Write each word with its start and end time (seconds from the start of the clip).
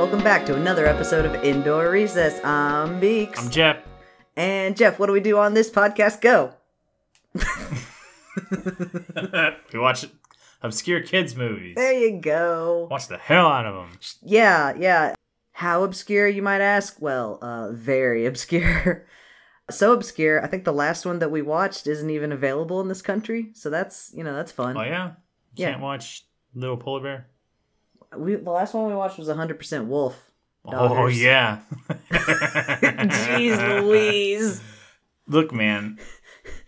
Welcome 0.00 0.24
back 0.24 0.46
to 0.46 0.56
another 0.56 0.86
episode 0.86 1.26
of 1.26 1.44
Indoor 1.44 1.90
Recess. 1.90 2.42
I'm 2.42 2.98
Beeks. 3.00 3.38
I'm 3.38 3.50
Jeff. 3.50 3.76
and 4.34 4.74
Jeff, 4.74 4.98
what 4.98 5.08
do 5.08 5.12
we 5.12 5.20
do 5.20 5.36
on 5.36 5.52
this 5.52 5.68
podcast? 5.68 6.22
Go. 6.22 6.54
we 9.74 9.78
watch 9.78 10.06
obscure 10.62 11.02
kids 11.02 11.36
movies. 11.36 11.74
There 11.76 11.92
you 11.92 12.18
go. 12.18 12.88
Watch 12.90 13.08
the 13.08 13.18
hell 13.18 13.48
out 13.48 13.66
of 13.66 13.74
them. 13.74 13.98
Yeah, 14.22 14.72
yeah. 14.78 15.14
How 15.52 15.82
obscure, 15.82 16.26
you 16.26 16.40
might 16.40 16.62
ask? 16.62 16.96
Well, 16.98 17.38
uh, 17.42 17.70
very 17.72 18.24
obscure. 18.24 19.04
so 19.68 19.92
obscure, 19.92 20.42
I 20.42 20.46
think 20.46 20.64
the 20.64 20.72
last 20.72 21.04
one 21.04 21.18
that 21.18 21.30
we 21.30 21.42
watched 21.42 21.86
isn't 21.86 22.08
even 22.08 22.32
available 22.32 22.80
in 22.80 22.88
this 22.88 23.02
country. 23.02 23.50
So 23.52 23.68
that's, 23.68 24.14
you 24.16 24.24
know, 24.24 24.34
that's 24.34 24.50
fun. 24.50 24.78
Oh 24.78 24.82
yeah. 24.82 25.08
You 25.08 25.12
Yeah. 25.56 25.70
Can't 25.72 25.82
watch 25.82 26.24
Little 26.54 26.78
Polar 26.78 27.02
Bear. 27.02 27.26
We, 28.16 28.34
the 28.36 28.50
last 28.50 28.74
one 28.74 28.86
we 28.88 28.94
watched 28.94 29.18
was 29.18 29.28
100% 29.28 29.86
Wolf. 29.86 30.30
Oh 30.66 31.06
yeah. 31.06 31.60
Jeez 32.10 33.82
Louise. 33.82 34.60
Look, 35.26 35.52
man. 35.52 35.98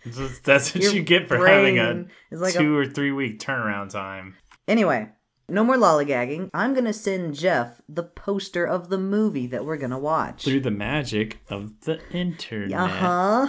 That's- 0.05 0.39
That's 0.39 0.73
what 0.75 0.83
Your 0.83 0.93
you 0.93 1.03
get 1.03 1.27
for 1.27 1.45
having 1.45 1.79
a 1.79 2.05
like 2.31 2.55
a 2.55 2.59
two 2.59 2.75
or 2.77 2.85
three 2.85 3.11
week 3.11 3.39
turnaround 3.39 3.89
time. 3.91 4.35
Anyway, 4.67 5.09
no 5.49 5.63
more 5.63 5.75
lollygagging. 5.77 6.49
I'm 6.53 6.73
gonna 6.73 6.93
send 6.93 7.35
Jeff 7.35 7.81
the 7.89 8.03
poster 8.03 8.65
of 8.65 8.89
the 8.89 8.97
movie 8.97 9.47
that 9.47 9.65
we're 9.65 9.77
gonna 9.77 9.99
watch. 9.99 10.43
Through 10.45 10.61
the 10.61 10.71
magic 10.71 11.39
of 11.49 11.81
the 11.81 11.99
internet. 12.11 12.79
Uh 12.79 12.87
huh. 12.87 13.47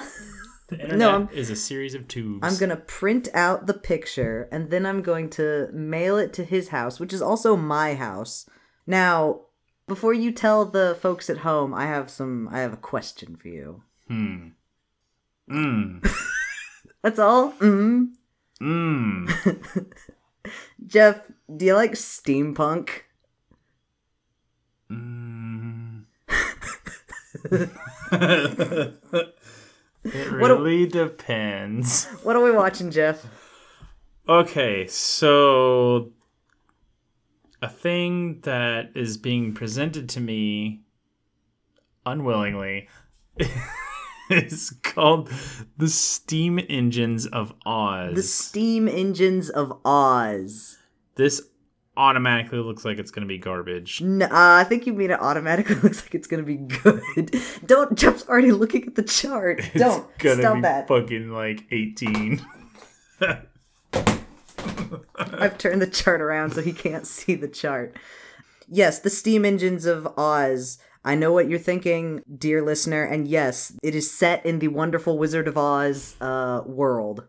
The 0.69 0.77
internet 0.77 0.99
No, 0.99 1.11
I'm- 1.11 1.29
is 1.33 1.51
a 1.51 1.57
series 1.57 1.95
of 1.95 2.09
tubes. 2.09 2.41
I'm 2.43 2.57
gonna 2.57 2.77
print 2.77 3.29
out 3.35 3.67
the 3.67 3.75
picture 3.75 4.49
and 4.51 4.71
then 4.71 4.87
I'm 4.87 5.03
going 5.03 5.29
to 5.31 5.69
mail 5.73 6.17
it 6.17 6.33
to 6.35 6.45
his 6.45 6.69
house, 6.69 6.99
which 6.99 7.13
is 7.13 7.21
also 7.23 7.57
my 7.57 7.95
house. 7.95 8.49
Now, 8.87 9.43
before 9.87 10.15
you 10.15 10.33
tell 10.33 10.65
the 10.65 10.97
folks 11.01 11.29
at 11.29 11.39
home, 11.39 11.75
I 11.75 11.87
have 11.87 12.09
some. 12.11 12.49
I 12.51 12.61
have 12.61 12.73
a 12.73 12.77
question 12.79 13.37
for 13.37 13.49
you. 13.49 13.83
Hmm. 14.09 14.49
Mmm. 15.51 16.07
That's 17.03 17.19
all. 17.19 17.53
Mm. 17.61 18.13
Mmm. 18.63 19.93
Jeff, 20.87 21.21
do 21.55 21.67
you 21.67 21.75
like 21.75 21.93
steampunk? 21.93 22.89
Mm. 24.91 26.05
it 30.05 30.41
What 30.41 30.51
a- 30.51 30.55
really 30.57 30.87
depends. 30.87 32.07
What 32.23 32.37
are 32.37 32.43
we 32.45 32.51
watching, 32.53 32.91
Jeff? 32.91 33.25
Okay, 34.29 34.87
so 34.87 36.13
a 37.61 37.69
thing 37.69 38.41
that 38.43 38.91
is 38.95 39.17
being 39.17 39.53
presented 39.55 40.09
to 40.11 40.21
me 40.21 40.83
unwillingly 42.07 42.89
is 44.31 44.75
called 44.83 45.31
the 45.77 45.89
steam 45.89 46.59
engines 46.69 47.27
of 47.27 47.53
Oz. 47.67 48.15
The 48.15 48.23
steam 48.23 48.89
engines 48.89 49.51
of 49.51 49.79
Oz. 49.85 50.79
this 51.17 51.43
automatically 51.97 52.59
looks 52.59 52.85
like 52.85 52.99
it's 52.99 53.11
going 53.11 53.23
to 53.23 53.29
be 53.29 53.39
garbage. 53.39 54.01
No, 54.01 54.27
uh, 54.27 54.31
I 54.33 54.65
think 54.65 54.87
you 54.87 54.93
mean 54.93 55.11
it 55.11 55.21
automatically 55.21 55.75
looks 55.83 56.03
like 56.03 56.15
it's 56.15 56.27
gonna 56.27 56.43
be 56.43 56.57
good. 56.57 57.03
Don't. 57.67 57.97
Jeff's 57.97 58.29
already 58.29 58.53
looking 58.53 58.87
at 58.87 58.95
the 58.95 59.03
chart. 59.03 59.63
Don't 59.75 60.07
it's 60.15 60.23
gonna 60.23 60.43
stop 60.43 60.55
be 60.57 60.61
that. 60.63 60.89
fucking 60.89 61.31
like 61.31 61.65
18. 61.71 62.45
I've 65.17 65.59
turned 65.59 65.83
the 65.83 65.87
chart 65.87 66.21
around 66.21 66.53
so 66.53 66.63
he 66.63 66.73
can't 66.73 67.07
see 67.07 67.35
the 67.35 67.49
chart. 67.49 67.97
Yes, 68.69 68.99
the 68.99 69.11
steam 69.11 69.45
engines 69.45 69.87
of 69.87 70.07
Oz. 70.19 70.79
I 71.05 71.15
know 71.15 71.33
what 71.33 71.51
you're 71.51 71.59
thinking, 71.59 72.23
dear 72.39 72.63
listener, 72.63 73.05
and 73.05 73.29
yes, 73.29 73.77
it 73.83 73.95
is 73.95 74.11
set 74.11 74.45
in 74.47 74.59
the 74.59 74.69
wonderful 74.69 75.19
Wizard 75.19 75.47
of 75.47 75.59
Oz 75.59 76.17
uh, 76.21 76.63
world. 76.65 77.25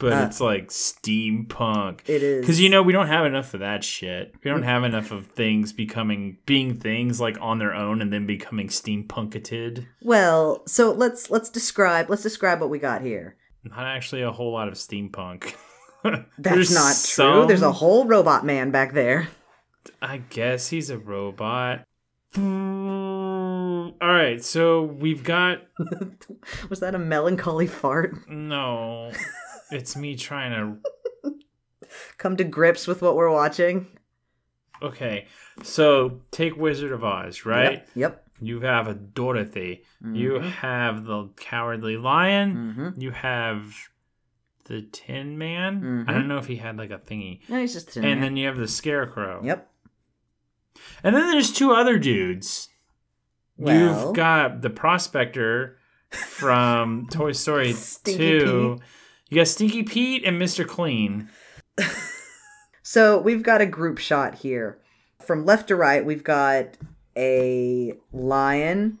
But 0.00 0.12
Uh, 0.14 0.26
it's 0.26 0.40
like 0.40 0.68
steampunk. 0.68 2.00
It 2.08 2.22
is 2.22 2.40
Because 2.40 2.58
you 2.60 2.68
know 2.68 2.82
we 2.82 2.92
don't 2.92 3.06
have 3.06 3.26
enough 3.26 3.54
of 3.54 3.60
that 3.60 3.84
shit. 3.84 4.34
We 4.42 4.50
don't 4.50 4.62
have 4.62 4.82
enough 4.82 5.10
of 5.12 5.26
things 5.26 5.72
becoming 5.72 6.38
being 6.46 6.74
things 6.76 7.20
like 7.20 7.36
on 7.40 7.58
their 7.58 7.74
own 7.74 8.00
and 8.02 8.12
then 8.12 8.26
becoming 8.26 8.68
steampunketed. 8.68 9.86
well. 10.02 10.62
So 10.66 10.90
let's 10.92 11.30
let's 11.30 11.50
describe 11.50 12.08
let's 12.10 12.22
describe 12.22 12.60
what 12.60 12.70
we 12.70 12.78
got 12.78 13.02
here. 13.02 13.36
Not 13.62 13.84
actually 13.86 14.22
a 14.22 14.32
whole 14.32 14.52
lot 14.52 14.68
of 14.68 14.74
steampunk. 14.74 15.54
That's 16.38 16.72
not 16.72 16.96
true. 17.06 17.46
There's 17.46 17.60
a 17.60 17.72
whole 17.72 18.06
robot 18.06 18.44
man 18.46 18.70
back 18.70 18.94
there. 18.94 19.28
I 20.00 20.18
guess 20.18 20.68
he's 20.68 20.88
a 20.88 20.96
robot. 20.98 21.84
Mm, 22.34 23.94
All 24.00 24.08
right, 24.08 24.42
so 24.42 24.82
we've 24.82 25.22
got 25.24 25.58
Was 26.70 26.80
that 26.80 26.94
a 26.94 26.98
melancholy 26.98 27.66
fart? 27.66 28.16
no. 28.28 29.10
It's 29.72 29.96
me 29.96 30.16
trying 30.16 30.52
to 30.52 31.32
Come 32.18 32.36
to 32.36 32.44
grips 32.44 32.86
with 32.86 33.02
what 33.02 33.16
we're 33.16 33.30
watching. 33.32 33.86
Okay, 34.82 35.26
so 35.62 36.20
take 36.30 36.56
Wizard 36.56 36.92
of 36.92 37.02
Oz, 37.04 37.44
right? 37.44 37.72
Yep. 37.72 37.88
yep. 37.94 38.26
You 38.40 38.60
have 38.60 38.86
a 38.88 38.94
Dorothy. 38.94 39.82
You 40.02 40.38
have 40.38 41.04
the 41.04 41.28
Cowardly 41.36 41.96
Lion. 41.98 42.54
Mm-hmm. 42.54 43.00
You 43.00 43.10
have 43.10 43.74
the 44.64 44.82
Tin 44.82 45.36
Man. 45.36 46.04
I 46.08 46.12
Mhm. 46.12 46.14
don't 46.14 46.28
know 46.28 46.38
if 46.38 46.46
he 46.46 46.56
had 46.56 46.78
like 46.78 46.90
a 46.90 46.98
thingy. 46.98 47.40
No, 47.48 47.58
he's 47.60 47.74
just 47.74 47.96
a 47.96 48.00
And 48.00 48.08
man. 48.08 48.20
then 48.20 48.36
you 48.38 48.46
have 48.46 48.56
the 48.56 48.68
Scarecrow. 48.68 49.42
Yep. 49.44 49.68
And 51.02 51.14
then 51.14 51.28
there's 51.30 51.52
two 51.52 51.72
other 51.72 51.98
dudes. 51.98 52.68
Well. 53.58 53.76
You've 54.06 54.14
got 54.16 54.62
the 54.62 54.70
Prospector 54.70 55.76
from 56.10 57.08
Toy 57.10 57.32
Story 57.32 57.72
Stinky 57.74 58.38
2. 58.40 58.78
You 59.30 59.36
got 59.36 59.48
Stinky 59.48 59.82
Pete 59.82 60.24
and 60.24 60.40
Mr. 60.40 60.66
Clean. 60.66 61.28
So 62.90 63.20
we've 63.20 63.44
got 63.44 63.60
a 63.60 63.66
group 63.66 63.98
shot 63.98 64.34
here. 64.34 64.80
From 65.24 65.44
left 65.44 65.68
to 65.68 65.76
right, 65.76 66.04
we've 66.04 66.24
got 66.24 66.76
a 67.16 67.92
lion. 68.12 68.98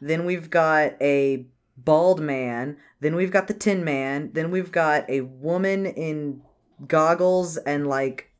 Then 0.00 0.26
we've 0.26 0.48
got 0.48 0.92
a 1.00 1.46
bald 1.76 2.20
man. 2.20 2.76
Then 3.00 3.16
we've 3.16 3.32
got 3.32 3.48
the 3.48 3.54
Tin 3.54 3.82
Man. 3.82 4.30
Then 4.32 4.52
we've 4.52 4.70
got 4.70 5.10
a 5.10 5.22
woman 5.22 5.86
in 5.86 6.42
goggles 6.86 7.56
and 7.56 7.88
like 7.88 8.30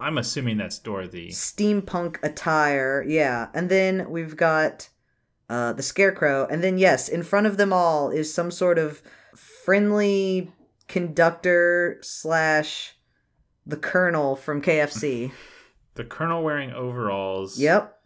I'm 0.00 0.18
assuming 0.18 0.56
that's 0.56 0.80
Dorothy. 0.80 1.28
steampunk 1.28 2.16
attire. 2.24 3.04
Yeah. 3.06 3.46
And 3.54 3.68
then 3.68 4.10
we've 4.10 4.36
got 4.36 4.88
uh, 5.48 5.72
the 5.72 5.84
Scarecrow. 5.84 6.48
And 6.50 6.64
then, 6.64 6.78
yes, 6.78 7.08
in 7.08 7.22
front 7.22 7.46
of 7.46 7.58
them 7.58 7.72
all 7.72 8.10
is 8.10 8.34
some 8.34 8.50
sort 8.50 8.76
of 8.76 9.02
friendly 9.36 10.50
conductor 10.88 11.98
slash 12.02 12.94
the 13.66 13.76
Colonel 13.76 14.36
from 14.36 14.62
KFC. 14.62 15.30
The 15.94 16.04
Colonel 16.04 16.44
wearing 16.44 16.70
overalls. 16.70 17.58
yep. 17.58 17.98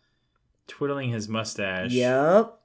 Twiddling 0.66 1.10
his 1.10 1.28
mustache. 1.28 1.90
Yep. 1.92 2.58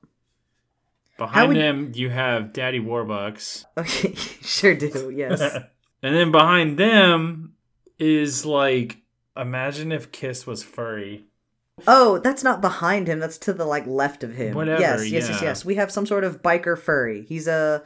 Behind 1.17 1.47
would- 1.49 1.57
him, 1.57 1.91
you 1.95 2.09
have 2.09 2.53
Daddy 2.53 2.79
Warbucks. 2.79 3.65
Okay. 3.77 4.13
sure 4.41 4.73
do. 4.73 5.09
Yes. 5.13 5.41
and 6.01 6.15
then 6.15 6.31
behind 6.31 6.77
them 6.77 7.55
is 7.99 8.45
like, 8.45 9.01
imagine 9.35 9.91
if 9.91 10.13
Kiss 10.13 10.47
was 10.47 10.63
furry. 10.63 11.25
Oh, 11.85 12.19
that's 12.19 12.41
not 12.43 12.61
behind 12.61 13.09
him. 13.09 13.19
That's 13.19 13.37
to 13.39 13.51
the 13.53 13.65
like 13.65 13.85
left 13.85 14.23
of 14.23 14.33
him. 14.33 14.55
Whatever, 14.55 14.79
Yes, 14.81 15.09
yes, 15.09 15.29
yes, 15.29 15.41
yes. 15.41 15.65
We 15.65 15.75
have 15.75 15.91
some 15.91 16.05
sort 16.05 16.23
of 16.23 16.41
biker 16.41 16.77
furry. 16.79 17.25
He's 17.27 17.47
a 17.47 17.83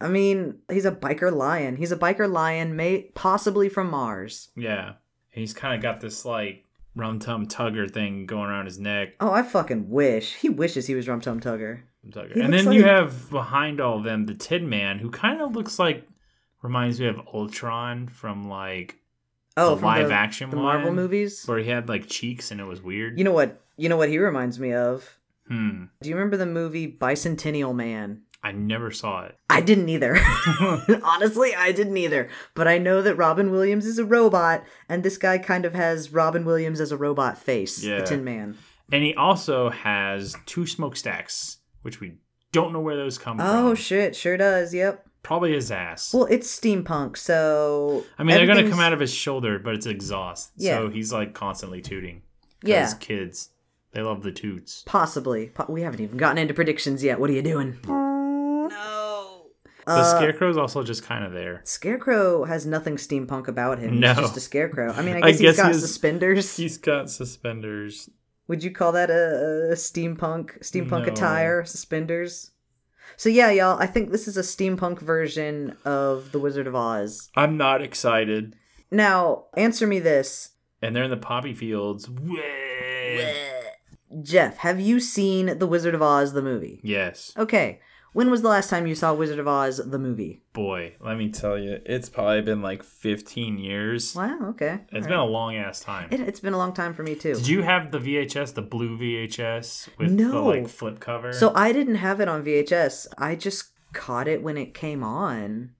I 0.00 0.08
mean, 0.08 0.58
he's 0.70 0.84
a 0.84 0.92
biker 0.92 1.32
lion. 1.32 1.76
He's 1.76 1.92
a 1.92 1.96
biker 1.96 2.30
lion, 2.30 2.76
may 2.76 3.10
possibly 3.14 3.68
from 3.68 3.90
Mars. 3.90 4.50
Yeah. 4.56 4.94
He's 5.30 5.52
kind 5.52 5.74
of 5.74 5.82
got 5.82 6.00
this 6.00 6.24
like 6.24 6.64
rum 6.94 7.18
tum 7.18 7.46
tugger 7.46 7.90
thing 7.90 8.26
going 8.26 8.48
around 8.50 8.66
his 8.66 8.78
neck. 8.78 9.14
Oh, 9.20 9.32
I 9.32 9.42
fucking 9.42 9.88
wish. 9.90 10.34
He 10.36 10.48
wishes 10.48 10.86
he 10.86 10.94
was 10.94 11.08
Rum 11.08 11.20
Tum 11.20 11.40
Tugger. 11.40 11.80
Tugger. 12.10 12.34
He 12.34 12.40
And 12.40 12.52
then 12.52 12.72
you 12.72 12.84
have 12.84 13.28
behind 13.30 13.80
all 13.80 13.98
of 13.98 14.04
them 14.04 14.26
the 14.26 14.34
Tin 14.34 14.68
Man, 14.68 14.98
who 14.98 15.10
kind 15.10 15.40
of 15.42 15.54
looks 15.54 15.78
like, 15.78 16.06
reminds 16.62 16.98
me 17.00 17.06
of 17.06 17.20
Ultron 17.32 18.08
from 18.08 18.48
like 18.48 18.96
Oh, 19.56 19.74
the 19.74 19.84
live 19.84 20.08
the, 20.08 20.14
action 20.14 20.50
the 20.50 20.56
Marvel 20.56 20.92
movies. 20.92 21.44
where 21.46 21.58
he 21.58 21.68
had 21.68 21.88
like 21.88 22.08
cheeks 22.08 22.50
and 22.52 22.60
it 22.60 22.64
was 22.64 22.80
weird. 22.80 23.18
You 23.18 23.24
know 23.24 23.32
what? 23.32 23.60
You 23.76 23.88
know 23.88 23.96
what 23.96 24.08
he 24.08 24.18
reminds 24.18 24.58
me 24.58 24.72
of? 24.72 25.18
hmm. 25.48 25.84
Do 26.02 26.08
you 26.08 26.14
remember 26.14 26.36
the 26.36 26.46
movie 26.46 26.90
Bicentennial 26.90 27.74
Man? 27.74 28.22
I 28.42 28.52
never 28.52 28.90
saw 28.90 29.24
it. 29.24 29.36
I 29.50 29.60
didn't 29.60 29.88
either. 29.88 30.16
Honestly, 31.02 31.54
I 31.54 31.72
didn't 31.72 31.96
either. 31.96 32.28
But 32.54 32.68
I 32.68 32.78
know 32.78 33.02
that 33.02 33.16
Robin 33.16 33.50
Williams 33.50 33.86
is 33.86 33.98
a 33.98 34.04
robot, 34.04 34.64
and 34.88 35.02
this 35.02 35.18
guy 35.18 35.38
kind 35.38 35.64
of 35.64 35.74
has 35.74 36.12
Robin 36.12 36.44
Williams 36.44 36.80
as 36.80 36.92
a 36.92 36.96
robot 36.96 37.38
face, 37.38 37.82
Yeah. 37.82 37.98
the 38.00 38.06
Tin 38.06 38.24
Man. 38.24 38.56
And 38.92 39.02
he 39.02 39.14
also 39.14 39.70
has 39.70 40.36
two 40.46 40.66
smokestacks, 40.66 41.58
which 41.82 42.00
we 42.00 42.14
don't 42.52 42.72
know 42.72 42.80
where 42.80 42.96
those 42.96 43.18
come 43.18 43.38
Oh 43.40 43.44
from. 43.44 43.66
Oh, 43.66 43.74
shit, 43.74 44.16
sure 44.16 44.36
does. 44.36 44.72
Yep. 44.72 45.04
Probably 45.22 45.52
his 45.52 45.70
ass. 45.70 46.14
Well, 46.14 46.26
it's 46.26 46.48
steampunk, 46.58 47.16
so 47.18 48.04
I 48.18 48.22
mean, 48.22 48.36
they're 48.36 48.46
gonna 48.46 48.70
come 48.70 48.80
out 48.80 48.92
of 48.94 49.00
his 49.00 49.12
shoulder, 49.12 49.58
but 49.58 49.74
it's 49.74 49.84
exhaust. 49.84 50.52
Yeah. 50.56 50.78
So 50.78 50.88
he's 50.88 51.12
like 51.12 51.34
constantly 51.34 51.82
tooting. 51.82 52.22
Yeah. 52.62 52.82
His 52.84 52.94
kids 52.94 53.50
they 53.92 54.00
love 54.02 54.22
the 54.22 54.30
toots. 54.32 54.84
Possibly. 54.86 55.48
Po- 55.48 55.66
we 55.68 55.82
haven't 55.82 56.00
even 56.00 56.18
gotten 56.18 56.38
into 56.38 56.54
predictions 56.54 57.02
yet. 57.02 57.18
What 57.18 57.30
are 57.30 57.32
you 57.32 57.42
doing? 57.42 57.78
The 59.88 59.94
Uh, 59.94 60.18
scarecrow's 60.18 60.56
also 60.56 60.82
just 60.82 61.02
kind 61.02 61.24
of 61.24 61.32
there. 61.32 61.62
Scarecrow 61.64 62.44
has 62.44 62.66
nothing 62.66 62.96
steampunk 62.96 63.48
about 63.48 63.78
him. 63.78 63.98
No. 64.00 64.08
He's 64.14 64.18
just 64.26 64.36
a 64.36 64.40
scarecrow. 64.40 64.92
I 64.92 65.02
mean, 65.02 65.16
I 65.16 65.18
I 65.28 65.30
guess, 65.32 65.40
guess 65.40 65.40
he's 65.40 65.56
got 65.56 65.70
he 65.70 65.76
is- 65.76 65.82
suspenders. 65.82 66.56
He's 66.56 66.76
got 66.78 67.10
suspenders. 67.10 68.10
Would 68.48 68.62
you 68.64 68.70
call 68.70 68.92
that 68.92 69.10
a, 69.10 69.70
a 69.72 69.74
steampunk 69.74 70.60
steampunk 70.62 71.06
No. 71.06 71.12
attire? 71.12 71.64
Suspenders. 71.64 72.50
So 73.16 73.28
yeah, 73.28 73.50
y'all. 73.50 73.78
I 73.80 73.86
think 73.86 74.10
this 74.10 74.28
is 74.28 74.36
a 74.36 74.42
steampunk 74.42 75.00
version 75.00 75.76
of 75.84 76.32
the 76.32 76.38
Wizard 76.38 76.66
of 76.66 76.74
Oz. 76.74 77.30
I'm 77.34 77.56
not 77.56 77.82
excited. 77.82 78.54
Now, 78.90 79.46
answer 79.56 79.86
me 79.86 79.98
this, 80.00 80.50
And 80.82 80.94
they're 80.96 81.04
in 81.04 81.10
the 81.10 81.16
poppy 81.16 81.52
fields. 81.54 82.08
Jeff. 84.22 84.56
Have 84.58 84.80
you 84.80 85.00
seen 85.00 85.58
the 85.58 85.66
Wizard 85.66 85.94
of 85.94 86.02
Oz 86.02 86.32
the 86.32 86.42
movie? 86.42 86.80
Yes. 86.82 87.32
Okay. 87.36 87.80
When 88.12 88.30
was 88.30 88.42
the 88.42 88.48
last 88.48 88.70
time 88.70 88.86
you 88.86 88.94
saw 88.94 89.12
Wizard 89.14 89.38
of 89.38 89.46
Oz 89.46 89.76
the 89.84 89.98
movie? 89.98 90.42
Boy, 90.52 90.94
let 91.00 91.18
me 91.18 91.30
tell 91.30 91.58
you, 91.58 91.80
it's 91.84 92.08
probably 92.08 92.40
been 92.40 92.62
like 92.62 92.82
15 92.82 93.58
years. 93.58 94.14
Wow. 94.14 94.38
Okay. 94.50 94.80
It's 94.92 95.06
All 95.06 95.10
been 95.10 95.18
right. 95.18 95.28
a 95.28 95.30
long 95.30 95.56
ass 95.56 95.80
time. 95.80 96.08
It, 96.10 96.20
it's 96.20 96.40
been 96.40 96.54
a 96.54 96.58
long 96.58 96.72
time 96.72 96.94
for 96.94 97.02
me 97.02 97.14
too. 97.14 97.34
Did 97.34 97.48
you 97.48 97.62
have 97.62 97.90
the 97.90 97.98
VHS, 97.98 98.54
the 98.54 98.62
blue 98.62 98.98
VHS 98.98 99.88
with 99.98 100.16
the 100.16 100.40
like 100.40 100.68
flip 100.68 101.00
cover? 101.00 101.32
So 101.32 101.52
I 101.54 101.72
didn't 101.72 101.96
have 101.96 102.20
it 102.20 102.28
on 102.28 102.44
VHS. 102.44 103.08
I 103.18 103.34
just 103.34 103.70
caught 103.92 104.26
it 104.28 104.42
when 104.42 104.56
it 104.56 104.74
came 104.74 105.02
on. 105.04 105.72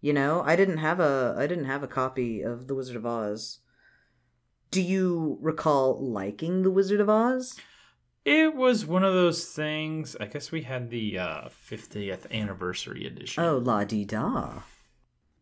You 0.00 0.12
know, 0.12 0.42
I 0.44 0.56
didn't 0.56 0.78
have 0.78 0.98
a 1.00 1.34
I 1.38 1.46
didn't 1.46 1.66
have 1.66 1.82
a 1.82 1.88
copy 1.88 2.42
of 2.42 2.68
The 2.68 2.74
Wizard 2.74 2.96
of 2.96 3.06
Oz. 3.06 3.58
Do 4.70 4.80
you 4.80 5.38
recall 5.40 6.00
liking 6.00 6.62
The 6.62 6.70
Wizard 6.70 7.00
of 7.00 7.08
Oz? 7.08 7.58
It 8.24 8.54
was 8.54 8.86
one 8.86 9.04
of 9.04 9.12
those 9.14 9.44
things. 9.46 10.16
I 10.20 10.26
guess 10.26 10.52
we 10.52 10.62
had 10.62 10.90
the 10.90 11.18
uh, 11.18 11.48
50th 11.70 12.30
anniversary 12.30 13.06
edition. 13.06 13.42
Oh, 13.42 13.58
la 13.58 13.84
di 13.84 14.04
da. 14.04 14.60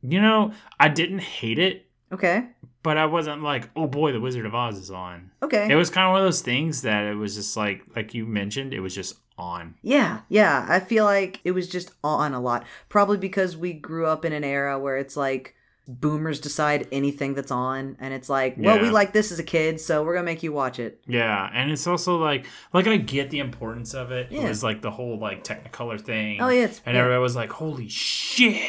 You 0.03 0.21
know, 0.21 0.53
I 0.79 0.89
didn't 0.89 1.19
hate 1.21 1.59
it, 1.59 1.87
Okay. 2.11 2.47
but 2.83 2.97
I 2.97 3.05
wasn't 3.07 3.43
like, 3.43 3.69
oh 3.77 3.87
boy, 3.87 4.13
the 4.13 4.21
Wizard 4.21 4.47
of 4.47 4.55
Oz 4.55 4.79
is 4.79 4.91
on. 4.91 5.31
Okay. 5.43 5.69
It 5.71 5.75
was 5.75 5.91
kind 5.91 6.07
of 6.07 6.13
one 6.13 6.23
of 6.23 6.27
those 6.27 6.41
things 6.41 6.83
that 6.83 7.05
it 7.05 7.15
was 7.17 7.35
just 7.35 7.55
like, 7.57 7.83
like 7.95 8.15
you 8.15 8.25
mentioned, 8.25 8.73
it 8.73 8.81
was 8.81 8.95
just 8.95 9.17
on. 9.37 9.75
yeah, 9.83 10.21
yeah. 10.29 10.67
I 10.69 10.81
feel 10.81 11.05
like 11.07 11.41
it 11.45 11.53
was 11.53 11.67
just 11.69 11.93
on 12.05 12.35
a 12.35 12.41
lot. 12.41 12.65
Probably 12.91 13.17
because 13.19 13.57
we 13.57 13.73
grew 13.73 14.07
up 14.07 14.25
in 14.25 14.33
an 14.35 14.45
era 14.45 14.79
where 14.79 14.97
it's 14.99 15.17
like 15.17 15.55
boomers 15.99 16.41
decide 16.41 16.87
anything 16.93 17.35
that's 17.35 17.51
on 17.51 17.97
and 18.01 18.15
it's 18.15 18.29
like, 18.29 18.55
well, 18.57 18.81
we 18.81 18.91
like 18.91 19.13
this 19.13 19.33
as 19.33 19.39
a 19.39 19.45
kid, 19.45 19.81
so 19.81 20.03
we're 20.03 20.15
to 20.15 20.23
make 20.23 20.43
you 20.43 20.53
watch 20.53 20.79
it. 20.79 21.03
Yeah, 21.07 21.51
and 21.53 21.71
it's 21.71 21.87
also 21.87 22.17
like, 22.17 22.47
like 22.73 22.87
I 22.87 22.97
get 22.97 23.31
the 23.31 23.41
importance 23.41 23.95
of 23.95 24.13
it. 24.13 24.31
Yeah. 24.31 24.43
It 24.43 24.49
was 24.49 24.63
like 24.63 24.83
the 24.83 24.91
whole 24.91 25.19
like 25.19 25.45
Technicolor 25.45 26.01
thing. 26.01 26.41
Oh, 26.41 26.49
yeah, 26.49 26.65
it's 26.65 26.81
and 26.87 26.95
yeah. 26.95 27.01
everybody 27.01 27.21
was 27.21 27.37
like, 27.37 27.53
holy 27.53 27.89
shit, 27.89 28.61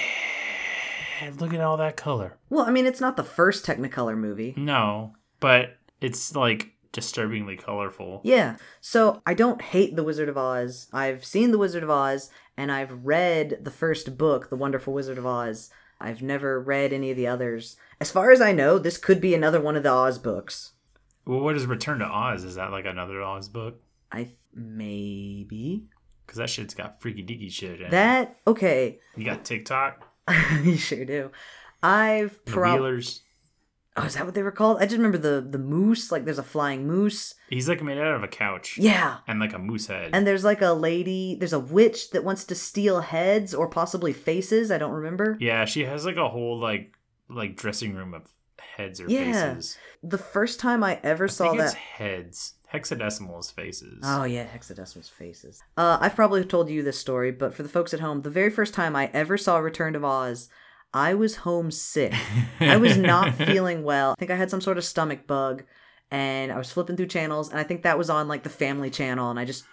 look 1.38 1.54
at 1.54 1.62
all 1.62 1.78
that 1.78 1.98
color. 1.98 2.38
Well, 2.50 2.66
I 2.66 2.72
mean, 2.72 2.86
it's 2.86 3.02
not 3.02 3.18
the 3.18 3.24
first 3.24 3.66
Technicolor 3.66 4.18
movie. 4.18 4.54
No, 4.58 5.14
but 5.40 5.78
it's 6.00 6.36
like 6.36 6.72
disturbingly 6.92 7.58
colorful. 7.58 8.22
Yeah. 8.24 8.58
So 8.82 9.22
I 9.26 9.34
don't 9.34 9.62
hate 9.62 9.96
The 9.96 10.04
Wizard 10.04 10.30
of 10.30 10.38
Oz. 10.38 10.88
I've 10.92 11.24
seen 11.24 11.52
The 11.52 11.58
Wizard 11.58 11.84
of 11.84 11.90
Oz 11.90 12.30
and 12.58 12.72
I've 12.72 13.06
read 13.06 13.60
the 13.62 13.72
first 13.72 14.18
book, 14.18 14.50
The 14.50 14.56
Wonderful 14.56 14.94
Wizard 14.94 15.18
of 15.18 15.26
Oz. 15.26 15.70
I've 16.02 16.22
never 16.22 16.60
read 16.60 16.92
any 16.94 17.12
of 17.12 17.18
the 17.18 17.28
others. 17.28 17.76
As 18.00 18.12
far 18.12 18.32
as 18.32 18.42
I 18.42 18.52
know, 18.52 18.78
this 18.80 18.98
could 18.98 19.22
be 19.22 19.36
another 19.36 19.62
one 19.62 19.76
of 19.76 19.84
the 19.84 19.92
Oz 19.92 20.18
books. 20.18 20.72
Well, 21.26 21.40
what 21.42 21.56
is 21.56 21.66
Return 21.68 22.00
to 22.00 22.06
Oz? 22.06 22.44
Is 22.44 22.56
that 22.56 22.72
like 22.72 22.86
another 22.86 23.22
Oz 23.22 23.48
book? 23.50 23.80
I 24.12 24.24
th- 24.24 24.36
maybe 24.54 25.86
Because 26.26 26.38
that 26.40 26.50
shit's 26.50 26.74
got 26.74 27.02
freaky 27.02 27.24
deaky 27.24 27.52
shit 27.52 27.80
in 27.80 27.88
it. 27.88 27.92
that 27.92 28.38
okay. 28.48 29.00
You 29.16 29.26
got 29.26 29.46
TikTok, 29.46 30.08
you 30.64 30.76
sure 30.78 31.06
do. 31.06 31.32
I've 31.84 32.44
probably. 32.46 32.80
Wheelers. 32.90 33.22
Oh, 34.02 34.06
is 34.06 34.16
that 34.16 34.26
what 34.26 34.34
they 34.34 34.44
were 34.44 34.52
called? 34.52 34.78
I 34.80 34.86
just 34.86 34.96
remember 34.98 35.18
the 35.18 35.46
the 35.48 35.58
moose. 35.58 36.12
Like, 36.12 36.26
there's 36.26 36.38
a 36.40 36.44
flying 36.44 36.88
moose. 36.88 37.36
He's 37.50 37.70
like 37.70 37.82
made 37.84 37.98
out 37.98 38.16
of 38.16 38.24
a 38.24 38.28
couch. 38.28 38.78
Yeah. 38.78 39.18
And 39.28 39.40
like 39.40 39.54
a 39.54 39.60
moose 39.60 39.88
head. 39.88 40.10
And 40.14 40.26
there's 40.26 40.44
like 40.44 40.62
a 40.62 40.74
lady. 40.74 41.36
There's 41.40 41.54
a 41.54 41.60
witch 41.60 42.12
that 42.12 42.24
wants 42.24 42.44
to 42.46 42.56
steal 42.56 43.02
heads 43.02 43.54
or 43.54 43.68
possibly 43.68 44.14
faces. 44.14 44.72
I 44.72 44.78
don't 44.78 44.92
remember. 44.94 45.38
yeah, 45.40 45.66
she 45.66 45.86
has 45.86 46.06
like 46.06 46.18
a 46.18 46.30
whole 46.30 46.58
like 46.60 46.94
like 47.30 47.56
dressing 47.56 47.94
room 47.96 48.14
of 48.14 48.24
heads 48.76 49.00
or 49.02 49.08
Yeah. 49.08 49.54
faces. 49.54 49.78
The 50.04 50.18
first 50.18 50.60
time 50.60 50.84
I 50.84 51.00
ever 51.04 51.26
I 51.26 51.28
saw 51.28 51.54
that. 51.54 51.74
heads. 51.76 52.56
Hexadecimal 52.74 53.38
is 53.42 53.52
faces. 53.52 54.00
Oh 54.04 54.24
yeah, 54.24 54.46
hexadecimal's 54.48 55.10
faces. 55.10 55.62
Uh, 55.76 55.98
I've 56.00 56.16
probably 56.16 56.44
told 56.46 56.70
you 56.70 56.84
this 56.84 56.98
story, 56.98 57.30
but 57.32 57.54
for 57.54 57.64
the 57.64 57.70
folks 57.70 57.94
at 57.94 58.00
home, 58.00 58.22
the 58.22 58.30
very 58.30 58.50
first 58.50 58.74
time 58.74 58.96
I 58.96 59.10
ever 59.14 59.38
saw 59.38 59.58
Return 59.58 59.94
of 59.94 60.06
Oz, 60.06 60.48
I 60.94 61.14
was 61.14 61.38
homesick. 61.38 62.14
I 62.60 62.78
was 62.78 62.98
not 62.98 63.34
feeling 63.36 63.84
well. 63.84 64.12
I 64.12 64.16
think 64.20 64.32
I 64.32 64.36
had 64.36 64.50
some 64.50 64.62
sort 64.62 64.78
of 64.78 64.84
stomach 64.84 65.26
bug, 65.26 65.64
and 66.10 66.52
I 66.52 66.58
was 66.58 66.72
flipping 66.72 66.98
through 66.98 67.08
channels, 67.08 67.50
and 67.50 67.60
I 67.60 67.64
think 67.64 67.84
that 67.84 67.98
was 67.98 68.10
on 68.10 68.28
like 68.28 68.44
the 68.44 68.50
Family 68.50 68.90
Channel, 68.90 69.30
and 69.30 69.40
I 69.40 69.46
just 69.46 69.64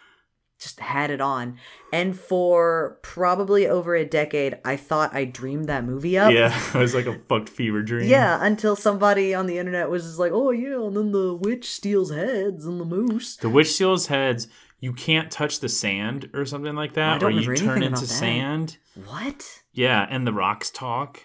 just 0.58 0.80
had 0.80 1.10
it 1.10 1.20
on. 1.20 1.56
And 1.92 2.18
for 2.18 2.98
probably 3.02 3.66
over 3.66 3.94
a 3.94 4.04
decade, 4.04 4.58
I 4.64 4.76
thought 4.76 5.14
I 5.14 5.24
dreamed 5.24 5.68
that 5.68 5.84
movie 5.84 6.18
up. 6.18 6.32
Yeah, 6.32 6.56
it 6.74 6.78
was 6.78 6.94
like 6.94 7.06
a 7.06 7.18
fucked 7.28 7.48
fever 7.48 7.82
dream. 7.82 8.08
Yeah, 8.08 8.38
until 8.42 8.76
somebody 8.76 9.34
on 9.34 9.46
the 9.46 9.58
internet 9.58 9.88
was 9.88 10.04
just 10.04 10.18
like, 10.18 10.32
"Oh 10.32 10.50
yeah," 10.50 10.80
and 10.80 10.96
then 10.96 11.12
the 11.12 11.34
witch 11.34 11.70
steals 11.70 12.10
heads 12.10 12.66
and 12.66 12.80
the 12.80 12.84
moose. 12.84 13.36
The 13.36 13.48
witch 13.48 13.72
steals 13.72 14.06
heads. 14.08 14.48
You 14.80 14.92
can't 14.92 15.30
touch 15.30 15.60
the 15.60 15.68
sand 15.68 16.30
or 16.32 16.44
something 16.46 16.74
like 16.76 16.94
that, 16.94 17.22
or 17.22 17.30
you 17.30 17.56
turn 17.56 17.82
into 17.82 18.06
sand. 18.06 18.78
What? 19.06 19.62
Yeah, 19.72 20.06
and 20.08 20.26
the 20.26 20.32
rocks 20.32 20.70
talk. 20.70 21.22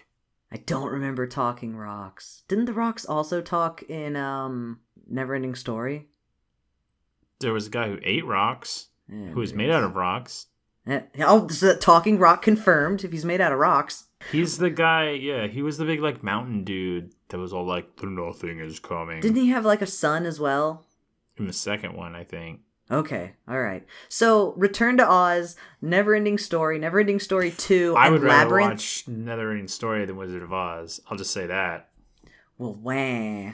I 0.50 0.56
don't 0.58 0.90
remember 0.90 1.26
talking 1.26 1.76
rocks. 1.76 2.42
Didn't 2.48 2.66
the 2.66 2.72
rocks 2.72 3.04
also 3.04 3.40
talk 3.40 3.82
in 3.84 4.16
um 4.16 4.80
Neverending 5.12 5.56
Story? 5.56 6.06
There 7.40 7.52
was 7.52 7.66
a 7.66 7.70
guy 7.70 7.88
who 7.88 7.98
ate 8.02 8.24
rocks, 8.24 8.88
Yeah, 9.08 9.28
who 9.28 9.40
was 9.40 9.54
made 9.54 9.70
out 9.70 9.82
of 9.84 9.94
rocks. 9.96 10.46
Eh, 10.86 11.00
Oh, 11.20 11.48
so 11.48 11.76
talking 11.76 12.18
rock 12.18 12.42
confirmed. 12.42 13.04
If 13.04 13.12
he's 13.12 13.24
made 13.24 13.40
out 13.40 13.52
of 13.52 13.58
rocks, 13.58 14.04
He's 14.32 14.58
the 14.58 14.70
guy. 14.70 15.10
Yeah, 15.10 15.46
he 15.48 15.60
was 15.62 15.76
the 15.76 15.84
big 15.84 16.00
like 16.00 16.22
mountain 16.22 16.64
dude 16.64 17.12
that 17.28 17.38
was 17.38 17.52
all 17.52 17.66
like, 17.66 17.96
"The 17.96 18.06
nothing 18.06 18.58
is 18.58 18.78
coming." 18.80 19.20
didn't 19.20 19.36
he 19.36 19.48
have 19.50 19.64
like 19.64 19.82
a 19.82 19.86
son 19.86 20.24
as 20.26 20.40
well? 20.40 20.86
In 21.36 21.46
the 21.46 21.52
second 21.52 21.94
one, 21.94 22.14
I 22.14 22.24
think. 22.24 22.60
Okay, 22.90 23.32
all 23.48 23.60
right. 23.60 23.86
So 24.08 24.52
Return 24.56 24.98
to 24.98 25.08
Oz, 25.10 25.56
Neverending 25.82 26.38
Story, 26.38 26.78
Neverending 26.78 27.20
Story 27.20 27.50
Two, 27.50 27.94
I 27.96 28.10
would 28.10 28.22
rather 28.22 28.44
Labyrinth. 28.50 28.70
watch 28.72 29.04
Neverending 29.08 29.70
Story 29.70 30.04
than 30.04 30.16
Wizard 30.16 30.42
of 30.42 30.52
Oz. 30.52 31.00
I'll 31.10 31.16
just 31.16 31.32
say 31.32 31.46
that. 31.46 31.88
Well, 32.58 32.74
wah. 32.74 33.52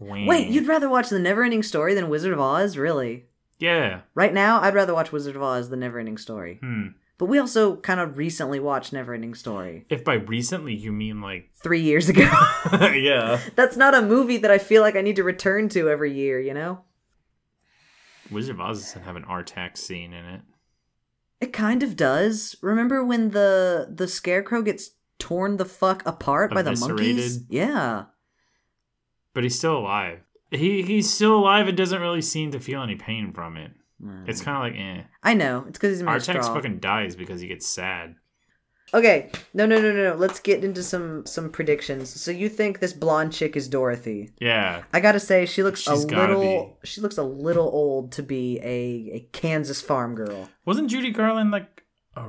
Wah. 0.00 0.26
Wait, 0.26 0.48
you'd 0.48 0.66
rather 0.66 0.88
watch 0.88 1.10
the 1.10 1.18
Neverending 1.18 1.64
Story 1.64 1.94
than 1.94 2.08
Wizard 2.08 2.32
of 2.32 2.40
Oz? 2.40 2.76
Really? 2.78 3.26
Yeah. 3.58 4.00
Right 4.14 4.32
now, 4.32 4.60
I'd 4.60 4.74
rather 4.74 4.94
watch 4.94 5.12
Wizard 5.12 5.36
of 5.36 5.42
Oz 5.42 5.68
than 5.68 5.80
Neverending 5.80 6.18
Story. 6.18 6.58
Hmm. 6.60 6.86
But 7.18 7.26
we 7.26 7.38
also 7.38 7.76
kind 7.76 8.00
of 8.00 8.16
recently 8.16 8.58
watched 8.60 8.94
Neverending 8.94 9.36
Story 9.36 9.84
If 9.90 10.04
by 10.04 10.14
recently 10.14 10.74
you 10.74 10.90
mean 10.90 11.20
like, 11.20 11.50
three 11.62 11.82
years 11.82 12.08
ago. 12.08 12.22
yeah, 12.72 13.38
That's 13.56 13.76
not 13.76 13.94
a 13.94 14.00
movie 14.00 14.38
that 14.38 14.50
I 14.50 14.56
feel 14.56 14.80
like 14.80 14.96
I 14.96 15.02
need 15.02 15.16
to 15.16 15.22
return 15.22 15.68
to 15.70 15.90
every 15.90 16.14
year, 16.14 16.40
you 16.40 16.54
know? 16.54 16.80
Wizard 18.30 18.56
of 18.56 18.60
Oz 18.60 18.82
doesn't 18.82 19.02
have 19.02 19.16
an 19.16 19.24
Artax 19.24 19.78
scene 19.78 20.12
in 20.12 20.24
it. 20.24 20.40
It 21.40 21.52
kind 21.52 21.82
of 21.82 21.96
does. 21.96 22.56
Remember 22.62 23.04
when 23.04 23.30
the 23.30 23.88
the 23.90 24.06
scarecrow 24.06 24.62
gets 24.62 24.90
torn 25.18 25.56
the 25.56 25.64
fuck 25.64 26.02
apart 26.06 26.52
by 26.52 26.62
the 26.62 26.76
monkeys? 26.76 27.44
Yeah. 27.48 28.04
But 29.32 29.44
he's 29.44 29.56
still 29.56 29.78
alive. 29.78 30.20
He 30.50 30.82
he's 30.82 31.12
still 31.12 31.36
alive 31.38 31.68
and 31.68 31.76
doesn't 31.76 32.00
really 32.00 32.22
seem 32.22 32.50
to 32.52 32.60
feel 32.60 32.82
any 32.82 32.96
pain 32.96 33.32
from 33.32 33.56
it. 33.56 33.72
It's 34.26 34.40
kind 34.40 34.56
of 34.56 34.62
like 34.62 34.80
eh. 34.80 35.02
I 35.22 35.34
know. 35.34 35.64
It's 35.68 35.78
because 35.78 35.98
he's 35.98 36.06
Artax 36.06 36.44
straw. 36.44 36.54
fucking 36.54 36.78
dies 36.78 37.16
because 37.16 37.40
he 37.40 37.48
gets 37.48 37.66
sad. 37.66 38.14
Okay. 38.92 39.30
No, 39.54 39.66
no, 39.66 39.80
no, 39.80 39.92
no, 39.92 40.10
no. 40.10 40.14
Let's 40.16 40.40
get 40.40 40.64
into 40.64 40.82
some 40.82 41.24
some 41.26 41.50
predictions. 41.50 42.08
So 42.20 42.30
you 42.30 42.48
think 42.48 42.80
this 42.80 42.92
blonde 42.92 43.32
chick 43.32 43.56
is 43.56 43.68
Dorothy? 43.68 44.30
Yeah, 44.40 44.82
I 44.92 45.00
gotta 45.00 45.20
say, 45.20 45.46
she 45.46 45.62
looks 45.62 45.80
She's 45.80 46.04
a 46.04 46.06
little. 46.06 46.78
She 46.84 47.00
looks 47.00 47.16
a 47.18 47.22
little 47.22 47.68
old 47.68 48.12
to 48.12 48.22
be 48.22 48.58
a, 48.62 49.10
a 49.16 49.20
Kansas 49.32 49.80
farm 49.80 50.14
girl. 50.14 50.48
wasn't 50.64 50.90
Judy 50.90 51.10
Garland 51.10 51.50
like 51.50 51.84
a 52.16 52.28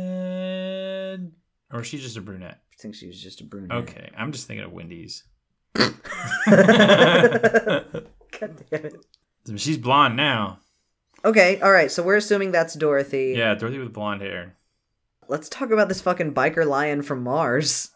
redhead, 0.00 1.32
or 1.72 1.78
was 1.78 1.86
she 1.86 1.98
just 1.98 2.16
a 2.16 2.20
brunette? 2.20 2.60
I 2.72 2.76
think 2.82 2.94
she 2.94 3.06
was 3.06 3.20
just 3.20 3.40
a 3.40 3.44
brunette. 3.44 3.76
Okay, 3.78 4.10
I'm 4.16 4.32
just 4.32 4.46
thinking 4.46 4.64
of 4.64 4.72
Wendy's. 4.72 5.24
God 5.74 5.94
damn 8.70 8.84
it. 8.86 8.96
She's 9.56 9.78
blonde 9.78 10.16
now. 10.16 10.58
Okay, 11.24 11.60
all 11.60 11.72
right. 11.72 11.90
So 11.90 12.02
we're 12.02 12.16
assuming 12.16 12.52
that's 12.52 12.74
Dorothy. 12.74 13.34
Yeah, 13.36 13.54
Dorothy 13.54 13.78
with 13.78 13.92
blonde 13.92 14.22
hair. 14.22 14.56
Let's 15.30 15.48
talk 15.48 15.70
about 15.70 15.88
this 15.88 16.00
fucking 16.00 16.34
biker 16.34 16.66
lion 16.66 17.02
from 17.02 17.22
Mars. 17.22 17.90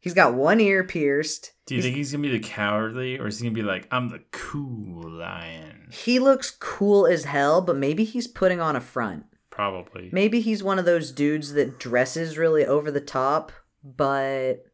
He's 0.00 0.14
got 0.14 0.34
one 0.34 0.60
ear 0.60 0.82
pierced. 0.82 1.52
Do 1.66 1.76
you 1.76 1.82
think 1.82 1.94
he's 1.94 2.10
gonna 2.10 2.22
be 2.22 2.30
the 2.30 2.40
cowardly, 2.40 3.18
or 3.18 3.28
is 3.28 3.38
he 3.38 3.46
gonna 3.46 3.54
be 3.54 3.62
like, 3.62 3.86
I'm 3.92 4.08
the 4.08 4.22
cool 4.32 5.08
lion? 5.08 5.88
He 5.92 6.18
looks 6.18 6.50
cool 6.50 7.06
as 7.06 7.24
hell, 7.24 7.60
but 7.60 7.76
maybe 7.76 8.02
he's 8.04 8.26
putting 8.26 8.60
on 8.60 8.74
a 8.74 8.80
front. 8.80 9.24
Probably. 9.50 10.08
Maybe 10.12 10.40
he's 10.40 10.64
one 10.64 10.78
of 10.78 10.84
those 10.84 11.12
dudes 11.12 11.52
that 11.52 11.78
dresses 11.78 12.36
really 12.36 12.66
over 12.66 12.90
the 12.90 13.00
top, 13.00 13.52
but 13.84 14.64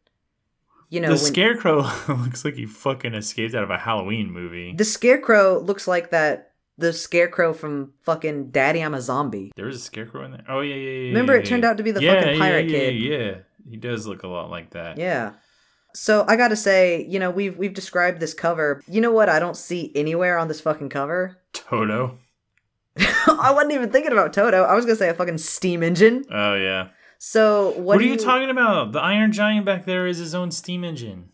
you 0.88 1.00
know, 1.00 1.08
the 1.08 1.14
when- 1.22 1.32
scarecrow 1.32 1.78
looks 2.08 2.44
like 2.44 2.54
he 2.54 2.64
fucking 2.64 3.12
escaped 3.14 3.54
out 3.54 3.64
of 3.64 3.70
a 3.70 3.78
Halloween 3.78 4.30
movie. 4.30 4.72
the 4.74 4.84
scarecrow 4.84 5.58
looks 5.58 5.86
like 5.86 6.10
that 6.10 6.45
the 6.78 6.92
scarecrow 6.92 7.52
from 7.52 7.92
fucking 8.02 8.50
Daddy 8.50 8.80
I'm 8.80 8.94
a 8.94 9.00
Zombie. 9.00 9.52
there 9.56 9.66
was 9.66 9.76
a 9.76 9.80
scarecrow 9.80 10.24
in 10.24 10.32
there. 10.32 10.44
Oh 10.48 10.60
yeah, 10.60 10.74
yeah, 10.74 10.90
yeah. 10.90 11.08
Remember, 11.08 11.34
yeah, 11.34 11.40
it 11.40 11.46
turned 11.46 11.64
out 11.64 11.76
to 11.78 11.82
be 11.82 11.90
the 11.90 12.02
Yeah, 12.02 12.20
fucking 12.20 12.38
pirate 12.38 12.68
yeah, 12.68 12.78
kid. 12.78 12.94
Yeah, 12.94 13.34
he 13.70 13.76
does 13.76 14.06
look 14.06 14.22
a 14.22 14.28
lot 14.28 14.50
like 14.50 14.70
that. 14.70 14.98
Yeah. 14.98 15.32
So 15.94 16.24
I 16.28 16.36
gotta 16.36 16.56
say, 16.56 17.06
you 17.08 17.18
know, 17.18 17.30
we've 17.30 17.56
we've 17.56 17.72
described 17.72 18.20
this 18.20 18.34
cover. 18.34 18.82
You 18.86 19.00
know 19.00 19.12
what? 19.12 19.28
I 19.30 19.38
don't 19.38 19.56
see 19.56 19.90
anywhere 19.94 20.36
on 20.38 20.48
this 20.48 20.60
fucking 20.60 20.90
cover. 20.90 21.38
Toto. 21.54 22.18
I 22.98 23.50
wasn't 23.52 23.72
even 23.72 23.90
thinking 23.90 24.12
about 24.12 24.32
Toto. 24.34 24.62
I 24.62 24.74
was 24.74 24.84
gonna 24.84 24.96
say 24.96 25.08
a 25.08 25.14
fucking 25.14 25.38
steam 25.38 25.82
engine. 25.82 26.24
Oh 26.30 26.54
yeah. 26.54 26.88
So 27.18 27.70
what, 27.70 27.84
What, 27.84 28.00
are 28.00 28.04
you 28.04 28.18
talking 28.18 28.50
about? 28.50 28.92
The 28.92 29.00
Iron 29.00 29.32
Giant 29.32 29.64
back 29.64 29.86
there 29.86 30.06
is 30.06 30.18
his 30.18 30.34
own 30.34 30.50
steam 30.50 30.84
engine. 30.84 31.30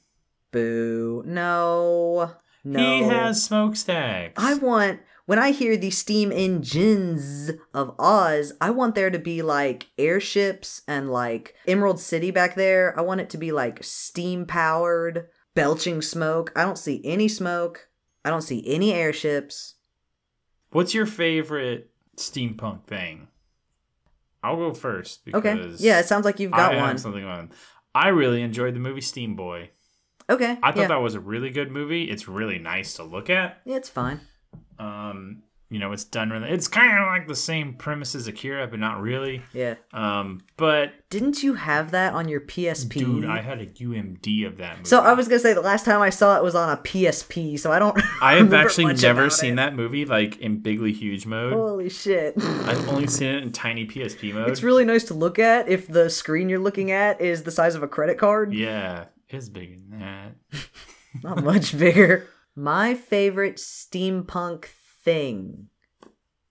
Boo! 0.53 1.25
No, 1.27 2.31
no. 2.63 2.79
He 2.79 3.03
has 3.03 3.43
smokestacks. 3.43 4.35
I 4.37 4.55
want 4.55 5.01
when 5.33 5.39
I 5.39 5.53
hear 5.53 5.79
the 5.79 5.89
steam 5.89 6.31
engines 6.31 7.51
of 7.73 7.99
Oz, 7.99 8.53
I 8.61 8.69
want 8.69 8.95
there 8.95 9.09
to 9.09 9.19
be 9.19 9.41
like 9.41 9.87
airships 9.97 10.83
and 10.87 11.11
like 11.11 11.55
Emerald 11.67 11.99
City 12.01 12.31
back 12.31 12.55
there. 12.55 12.95
I 12.99 13.01
want 13.01 13.23
it 13.23 13.31
to 13.31 13.39
be 13.39 13.51
like 13.51 13.83
steam 13.83 14.45
powered, 14.45 15.29
belching 15.55 16.03
smoke. 16.03 16.53
I 16.55 16.65
don't 16.65 16.77
see 16.77 17.01
any 17.03 17.29
smoke. 17.29 17.89
I 18.27 18.29
don't 18.29 18.43
see 18.43 18.63
any 18.67 18.93
airships. 18.93 19.77
What's 20.71 20.93
your 20.93 21.07
favorite 21.07 21.91
steampunk 22.19 22.85
thing? 22.85 23.29
I'll 24.43 24.57
go 24.57 24.75
first 24.75 25.25
because 25.25 25.39
Okay. 25.47 25.75
Yeah, 25.79 26.01
it 26.01 26.05
sounds 26.05 26.27
like 26.27 26.41
you've 26.41 26.53
got 26.53 26.75
I 26.75 26.77
one. 26.77 26.99
something 26.99 27.25
on. 27.25 27.53
I 27.95 28.09
really 28.09 28.43
enjoyed 28.43 28.75
the 28.75 28.81
movie 28.81 29.01
Steamboy. 29.01 29.71
Okay. 30.29 30.59
I 30.63 30.73
thought 30.73 30.77
yeah. 30.83 30.89
that 30.89 31.01
was 31.01 31.15
a 31.15 31.21
really 31.21 31.49
good 31.49 31.71
movie. 31.71 32.11
It's 32.11 32.29
really 32.29 32.59
nice 32.59 32.93
to 32.97 33.03
look 33.03 33.31
at. 33.31 33.63
Yeah, 33.65 33.77
it's 33.77 33.89
fine. 33.89 34.21
Um, 34.83 35.43
you 35.71 35.79
know, 35.79 35.93
it's 35.93 36.05
done 36.05 36.29
really. 36.29 36.51
It's 36.51 36.69
kind 36.69 36.99
of 36.99 37.07
like 37.07 37.27
the 37.27 37.35
same 37.35 37.73
premise 37.73 38.15
as 38.15 38.27
Akira, 38.27 38.67
but 38.67 38.79
not 38.79 39.01
really. 39.01 39.43
Yeah. 39.55 39.77
Um, 39.95 40.43
but 40.59 40.93
Didn't 41.09 41.43
you 41.43 41.55
have 41.55 41.93
that 41.93 42.13
on 42.13 42.29
your 42.29 42.43
PSP? 42.43 42.91
dude, 42.99 43.25
I 43.25 43.41
had 43.41 43.59
a 43.59 43.65
UMD 43.67 44.47
of 44.47 44.59
that 44.59 44.77
movie. 44.77 44.89
so 44.91 45.01
I 45.01 45.15
was 45.15 45.29
gonna 45.29 45.39
say 45.39 45.55
the 45.55 45.63
last 45.63 45.87
time 45.87 46.03
I 46.03 46.11
saw 46.11 46.37
it 46.37 46.43
was 46.43 46.55
on 46.55 46.69
a 46.69 46.77
PSP, 46.77 47.59
so 47.59 47.73
I 47.73 47.79
don't. 47.79 47.99
I 48.21 48.35
have 48.35 48.53
actually 48.53 48.93
never 48.93 49.31
seen 49.31 49.55
it. 49.55 49.57
that 49.57 49.75
movie 49.75 50.05
like 50.05 50.37
in 50.41 50.59
bigly 50.59 50.93
huge 50.93 51.25
mode. 51.25 51.55
Holy 51.55 51.89
shit! 51.89 52.35
I've 52.39 52.87
only 52.91 53.07
seen 53.07 53.29
it 53.35 53.43
in 53.43 53.51
tiny 53.51 53.87
PSP 53.87 54.35
mode. 54.35 54.51
It's 54.51 54.63
really 54.63 54.85
nice 54.85 55.05
to 55.05 55.15
look 55.15 55.39
at 55.39 55.69
if 55.69 55.89
the 55.89 56.11
screen 56.11 56.51
you're 56.51 56.59
looking 56.59 56.91
at 56.91 57.19
is 57.23 57.45
the 57.45 57.51
size 57.51 57.75
of 57.77 57.83
a 57.83 57.89
credit 57.89 58.19
card. 58.19 58.53
yeah, 58.53 59.07
it's 59.31 59.49
bigger 59.49 59.77
than 59.89 60.01
that. 60.01 60.33
Not 61.23 61.43
much 61.43 61.79
bigger. 61.79 62.29
My 62.55 62.95
favorite 62.95 63.57
steampunk 63.57 64.67
thing. 65.05 65.69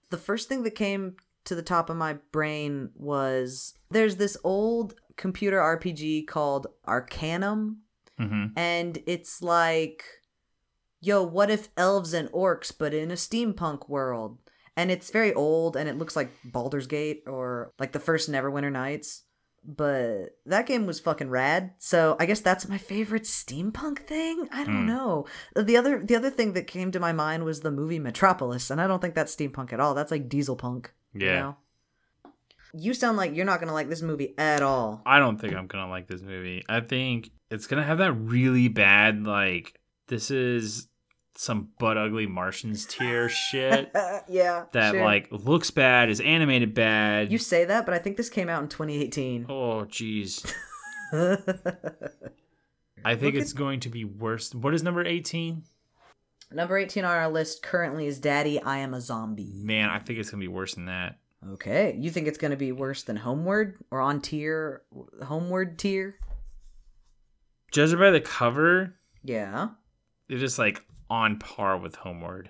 The 0.10 0.18
first 0.18 0.50
thing 0.50 0.64
that 0.64 0.76
came 0.76 1.16
to 1.46 1.56
the 1.56 1.62
top 1.62 1.90
of 1.90 1.98
my 1.98 2.14
brain 2.32 2.90
was 2.96 3.74
there's 3.90 4.18
this 4.18 4.38
old 4.44 4.96
computer 5.18 5.58
RPG 5.58 6.28
called 6.28 6.68
Arcanum, 6.86 7.82
hmm 8.18 8.48
and 8.56 9.00
it's 9.08 9.42
like, 9.42 10.04
yo, 11.00 11.24
what 11.24 11.50
if 11.50 11.70
elves 11.78 12.14
and 12.14 12.30
orcs, 12.32 12.72
but 12.78 12.94
in 12.94 13.12
a 13.12 13.16
steampunk 13.16 13.90
world? 13.90 14.38
And 14.76 14.92
it's 14.92 15.10
very 15.10 15.34
old, 15.34 15.76
and 15.76 15.90
it 15.90 15.98
looks 15.98 16.16
like 16.16 16.32
Baldur's 16.46 16.88
Gate 16.88 17.24
or 17.28 17.74
like 17.80 17.92
the 17.92 18.00
first 18.00 18.30
Neverwinter 18.32 18.72
Nights. 18.72 19.24
But 19.64 20.38
that 20.48 20.66
game 20.66 20.88
was 20.88 21.00
fucking 21.00 21.30
rad. 21.30 21.74
So 21.78 22.16
I 22.20 22.26
guess 22.26 22.40
that's 22.40 22.68
my 22.68 22.80
favorite 22.80 23.24
steampunk 23.24 24.00
thing. 24.00 24.48
I 24.52 24.64
don't 24.64 24.82
Hmm. 24.82 24.88
know. 24.88 25.26
The 25.56 25.78
other 25.78 26.04
the 26.04 26.16
other 26.16 26.32
thing 26.32 26.54
that 26.54 26.66
came 26.66 26.92
to 26.92 27.00
my 27.00 27.14
mind 27.14 27.44
was 27.44 27.60
the 27.62 27.70
movie 27.72 28.00
Metropolis, 28.00 28.72
and 28.72 28.82
I 28.82 28.88
don't 28.88 29.00
think 29.02 29.14
that's 29.14 29.36
steampunk 29.36 29.72
at 29.72 29.80
all. 29.80 29.94
That's 29.94 30.10
like 30.12 30.28
diesel 30.30 30.56
punk. 30.56 30.94
You, 31.14 31.28
Yeah. 31.28 31.40
know? 31.42 31.58
you 32.74 32.94
sound 32.94 33.18
like 33.18 33.36
you're 33.36 33.46
not 33.46 33.60
gonna 33.60 33.74
like 33.74 33.90
this 33.90 34.02
movie 34.02 34.34
at 34.38 34.62
all. 34.62 35.02
I 35.06 35.20
don't 35.20 35.38
think 35.40 35.54
I'm 35.54 35.68
gonna 35.68 35.90
like 35.90 36.08
this 36.08 36.22
movie. 36.22 36.64
I 36.70 36.80
think 36.80 37.30
it's 37.50 37.68
gonna 37.68 37.84
have 37.84 37.98
that 38.00 38.14
really 38.14 38.68
bad 38.70 39.26
like 39.26 39.78
this 40.08 40.32
is 40.32 40.88
some 41.36 41.70
butt 41.80 41.98
ugly 41.98 42.28
Martians 42.28 42.86
tier 42.86 43.30
shit 43.50 43.90
yeah. 44.28 44.66
that 44.74 44.92
sure. 44.94 45.04
like 45.04 45.28
looks 45.32 45.72
bad, 45.72 46.10
is 46.10 46.20
animated 46.20 46.74
bad. 46.74 47.32
You 47.32 47.38
say 47.38 47.66
that, 47.66 47.86
but 47.86 47.94
I 47.94 48.00
think 48.00 48.18
this 48.18 48.30
came 48.30 48.50
out 48.50 48.62
in 48.64 48.70
2018. 48.70 49.46
oh 49.50 49.86
jeez. 49.86 50.52
I 53.04 53.16
think 53.16 53.34
Look 53.36 53.42
it's 53.42 53.54
going 53.54 53.80
to 53.82 53.90
be 53.90 54.06
worse. 54.06 54.54
What 54.54 54.74
is 54.74 54.84
number 54.84 55.04
18? 55.04 55.64
Number 56.52 56.78
18 56.78 57.04
on 57.06 57.12
our 57.12 57.30
list 57.30 57.64
currently 57.64 58.06
is 58.08 58.20
Daddy, 58.20 58.62
I 58.62 58.80
Am 58.80 58.94
a 58.94 59.02
Zombie. 59.02 59.62
Man, 59.64 59.90
I 59.90 60.00
think 60.00 60.20
it's 60.20 60.30
gonna 60.30 60.42
be 60.42 60.48
worse 60.48 60.76
than 60.76 60.86
that. 60.86 61.18
Okay. 61.54 61.96
You 61.98 62.12
think 62.12 62.28
it's 62.28 62.38
going 62.38 62.52
to 62.52 62.58
be 62.58 62.72
worse 62.72 63.02
than 63.02 63.16
Homeward 63.16 63.78
or 63.90 64.00
on 64.00 64.22
tier? 64.22 64.84
Homeward 65.24 65.80
tier? 65.80 66.16
Judging 67.72 67.98
by 67.98 68.12
the 68.12 68.22
cover, 68.22 68.94
Yeah. 69.24 69.70
it's 70.30 70.40
just 70.40 70.60
like 70.60 70.84
on 71.12 71.38
par 71.38 71.78
with 71.78 71.96
Homeward. 71.98 72.50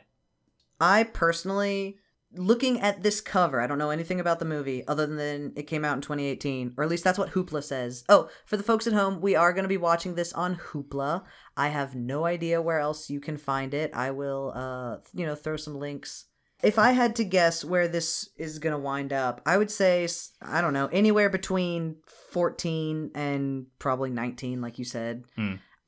I 0.79 1.03
personally, 1.03 1.97
looking 2.33 2.79
at 2.79 3.01
this 3.03 3.19
cover, 3.21 3.59
I 3.59 3.67
don't 3.67 3.77
know 3.79 3.89
anything 3.89 4.19
about 4.19 4.39
the 4.39 4.45
movie 4.45 4.87
other 4.87 5.05
than 5.07 5.53
it 5.55 5.63
came 5.63 5.83
out 5.83 5.95
in 5.95 6.01
2018, 6.01 6.75
or 6.77 6.83
at 6.83 6.89
least 6.89 7.03
that's 7.03 7.17
what 7.19 7.31
Hoopla 7.31 7.63
says. 7.63 8.03
Oh, 8.07 8.29
for 8.45 8.57
the 8.57 8.63
folks 8.63 8.87
at 8.87 8.93
home, 8.93 9.19
we 9.19 9.35
are 9.35 9.51
going 9.53 9.63
to 9.63 9.69
be 9.69 9.77
watching 9.77 10.15
this 10.15 10.31
on 10.33 10.55
Hoopla. 10.57 11.23
I 11.57 11.69
have 11.69 11.95
no 11.95 12.25
idea 12.25 12.61
where 12.61 12.79
else 12.79 13.09
you 13.09 13.19
can 13.19 13.37
find 13.37 13.73
it. 13.73 13.91
I 13.93 14.11
will, 14.11 14.53
uh, 14.55 14.97
you 15.13 15.25
know, 15.25 15.35
throw 15.35 15.57
some 15.57 15.75
links. 15.77 16.25
If 16.63 16.77
I 16.77 16.91
had 16.91 17.15
to 17.15 17.23
guess 17.23 17.65
where 17.65 17.87
this 17.87 18.29
is 18.37 18.59
going 18.59 18.73
to 18.73 18.77
wind 18.79 19.11
up, 19.11 19.41
I 19.47 19.57
would 19.57 19.71
say, 19.71 20.07
I 20.43 20.61
don't 20.61 20.73
know, 20.73 20.87
anywhere 20.87 21.29
between 21.29 21.95
14 22.31 23.11
and 23.15 23.65
probably 23.79 24.09
19, 24.11 24.61
like 24.61 24.77
you 24.79 24.85
said. 24.85 25.23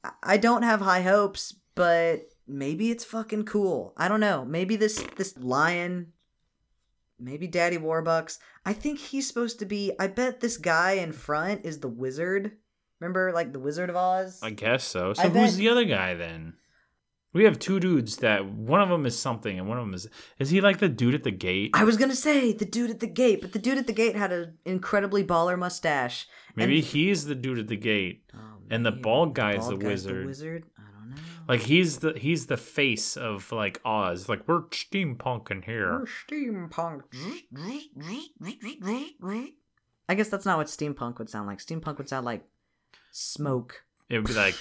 I- 0.04 0.12
I 0.24 0.38
don't 0.38 0.64
have 0.64 0.82
high 0.82 1.02
hopes, 1.04 1.56
but 1.76 2.24
maybe 2.48 2.92
it's 2.92 3.06
fucking 3.06 3.46
cool. 3.46 3.94
I 3.98 4.08
don't 4.08 4.20
know. 4.20 4.46
Maybe 4.46 4.76
this 4.76 5.02
this 5.18 5.38
lion, 5.38 6.14
maybe 7.20 7.48
Daddy 7.48 7.78
Warbucks. 7.78 8.38
I 8.66 8.74
think 8.74 9.00
he's 9.00 9.28
supposed 9.28 9.60
to 9.60 9.66
be. 9.66 9.92
I 10.00 10.08
bet 10.08 10.40
this 10.40 10.58
guy 10.58 10.94
in 10.94 11.12
front 11.12 11.66
is 11.66 11.80
the 11.80 11.88
wizard. 11.90 12.52
Remember, 13.00 13.34
like 13.34 13.52
the 13.52 13.60
Wizard 13.60 13.90
of 13.90 13.98
Oz. 13.98 14.40
I 14.42 14.52
guess 14.52 14.84
so. 14.86 15.12
So 15.14 15.24
I 15.24 15.28
who's 15.28 15.52
bet- 15.52 15.58
the 15.58 15.68
other 15.70 15.84
guy 15.84 16.14
then? 16.14 16.54
We 17.34 17.44
have 17.46 17.58
two 17.60 17.80
dudes 17.80 18.18
that 18.18 18.46
one 18.46 18.80
of 18.80 18.90
them 18.90 19.06
is 19.08 19.18
something 19.18 19.58
and 19.60 19.68
one 19.68 19.78
of 19.80 19.84
them 19.84 19.94
is 19.96 20.08
is 20.40 20.52
he 20.52 20.62
like 20.62 20.78
the 20.78 20.88
dude 20.88 21.16
at 21.16 21.24
the 21.24 21.32
gate? 21.32 21.72
I 21.74 21.84
was 21.84 21.98
gonna 21.98 22.16
say 22.16 22.54
the 22.54 22.64
dude 22.64 22.92
at 22.92 23.00
the 23.02 23.08
gate, 23.08 23.42
but 23.42 23.52
the 23.54 23.60
dude 23.60 23.80
at 23.80 23.88
the 23.88 23.94
gate 23.94 24.16
had 24.16 24.32
an 24.32 24.58
incredibly 24.66 25.24
baller 25.24 25.58
mustache. 25.58 26.28
Maybe 26.56 26.76
and- 26.78 26.86
he's 26.86 27.26
the 27.26 27.34
dude 27.36 27.58
at 27.60 27.68
the 27.68 27.76
gate. 27.76 28.24
Oh, 28.34 28.38
And 28.70 28.86
the 28.86 28.92
bald 28.92 29.34
guy 29.36 29.54
is 29.56 29.66
bald 29.66 29.72
the 29.72 29.84
guy's 29.84 29.90
wizard. 30.06 30.26
wizard. 30.28 30.66
I 31.48 31.58
don't 31.58 31.58
know. 31.58 31.62
Like 31.62 31.68
he's 31.68 31.98
the 32.00 32.14
he's 32.14 32.46
the 32.48 32.58
face 32.58 33.18
of 33.18 33.52
like 33.52 33.82
Oz. 33.84 34.30
Like 34.30 34.48
we're 34.48 34.62
steampunking 34.64 35.66
here. 35.66 36.00
We're 36.00 36.06
steampunk. 36.06 37.04
I 40.10 40.16
guess 40.16 40.30
that's 40.30 40.46
not 40.46 40.58
what 40.58 40.68
steampunk 40.68 41.18
would 41.20 41.30
sound 41.30 41.48
like. 41.48 41.60
Steampunk 41.60 41.98
would 41.98 42.10
sound 42.10 42.26
like 42.26 42.44
smoke. 43.12 43.84
It 44.10 44.18
would 44.18 44.28
be 44.28 44.34
like 44.34 44.56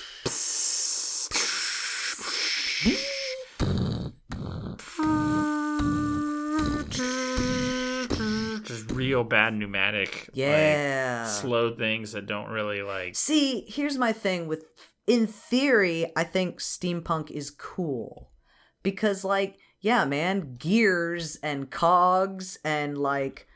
just 8.64 8.90
real 8.92 9.24
bad 9.24 9.54
pneumatic. 9.54 10.30
Yeah. 10.32 11.22
Like, 11.24 11.32
slow 11.32 11.74
things 11.74 12.12
that 12.12 12.26
don't 12.26 12.50
really 12.50 12.82
like. 12.82 13.14
See, 13.14 13.64
here's 13.68 13.98
my 13.98 14.12
thing 14.12 14.46
with 14.46 14.64
in 15.06 15.26
theory, 15.26 16.06
I 16.16 16.24
think 16.24 16.58
steampunk 16.60 17.30
is 17.30 17.50
cool. 17.50 18.30
Because 18.82 19.24
like, 19.24 19.56
yeah, 19.80 20.04
man, 20.04 20.56
gears 20.58 21.36
and 21.42 21.70
cogs 21.70 22.58
and 22.64 22.96
like 22.98 23.46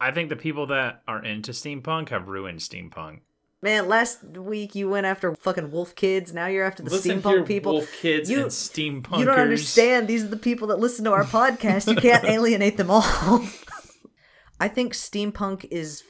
I 0.00 0.10
think 0.12 0.28
the 0.28 0.36
people 0.36 0.66
that 0.68 1.02
are 1.08 1.22
into 1.24 1.50
steampunk 1.52 2.10
have 2.10 2.28
ruined 2.28 2.60
steampunk. 2.60 3.20
man, 3.60 3.88
last 3.88 4.22
week 4.36 4.74
you 4.76 4.88
went 4.88 5.06
after 5.06 5.34
fucking 5.34 5.70
wolf 5.72 5.94
kids, 5.96 6.32
now 6.32 6.46
you're 6.46 6.64
after 6.64 6.82
the 6.84 6.90
Listen 6.90 7.20
steampunk 7.20 7.46
people. 7.46 7.72
wolf 7.72 7.92
kids 8.00 8.30
You- 8.30 8.42
and 8.42 8.50
steampunkers. 8.50 9.18
You 9.18 9.24
don't 9.24 9.40
understand. 9.40 10.06
These 10.06 10.22
are 10.24 10.28
the 10.28 10.36
people 10.36 10.68
that 10.68 10.78
listen 10.78 11.04
to 11.06 11.12
our 11.12 11.24
podcast. 11.24 11.88
You 11.92 11.96
can't 12.00 12.24
alienate 12.36 12.76
them 12.76 12.90
all. 12.90 13.02
I 14.60 14.68
think 14.68 14.92
steampunk 14.92 15.66
is 15.70 16.02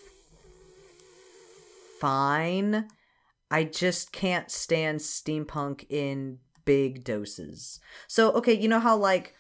fine. 2.00 2.88
I 3.50 3.64
just 3.64 4.12
can't 4.12 4.50
stand 4.50 5.00
steampunk 5.00 5.86
in 5.88 6.38
big 6.64 7.04
doses. 7.04 7.80
So, 8.06 8.32
okay, 8.32 8.52
you 8.52 8.68
know 8.68 8.80
how 8.80 8.96
like 8.96 9.34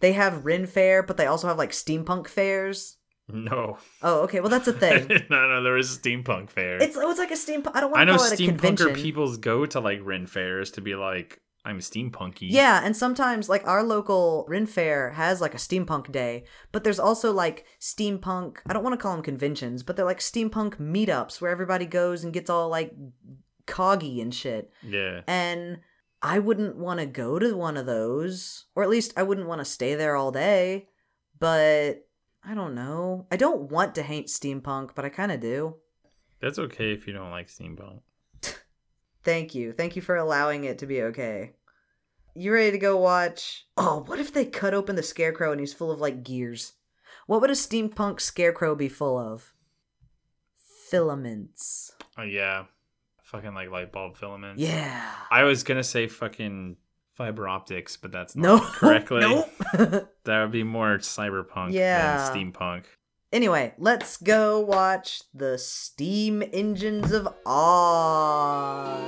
they 0.00 0.12
have 0.12 0.44
Ren 0.44 0.66
Fair, 0.66 1.02
but 1.02 1.16
they 1.16 1.26
also 1.26 1.48
have 1.48 1.58
like 1.58 1.70
steampunk 1.70 2.26
fairs? 2.28 2.96
No. 3.32 3.78
Oh, 4.02 4.22
okay. 4.22 4.40
Well, 4.40 4.48
that's 4.48 4.66
a 4.68 4.72
thing. 4.72 5.06
no, 5.30 5.48
no, 5.48 5.62
there 5.62 5.76
is 5.76 5.96
a 5.96 6.00
steampunk 6.00 6.50
fair. 6.50 6.82
It's 6.82 6.96
oh, 6.96 7.10
it's 7.10 7.18
like 7.18 7.30
a 7.30 7.34
steampunk. 7.34 7.72
I 7.74 7.80
don't 7.80 7.90
want 7.92 8.02
I 8.02 8.04
to 8.04 8.12
know 8.12 8.18
call 8.18 8.26
it 8.26 8.40
a 8.40 8.44
convention. 8.44 8.88
steampunker 8.88 8.94
peoples 8.96 9.36
go 9.36 9.66
to 9.66 9.80
like 9.80 10.00
Ren 10.02 10.26
fairs 10.26 10.72
to 10.72 10.80
be 10.80 10.94
like, 10.96 11.40
I'm 11.64 11.78
steampunky. 11.78 12.48
Yeah, 12.50 12.80
and 12.82 12.96
sometimes 12.96 13.48
like 13.48 13.66
our 13.66 13.82
local 13.82 14.46
Ren 14.48 14.66
Fair 14.66 15.10
has 15.10 15.40
like 15.40 15.54
a 15.54 15.58
steampunk 15.58 16.10
day, 16.10 16.44
but 16.72 16.84
there's 16.84 16.98
also 16.98 17.32
like 17.32 17.66
steampunk. 17.78 18.58
I 18.66 18.72
don't 18.72 18.82
want 18.82 18.94
to 18.94 19.02
call 19.02 19.14
them 19.14 19.22
conventions, 19.22 19.82
but 19.82 19.96
they're 19.96 20.06
like 20.06 20.20
steampunk 20.20 20.78
meetups 20.78 21.40
where 21.40 21.50
everybody 21.50 21.84
goes 21.84 22.24
and 22.24 22.32
gets 22.32 22.48
all 22.48 22.68
like 22.68 22.94
coggy 23.66 24.22
and 24.22 24.34
shit. 24.34 24.70
Yeah. 24.82 25.20
And 25.26 25.80
I 26.22 26.38
wouldn't 26.38 26.76
want 26.76 27.00
to 27.00 27.06
go 27.06 27.38
to 27.38 27.56
one 27.56 27.76
of 27.76 27.86
those, 27.86 28.66
or 28.74 28.82
at 28.82 28.90
least 28.90 29.12
I 29.16 29.22
wouldn't 29.22 29.48
want 29.48 29.60
to 29.60 29.64
stay 29.66 29.94
there 29.94 30.16
all 30.16 30.32
day. 30.32 30.88
But 31.38 32.06
I 32.42 32.54
don't 32.54 32.74
know. 32.74 33.26
I 33.30 33.36
don't 33.36 33.70
want 33.70 33.94
to 33.96 34.02
hate 34.02 34.28
steampunk, 34.28 34.90
but 34.94 35.04
I 35.04 35.10
kind 35.10 35.32
of 35.32 35.40
do. 35.40 35.76
That's 36.40 36.58
okay 36.58 36.92
if 36.92 37.06
you 37.06 37.12
don't 37.12 37.30
like 37.30 37.48
steampunk. 37.48 38.00
Thank 39.22 39.54
you. 39.54 39.72
Thank 39.72 39.96
you 39.96 40.02
for 40.02 40.16
allowing 40.16 40.64
it 40.64 40.78
to 40.78 40.86
be 40.86 41.02
okay. 41.02 41.52
You 42.34 42.52
ready 42.52 42.70
to 42.70 42.78
go 42.78 42.96
watch? 42.96 43.66
Oh, 43.76 44.04
what 44.06 44.18
if 44.18 44.32
they 44.32 44.44
cut 44.44 44.72
open 44.74 44.96
the 44.96 45.02
scarecrow 45.02 45.50
and 45.50 45.60
he's 45.60 45.74
full 45.74 45.90
of 45.90 46.00
like 46.00 46.22
gears? 46.22 46.74
What 47.26 47.40
would 47.40 47.50
a 47.50 47.54
steampunk 47.54 48.20
scarecrow 48.20 48.74
be 48.74 48.88
full 48.88 49.18
of? 49.18 49.52
Filaments. 50.88 51.92
Oh 52.18 52.22
yeah. 52.22 52.64
Fucking 53.24 53.54
like 53.54 53.70
light 53.70 53.92
bulb 53.92 54.16
filaments. 54.16 54.60
Yeah. 54.60 55.08
I 55.30 55.44
was 55.44 55.62
gonna 55.62 55.84
say 55.84 56.06
fucking 56.08 56.76
fiber 57.14 57.46
optics, 57.48 57.96
but 57.96 58.10
that's 58.12 58.34
No. 58.34 58.56
not 58.56 58.72
correctly. 58.72 59.20
Nope. 59.20 59.50
That 60.24 60.42
would 60.42 60.52
be 60.52 60.64
more 60.64 60.98
cyberpunk 60.98 61.72
Yeah. 61.72 62.28
than 62.32 62.52
steampunk. 62.52 62.84
Anyway, 63.32 63.72
let's 63.78 64.16
go 64.16 64.60
watch 64.60 65.22
the 65.34 65.58
steam 65.58 66.42
engines 66.52 67.12
of 67.12 67.28
Oz. 67.46 69.00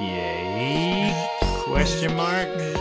Yay? 0.00 1.28
Question 1.64 2.16
mark? 2.16 2.79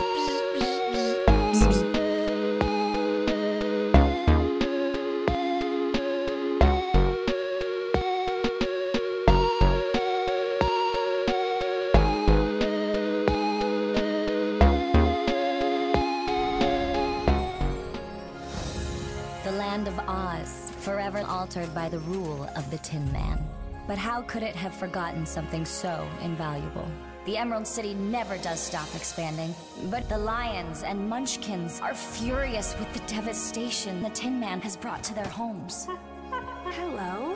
By 21.50 21.90
the 21.90 21.98
rule 22.00 22.48
of 22.56 22.70
the 22.70 22.78
Tin 22.78 23.12
Man. 23.12 23.44
But 23.88 23.98
how 23.98 24.22
could 24.22 24.44
it 24.44 24.56
have 24.56 24.72
forgotten 24.76 25.26
something 25.26 25.66
so 25.66 26.08
invaluable? 26.22 26.88
The 27.26 27.38
Emerald 27.38 27.66
City 27.66 27.96
never 27.96 28.38
does 28.38 28.60
stop 28.60 28.88
expanding, 28.94 29.56
but 29.86 30.08
the 30.10 30.18
lions 30.18 30.84
and 30.84 31.10
munchkins 31.10 31.80
are 31.82 31.96
furious 31.96 32.76
with 32.78 32.94
the 32.94 33.00
devastation 33.12 34.04
the 34.04 34.12
Tin 34.12 34.40
Man 34.40 34.62
has 34.62 34.78
brought 34.78 35.04
to 35.06 35.16
their 35.16 35.28
homes. 35.28 35.88
Hello? 36.66 37.36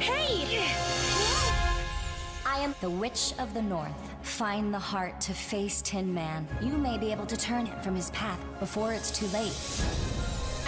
Hey! 0.00 0.64
I 2.46 2.60
am 2.60 2.76
the 2.80 2.90
Witch 2.90 3.34
of 3.40 3.54
the 3.54 3.62
North. 3.62 3.90
Find 4.22 4.72
the 4.72 4.78
heart 4.78 5.20
to 5.22 5.32
face 5.34 5.82
Tin 5.82 6.14
Man. 6.14 6.46
You 6.62 6.78
may 6.78 6.96
be 6.96 7.10
able 7.10 7.26
to 7.26 7.36
turn 7.36 7.66
him 7.66 7.80
from 7.80 7.96
his 7.96 8.10
path 8.10 8.38
before 8.60 8.92
it's 8.92 9.10
too 9.10 9.26
late. 9.28 9.52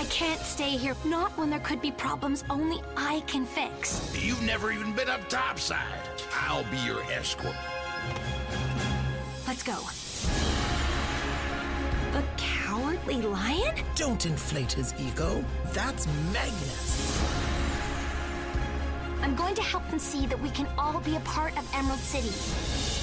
I 0.09 0.11
can't 0.11 0.41
stay 0.41 0.71
here, 0.71 0.97
not 1.05 1.37
when 1.37 1.51
there 1.51 1.61
could 1.61 1.83
be 1.83 1.93
problems 1.93 2.43
only 2.49 2.81
I 2.97 3.21
can 3.27 3.45
fix. 3.45 4.11
You've 4.19 4.43
never 4.43 4.73
even 4.73 4.95
been 4.95 5.11
up 5.11 5.29
topside. 5.29 6.01
I'll 6.33 6.65
be 6.71 6.79
your 6.79 7.03
escort. 7.13 7.55
Let's 9.47 9.63
go. 9.63 9.77
The 12.13 12.25
cowardly 12.39 13.21
lion? 13.21 13.85
Don't 13.97 14.25
inflate 14.25 14.73
his 14.73 14.95
ego. 14.99 15.45
That's 15.75 16.07
Magnus. 16.33 17.23
I'm 19.21 19.37
going 19.37 19.55
to 19.57 19.63
help 19.63 19.87
them 19.91 19.99
see 19.99 20.25
that 20.25 20.41
we 20.41 20.49
can 20.49 20.69
all 20.79 21.01
be 21.01 21.17
a 21.17 21.21
part 21.21 21.55
of 21.59 21.71
Emerald 21.75 22.01
City. 22.01 22.33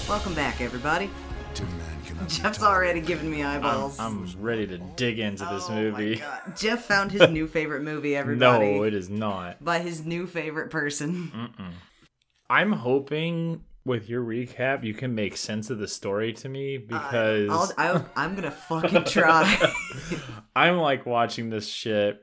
Welcome 0.10 0.34
back, 0.34 0.60
everybody. 0.60 1.12
Tin 1.54 1.68
Man 1.68 1.70
cannot 1.70 1.80
be 1.80 1.85
Jeff's 2.28 2.64
already 2.64 3.02
giving 3.02 3.30
me 3.30 3.44
I'm, 3.44 3.64
eyeballs. 3.64 4.00
I'm 4.00 4.26
ready 4.40 4.66
to 4.68 4.78
dig 4.78 5.20
into 5.20 5.46
this 5.46 5.66
Oh 5.70 5.74
my 5.74 5.82
movie. 5.82 6.16
God. 6.18 6.42
Jeff 6.58 6.86
found 6.86 7.12
his 7.12 7.30
new 7.30 7.48
favorite 7.48 7.84
movie, 7.84 8.16
everybody. 8.18 8.74
No, 8.78 8.84
it 8.84 8.94
is 8.94 9.10
not. 9.10 9.64
by 9.64 9.80
his 9.80 10.06
new 10.06 10.26
favorite 10.28 10.70
person. 10.72 11.32
Mm-mm. 11.36 11.72
I'm 12.50 12.72
hoping 12.72 13.64
with 13.86 14.10
your 14.10 14.24
recap 14.24 14.84
you 14.84 14.94
can 14.96 15.14
make 15.14 15.38
sense 15.38 15.70
of 15.70 15.78
the 15.78 15.88
story 15.88 16.34
to 16.34 16.50
me 16.50 16.78
because 16.78 17.50
I'll, 17.50 17.72
I'll, 17.78 18.10
I'm 18.16 18.34
gonna 18.36 18.50
fucking 18.52 19.04
try. 19.04 19.72
I'm 20.56 20.78
like 20.78 21.06
watching 21.06 21.50
this 21.50 21.68
shit 21.68 22.20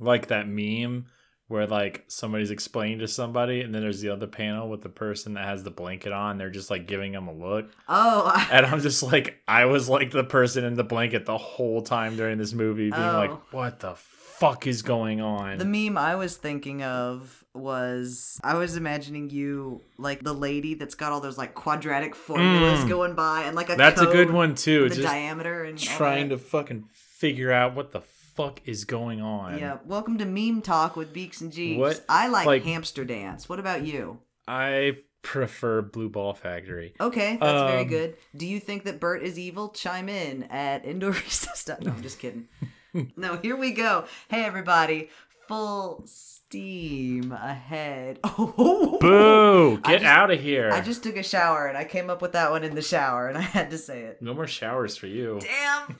like 0.00 0.28
that 0.28 0.48
meme 0.48 1.06
where 1.48 1.66
like 1.66 2.04
somebody's 2.08 2.50
explaining 2.50 2.98
to 2.98 3.08
somebody 3.08 3.60
and 3.60 3.74
then 3.74 3.82
there's 3.82 4.00
the 4.00 4.08
other 4.08 4.26
panel 4.26 4.68
with 4.68 4.82
the 4.82 4.88
person 4.88 5.34
that 5.34 5.44
has 5.44 5.62
the 5.62 5.70
blanket 5.70 6.12
on 6.12 6.38
they're 6.38 6.50
just 6.50 6.70
like 6.70 6.86
giving 6.86 7.12
them 7.12 7.28
a 7.28 7.32
look. 7.32 7.70
Oh, 7.88 8.30
I, 8.34 8.48
and 8.52 8.66
i'm 8.66 8.80
just 8.80 9.02
like 9.02 9.40
i 9.46 9.64
was 9.66 9.88
like 9.88 10.10
the 10.10 10.24
person 10.24 10.64
in 10.64 10.74
the 10.74 10.84
blanket 10.84 11.24
the 11.26 11.38
whole 11.38 11.82
time 11.82 12.16
during 12.16 12.36
this 12.38 12.52
movie 12.52 12.90
being 12.90 12.94
Oh. 12.94 13.16
like 13.18 13.52
what 13.52 13.80
the 13.80 13.94
fuck 13.94 14.66
is 14.66 14.82
going 14.82 15.22
on? 15.22 15.56
The 15.56 15.64
meme 15.64 15.96
I 15.96 16.14
was 16.16 16.36
thinking 16.36 16.82
of 16.82 17.42
was 17.54 18.38
I 18.44 18.56
was 18.56 18.76
imagining 18.76 19.30
you 19.30 19.80
like 19.96 20.22
the 20.22 20.34
lady 20.34 20.74
that's 20.74 20.94
got 20.94 21.10
all 21.10 21.20
those 21.22 21.38
like 21.38 21.54
quadratic 21.54 22.14
formulas 22.14 22.80
Mm. 22.84 22.88
going 22.90 23.14
by 23.14 23.44
and 23.44 23.56
like 23.56 23.70
a 23.70 23.76
that's 23.76 23.98
a 24.02 24.04
good 24.04 24.30
one 24.30 24.54
too. 24.54 24.90
the 24.90 24.96
just 24.96 25.08
diameter 25.08 25.64
and 25.64 25.78
trying 25.78 26.28
to 26.28 26.36
fucking 26.38 26.84
figure 26.92 27.50
out 27.50 27.74
what 27.74 27.92
the 27.92 28.02
fuck 28.36 28.60
is 28.66 28.84
going 28.84 29.20
on 29.20 29.58
Yeah, 29.58 29.78
welcome 29.86 30.18
to 30.18 30.24
meme 30.24 30.62
talk 30.62 30.94
with 30.96 31.12
Beeks 31.12 31.40
and 31.40 31.52
Jeeps. 31.52 31.78
What- 31.78 32.04
I 32.08 32.28
like, 32.28 32.46
like- 32.46 32.64
hamster 32.64 33.04
dance. 33.04 33.48
What 33.48 33.58
about 33.58 33.84
you? 33.84 34.18
i 34.48 34.98
prefer 35.22 35.82
blue 35.82 36.08
ball 36.08 36.34
factory 36.34 36.94
Okay, 37.00 37.36
that's 37.40 37.70
very 37.70 37.82
Um, 37.82 37.88
good. 37.88 38.16
Do 38.36 38.46
you 38.46 38.60
think 38.60 38.84
that 38.84 39.00
Bert 39.00 39.22
is 39.24 39.38
evil? 39.38 39.70
Chime 39.70 40.08
in 40.08 40.44
at 40.44 40.84
indoor 40.84 41.10
recess. 41.24 41.66
No, 41.80 41.90
I'm 41.90 42.02
just 42.02 42.20
kidding. 42.20 42.46
no, 43.16 43.36
here 43.38 43.56
we 43.56 43.72
go. 43.72 44.04
Hey, 44.28 44.44
everybody. 44.44 45.08
Full 45.48 46.04
steam 46.06 47.32
ahead. 47.32 48.20
Oh, 48.38 48.98
boo 49.00 49.78
get 49.78 50.00
just- 50.00 50.04
out 50.04 50.30
of 50.30 50.40
here 50.40 50.70
I 50.72 50.80
just 50.80 51.02
took 51.02 51.16
a 51.16 51.22
shower 51.24 51.66
and 51.66 51.76
I 51.76 51.84
came 51.84 52.08
up 52.10 52.22
with 52.22 52.32
that 52.32 52.50
one 52.52 52.62
in 52.62 52.74
the 52.76 52.82
shower 52.82 53.28
and 53.28 53.36
I 53.36 53.40
had 53.42 53.70
to 53.70 53.78
say 53.78 54.02
it. 54.02 54.22
no 54.22 54.32
more 54.34 54.46
showers 54.46 54.96
for 54.96 55.06
you 55.08 55.40
Damn. 55.42 55.98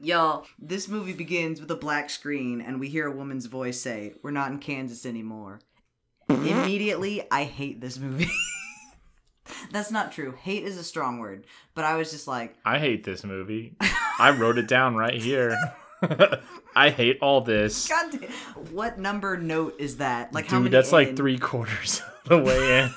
Y'all, 0.00 0.46
this 0.58 0.88
movie 0.88 1.12
begins 1.12 1.60
with 1.60 1.70
a 1.70 1.76
black 1.76 2.08
screen 2.10 2.60
and 2.60 2.78
we 2.78 2.88
hear 2.88 3.06
a 3.06 3.12
woman's 3.12 3.46
voice 3.46 3.80
say, 3.80 4.14
We're 4.22 4.30
not 4.30 4.50
in 4.52 4.58
Kansas 4.58 5.04
anymore. 5.04 5.60
Immediately, 6.28 7.22
I 7.30 7.44
hate 7.44 7.80
this 7.80 7.98
movie. 7.98 8.30
That's 9.72 9.90
not 9.90 10.12
true. 10.12 10.34
Hate 10.42 10.64
is 10.64 10.76
a 10.76 10.84
strong 10.84 11.18
word, 11.18 11.46
but 11.74 11.84
I 11.84 11.96
was 11.96 12.10
just 12.10 12.28
like, 12.28 12.54
I 12.64 12.78
hate 12.78 13.04
this 13.04 13.24
movie. 13.24 13.76
I 14.18 14.30
wrote 14.30 14.58
it 14.58 14.68
down 14.68 14.94
right 14.94 15.20
here. 15.20 15.56
I 16.76 16.90
hate 16.90 17.18
all 17.20 17.40
this. 17.40 17.88
God 17.88 18.12
damn, 18.12 18.30
what 18.72 18.98
number 18.98 19.36
note 19.36 19.76
is 19.78 19.96
that? 19.96 20.32
Like, 20.32 20.46
how 20.46 20.58
Dude, 20.58 20.64
many? 20.64 20.72
that's 20.72 20.92
like 20.92 21.16
three 21.16 21.38
quarters 21.38 22.02
of 22.24 22.28
the 22.28 22.38
way 22.38 22.80
in. 22.82 22.90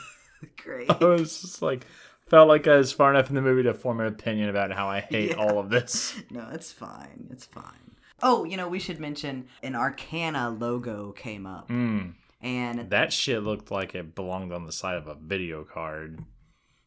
Great. 0.57 0.89
I 0.89 1.03
was 1.05 1.41
just 1.41 1.61
like, 1.61 1.85
felt 2.31 2.47
like 2.47 2.65
I 2.67 2.77
was 2.77 2.91
far 2.93 3.11
enough 3.11 3.29
in 3.29 3.35
the 3.35 3.41
movie 3.41 3.63
to 3.63 3.73
form 3.73 3.99
an 3.99 4.07
opinion 4.07 4.49
about 4.49 4.71
how 4.71 4.87
I 4.87 5.01
hate 5.01 5.31
Yeah. 5.31 5.35
all 5.35 5.59
of 5.59 5.69
this. 5.69 6.15
No, 6.31 6.47
it's 6.51 6.71
fine. 6.71 7.27
It's 7.29 7.45
fine. 7.45 7.95
Oh, 8.23 8.45
you 8.45 8.55
know, 8.57 8.67
we 8.69 8.79
should 8.79 8.99
mention 8.99 9.47
an 9.61 9.75
Arcana 9.75 10.49
logo 10.49 11.11
came 11.11 11.45
up. 11.45 11.67
Mm, 11.69 12.13
And 12.41 12.89
that 12.89 13.11
shit 13.11 13.43
looked 13.43 13.69
like 13.69 13.93
it 13.95 14.15
belonged 14.15 14.53
on 14.53 14.65
the 14.65 14.71
side 14.71 14.95
of 14.97 15.07
a 15.07 15.15
video 15.15 15.63
card 15.63 16.23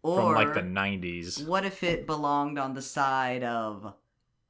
or 0.03 0.17
from 0.21 0.35
like 0.35 0.55
the 0.55 0.61
90s. 0.63 1.47
What 1.47 1.65
if 1.65 1.83
it 1.83 2.07
belonged 2.07 2.59
on 2.59 2.73
the 2.75 2.83
side 2.83 3.43
of 3.45 3.93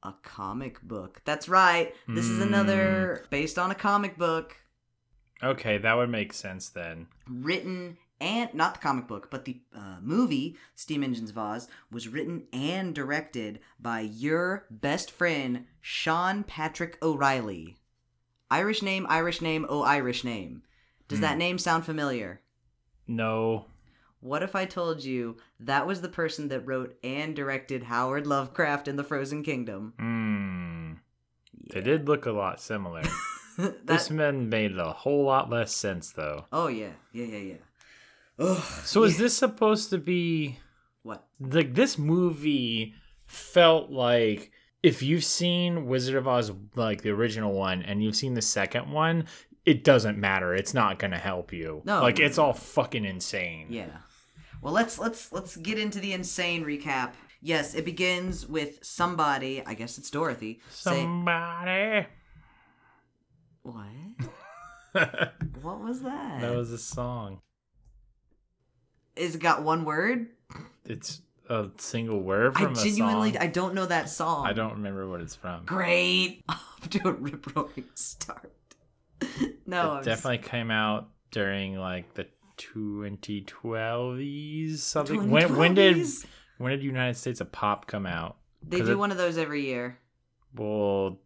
a 0.03 0.13
comic 0.23 0.81
book? 0.81 1.21
That's 1.25 1.49
right. 1.49 1.93
This 2.07 2.25
is 2.25 2.39
another 2.41 3.21
Hmm. 3.23 3.29
based 3.31 3.59
on 3.59 3.69
a 3.71 3.75
comic 3.75 4.17
book 4.17 4.55
Okay, 5.43 5.77
that 5.77 5.93
would 5.97 6.09
make 6.09 6.31
sense 6.31 6.69
then. 6.69 7.07
written 7.27 7.97
and 8.21 8.53
not 8.53 8.75
the 8.75 8.79
comic 8.79 9.07
book, 9.07 9.29
but 9.29 9.45
the 9.45 9.59
uh, 9.75 9.97
movie 10.01 10.57
Steam 10.75 11.03
Engines 11.03 11.29
of 11.29 11.37
Oz 11.37 11.67
was 11.91 12.07
written 12.07 12.43
and 12.53 12.95
directed 12.95 13.59
by 13.79 13.99
your 14.01 14.65
best 14.69 15.11
friend 15.11 15.65
Sean 15.81 16.43
Patrick 16.43 16.97
O'Reilly. 17.01 17.75
Irish 18.51 18.81
name, 18.81 19.05
Irish 19.09 19.41
name, 19.41 19.65
oh 19.69 19.81
Irish 19.81 20.23
name. 20.23 20.63
Does 21.07 21.19
Hmm. 21.19 21.23
that 21.23 21.37
name 21.37 21.57
sound 21.57 21.85
familiar? 21.85 22.41
No. 23.07 23.65
What 24.21 24.41
if 24.43 24.55
I 24.55 24.65
told 24.65 25.03
you 25.03 25.37
that 25.59 25.85
was 25.85 26.01
the 26.01 26.09
person 26.09 26.47
that 26.47 26.65
wrote 26.65 26.97
and 27.03 27.35
directed 27.35 27.83
Howard 27.83 28.25
Lovecraft 28.25 28.87
in 28.87 28.95
the 28.95 29.03
Frozen 29.03 29.43
Kingdom? 29.43 29.93
Hmm. 29.99 30.93
They 31.73 31.81
did 31.81 32.07
look 32.07 32.25
a 32.25 32.31
lot 32.31 32.59
similar. 32.61 33.03
That- 33.57 33.87
this 33.87 34.09
man 34.09 34.49
made 34.49 34.77
a 34.77 34.91
whole 34.91 35.23
lot 35.23 35.49
less 35.49 35.73
sense, 35.73 36.11
though. 36.11 36.43
oh 36.51 36.67
yeah, 36.67 36.91
yeah, 37.13 37.25
yeah, 37.25 37.37
yeah. 37.37 37.55
Ugh. 38.39 38.63
So 38.83 39.03
is 39.03 39.17
this 39.17 39.35
supposed 39.35 39.89
to 39.91 39.97
be 39.97 40.59
What? 41.03 41.25
like 41.39 41.73
this 41.73 41.97
movie 41.97 42.93
felt 43.25 43.89
like 43.91 44.51
if 44.83 45.01
you've 45.01 45.23
seen 45.23 45.87
Wizard 45.87 46.15
of 46.15 46.27
Oz 46.27 46.51
like 46.75 47.01
the 47.01 47.09
original 47.11 47.53
one 47.53 47.81
and 47.81 48.03
you've 48.03 48.15
seen 48.15 48.33
the 48.33 48.41
second 48.41 48.91
one, 48.91 49.25
it 49.65 49.83
doesn't 49.83 50.17
matter. 50.17 50.53
It's 50.53 50.73
not 50.73 50.99
gonna 50.99 51.17
help 51.17 51.53
you. 51.53 51.81
No, 51.85 52.01
like 52.01 52.19
it's 52.19 52.37
all 52.37 52.53
fucking 52.53 53.05
insane. 53.05 53.67
Yeah. 53.69 53.87
Well, 54.61 54.73
let's 54.73 54.99
let's 54.99 55.31
let's 55.31 55.55
get 55.57 55.79
into 55.79 55.99
the 55.99 56.13
insane 56.13 56.63
recap. 56.65 57.13
Yes, 57.41 57.73
it 57.75 57.85
begins 57.85 58.47
with 58.47 58.79
somebody. 58.83 59.63
I 59.65 59.75
guess 59.75 59.97
it's 59.97 60.09
Dorothy. 60.09 60.61
Say, 60.71 61.01
Somebody. 61.01 62.07
what? 63.61 63.85
What 65.61 65.81
was 65.81 66.01
that? 66.03 66.41
that? 66.41 66.55
was 66.55 66.71
a 66.71 66.77
song. 66.77 67.41
Is 69.15 69.35
it 69.35 69.41
got 69.41 69.63
one 69.63 69.85
word? 69.85 70.27
It's 70.85 71.21
a 71.49 71.67
single 71.77 72.21
word 72.21 72.55
from 72.55 72.73
a 72.73 72.75
genuinely 72.75 73.33
song. 73.33 73.41
I 73.41 73.47
don't 73.47 73.75
know 73.75 73.85
that 73.85 74.09
song. 74.09 74.45
I 74.45 74.53
don't 74.53 74.73
remember 74.73 75.07
what 75.07 75.21
it's 75.21 75.35
from. 75.35 75.65
Great. 75.65 76.43
Off 76.49 76.89
to 76.89 77.07
a 77.07 77.11
rip 77.11 77.55
roaring 77.55 77.85
start. 77.93 78.51
no, 79.65 79.93
it 79.93 79.97
I'm 79.97 80.03
definitely 80.03 80.39
came 80.39 80.71
out 80.71 81.09
during 81.31 81.77
like 81.77 82.13
the 82.13 82.27
2012s 82.57 84.77
something. 84.77 85.29
When 85.29 85.55
when 85.55 85.73
did 85.73 86.05
when 86.57 86.71
did 86.71 86.83
United 86.83 87.15
States 87.15 87.41
of 87.41 87.51
Pop 87.51 87.87
come 87.87 88.05
out? 88.05 88.37
They 88.67 88.81
do 88.81 88.93
it- 88.93 88.97
one 88.97 89.11
of 89.11 89.17
those 89.17 89.37
every 89.37 89.65
year. 89.65 89.99
We'll 90.53 91.19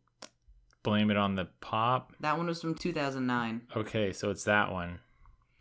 blame 0.82 1.12
it 1.12 1.18
on 1.18 1.36
the 1.36 1.46
pop. 1.62 2.14
That 2.20 2.38
one 2.38 2.48
was 2.48 2.62
from 2.62 2.74
2009. 2.74 3.62
Okay, 3.76 4.12
so 4.12 4.32
it's 4.32 4.46
that 4.46 4.72
one. 4.72 5.00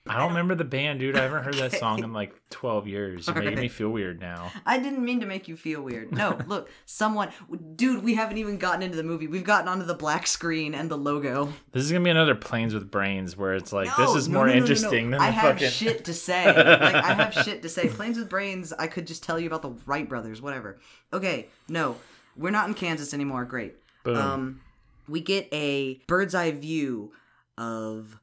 I 0.08 0.18
don't 0.18 0.28
remember 0.28 0.54
the 0.54 0.64
band, 0.64 1.00
dude. 1.00 1.16
I 1.16 1.22
haven't 1.22 1.44
heard 1.44 1.54
that 1.54 1.72
song 1.72 2.02
in 2.02 2.12
like 2.12 2.34
12 2.50 2.86
years. 2.86 3.26
You're 3.26 3.36
making 3.36 3.58
me 3.60 3.68
feel 3.68 3.90
weird 3.90 4.20
now. 4.20 4.50
I 4.64 4.78
didn't 4.78 5.04
mean 5.04 5.20
to 5.20 5.26
make 5.26 5.48
you 5.48 5.56
feel 5.56 5.82
weird. 5.82 6.12
No, 6.12 6.38
look, 6.46 6.70
someone, 6.86 7.30
dude, 7.76 8.02
we 8.02 8.14
haven't 8.14 8.38
even 8.38 8.58
gotten 8.58 8.82
into 8.82 8.96
the 8.96 9.02
movie. 9.02 9.26
We've 9.26 9.44
gotten 9.44 9.68
onto 9.68 9.84
the 9.84 9.94
black 9.94 10.26
screen 10.26 10.74
and 10.74 10.90
the 10.90 10.96
logo. 10.96 11.52
This 11.72 11.84
is 11.84 11.92
gonna 11.92 12.04
be 12.04 12.10
another 12.10 12.34
Planes 12.34 12.74
with 12.74 12.90
Brains 12.90 13.36
where 13.36 13.54
it's 13.54 13.72
like 13.72 13.88
No, 13.98 14.06
this 14.06 14.16
is 14.22 14.28
no, 14.28 14.38
more 14.38 14.46
no, 14.48 14.54
interesting 14.54 15.10
than 15.10 15.20
I 15.20 15.26
the 15.26 15.32
have 15.32 15.54
fucking. 15.54 15.70
shit 15.70 16.04
to 16.06 16.14
say. 16.14 16.46
Like 16.78 16.94
I 16.94 17.12
have 17.14 17.34
shit 17.34 17.62
to 17.62 17.68
say. 17.68 17.88
Planes 17.88 18.18
with 18.18 18.28
Brains. 18.28 18.72
I 18.72 18.86
could 18.86 19.06
just 19.06 19.22
tell 19.22 19.38
you 19.38 19.46
about 19.46 19.62
the 19.62 19.70
Wright 19.86 20.08
brothers. 20.08 20.40
Whatever. 20.40 20.78
Okay, 21.12 21.48
no, 21.68 21.96
we're 22.36 22.50
not 22.50 22.68
in 22.68 22.74
Kansas 22.74 23.12
anymore. 23.14 23.44
Great. 23.44 23.74
Boom. 24.04 24.16
Um, 24.16 24.60
we 25.08 25.20
get 25.20 25.48
a 25.52 25.94
bird's 26.06 26.34
eye 26.34 26.50
view 26.52 27.12
of 27.56 28.18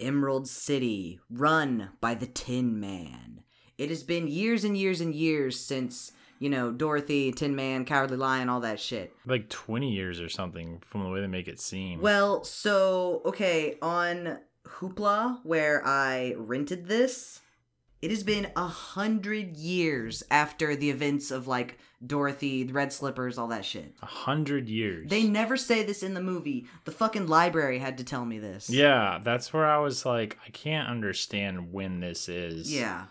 Emerald 0.00 0.48
City, 0.48 1.20
run 1.30 1.90
by 2.00 2.14
the 2.14 2.26
Tin 2.26 2.80
Man. 2.80 3.42
It 3.78 3.88
has 3.90 4.02
been 4.02 4.28
years 4.28 4.64
and 4.64 4.76
years 4.76 5.00
and 5.00 5.14
years 5.14 5.58
since 5.58 6.12
you 6.38 6.48
know 6.50 6.72
Dorothy, 6.72 7.32
Tin 7.32 7.54
Man, 7.54 7.84
Cowardly 7.84 8.16
Lion, 8.16 8.48
all 8.48 8.60
that 8.60 8.80
shit. 8.80 9.12
like 9.26 9.48
20 9.48 9.90
years 9.90 10.20
or 10.20 10.28
something 10.28 10.82
from 10.86 11.02
the 11.04 11.10
way 11.10 11.20
they 11.20 11.26
make 11.26 11.48
it 11.48 11.60
seem. 11.60 12.00
Well, 12.00 12.44
so 12.44 13.22
okay, 13.26 13.76
on 13.82 14.38
Hoopla, 14.66 15.40
where 15.44 15.86
I 15.86 16.34
rented 16.36 16.86
this, 16.86 17.40
it 18.02 18.10
has 18.10 18.22
been 18.22 18.50
a 18.56 18.66
hundred 18.66 19.56
years 19.56 20.22
after 20.30 20.74
the 20.74 20.90
events 20.90 21.30
of 21.30 21.46
like 21.46 21.78
Dorothy, 22.04 22.62
the 22.62 22.72
Red 22.72 22.92
Slippers, 22.92 23.36
all 23.36 23.48
that 23.48 23.64
shit. 23.64 23.94
a 24.02 24.06
hundred 24.06 24.68
years. 24.68 25.10
They 25.10 25.24
never 25.24 25.56
say 25.56 25.82
this 25.82 26.02
in 26.02 26.14
the 26.14 26.22
movie. 26.22 26.66
The 26.84 26.92
fucking 26.92 27.26
library 27.26 27.78
had 27.78 27.98
to 27.98 28.04
tell 28.04 28.24
me 28.24 28.38
this. 28.38 28.70
Yeah, 28.70 29.20
that's 29.22 29.52
where 29.52 29.66
I 29.66 29.78
was 29.78 30.06
like, 30.06 30.38
I 30.46 30.50
can't 30.50 30.88
understand 30.88 31.72
when 31.72 32.00
this 32.00 32.28
is. 32.28 32.74
Yeah. 32.74 33.06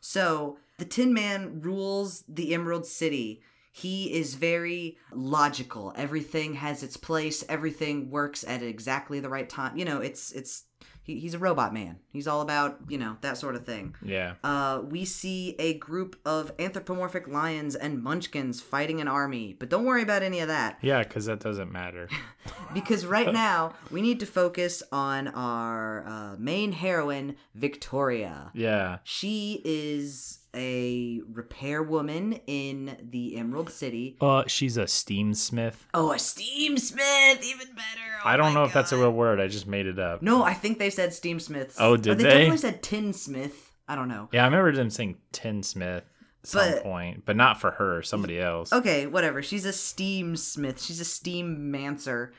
So 0.00 0.58
the 0.78 0.84
Tin 0.84 1.14
Man 1.14 1.60
rules 1.60 2.24
the 2.28 2.54
Emerald 2.54 2.86
City. 2.86 3.40
He 3.70 4.12
is 4.12 4.34
very 4.34 4.98
logical. 5.12 5.92
Everything 5.96 6.54
has 6.54 6.82
its 6.82 6.96
place. 6.96 7.44
Everything 7.48 8.10
works 8.10 8.44
at 8.46 8.62
exactly 8.62 9.18
the 9.20 9.28
right 9.28 9.48
time. 9.48 9.76
You 9.76 9.84
know, 9.84 10.00
it's 10.00 10.30
it's 10.32 10.64
he, 11.04 11.20
he's 11.20 11.34
a 11.34 11.38
robot 11.38 11.72
man. 11.74 11.98
He's 12.12 12.26
all 12.26 12.40
about 12.40 12.78
you 12.88 12.98
know 12.98 13.16
that 13.20 13.36
sort 13.36 13.54
of 13.54 13.64
thing. 13.64 13.94
Yeah. 14.02 14.34
Uh, 14.42 14.82
we 14.88 15.04
see 15.04 15.54
a 15.58 15.74
group 15.74 16.16
of 16.24 16.50
anthropomorphic 16.58 17.28
lions 17.28 17.76
and 17.76 18.02
munchkins 18.02 18.60
fighting 18.60 19.00
an 19.00 19.06
army, 19.06 19.54
but 19.58 19.68
don't 19.68 19.84
worry 19.84 20.02
about 20.02 20.22
any 20.22 20.40
of 20.40 20.48
that 20.48 20.78
Yeah, 20.80 21.02
because 21.02 21.26
that 21.26 21.40
doesn't 21.40 21.70
matter. 21.70 22.08
because 22.74 23.04
right 23.04 23.32
now 23.32 23.74
we 23.90 24.00
need 24.00 24.18
to 24.20 24.26
focus 24.26 24.82
on 24.90 25.28
our 25.28 26.06
uh, 26.06 26.36
main 26.38 26.72
heroine, 26.72 27.36
Victoria. 27.54 28.50
Yeah. 28.54 28.98
She 29.04 29.60
is 29.64 30.38
a 30.54 31.20
repair 31.32 31.82
woman 31.82 32.40
in 32.46 32.96
the 33.10 33.36
Emerald 33.36 33.70
City. 33.70 34.16
Uh, 34.20 34.44
she's 34.46 34.76
a 34.76 34.86
steam 34.86 35.34
smith. 35.34 35.86
Oh, 35.94 36.12
a 36.12 36.18
steam 36.18 36.78
smith, 36.78 37.44
even 37.44 37.68
better. 37.74 38.00
Oh 38.24 38.28
I 38.28 38.36
don't 38.36 38.54
know 38.54 38.64
if 38.64 38.72
that's 38.72 38.92
a 38.92 38.96
real 38.96 39.10
word. 39.12 39.40
I 39.40 39.48
just 39.48 39.66
made 39.66 39.86
it 39.86 39.98
up. 39.98 40.22
No, 40.22 40.42
I 40.42 40.54
think 40.54 40.78
they 40.78 40.90
said 40.90 41.12
steam 41.12 41.38
smiths. 41.40 41.76
Oh, 41.78 41.92
Or 41.94 41.96
did 41.96 42.18
they? 42.18 42.22
they? 42.24 42.28
definitely 42.30 42.56
said 42.58 42.82
tinsmith. 42.82 43.70
I 43.88 43.94
don't 43.96 44.08
know. 44.08 44.28
Yeah, 44.32 44.42
I 44.42 44.46
remember 44.46 44.72
them 44.72 44.90
saying 44.90 45.16
tinsmith 45.32 46.04
at 46.42 46.46
some 46.48 46.70
But- 46.72 46.82
point, 46.82 47.24
but 47.26 47.36
not 47.36 47.60
for 47.60 47.72
her. 47.72 48.02
Somebody 48.02 48.40
else. 48.40 48.72
Okay, 48.72 49.06
whatever. 49.06 49.42
She's 49.42 49.64
a 49.64 49.72
steam 49.72 50.36
smith. 50.36 50.80
She's 50.82 51.00
a 51.00 51.04
steam 51.04 51.70
mancer. 51.70 52.32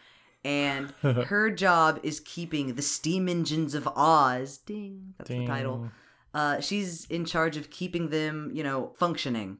And 0.44 0.92
her 1.02 1.50
job 1.50 2.00
is 2.04 2.20
keeping 2.20 2.76
the 2.76 2.82
steam 2.84 3.28
engines 3.28 3.74
of 3.74 3.88
Oz. 3.96 4.60
Ding. 4.60 5.14
That's 5.18 5.30
the 5.30 5.46
title. 5.48 5.90
Uh, 6.36 6.60
she's 6.60 7.06
in 7.06 7.24
charge 7.24 7.56
of 7.56 7.70
keeping 7.70 8.10
them, 8.10 8.52
you 8.54 8.62
know, 8.62 8.92
functioning. 8.98 9.58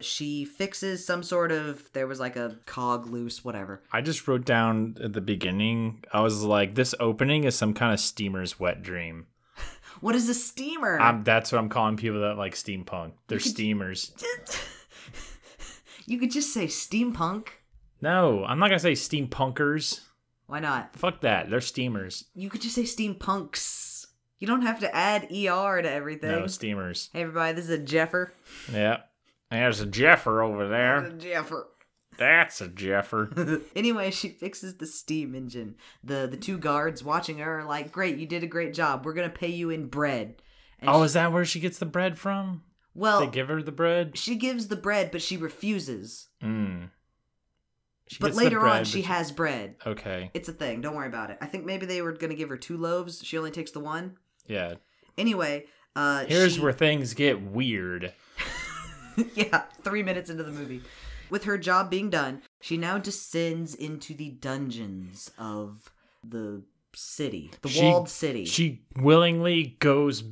She 0.00 0.46
fixes 0.46 1.04
some 1.06 1.22
sort 1.22 1.52
of. 1.52 1.92
There 1.92 2.06
was 2.06 2.18
like 2.18 2.34
a 2.36 2.56
cog 2.64 3.06
loose, 3.06 3.44
whatever. 3.44 3.82
I 3.92 4.00
just 4.00 4.26
wrote 4.26 4.46
down 4.46 4.96
at 5.04 5.12
the 5.12 5.20
beginning. 5.20 6.02
I 6.12 6.22
was 6.22 6.42
like, 6.42 6.74
this 6.74 6.94
opening 6.98 7.44
is 7.44 7.54
some 7.54 7.74
kind 7.74 7.92
of 7.92 8.00
steamer's 8.00 8.58
wet 8.58 8.82
dream. 8.82 9.26
What 10.00 10.16
is 10.16 10.28
a 10.28 10.34
steamer? 10.34 11.00
I'm, 11.00 11.22
that's 11.22 11.52
what 11.52 11.58
I'm 11.58 11.68
calling 11.68 11.96
people 11.96 12.22
that 12.22 12.36
like 12.36 12.54
steampunk. 12.54 13.12
They're 13.28 13.38
could- 13.38 13.48
steamers. 13.48 14.12
you 16.06 16.18
could 16.18 16.32
just 16.32 16.52
say 16.52 16.66
steampunk. 16.66 17.48
No, 18.02 18.44
I'm 18.44 18.58
not 18.58 18.68
gonna 18.68 18.80
say 18.80 18.92
steampunkers. 18.92 20.00
Why 20.46 20.58
not? 20.58 20.94
Fuck 20.96 21.20
that. 21.22 21.48
They're 21.48 21.60
steamers. 21.60 22.24
You 22.34 22.50
could 22.50 22.60
just 22.60 22.74
say 22.74 22.82
steampunks. 22.82 23.93
You 24.38 24.46
don't 24.46 24.62
have 24.62 24.80
to 24.80 24.94
add 24.94 25.24
ER 25.24 25.80
to 25.82 25.90
everything. 25.90 26.30
No, 26.30 26.46
steamers. 26.46 27.08
hey, 27.12 27.22
everybody, 27.22 27.54
this 27.54 27.64
is 27.64 27.70
a 27.70 27.78
Jeffer. 27.78 28.32
Yeah. 28.72 28.98
There's 29.50 29.80
a 29.80 29.86
Jeffer 29.86 30.42
over 30.42 30.64
A 30.64 30.68
there. 30.68 31.10
Jeffer. 31.12 31.68
That's 32.16 32.60
a 32.60 32.68
Jeffer. 32.68 33.62
anyway, 33.76 34.10
she 34.10 34.28
fixes 34.28 34.76
the 34.76 34.86
steam 34.86 35.34
engine. 35.34 35.76
The 36.02 36.28
the 36.30 36.36
two 36.36 36.58
guards 36.58 37.02
watching 37.02 37.38
her 37.38 37.60
are 37.60 37.64
like, 37.64 37.92
"Great, 37.92 38.18
you 38.18 38.26
did 38.26 38.42
a 38.42 38.48
great 38.48 38.74
job. 38.74 39.04
We're 39.04 39.14
gonna 39.14 39.28
pay 39.28 39.48
you 39.48 39.70
in 39.70 39.88
bread." 39.88 40.42
And 40.80 40.90
oh, 40.90 41.00
she- 41.00 41.06
is 41.06 41.12
that 41.14 41.32
where 41.32 41.44
she 41.44 41.60
gets 41.60 41.78
the 41.78 41.86
bread 41.86 42.18
from? 42.18 42.62
well? 42.94 43.20
they 43.20 43.26
give 43.26 43.48
her 43.48 43.62
the 43.62 43.72
bread? 43.72 44.16
she 44.16 44.36
gives 44.36 44.68
the 44.68 44.76
bread, 44.76 45.10
but 45.10 45.22
she 45.22 45.36
refuses. 45.36 46.28
Mm. 46.42 46.90
She 48.06 48.18
but 48.20 48.34
later 48.34 48.60
bread, 48.60 48.72
on, 48.72 48.78
but 48.80 48.86
she 48.86 49.02
has 49.02 49.32
bread. 49.32 49.76
Okay. 49.84 50.30
It's 50.34 50.48
a 50.48 50.52
thing. 50.52 50.80
Don't 50.80 50.94
worry 50.94 51.08
about 51.08 51.30
it. 51.30 51.38
I 51.40 51.46
think 51.46 51.64
maybe 51.64 51.86
they 51.86 52.02
were 52.02 52.12
gonna 52.12 52.34
give 52.34 52.48
her 52.50 52.56
two 52.56 52.76
loaves. 52.76 53.22
She 53.24 53.38
only 53.38 53.50
takes 53.50 53.70
the 53.70 53.80
one. 53.80 54.18
Yeah. 54.46 54.74
Anyway, 55.16 55.66
uh, 55.96 56.24
Here's 56.26 56.54
she- 56.54 56.60
where 56.60 56.72
things 56.72 57.14
get 57.14 57.40
weird. 57.40 58.12
yeah, 59.34 59.62
three 59.82 60.02
minutes 60.02 60.30
into 60.30 60.42
the 60.42 60.50
movie. 60.52 60.82
With 61.30 61.44
her 61.44 61.56
job 61.58 61.90
being 61.90 62.10
done, 62.10 62.42
she 62.60 62.76
now 62.76 62.98
descends 62.98 63.74
into 63.74 64.14
the 64.14 64.30
dungeons 64.30 65.30
of 65.38 65.90
the 66.22 66.62
city, 66.94 67.50
the 67.62 67.68
She- 67.68 67.82
walled 67.82 68.08
city. 68.08 68.44
She 68.44 68.82
willingly 68.96 69.76
goes 69.80 70.22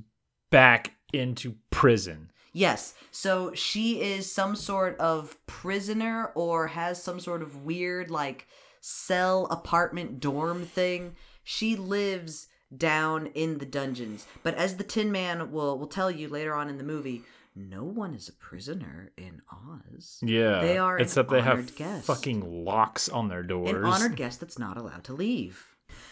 back 0.50 0.92
into 1.12 1.56
prison. 1.70 2.30
Yes. 2.52 2.94
So 3.10 3.54
she 3.54 4.00
is 4.02 4.30
some 4.30 4.54
sort 4.56 4.98
of 4.98 5.38
prisoner 5.46 6.30
or 6.34 6.66
has 6.68 7.02
some 7.02 7.18
sort 7.20 7.40
of 7.42 7.64
weird, 7.64 8.10
like, 8.10 8.46
cell 8.82 9.46
apartment 9.50 10.20
dorm 10.20 10.66
thing. 10.66 11.16
She 11.44 11.76
lives 11.76 12.48
down 12.76 13.26
in 13.26 13.58
the 13.58 13.66
dungeons. 13.66 14.26
But 14.42 14.54
as 14.54 14.76
the 14.76 14.84
Tin 14.84 15.12
Man 15.12 15.52
will, 15.52 15.78
will 15.78 15.86
tell 15.86 16.10
you 16.10 16.28
later 16.28 16.54
on 16.54 16.68
in 16.68 16.78
the 16.78 16.84
movie, 16.84 17.22
no 17.54 17.84
one 17.84 18.14
is 18.14 18.28
a 18.28 18.32
prisoner 18.32 19.12
in 19.16 19.42
Oz. 19.50 20.18
Yeah. 20.22 20.60
They 20.60 20.78
are 20.78 20.98
Except 20.98 21.30
they 21.30 21.42
have 21.42 21.74
guest. 21.76 22.06
fucking 22.06 22.64
locks 22.64 23.08
on 23.08 23.28
their 23.28 23.42
doors. 23.42 23.70
An 23.70 23.84
honored 23.84 24.16
guest 24.16 24.40
that's 24.40 24.58
not 24.58 24.76
allowed 24.76 25.04
to 25.04 25.12
leave. 25.12 25.66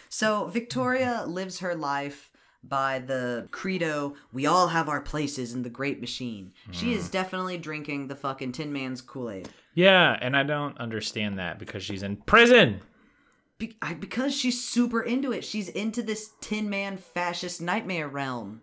So 0.09 0.47
Victoria 0.47 1.23
lives 1.27 1.59
her 1.59 1.73
life 1.73 2.31
by 2.63 2.99
the 2.99 3.47
credo, 3.51 4.15
we 4.31 4.45
all 4.45 4.67
have 4.67 4.87
our 4.87 5.01
places 5.01 5.53
in 5.53 5.63
the 5.63 5.69
great 5.69 5.99
machine. 5.99 6.53
She 6.71 6.93
is 6.93 7.07
hmm. 7.07 7.11
definitely 7.11 7.57
drinking 7.57 8.07
the 8.07 8.15
fucking 8.15 8.51
Tin 8.51 8.71
Man's 8.71 9.01
Kool 9.01 9.31
Aid. 9.31 9.49
Yeah, 9.73 10.17
and 10.21 10.35
I 10.35 10.43
don't 10.43 10.77
understand 10.77 11.39
that 11.39 11.57
because 11.57 11.83
she's 11.83 12.03
in 12.03 12.17
prison. 12.17 12.81
Be- 13.61 13.77
I, 13.79 13.93
because 13.93 14.35
she's 14.35 14.63
super 14.63 15.03
into 15.03 15.31
it. 15.31 15.45
She's 15.45 15.69
into 15.69 16.01
this 16.01 16.31
Tin 16.41 16.67
Man 16.67 16.97
fascist 16.97 17.61
nightmare 17.61 18.07
realm. 18.07 18.61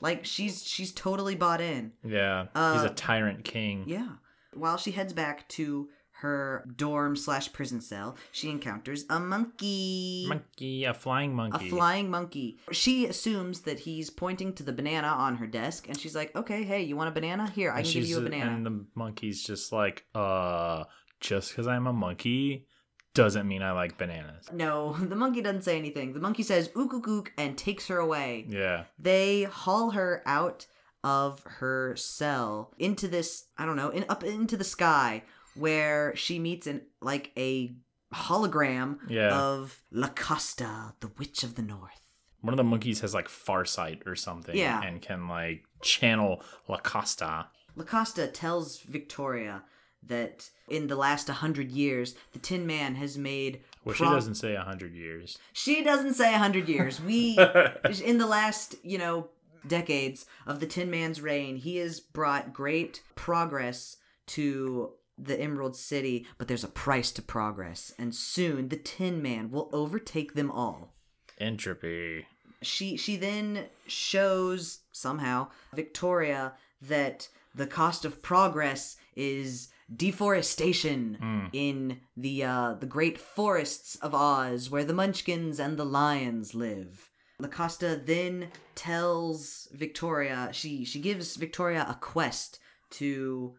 Like 0.00 0.24
she's 0.24 0.64
she's 0.64 0.92
totally 0.92 1.34
bought 1.34 1.60
in. 1.60 1.90
Yeah, 2.04 2.46
he's 2.54 2.84
a 2.84 2.94
tyrant 2.94 3.42
king. 3.42 3.82
Yeah. 3.88 4.06
While 4.54 4.76
she 4.76 4.92
heads 4.92 5.12
back 5.12 5.48
to 5.48 5.88
her 6.12 6.64
dorm 6.76 7.16
slash 7.16 7.52
prison 7.52 7.80
cell, 7.80 8.16
she 8.30 8.50
encounters 8.50 9.04
a 9.10 9.18
monkey. 9.18 10.26
Monkey, 10.28 10.84
a 10.84 10.94
flying 10.94 11.34
monkey. 11.34 11.66
a 11.66 11.70
flying 11.70 12.08
monkey. 12.08 12.58
She 12.70 13.06
assumes 13.06 13.62
that 13.62 13.80
he's 13.80 14.10
pointing 14.10 14.52
to 14.54 14.62
the 14.62 14.72
banana 14.72 15.08
on 15.08 15.38
her 15.38 15.48
desk, 15.48 15.88
and 15.88 15.98
she's 15.98 16.14
like, 16.14 16.36
"Okay, 16.36 16.62
hey, 16.62 16.82
you 16.82 16.94
want 16.94 17.08
a 17.08 17.12
banana? 17.12 17.50
Here, 17.50 17.72
I 17.72 17.78
And 17.78 17.84
can 17.84 17.94
give 17.94 18.08
you 18.08 18.18
a 18.18 18.22
banana." 18.22 18.52
And 18.52 18.64
the 18.64 18.84
monkey's 18.94 19.42
just 19.42 19.72
like, 19.72 20.04
uh, 20.14 20.84
just 21.18 21.50
because 21.50 21.66
I'm 21.66 21.88
a 21.88 21.92
monkey 21.92 22.68
doesn't 23.14 23.48
mean 23.48 23.62
I 23.62 23.72
like 23.72 23.98
bananas. 23.98 24.48
No, 24.52 24.92
the 25.00 25.16
monkey 25.16 25.42
doesn't 25.42 25.62
say 25.62 25.76
anything. 25.78 26.12
The 26.12 26.20
monkey 26.20 26.42
says 26.42 26.70
"ook 26.76 26.94
ook 26.94 27.08
ook" 27.08 27.32
and 27.36 27.56
takes 27.56 27.88
her 27.88 27.98
away. 27.98 28.46
Yeah. 28.48 28.84
They 28.98 29.44
haul 29.44 29.90
her 29.90 30.22
out 30.26 30.66
of 31.02 31.42
her 31.44 31.96
cell 31.96 32.72
into 32.78 33.08
this, 33.08 33.44
I 33.56 33.64
don't 33.66 33.76
know, 33.76 33.88
in, 33.88 34.04
up 34.08 34.22
into 34.22 34.56
the 34.56 34.64
sky 34.64 35.22
where 35.54 36.14
she 36.14 36.38
meets 36.38 36.66
an 36.66 36.82
like 37.00 37.32
a 37.36 37.74
hologram 38.14 38.98
Yeah. 39.08 39.38
of 39.38 39.82
Locasta, 39.90 40.94
the 41.00 41.10
Witch 41.18 41.42
of 41.42 41.54
the 41.54 41.62
North. 41.62 42.08
One 42.42 42.52
of 42.52 42.58
the 42.58 42.64
monkeys 42.64 43.00
has 43.00 43.14
like 43.14 43.28
farsight 43.28 44.06
or 44.06 44.16
something. 44.16 44.56
Yeah. 44.56 44.80
And 44.82 45.00
can 45.02 45.28
like 45.28 45.64
channel 45.82 46.42
Locasta. 46.68 47.46
La 47.76 47.84
Costa 47.84 48.26
tells 48.26 48.80
Victoria 48.80 49.62
that 50.06 50.50
in 50.68 50.86
the 50.86 50.96
last 50.96 51.28
100 51.28 51.70
years, 51.70 52.14
the 52.32 52.38
Tin 52.38 52.66
Man 52.66 52.94
has 52.94 53.18
made 53.18 53.60
Well, 53.84 53.94
she 53.94 54.04
doesn't 54.04 54.36
say 54.36 54.54
a 54.54 54.62
hundred 54.62 54.94
years. 54.94 55.38
She 55.52 55.82
doesn't 55.82 56.14
say 56.14 56.30
100 56.32 56.68
years. 56.68 57.00
We 57.00 57.38
in 58.04 58.18
the 58.18 58.26
last, 58.26 58.76
you 58.82 58.98
know, 58.98 59.28
decades 59.66 60.26
of 60.46 60.60
the 60.60 60.66
Tin 60.66 60.90
Man's 60.90 61.20
reign, 61.20 61.56
he 61.56 61.76
has 61.76 62.00
brought 62.00 62.52
great 62.52 63.02
progress 63.14 63.96
to 64.28 64.92
the 65.18 65.38
Emerald 65.38 65.76
City, 65.76 66.26
but 66.38 66.48
there's 66.48 66.64
a 66.64 66.68
price 66.68 67.12
to 67.12 67.22
progress, 67.22 67.92
and 67.98 68.14
soon 68.14 68.68
the 68.68 68.76
Tin 68.76 69.20
Man 69.20 69.50
will 69.50 69.68
overtake 69.72 70.34
them 70.34 70.50
all. 70.50 70.94
Entropy. 71.38 72.26
She 72.62 72.96
she 72.96 73.16
then 73.16 73.66
shows 73.86 74.80
somehow 74.92 75.48
Victoria 75.74 76.54
that 76.82 77.28
the 77.54 77.66
cost 77.66 78.04
of 78.04 78.22
progress 78.22 78.96
is 79.16 79.68
deforestation 79.94 81.50
in 81.52 82.00
the 82.16 82.44
uh, 82.44 82.74
the 82.74 82.86
great 82.86 83.18
forests 83.18 83.96
of 83.96 84.14
Oz, 84.14 84.70
where 84.70 84.84
the 84.84 84.94
Munchkins 84.94 85.58
and 85.58 85.76
the 85.76 85.84
lions 85.84 86.54
live. 86.54 87.10
Locasta 87.38 88.00
then 88.04 88.48
tells 88.74 89.68
Victoria 89.72 90.50
she 90.52 90.84
she 90.84 91.00
gives 91.00 91.36
Victoria 91.36 91.86
a 91.88 91.94
quest 91.94 92.58
to 92.90 93.54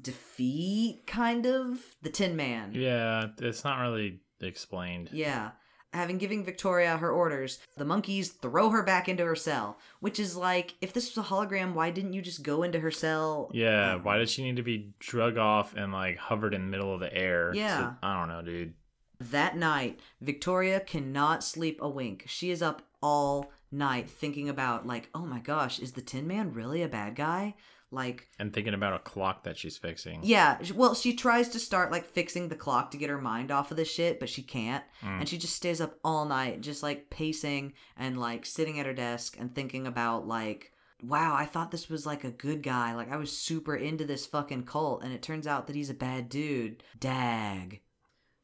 defeat 0.00 1.02
kind 1.06 1.46
of 1.46 1.78
the 2.02 2.10
Tin 2.10 2.36
Man. 2.36 2.72
Yeah, 2.74 3.26
it's 3.38 3.64
not 3.64 3.80
really 3.80 4.20
explained. 4.40 5.10
Yeah. 5.12 5.50
Having 5.92 6.18
given 6.18 6.44
Victoria 6.44 6.96
her 6.96 7.10
orders, 7.10 7.58
the 7.76 7.84
monkeys 7.84 8.28
throw 8.28 8.70
her 8.70 8.84
back 8.84 9.08
into 9.08 9.24
her 9.24 9.34
cell, 9.34 9.76
which 9.98 10.20
is 10.20 10.36
like, 10.36 10.74
if 10.80 10.92
this 10.92 11.16
was 11.16 11.26
a 11.26 11.28
hologram, 11.28 11.74
why 11.74 11.90
didn't 11.90 12.12
you 12.12 12.22
just 12.22 12.44
go 12.44 12.62
into 12.62 12.78
her 12.78 12.92
cell? 12.92 13.50
Yeah, 13.52 13.96
why 13.96 14.18
did 14.18 14.28
she 14.28 14.44
need 14.44 14.56
to 14.56 14.62
be 14.62 14.92
drug 15.00 15.36
off 15.36 15.74
and 15.74 15.92
like 15.92 16.16
hovered 16.16 16.54
in 16.54 16.62
the 16.62 16.70
middle 16.70 16.94
of 16.94 17.00
the 17.00 17.12
air? 17.12 17.52
Yeah. 17.54 17.94
I 18.02 18.20
don't 18.20 18.28
know, 18.28 18.42
dude. 18.42 18.74
That 19.18 19.56
night, 19.56 19.98
Victoria 20.20 20.78
cannot 20.78 21.42
sleep 21.42 21.80
a 21.82 21.88
wink. 21.88 22.24
She 22.26 22.50
is 22.52 22.62
up 22.62 22.82
all 23.02 23.50
night 23.72 24.08
thinking 24.08 24.48
about, 24.48 24.86
like, 24.86 25.10
oh 25.14 25.26
my 25.26 25.40
gosh, 25.40 25.78
is 25.80 25.92
the 25.92 26.02
Tin 26.02 26.26
Man 26.26 26.52
really 26.52 26.82
a 26.82 26.88
bad 26.88 27.16
guy? 27.16 27.54
Like, 27.92 28.28
And 28.38 28.52
thinking 28.52 28.74
about 28.74 28.94
a 28.94 29.00
clock 29.00 29.44
that 29.44 29.58
she's 29.58 29.76
fixing. 29.76 30.20
Yeah, 30.22 30.58
well, 30.74 30.94
she 30.94 31.14
tries 31.14 31.48
to 31.50 31.58
start 31.58 31.90
like 31.90 32.04
fixing 32.04 32.48
the 32.48 32.54
clock 32.54 32.92
to 32.92 32.96
get 32.96 33.10
her 33.10 33.20
mind 33.20 33.50
off 33.50 33.72
of 33.72 33.76
this 33.76 33.90
shit, 33.90 34.20
but 34.20 34.28
she 34.28 34.42
can't. 34.42 34.84
Mm. 35.02 35.20
And 35.20 35.28
she 35.28 35.38
just 35.38 35.56
stays 35.56 35.80
up 35.80 35.98
all 36.04 36.24
night, 36.24 36.60
just 36.60 36.82
like 36.84 37.10
pacing 37.10 37.72
and 37.96 38.20
like 38.20 38.46
sitting 38.46 38.78
at 38.78 38.86
her 38.86 38.94
desk 38.94 39.36
and 39.40 39.52
thinking 39.52 39.88
about 39.88 40.28
like, 40.28 40.72
wow, 41.02 41.34
I 41.34 41.46
thought 41.46 41.70
this 41.70 41.88
was 41.88 42.06
like 42.06 42.24
a 42.24 42.30
good 42.30 42.62
guy. 42.62 42.94
Like 42.94 43.10
I 43.10 43.16
was 43.16 43.36
super 43.36 43.74
into 43.74 44.04
this 44.04 44.26
fucking 44.26 44.64
cult, 44.64 45.02
and 45.02 45.12
it 45.12 45.22
turns 45.22 45.46
out 45.46 45.66
that 45.66 45.76
he's 45.76 45.90
a 45.90 45.94
bad 45.94 46.28
dude. 46.28 46.82
Dag. 46.98 47.80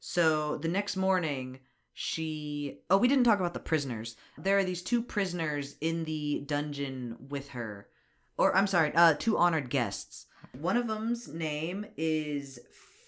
So 0.01 0.57
the 0.57 0.69
next 0.69 0.97
morning, 0.97 1.61
she. 1.93 2.81
Oh, 2.91 2.99
we 2.99 3.09
didn't 3.09 3.25
talk 3.25 3.39
about 3.39 3.55
the 3.55 3.61
prisoners. 3.61 4.17
There 4.39 4.59
are 4.59 4.65
these 4.65 4.83
two 4.83 5.03
prisoners 5.03 5.77
in 5.81 6.05
the 6.05 6.43
dungeon 6.47 7.17
with 7.29 7.51
her. 7.51 7.89
Or, 8.39 8.55
I'm 8.55 8.67
sorry, 8.67 8.93
uh, 8.95 9.15
two 9.19 9.39
honored 9.39 9.71
guests. 9.71 10.27
One 10.61 10.77
of 10.77 10.87
them's 10.87 11.29
name 11.29 11.87
is 11.97 12.59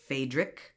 Phaedric. 0.08 0.72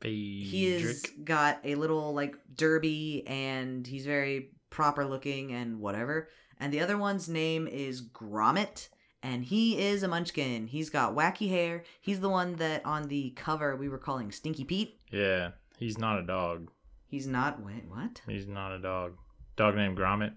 Phaedric. 0.00 0.50
He 0.50 0.70
has 0.72 1.02
got 1.24 1.60
a 1.64 1.74
little, 1.74 2.14
like, 2.14 2.36
derby, 2.54 3.24
and 3.26 3.86
he's 3.86 4.06
very 4.06 4.50
proper 4.70 5.04
looking 5.04 5.52
and 5.52 5.80
whatever. 5.80 6.28
And 6.58 6.72
the 6.72 6.80
other 6.80 6.96
one's 6.96 7.28
name 7.28 7.66
is 7.66 8.02
Gromit, 8.02 8.88
and 9.22 9.44
he 9.44 9.78
is 9.78 10.02
a 10.02 10.08
munchkin. 10.08 10.66
He's 10.66 10.90
got 10.90 11.14
wacky 11.16 11.48
hair. 11.48 11.84
He's 12.00 12.20
the 12.20 12.28
one 12.28 12.56
that 12.56 12.84
on 12.84 13.08
the 13.08 13.30
cover 13.30 13.76
we 13.76 13.88
were 13.88 13.98
calling 13.98 14.30
Stinky 14.30 14.64
Pete. 14.64 15.00
Yeah, 15.10 15.50
he's 15.78 15.98
not 15.98 16.18
a 16.18 16.22
dog. 16.22 16.70
He's 17.08 17.26
not. 17.26 17.64
Wait, 17.64 17.84
what? 17.88 18.20
He's 18.28 18.46
not 18.46 18.72
a 18.72 18.78
dog. 18.78 19.16
Dog 19.56 19.74
named 19.74 19.98
Gromit. 19.98 20.32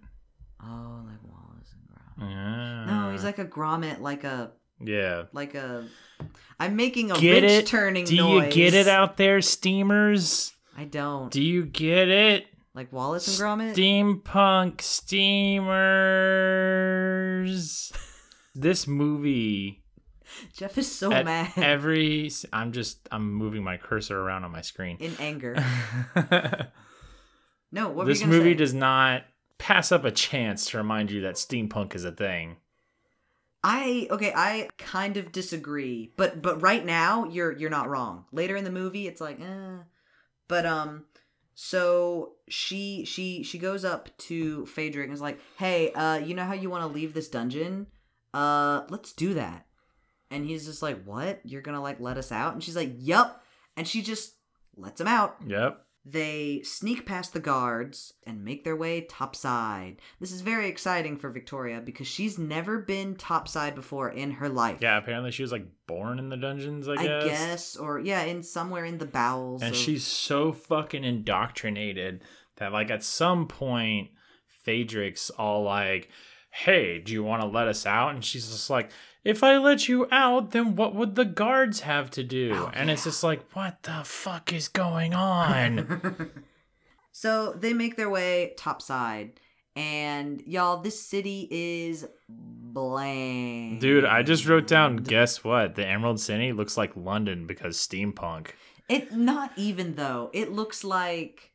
Oh, 0.61 1.03
like 1.05 1.21
Wallace 1.23 1.43
Gromit. 1.43 1.52
Yeah. 2.19 2.85
No, 2.85 3.11
he's 3.11 3.23
like 3.23 3.39
a 3.39 3.45
grommet, 3.45 3.99
like 4.01 4.23
a 4.23 4.51
Yeah. 4.79 5.23
like 5.33 5.55
a. 5.55 5.87
I'm 6.59 6.75
making 6.75 7.11
a 7.11 7.15
Get 7.19 7.41
wrench 7.43 7.51
it? 7.63 7.67
turning 7.67 8.05
Do 8.05 8.15
noise. 8.15 8.45
you 8.45 8.51
get 8.51 8.73
it 8.73 8.87
out 8.87 9.17
there, 9.17 9.41
steamers? 9.41 10.53
I 10.77 10.85
don't. 10.85 11.31
Do 11.31 11.41
you 11.41 11.65
get 11.65 12.07
it? 12.09 12.45
like 12.75 12.91
Wallace 12.91 13.27
and 13.39 13.61
Gromit. 13.61 13.75
Steampunk 13.75 14.81
steamers. 17.03 17.93
this 18.55 18.87
movie 18.87 19.83
Jeff 20.57 20.77
is 20.79 20.91
so 20.91 21.09
mad 21.11 21.51
every 21.55 22.31
I'm 22.51 22.71
just 22.71 23.07
I'm 23.11 23.31
moving 23.33 23.63
my 23.63 23.77
cursor 23.77 24.19
around 24.19 24.43
on 24.43 24.51
my 24.51 24.61
screen. 24.61 24.97
in 24.99 25.15
anger. 25.19 25.55
No, 27.75 27.89
what 27.89 28.05
this 28.05 28.19
were 28.21 28.25
you 28.27 28.31
gonna 28.31 28.37
movie 28.43 28.53
say? 28.53 28.57
does 28.59 28.73
not 28.75 29.23
pass 29.57 29.91
up 29.91 30.03
a 30.03 30.11
chance 30.11 30.69
to 30.69 30.77
remind 30.77 31.11
you 31.11 31.21
that 31.21 31.35
steampunk 31.35 31.95
is 31.95 32.05
a 32.05 32.11
thing. 32.11 32.57
I 33.63 34.07
okay, 34.11 34.33
I 34.35 34.67
kind 34.77 35.15
of 35.15 35.31
disagree, 35.31 36.11
but 36.17 36.41
but 36.41 36.61
right 36.61 36.85
now 36.85 37.23
you're 37.25 37.51
you're 37.53 37.69
not 37.69 37.89
wrong. 37.89 38.25
Later 38.31 38.57
in 38.57 38.65
the 38.65 38.71
movie, 38.71 39.07
it's 39.07 39.21
like, 39.21 39.39
eh. 39.39 39.77
But 40.49 40.65
um, 40.65 41.05
so 41.55 42.33
she 42.49 43.05
she 43.05 43.43
she 43.43 43.57
goes 43.57 43.85
up 43.85 44.15
to 44.17 44.65
Phaedric 44.65 45.05
and 45.05 45.13
is 45.13 45.21
like, 45.21 45.39
hey, 45.57 45.93
uh, 45.93 46.17
you 46.17 46.35
know 46.35 46.43
how 46.43 46.53
you 46.53 46.69
want 46.69 46.83
to 46.83 46.93
leave 46.93 47.13
this 47.13 47.29
dungeon? 47.29 47.87
Uh, 48.33 48.83
let's 48.89 49.13
do 49.13 49.35
that. 49.35 49.65
And 50.29 50.45
he's 50.45 50.65
just 50.65 50.81
like, 50.81 51.03
what? 51.05 51.39
You're 51.45 51.61
gonna 51.61 51.81
like 51.81 52.01
let 52.01 52.17
us 52.17 52.31
out? 52.31 52.53
And 52.53 52.63
she's 52.63 52.75
like, 52.75 52.91
yup. 52.97 53.43
And 53.77 53.87
she 53.87 54.01
just 54.01 54.33
lets 54.75 54.99
him 54.99 55.07
out. 55.07 55.37
Yep. 55.47 55.82
They 56.05 56.61
sneak 56.63 57.05
past 57.05 57.31
the 57.31 57.39
guards 57.39 58.13
and 58.27 58.43
make 58.43 58.65
their 58.65 58.75
way 58.75 59.01
topside. 59.01 60.01
This 60.19 60.33
is 60.33 60.41
very 60.41 60.67
exciting 60.67 61.17
for 61.17 61.29
Victoria 61.29 61.79
because 61.79 62.07
she's 62.07 62.37
never 62.37 62.79
been 62.79 63.15
topside 63.15 63.73
before 63.73 64.09
in 64.09 64.31
her 64.31 64.49
life. 64.49 64.79
Yeah, 64.81 64.97
apparently 64.97 65.31
she 65.31 65.43
was 65.43 65.53
like 65.53 65.65
born 65.87 66.19
in 66.19 66.27
the 66.27 66.35
dungeons, 66.35 66.89
I 66.89 66.93
I 66.93 67.07
guess. 67.07 67.23
guess. 67.25 67.75
or 67.77 67.99
yeah, 67.99 68.23
in 68.23 68.43
somewhere 68.43 68.83
in 68.83 68.97
the 68.97 69.05
bowels. 69.05 69.61
And 69.61 69.71
of- 69.71 69.77
she's 69.79 70.05
so 70.05 70.51
fucking 70.51 71.05
indoctrinated 71.05 72.21
that 72.57 72.73
like 72.73 72.91
at 72.91 73.03
some 73.03 73.47
point 73.47 74.09
Phaedric's 74.65 75.29
all 75.29 75.63
like, 75.63 76.09
Hey, 76.51 76.99
do 76.99 77.13
you 77.13 77.23
want 77.23 77.41
to 77.41 77.47
let 77.47 77.67
us 77.67 77.85
out? 77.85 78.13
And 78.13 78.23
she's 78.23 78.47
just 78.49 78.69
like, 78.69 78.91
If 79.23 79.41
I 79.43 79.57
let 79.57 79.87
you 79.87 80.07
out, 80.11 80.51
then 80.51 80.75
what 80.75 80.93
would 80.95 81.15
the 81.15 81.23
guards 81.25 81.81
have 81.81 82.11
to 82.11 82.23
do? 82.23 82.51
Oh, 82.55 82.71
and 82.73 82.91
it's 82.91 83.05
just 83.05 83.23
like, 83.23 83.41
what 83.53 83.81
the 83.83 84.01
fuck 84.03 84.51
is 84.53 84.67
going 84.67 85.13
on? 85.13 86.31
So 87.15 87.53
they 87.53 87.73
make 87.73 87.95
their 87.95 88.09
way 88.09 88.53
topside. 88.57 89.39
And 89.75 90.41
y'all, 90.47 90.81
this 90.81 90.99
city 90.99 91.47
is 91.51 92.07
blank. 92.27 93.79
Dude, 93.79 94.03
I 94.05 94.23
just 94.23 94.47
wrote 94.47 94.65
down, 94.67 94.97
guess 94.97 95.43
what? 95.43 95.75
The 95.75 95.85
Emerald 95.87 96.19
City 96.19 96.51
looks 96.53 96.75
like 96.75 96.91
London 96.95 97.45
because 97.47 97.77
steampunk. 97.77 98.49
It 98.89 99.11
not 99.13 99.51
even 99.55 99.95
though. 99.95 100.31
It 100.33 100.51
looks 100.51 100.83
like 100.83 101.51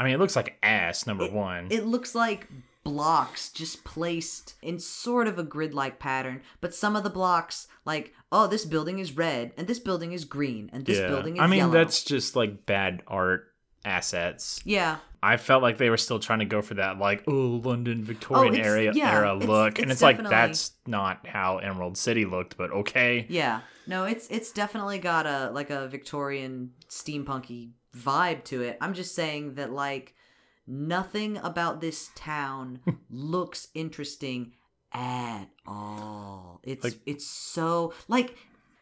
I 0.00 0.04
mean, 0.04 0.14
it 0.14 0.18
looks 0.18 0.36
like 0.36 0.58
ass, 0.62 1.06
number 1.06 1.24
It- 1.24 1.32
one. 1.32 1.68
it 1.70 1.86
looks 1.86 2.14
like 2.14 2.48
blocks 2.92 3.50
just 3.50 3.84
placed 3.84 4.54
in 4.62 4.78
sort 4.78 5.26
of 5.26 5.38
a 5.38 5.42
grid 5.42 5.74
like 5.74 5.98
pattern, 5.98 6.42
but 6.60 6.74
some 6.74 6.96
of 6.96 7.04
the 7.04 7.10
blocks, 7.10 7.66
like, 7.84 8.14
oh, 8.32 8.46
this 8.46 8.64
building 8.64 8.98
is 8.98 9.16
red, 9.16 9.52
and 9.56 9.66
this 9.66 9.78
building 9.78 10.12
is 10.12 10.24
green, 10.24 10.70
and 10.72 10.84
this 10.84 10.98
building 10.98 11.34
is 11.34 11.36
yellow. 11.38 11.46
I 11.46 11.50
mean, 11.50 11.58
yellow. 11.58 11.72
that's 11.72 12.02
just 12.04 12.36
like 12.36 12.66
bad 12.66 13.02
art 13.06 13.52
assets. 13.84 14.60
Yeah. 14.64 14.96
I 15.22 15.36
felt 15.36 15.62
like 15.62 15.78
they 15.78 15.90
were 15.90 15.96
still 15.96 16.20
trying 16.20 16.38
to 16.40 16.44
go 16.44 16.62
for 16.62 16.74
that, 16.74 16.98
like, 16.98 17.24
oh, 17.26 17.60
London 17.64 18.00
oh, 18.02 18.04
Victorian 18.04 18.54
it's- 18.54 18.66
era 18.66 18.94
yeah, 18.94 19.12
era 19.12 19.34
it's- 19.36 19.48
look, 19.48 19.78
and 19.78 19.90
it's 19.90 19.94
it's 19.94 20.02
like 20.02 20.22
that's 20.22 20.72
not 20.86 21.26
how 21.26 21.58
Emerald 21.58 21.98
City 21.98 22.24
looked, 22.24 22.56
but 22.56 22.70
okay. 22.70 23.26
Yeah. 23.28 23.60
No, 23.86 24.04
it's 24.04 24.28
it's 24.28 24.52
definitely 24.52 24.98
got 24.98 25.26
a 25.26 25.50
like 25.52 25.70
a 25.70 25.88
Victorian 25.88 26.72
steampunky 26.88 27.70
vibe 27.96 28.44
to 28.44 28.62
it. 28.62 28.76
I'm 28.80 28.94
just 28.94 29.14
saying 29.14 29.54
that 29.54 29.72
like 29.72 30.14
nothing 30.68 31.38
about 31.38 31.80
this 31.80 32.10
town 32.14 32.80
looks 33.10 33.68
interesting 33.74 34.52
at 34.92 35.46
all. 35.66 36.60
It's 36.62 36.84
Like- 36.84 37.00
it's 37.06 37.26
so 37.26 37.92
like 38.06 38.36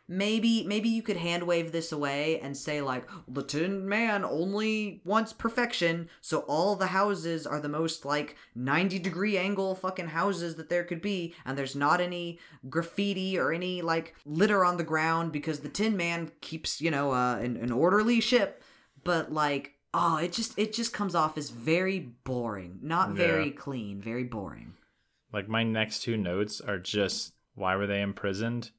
maybe 0.09 0.63
maybe 0.65 0.89
you 0.89 1.03
could 1.03 1.17
hand 1.17 1.43
wave 1.43 1.73
this 1.73 1.91
away 1.91 2.39
and 2.39 2.57
say 2.57 2.81
like 2.81 3.09
the 3.27 3.43
tin 3.43 3.89
man 3.89 4.25
only 4.25 5.01
wants 5.05 5.33
perfection 5.33 6.09
so 6.21 6.41
all 6.47 6.77
the 6.77 6.87
houses 6.87 7.45
are 7.45 7.59
the 7.59 7.69
most 7.69 8.05
like 8.05 8.37
90 8.55 9.01
degree 9.01 9.37
angle 9.37 9.75
fucking 9.75 10.07
houses 10.07 10.55
that 10.55 10.69
there 10.69 10.85
could 10.85 11.03
be 11.03 11.35
and 11.45 11.59
there's 11.59 11.75
not 11.75 12.01
any 12.01 12.39
graffiti 12.69 13.37
or 13.37 13.53
any 13.53 13.83
like 13.83 14.15
litter 14.25 14.65
on 14.65 14.77
the 14.77 14.85
ground 14.85 15.33
because 15.33 15.59
the 15.59 15.69
tin 15.69 15.97
man 15.97 16.31
keeps 16.41 16.81
you 16.81 16.93
know 16.93 17.11
uh, 17.11 17.39
an, 17.39 17.57
an 17.57 17.73
orderly 17.73 18.21
ship 18.21 18.63
but 19.03 19.33
like 19.33 19.73
oh 19.99 20.17
it 20.19 20.33
just 20.33 20.59
it 20.59 20.73
just 20.73 20.93
comes 20.93 21.15
off 21.15 21.39
as 21.39 21.49
very 21.51 22.01
boring 22.25 22.79
not 22.83 23.11
very 23.11 23.47
Yeah. 23.47 23.57
clean 23.57 24.01
very 24.01 24.25
boring 24.25 24.75
Like 25.33 25.49
my 25.49 25.63
next 25.63 26.01
two 26.03 26.17
notes 26.17 26.61
are 26.61 26.79
just 26.79 27.33
why 27.55 27.75
were 27.77 27.87
they 27.87 28.03
imprisoned? 28.03 28.71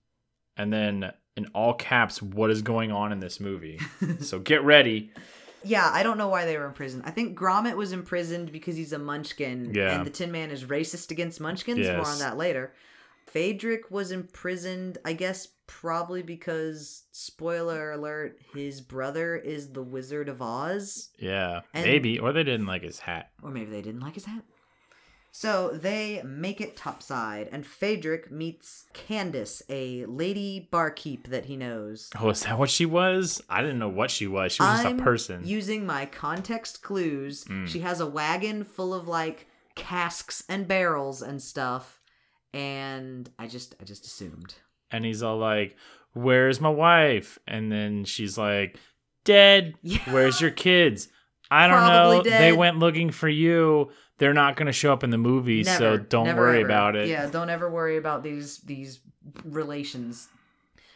And 0.55 0.71
then 0.71 1.11
in 1.35 1.47
all 1.53 1.73
caps, 1.73 2.21
what 2.21 2.49
is 2.51 2.61
going 2.61 2.91
on 2.91 3.11
in 3.11 3.19
this 3.19 3.39
movie? 3.39 3.79
so 4.21 4.37
get 4.39 4.63
ready. 4.63 5.11
Yeah, 5.63 5.89
I 5.91 6.03
don't 6.03 6.17
know 6.19 6.27
why 6.29 6.45
they 6.45 6.57
were 6.57 6.65
imprisoned. 6.65 7.03
I 7.05 7.11
think 7.11 7.37
Gromit 7.37 7.75
was 7.75 7.91
imprisoned 7.91 8.51
because 8.51 8.75
he's 8.75 8.93
a 8.93 8.99
munchkin, 8.99 9.71
Yeah. 9.73 9.95
and 9.97 10.05
the 10.05 10.09
Tin 10.11 10.31
Man 10.31 10.51
is 10.51 10.63
racist 10.65 11.09
against 11.11 11.39
munchkins. 11.41 11.87
More 11.87 12.07
on 12.07 12.19
that 12.19 12.37
later. 12.37 12.71
Phaedric 13.27 13.91
was 13.91 14.11
imprisoned, 14.11 14.97
I 15.05 15.13
guess, 15.13 15.47
probably 15.67 16.23
because, 16.23 17.03
spoiler 17.11 17.91
alert, 17.91 18.39
his 18.53 18.81
brother 18.81 19.35
is 19.35 19.73
the 19.73 19.83
Wizard 19.83 20.29
of 20.29 20.41
Oz. 20.41 21.09
Yeah, 21.19 21.61
And- 21.73 21.85
maybe. 21.85 22.17
Or 22.19 22.31
they 22.33 22.43
didn't 22.43 22.65
like 22.65 22.83
his 22.83 22.99
hat. 22.99 23.31
Or 23.43 23.51
maybe 23.51 23.69
they 23.71 23.81
didn't 23.81 23.99
like 24.01 24.15
his 24.15 24.25
hat. 24.25 24.43
So 25.33 25.69
they 25.69 26.23
make 26.25 26.61
it 26.61 26.75
topside, 26.75 27.49
and 27.51 27.63
Phaedric 27.63 28.31
meets 28.31 28.85
Candace, 28.93 29.61
a 29.69 30.03
lady 30.05 30.67
barkeep 30.71 31.27
that 31.27 31.45
he 31.45 31.55
knows. 31.55 32.09
Oh, 32.19 32.29
is 32.29 32.41
that 32.43 32.57
what 32.57 32.71
she 32.71 32.87
was? 32.87 33.39
I 33.47 33.61
didn't 33.61 33.77
know 33.77 33.89
what 33.89 34.09
she 34.09 34.25
was. 34.25 34.53
She 34.53 34.63
was 34.63 34.77
just 34.77 34.85
I'm 34.87 34.99
a 34.99 35.03
person. 35.03 35.45
Using 35.45 35.85
my 35.85 36.07
context 36.07 36.81
clues, 36.81 37.43
Mm. 37.45 37.67
she 37.67 37.79
has 37.81 37.99
a 37.99 38.07
wagon 38.07 38.63
full 38.63 38.95
of 38.95 39.07
like 39.07 39.45
casks 39.75 40.43
and 40.49 40.67
barrels 40.67 41.21
and 41.21 41.39
stuff, 41.39 41.96
and 42.57 43.29
I 43.37 43.47
just 43.47 43.75
I 43.79 43.83
just 43.83 44.05
assumed. 44.05 44.55
and 44.91 45.05
he's 45.05 45.21
all 45.21 45.37
like, 45.37 45.75
"Where's 46.13 46.59
my 46.59 46.69
wife?" 46.69 47.37
And 47.47 47.71
then 47.71 48.03
she's 48.05 48.37
like, 48.37 48.77
"Dead. 49.23 49.75
Yeah. 49.83 49.99
Where's 50.11 50.41
your 50.41 50.51
kids?" 50.51 51.09
I 51.49 51.67
don't 51.67 51.77
Probably 51.77 52.29
know. 52.29 52.37
They 52.39 52.51
went 52.51 52.79
looking 52.79 53.09
for 53.11 53.29
you. 53.29 53.91
They're 54.17 54.33
not 54.33 54.55
going 54.57 54.65
to 54.65 54.73
show 54.73 54.91
up 54.91 55.03
in 55.03 55.11
the 55.11 55.17
movie, 55.17 55.63
so 55.63 55.95
don't 55.97 56.25
never, 56.25 56.41
worry 56.41 56.59
ever. 56.59 56.67
about 56.67 56.95
it. 56.95 57.07
Yeah, 57.07 57.29
don't 57.29 57.49
ever 57.49 57.69
worry 57.69 57.97
about 57.97 58.23
these 58.23 58.57
these 58.59 58.99
relations. 59.45 60.27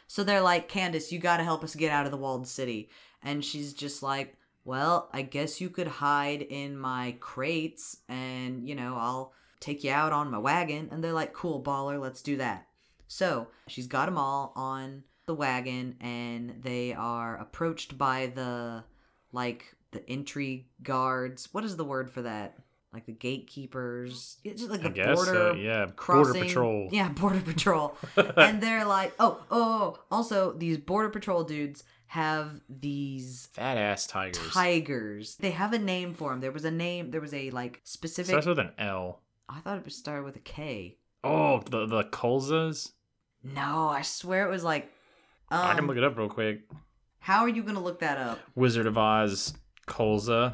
So 0.08 0.24
they're 0.24 0.42
like, 0.42 0.68
Candace, 0.68 1.12
you 1.12 1.20
got 1.20 1.38
to 1.38 1.44
help 1.44 1.64
us 1.64 1.74
get 1.76 1.92
out 1.92 2.06
of 2.06 2.12
the 2.12 2.18
walled 2.18 2.48
city, 2.48 2.90
and 3.24 3.46
she's 3.46 3.74
just 3.74 4.04
like, 4.04 4.36
well, 4.66 5.10
I 5.14 5.22
guess 5.22 5.62
you 5.62 5.70
could 5.70 5.88
hide 5.88 6.42
in 6.42 6.78
my 6.78 7.16
crates, 7.20 7.98
and 8.10 8.68
you 8.68 8.76
know, 8.76 8.96
I'll 8.98 9.34
take 9.62 9.84
you 9.86 9.92
out 9.92 10.12
on 10.12 10.30
my 10.30 10.38
wagon. 10.40 10.90
And 10.92 11.02
they're 11.02 11.14
like, 11.14 11.32
cool, 11.32 11.64
baller, 11.64 12.02
let's 12.02 12.22
do 12.22 12.36
that. 12.38 12.68
So 13.08 13.48
she's 13.68 13.88
got 13.88 14.08
them 14.08 14.18
all 14.18 14.52
on 14.56 15.04
the 15.28 15.34
wagon, 15.36 15.96
and 16.02 16.56
they 16.62 16.94
are 16.94 17.38
approached 17.38 17.98
by 17.98 18.32
the 18.34 18.84
like 19.32 19.74
the 19.92 20.08
entry 20.10 20.68
guards. 20.84 21.50
What 21.54 21.64
is 21.64 21.78
the 21.78 21.86
word 21.86 22.10
for 22.10 22.24
that? 22.24 22.56
Like 22.94 23.06
the 23.06 23.14
gatekeepers, 23.14 24.38
It's 24.44 24.60
just 24.60 24.72
like 24.72 24.82
I 24.82 24.84
the 24.84 24.90
guess, 24.90 25.16
border 25.16 25.52
uh, 25.52 25.54
yeah, 25.56 25.86
Border. 25.86 26.34
Patrol. 26.34 26.90
Yeah, 26.92 27.08
border 27.16 27.40
patrol. 27.40 27.96
and 28.36 28.62
they're 28.62 28.84
like, 28.84 29.14
oh, 29.18 29.42
oh, 29.50 29.96
oh. 29.96 30.00
Also, 30.12 30.52
these 30.52 30.78
border 30.78 31.08
patrol 31.10 31.46
dudes 31.46 31.86
have 32.08 32.60
these 32.68 33.48
Fat 33.54 33.78
ass 33.78 34.08
tigers. 34.08 34.52
tigers. 34.52 35.36
They 35.38 35.52
have 35.52 35.72
a 35.72 35.80
name 35.80 36.14
for 36.14 36.32
them. 36.32 36.42
There 36.42 36.52
was 36.52 36.66
a 36.66 36.72
name. 36.72 37.12
There 37.12 37.22
was 37.22 37.34
a 37.34 37.50
like 37.52 37.80
specific. 37.86 38.32
Starts 38.32 38.48
with 38.48 38.60
an 38.60 38.72
L. 38.78 39.22
I 39.52 39.60
thought 39.60 39.78
it 39.78 39.86
was 39.86 39.96
started 39.96 40.24
with 40.24 40.36
a 40.36 40.40
K. 40.40 40.98
Oh, 41.24 41.60
the 41.70 41.86
the 41.86 42.04
Colzas. 42.06 42.92
No, 43.44 43.90
I 43.90 44.02
swear 44.02 44.48
it 44.48 44.52
was 44.52 44.64
like. 44.64 44.92
Um, 45.50 45.60
I 45.66 45.74
can 45.76 45.88
look 45.88 45.98
it 45.98 46.04
up 46.04 46.18
real 46.18 46.30
quick. 46.30 46.62
How 47.20 47.42
are 47.42 47.50
you 47.50 47.64
gonna 47.64 47.82
look 47.82 48.00
that 48.00 48.18
up? 48.18 48.40
Wizard 48.56 48.86
of 48.88 48.98
Oz 48.98 49.54
Colza, 49.88 50.54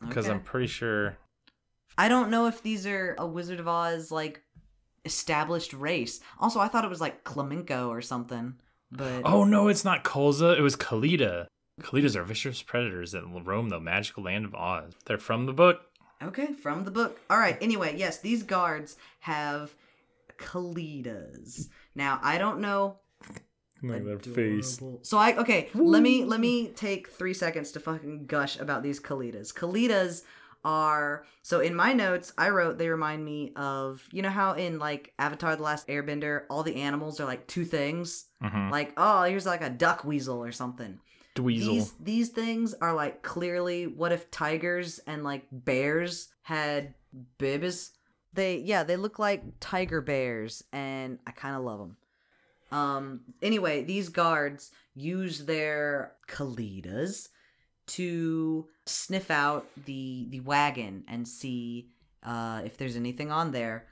because 0.00 0.26
Okay. 0.26 0.34
I'm 0.34 0.42
pretty 0.42 0.68
sure. 0.68 1.16
I 1.98 2.08
don't 2.08 2.30
know 2.30 2.46
if 2.46 2.62
these 2.62 2.86
are 2.86 3.14
a 3.18 3.26
Wizard 3.26 3.58
of 3.60 3.68
Oz 3.68 4.10
like 4.10 4.42
established 5.04 5.72
race. 5.72 6.20
Also, 6.38 6.60
I 6.60 6.68
thought 6.68 6.84
it 6.84 6.90
was 6.90 7.00
like 7.00 7.28
Flamenco 7.28 7.88
or 7.88 8.00
something. 8.02 8.54
But 8.92 9.22
Oh 9.24 9.44
no, 9.44 9.68
it's 9.68 9.84
not 9.84 10.04
Colza. 10.04 10.56
It 10.56 10.62
was 10.62 10.76
Kalidah. 10.76 11.46
Kalidahs 11.82 12.16
are 12.16 12.22
vicious 12.24 12.62
predators 12.62 13.12
that 13.12 13.24
roam 13.44 13.68
the 13.68 13.80
magical 13.80 14.22
land 14.22 14.44
of 14.44 14.54
Oz. 14.54 14.92
They're 15.04 15.18
from 15.18 15.46
the 15.46 15.52
book. 15.52 15.80
Okay, 16.22 16.52
from 16.52 16.84
the 16.84 16.90
book. 16.90 17.20
All 17.28 17.38
right. 17.38 17.58
Anyway, 17.60 17.94
yes, 17.96 18.18
these 18.18 18.42
guards 18.42 18.96
have 19.20 19.74
Kalidahs. 20.38 21.68
Now, 21.94 22.20
I 22.22 22.38
don't 22.38 22.60
know. 22.60 22.98
Adorable. 24.80 25.00
So 25.02 25.18
I 25.18 25.36
okay. 25.36 25.68
Let 25.74 26.02
me 26.02 26.24
let 26.24 26.40
me 26.40 26.68
take 26.68 27.08
three 27.08 27.34
seconds 27.34 27.72
to 27.72 27.80
fucking 27.80 28.26
gush 28.26 28.58
about 28.58 28.82
these 28.82 28.98
Kalidahs. 28.98 29.52
Kalidahs 29.52 30.22
are 30.64 31.24
so 31.42 31.60
in 31.60 31.74
my 31.74 31.92
notes 31.92 32.32
I 32.36 32.48
wrote 32.48 32.78
they 32.78 32.88
remind 32.88 33.24
me 33.24 33.52
of 33.54 34.02
you 34.10 34.22
know 34.22 34.30
how 34.30 34.52
in 34.52 34.78
like 34.78 35.12
Avatar: 35.18 35.56
The 35.56 35.62
Last 35.62 35.86
Airbender 35.88 36.44
all 36.48 36.62
the 36.62 36.76
animals 36.76 37.20
are 37.20 37.26
like 37.26 37.46
two 37.46 37.64
things. 37.64 38.26
Mm-hmm. 38.42 38.70
Like 38.70 38.94
oh 38.96 39.24
here's 39.24 39.46
like 39.46 39.62
a 39.62 39.70
duck 39.70 40.04
weasel 40.04 40.42
or 40.42 40.52
something. 40.52 40.98
Dweezil. 41.36 41.66
These 41.66 41.92
these 42.00 42.28
things 42.30 42.74
are 42.74 42.94
like 42.94 43.22
clearly 43.22 43.86
what 43.86 44.12
if 44.12 44.30
tigers 44.30 44.98
and 45.06 45.22
like 45.22 45.46
bears 45.52 46.28
had 46.42 46.94
bibs? 47.38 47.92
They 48.32 48.58
yeah, 48.58 48.82
they 48.82 48.96
look 48.96 49.18
like 49.18 49.44
tiger 49.60 50.00
bears 50.00 50.64
and 50.72 51.18
I 51.26 51.30
kind 51.30 51.54
of 51.54 51.62
love 51.62 51.78
them. 51.78 51.96
Um 52.72 53.20
anyway, 53.42 53.84
these 53.84 54.08
guards 54.08 54.70
use 54.94 55.44
their 55.44 56.12
kalidahs 56.26 57.28
to 57.88 58.66
sniff 58.86 59.30
out 59.30 59.68
the 59.84 60.26
the 60.30 60.40
wagon 60.40 61.04
and 61.06 61.28
see 61.28 61.90
uh 62.22 62.62
if 62.64 62.76
there's 62.76 62.96
anything 62.96 63.30
on 63.30 63.52
there. 63.52 63.86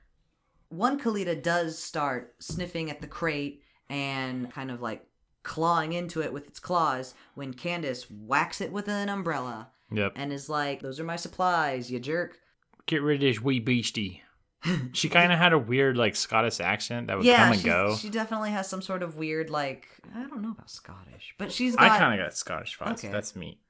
One 0.70 0.98
kalidah 0.98 1.42
does 1.42 1.78
start 1.78 2.34
sniffing 2.40 2.90
at 2.90 3.00
the 3.00 3.06
crate 3.06 3.62
and 3.88 4.50
kind 4.50 4.70
of 4.70 4.80
like 4.80 5.06
clawing 5.44 5.92
into 5.92 6.20
it 6.20 6.32
with 6.32 6.48
its 6.48 6.58
claws 6.58 7.14
when 7.34 7.54
Candace 7.54 8.10
whacks 8.10 8.60
it 8.60 8.72
with 8.72 8.88
an 8.88 9.08
umbrella 9.08 9.70
Yep. 9.92 10.12
and 10.16 10.32
is 10.32 10.48
like, 10.48 10.80
"Those 10.80 10.98
are 10.98 11.04
my 11.04 11.16
supplies, 11.16 11.90
you 11.92 12.00
jerk." 12.00 12.38
Get 12.86 13.02
rid 13.02 13.16
of 13.16 13.20
this 13.20 13.40
wee 13.40 13.60
beastie. 13.60 14.22
she 14.92 15.08
kind 15.10 15.30
of 15.32 15.38
had 15.38 15.52
a 15.52 15.58
weird 15.58 15.96
like 15.96 16.16
Scottish 16.16 16.58
accent 16.58 17.06
that 17.08 17.16
would 17.18 17.26
yeah, 17.26 17.44
come 17.44 17.52
and 17.52 17.62
go. 17.62 17.96
she 17.96 18.08
definitely 18.08 18.50
has 18.50 18.66
some 18.68 18.80
sort 18.82 19.02
of 19.02 19.16
weird 19.16 19.50
like 19.50 19.86
I 20.14 20.22
don't 20.22 20.40
know 20.42 20.52
about 20.52 20.70
Scottish, 20.70 21.34
but 21.38 21.52
she's 21.52 21.76
got 21.76 21.90
I 21.92 21.98
kind 21.98 22.18
of 22.18 22.24
got 22.26 22.34
Scottish 22.34 22.78
vibes. 22.78 22.92
Okay. 22.94 23.08
That's 23.08 23.36
me. 23.36 23.60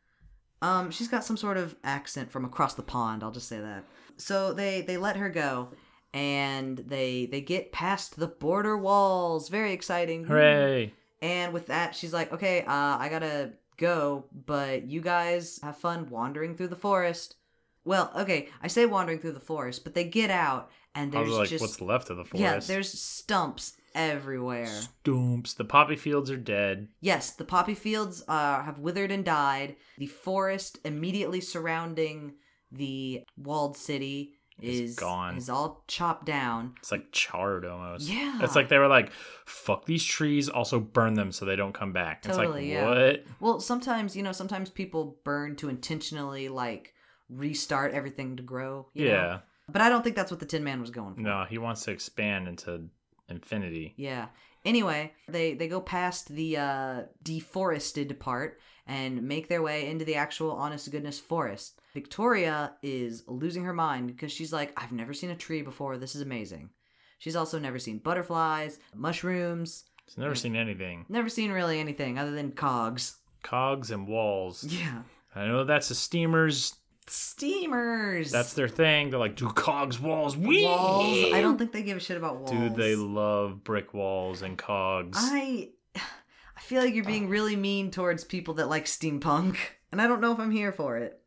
um 0.63 0.91
she's 0.93 1.09
got 1.09 1.25
some 1.25 1.37
sort 1.37 1.57
of 1.57 1.75
accent 1.83 2.31
from 2.31 2.45
across 2.45 2.75
the 2.75 2.83
pond. 2.83 3.23
I'll 3.25 3.33
just 3.33 3.49
say 3.49 3.59
that. 3.61 3.85
So 4.17 4.53
they 4.53 4.83
they 4.83 4.97
let 4.97 5.17
her 5.17 5.29
go, 5.29 5.71
and 6.13 6.79
they 6.79 7.27
they 7.27 7.41
get 7.41 7.73
past 7.73 8.17
the 8.17 8.29
border 8.29 8.79
walls. 8.79 9.49
Very 9.49 9.73
exciting. 9.73 10.25
Hooray! 10.25 10.95
And 11.23 11.53
with 11.53 11.67
that, 11.67 11.95
she's 11.95 12.13
like, 12.13 12.33
"Okay, 12.33 12.63
uh, 12.63 12.99
I 12.99 13.09
gotta 13.11 13.53
go, 13.77 14.27
but 14.33 14.85
you 14.89 15.01
guys 15.01 15.59
have 15.63 15.77
fun 15.77 16.09
wandering 16.11 16.57
through 16.57 16.69
the 16.69 16.77
forest." 16.77 17.37
Well, 17.85 18.11
okay, 18.17 18.49
I 18.63 18.69
say 18.69 18.87
wandering 18.87 19.19
through 19.19 19.33
the 19.33 19.41
forest, 19.41 19.85
but 19.85 19.95
they 19.95 20.05
get 20.05 20.31
out 20.31 20.71
and 20.95 21.13
there's 21.13 21.29
like, 21.31 21.49
just 21.49 21.61
what's 21.61 21.81
left 21.81 22.11
of 22.11 22.17
the 22.17 22.25
forest? 22.25 22.41
yeah, 22.41 22.75
there's 22.75 22.99
stumps 22.99 23.77
everywhere. 23.95 24.67
stumps. 24.67 25.55
The 25.55 25.65
poppy 25.65 25.97
fields 25.97 26.31
are 26.31 26.37
dead. 26.37 26.89
Yes, 27.01 27.33
the 27.33 27.45
poppy 27.45 27.75
fields 27.75 28.23
uh, 28.29 28.63
have 28.63 28.79
withered 28.79 29.11
and 29.11 29.25
died. 29.25 29.77
The 29.99 30.07
forest 30.07 30.79
immediately 30.85 31.41
surrounding 31.41 32.35
the 32.71 33.23
walled 33.37 33.77
city 33.77 34.34
is 34.61 34.97
gone. 34.97 35.37
is 35.37 35.51
all 35.51 35.85
chopped 35.89 36.27
down. 36.27 36.75
It's 36.79 36.93
like 36.93 37.11
charred 37.13 37.65
almost. 37.67 38.09
Yeah. 38.09 38.39
It's 38.43 38.55
like 38.55 38.69
they 38.69 38.79
were 38.79 38.89
like, 38.89 39.11
fuck 39.45 39.85
these 39.85 40.05
trees, 40.05 40.49
also 40.49 40.81
burn 40.81 41.15
them 41.15 41.33
so 41.33 41.45
they 41.45 41.57
don't 41.57 41.75
come 41.75 41.93
back. 41.93 42.25
It's 42.25 42.37
Totally, 42.37 42.63
like, 42.63 42.71
yeah. 42.71 42.89
what? 42.89 43.25
Well, 43.41 43.61
sometimes 43.61 44.17
you 44.17 44.23
know, 44.23 44.33
sometimes 44.33 44.71
people 44.71 45.19
burn 45.25 45.57
to 45.57 45.69
intentionally 45.69 46.49
like 46.49 46.95
restart 47.29 47.93
everything 47.93 48.37
to 48.37 48.43
grow. 48.43 48.87
you 48.95 49.09
know? 49.09 49.13
Yeah. 49.13 49.39
But 49.69 49.81
I 49.83 49.89
don't 49.89 50.03
think 50.05 50.15
that's 50.15 50.31
what 50.31 50.41
the 50.41 50.47
Tin 50.47 50.63
Man 50.63 50.81
was 50.81 50.91
going 50.91 51.15
for. 51.15 51.21
No, 51.23 51.47
he 51.49 51.59
wants 51.59 51.85
to 51.85 51.91
expand 51.91 52.49
into 52.49 52.89
infinity. 53.29 53.95
Yeah. 53.97 54.27
Anyway, 54.65 55.13
they 55.29 55.55
they 55.55 55.69
go 55.69 55.81
past 55.81 56.29
the 56.29 56.57
uh, 56.57 57.03
deforested 57.23 58.19
part 58.21 58.61
and 58.87 59.23
make 59.23 59.49
their 59.49 59.63
way 59.63 59.89
into 59.89 60.05
the 60.05 60.15
actual 60.17 60.53
honest 60.53 60.91
goodness 60.91 61.19
forest. 61.19 61.81
Victoria 61.95 62.75
is 62.83 63.23
losing 63.27 63.65
her 63.65 63.73
mind 63.73 64.09
because 64.09 64.33
she's 64.33 64.53
like, 64.53 64.73
I've 64.77 64.93
never 64.93 65.15
seen 65.15 65.31
a 65.31 65.37
tree 65.37 65.63
before. 65.63 65.97
This 65.97 66.15
is 66.15 66.23
amazing. 66.23 66.71
She's 67.19 67.37
also 67.37 67.59
never 67.59 67.79
seen 67.79 67.99
butterflies, 67.99 68.79
mushrooms, 68.95 69.85
He's 70.07 70.19
never 70.19 70.35
seen 70.35 70.55
anything. 70.57 71.07
never 71.09 71.29
seen 71.29 71.51
really 71.51 71.81
anything 71.81 72.19
other 72.19 72.33
than 72.33 72.53
cogs. 72.53 73.17
Cogs 73.43 73.91
and 73.91 74.07
walls. 74.07 74.65
Yeah. 74.65 75.03
I 75.35 75.47
know 75.47 75.65
that's 75.65 75.89
the 75.89 75.95
steamers. 75.95 76.75
Steamers. 77.07 78.31
That's 78.31 78.55
their 78.55 78.69
thing. 78.69 79.11
They're 79.11 79.19
like, 79.19 79.37
do 79.37 79.49
cogs, 79.49 79.99
walls, 80.01 80.37
wee. 80.37 80.65
walls. 80.65 81.33
I 81.33 81.41
don't 81.41 81.59
think 81.59 81.73
they 81.73 81.83
give 81.83 81.97
a 81.97 82.01
shit 82.01 82.17
about 82.17 82.37
walls. 82.39 82.51
Dude, 82.51 82.77
they 82.77 82.97
love 82.97 83.65
brick 83.65 83.95
walls 83.95 84.43
and 84.43 84.57
cogs. 84.57 85.19
I 85.21 85.71
I 85.97 86.61
feel 86.61 86.83
like 86.83 86.95
you're 86.95 87.05
being 87.05 87.29
really 87.29 87.57
mean 87.57 87.91
towards 87.91 88.25
people 88.25 88.55
that 88.55 88.69
like 88.69 88.85
steampunk, 88.87 89.57
and 89.93 90.01
I 90.01 90.07
don't 90.07 90.21
know 90.21 90.33
if 90.33 90.39
I'm 90.39 90.51
here 90.51 90.73
for 90.73 90.97
it. 90.99 91.21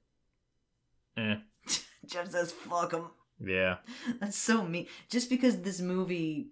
Eh. 1.17 1.35
Jeff 2.05 2.29
says, 2.29 2.51
"Fuck 2.51 2.91
them." 2.91 3.09
Yeah. 3.43 3.77
That's 4.19 4.37
so 4.37 4.63
mean. 4.63 4.87
Just 5.09 5.29
because 5.29 5.61
this 5.61 5.81
movie 5.81 6.49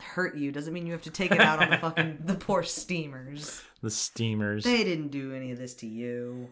hurt 0.00 0.36
you 0.36 0.52
doesn't 0.52 0.72
mean 0.72 0.86
you 0.86 0.92
have 0.92 1.02
to 1.02 1.10
take 1.10 1.32
it 1.32 1.40
out 1.40 1.60
on 1.60 1.70
the 1.70 1.76
fucking 1.80 2.18
the 2.24 2.34
poor 2.34 2.62
steamers. 2.62 3.62
The 3.82 3.90
steamers. 3.90 4.64
They 4.64 4.84
didn't 4.84 5.08
do 5.08 5.34
any 5.34 5.50
of 5.50 5.58
this 5.58 5.74
to 5.76 5.86
you. 5.86 6.48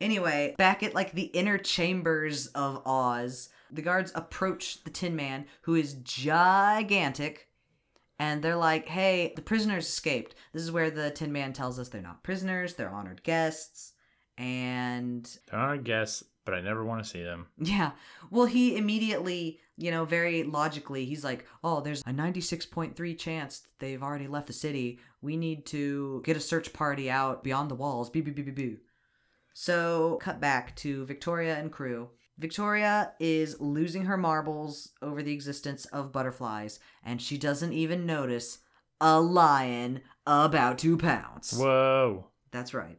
Anyway, 0.00 0.54
back 0.58 0.82
at 0.82 0.94
like 0.94 1.12
the 1.12 1.24
inner 1.24 1.58
chambers 1.58 2.48
of 2.48 2.82
Oz, 2.86 3.48
the 3.70 3.82
guards 3.82 4.12
approach 4.14 4.84
the 4.84 4.90
Tin 4.90 5.16
Man, 5.16 5.46
who 5.62 5.74
is 5.74 5.94
gigantic, 5.94 7.48
and 8.18 8.42
they're 8.42 8.56
like, 8.56 8.88
"Hey, 8.88 9.32
the 9.36 9.42
prisoners 9.42 9.86
escaped." 9.86 10.34
This 10.52 10.62
is 10.62 10.72
where 10.72 10.90
the 10.90 11.10
Tin 11.10 11.32
Man 11.32 11.52
tells 11.52 11.78
us 11.78 11.88
they're 11.88 12.02
not 12.02 12.22
prisoners; 12.22 12.74
they're 12.74 12.90
honored 12.90 13.22
guests, 13.22 13.92
and 14.36 15.24
They're 15.50 15.60
not 15.60 15.74
a 15.74 15.78
guest, 15.78 16.24
but 16.46 16.54
I 16.54 16.62
never 16.62 16.82
want 16.84 17.04
to 17.04 17.08
see 17.08 17.22
them. 17.22 17.48
yeah. 17.58 17.90
Well, 18.30 18.46
he 18.46 18.76
immediately, 18.78 19.60
you 19.76 19.90
know, 19.90 20.06
very 20.06 20.44
logically, 20.44 21.04
he's 21.04 21.24
like, 21.24 21.46
oh, 21.62 21.82
there's 21.82 22.00
a 22.02 22.10
96.3 22.10 23.18
chance 23.18 23.66
they've 23.78 24.02
already 24.02 24.28
left 24.28 24.46
the 24.46 24.54
city. 24.54 24.98
We 25.20 25.36
need 25.36 25.66
to 25.66 26.22
get 26.24 26.36
a 26.36 26.40
search 26.40 26.72
party 26.72 27.10
out 27.10 27.44
beyond 27.44 27.70
the 27.70 27.74
walls. 27.74 28.08
Boo, 28.08 28.22
boo, 28.22 28.32
boo, 28.32 28.44
boo, 28.44 28.52
boo. 28.52 28.76
So, 29.52 30.18
cut 30.22 30.40
back 30.40 30.74
to 30.76 31.04
Victoria 31.04 31.56
and 31.56 31.72
crew. 31.72 32.10
Victoria 32.38 33.12
is 33.18 33.60
losing 33.60 34.04
her 34.04 34.18
marbles 34.18 34.92
over 35.00 35.22
the 35.22 35.32
existence 35.32 35.86
of 35.86 36.12
butterflies, 36.12 36.78
and 37.02 37.20
she 37.20 37.38
doesn't 37.38 37.72
even 37.72 38.06
notice 38.06 38.58
a 39.00 39.20
lion 39.20 40.02
about 40.26 40.78
to 40.78 40.96
pounce. 40.96 41.52
Whoa. 41.54 42.28
That's 42.50 42.74
right. 42.74 42.98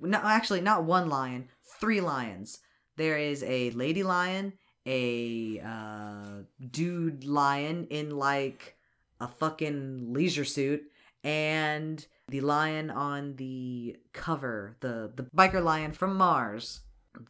No, 0.00 0.18
actually, 0.24 0.62
not 0.62 0.84
one 0.84 1.08
lion, 1.08 1.48
three 1.80 2.00
lions. 2.00 2.58
There 2.98 3.16
is 3.16 3.44
a 3.44 3.70
lady 3.70 4.02
lion, 4.02 4.54
a 4.84 5.60
uh, 5.64 6.42
dude 6.70 7.24
lion 7.24 7.86
in 7.90 8.10
like 8.10 8.76
a 9.20 9.28
fucking 9.28 10.12
leisure 10.12 10.44
suit, 10.44 10.82
and 11.22 12.04
the 12.26 12.40
lion 12.40 12.90
on 12.90 13.36
the 13.36 13.96
cover, 14.12 14.76
the 14.80 15.12
the 15.14 15.22
biker 15.22 15.62
lion 15.62 15.92
from 15.92 16.16
Mars. 16.16 16.80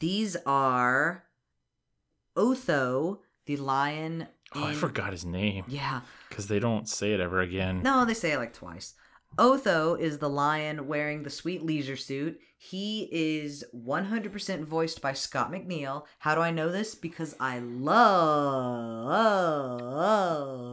These 0.01 0.37
are 0.47 1.25
Otho, 2.35 3.21
the 3.45 3.57
lion. 3.59 4.27
Oh, 4.55 4.65
I 4.65 4.73
forgot 4.73 5.13
his 5.13 5.27
name. 5.27 5.65
Yeah, 5.69 6.01
Because 6.31 6.47
they 6.49 6.59
don't 6.59 6.89
say 6.89 7.13
it 7.13 7.21
ever 7.21 7.41
again. 7.43 7.83
no, 7.83 8.07
they 8.07 8.15
say 8.15 8.33
it 8.33 8.39
like 8.39 8.55
twice. 8.55 8.95
Otho 9.39 9.95
is 9.95 10.17
the 10.19 10.31
lion 10.31 10.87
wearing 10.89 11.23
the 11.23 11.31
sweet 11.31 11.63
leisure 11.63 11.97
suit. 11.97 12.41
He 12.61 13.09
is 13.13 13.65
100% 13.73 14.65
voiced 14.65 15.01
by 15.01 15.13
Scott 15.13 15.53
McNeil. 15.53 16.05
How 16.19 16.35
do 16.35 16.41
I 16.41 16.51
know 16.51 16.73
this? 16.73 16.97
Because 16.97 17.37
I 17.39 17.61
love, 17.61 19.07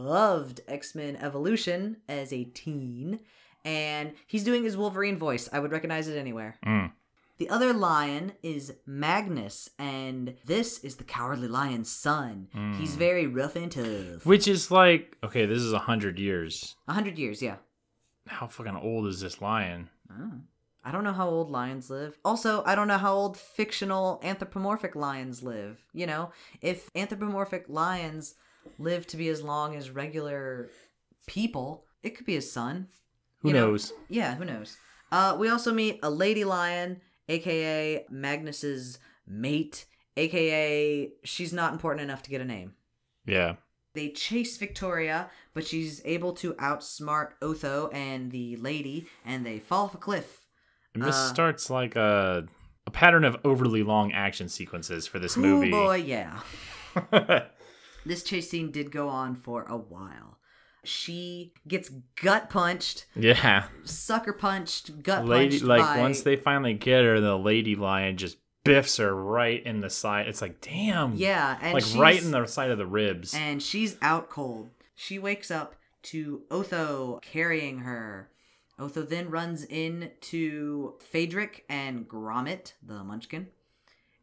loved 0.04 0.62
X 0.66 0.96
Men 0.96 1.14
Evolution 1.16 1.98
as 2.08 2.32
a 2.32 2.42
teen. 2.42 3.20
And 3.64 4.14
he's 4.26 4.42
doing 4.42 4.64
his 4.64 4.76
Wolverine 4.76 5.16
voice. 5.16 5.48
I 5.52 5.60
would 5.60 5.70
recognize 5.70 6.08
it 6.08 6.18
anywhere. 6.18 6.56
Mm. 6.66 6.90
The 7.38 7.50
other 7.50 7.72
lion 7.72 8.32
is 8.42 8.72
Magnus, 8.86 9.68
and 9.78 10.34
this 10.44 10.82
is 10.82 10.96
the 10.96 11.04
Cowardly 11.04 11.48
Lion's 11.48 11.90
son. 11.90 12.48
He's 12.78 12.96
very 12.96 13.26
rough 13.26 13.56
and 13.56 13.70
tough. 13.70 14.24
Which 14.24 14.48
is 14.48 14.70
like, 14.70 15.16
okay, 15.22 15.44
this 15.44 15.58
is 15.58 15.72
a 15.74 15.78
hundred 15.80 16.18
years. 16.18 16.74
A 16.88 16.94
hundred 16.94 17.18
years, 17.18 17.42
yeah. 17.42 17.56
How 18.26 18.46
fucking 18.46 18.76
old 18.76 19.06
is 19.06 19.20
this 19.20 19.42
lion? 19.42 19.90
Oh. 20.10 20.32
I 20.86 20.92
don't 20.92 21.02
know 21.02 21.12
how 21.12 21.28
old 21.28 21.50
lions 21.50 21.90
live. 21.90 22.16
Also, 22.24 22.62
I 22.64 22.76
don't 22.76 22.86
know 22.86 22.96
how 22.96 23.12
old 23.12 23.36
fictional 23.36 24.20
anthropomorphic 24.22 24.94
lions 24.94 25.42
live. 25.42 25.84
You 25.92 26.06
know, 26.06 26.30
if 26.62 26.88
anthropomorphic 26.94 27.64
lions 27.68 28.36
live 28.78 29.04
to 29.08 29.16
be 29.16 29.28
as 29.28 29.42
long 29.42 29.74
as 29.74 29.90
regular 29.90 30.70
people, 31.26 31.84
it 32.04 32.10
could 32.16 32.24
be 32.24 32.34
his 32.34 32.52
son. 32.52 32.86
Who 33.40 33.48
You 33.48 33.54
know- 33.54 33.66
knows? 33.72 33.92
Yeah, 34.08 34.36
who 34.36 34.44
knows? 34.44 34.76
Uh, 35.10 35.36
we 35.38 35.48
also 35.48 35.72
meet 35.74 35.98
a 36.04 36.10
lady 36.10 36.44
lion, 36.44 37.00
aka 37.28 38.06
Magnus's 38.08 39.00
mate, 39.26 39.86
aka 40.16 41.10
she's 41.24 41.52
not 41.52 41.72
important 41.72 42.02
enough 42.04 42.22
to 42.22 42.30
get 42.30 42.40
a 42.40 42.44
name. 42.44 42.74
Yeah. 43.24 43.56
They 43.94 44.10
chase 44.10 44.56
Victoria, 44.56 45.30
but 45.52 45.66
she's 45.66 46.00
able 46.04 46.32
to 46.34 46.54
outsmart 46.54 47.32
Otho 47.42 47.88
and 47.88 48.30
the 48.30 48.54
lady, 48.56 49.08
and 49.24 49.44
they 49.44 49.58
fall 49.58 49.86
off 49.86 49.94
a 49.94 49.98
cliff. 49.98 50.45
And 50.96 51.04
this 51.04 51.14
Uh, 51.16 51.28
starts 51.28 51.70
like 51.70 51.94
a 51.96 52.46
a 52.86 52.90
pattern 52.90 53.24
of 53.24 53.36
overly 53.44 53.82
long 53.82 54.12
action 54.12 54.48
sequences 54.48 55.06
for 55.06 55.18
this 55.18 55.36
movie. 55.36 55.72
Oh 55.72 55.84
boy, 55.86 55.96
yeah. 55.96 56.40
This 58.04 58.22
chase 58.22 58.48
scene 58.50 58.70
did 58.70 58.92
go 58.92 59.08
on 59.08 59.34
for 59.34 59.64
a 59.64 59.76
while. 59.76 60.38
She 60.84 61.52
gets 61.66 61.90
gut 62.22 62.48
punched, 62.48 63.06
yeah. 63.16 63.64
sucker 63.82 64.32
punched, 64.32 65.02
gut 65.02 65.24
Lady 65.26 65.56
punched 65.58 65.64
like 65.64 65.80
by- 65.80 65.98
once 65.98 66.22
they 66.22 66.36
finally 66.36 66.74
get 66.74 67.02
her, 67.02 67.20
the 67.20 67.36
lady 67.36 67.74
lion 67.74 68.16
just 68.16 68.36
biffs 68.62 68.98
her 68.98 69.12
right 69.12 69.60
in 69.66 69.80
the 69.80 69.90
side. 69.90 70.28
It's 70.28 70.40
like, 70.40 70.60
damn. 70.60 71.14
yeah, 71.16 71.58
and 71.60 71.74
like 71.74 71.84
right 71.96 72.22
in 72.22 72.30
the 72.30 72.46
side 72.46 72.70
of 72.70 72.78
the 72.78 72.86
ribs. 72.86 73.34
and 73.34 73.60
she's 73.60 73.96
out 74.00 74.30
cold. 74.30 74.70
She 74.94 75.18
wakes 75.18 75.50
up 75.50 75.74
to 76.04 76.42
Otho 76.52 77.18
carrying 77.22 77.78
her. 77.80 78.30
Otho 78.78 79.02
then 79.02 79.30
runs 79.30 79.64
in 79.64 80.10
to 80.22 80.94
Phaedric 81.00 81.64
and 81.68 82.06
Gromit, 82.08 82.74
the 82.82 83.02
Munchkin, 83.04 83.48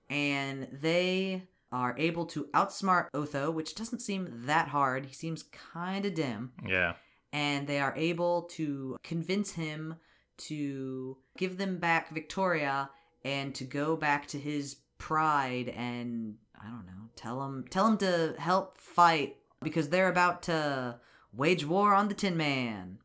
and 0.09 0.67
they 0.71 1.43
are 1.71 1.95
able 1.97 2.25
to 2.27 2.45
outsmart 2.53 3.07
Otho, 3.13 3.49
which 3.49 3.73
doesn't 3.75 3.99
seem 3.99 4.43
that 4.45 4.67
hard. 4.67 5.05
He 5.07 5.13
seems 5.13 5.43
kind 5.43 6.05
of 6.05 6.13
dim. 6.13 6.51
yeah. 6.67 6.93
and 7.31 7.65
they 7.67 7.79
are 7.79 7.95
able 7.97 8.43
to 8.43 8.97
convince 9.03 9.53
him 9.53 9.95
to 10.37 11.17
give 11.37 11.57
them 11.57 11.77
back 11.77 12.09
Victoria 12.13 12.89
and 13.25 13.55
to 13.55 13.63
go 13.63 13.95
back 13.95 14.27
to 14.27 14.37
his 14.37 14.75
pride 14.99 15.69
and 15.69 16.35
I 16.59 16.67
don't 16.67 16.85
know, 16.85 17.09
tell 17.15 17.43
him 17.43 17.65
tell 17.69 17.87
him 17.87 17.97
to 17.97 18.35
help 18.37 18.77
fight 18.77 19.37
because 19.61 19.89
they're 19.89 20.09
about 20.09 20.43
to 20.43 20.99
wage 21.33 21.65
war 21.65 21.93
on 21.93 22.07
the 22.07 22.13
Tin 22.13 22.37
Man. 22.37 22.99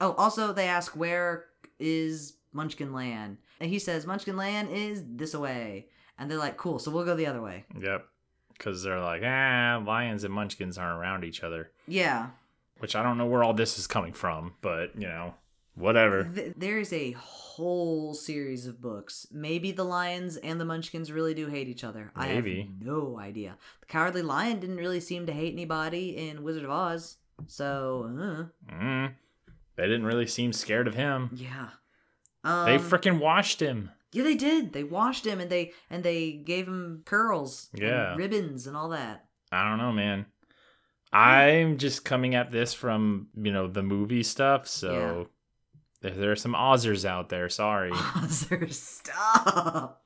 Oh, 0.00 0.12
also 0.14 0.52
they 0.52 0.66
ask 0.68 0.96
where 0.96 1.46
is 1.78 2.34
Munchkin 2.52 2.92
Land? 2.92 3.38
And 3.60 3.70
he 3.70 3.78
says 3.78 4.06
Munchkin 4.06 4.36
Land 4.36 4.68
is 4.70 5.02
this 5.06 5.34
way, 5.34 5.86
And 6.18 6.30
they're 6.30 6.38
like, 6.38 6.56
"Cool, 6.56 6.78
so 6.78 6.90
we'll 6.90 7.04
go 7.04 7.14
the 7.16 7.26
other 7.26 7.42
way." 7.42 7.64
Yep. 7.80 8.06
Because 8.52 8.82
they're 8.84 9.00
like, 9.00 9.22
ah, 9.24 9.82
lions 9.84 10.22
and 10.22 10.32
munchkins 10.32 10.78
aren't 10.78 11.00
around 11.00 11.24
each 11.24 11.42
other. 11.42 11.72
Yeah. 11.88 12.28
Which 12.78 12.94
I 12.94 13.02
don't 13.02 13.18
know 13.18 13.26
where 13.26 13.42
all 13.42 13.52
this 13.54 13.78
is 13.80 13.88
coming 13.88 14.12
from, 14.12 14.54
but 14.60 14.94
you 14.94 15.08
know, 15.08 15.34
whatever. 15.74 16.22
Th- 16.24 16.54
there 16.56 16.78
is 16.78 16.92
a 16.92 17.12
whole 17.12 18.14
series 18.14 18.66
of 18.68 18.80
books. 18.80 19.26
Maybe 19.32 19.72
the 19.72 19.84
lions 19.84 20.36
and 20.36 20.60
the 20.60 20.64
munchkins 20.64 21.10
really 21.10 21.34
do 21.34 21.48
hate 21.48 21.66
each 21.68 21.82
other. 21.82 22.12
I 22.14 22.28
Maybe. 22.28 22.60
have 22.62 22.70
no 22.86 23.18
idea. 23.18 23.56
The 23.80 23.86
cowardly 23.86 24.22
lion 24.22 24.60
didn't 24.60 24.76
really 24.76 25.00
seem 25.00 25.26
to 25.26 25.32
hate 25.32 25.52
anybody 25.52 26.16
in 26.16 26.44
Wizard 26.44 26.64
of 26.64 26.70
Oz. 26.70 27.16
So, 27.48 28.48
uh, 28.70 28.72
Mm. 28.72 29.14
They 29.76 29.84
didn't 29.84 30.06
really 30.06 30.26
seem 30.26 30.52
scared 30.52 30.86
of 30.88 30.94
him. 30.94 31.30
yeah. 31.34 31.68
Um, 32.44 32.66
they 32.66 32.76
freaking 32.76 33.18
washed 33.20 33.60
him. 33.60 33.90
Yeah, 34.12 34.22
they 34.22 34.34
did. 34.34 34.72
They 34.74 34.84
washed 34.84 35.26
him 35.26 35.40
and 35.40 35.50
they 35.50 35.72
and 35.90 36.04
they 36.04 36.32
gave 36.32 36.68
him 36.68 37.02
curls, 37.06 37.68
and 37.72 37.82
Yeah. 37.82 38.14
ribbons, 38.16 38.66
and 38.66 38.76
all 38.76 38.90
that. 38.90 39.24
I 39.50 39.68
don't 39.68 39.78
know, 39.78 39.92
man. 39.92 40.26
I'm 41.12 41.78
just 41.78 42.04
coming 42.04 42.34
at 42.34 42.50
this 42.50 42.74
from 42.74 43.28
you 43.34 43.50
know 43.52 43.66
the 43.68 43.82
movie 43.82 44.22
stuff, 44.22 44.66
so 44.68 45.28
if 46.02 46.16
there 46.16 46.32
are 46.32 46.36
some 46.36 46.54
Ozers 46.54 47.04
out 47.04 47.28
there, 47.30 47.48
sorry. 47.48 47.90
Ozzer, 47.92 48.70
stop. 48.72 50.02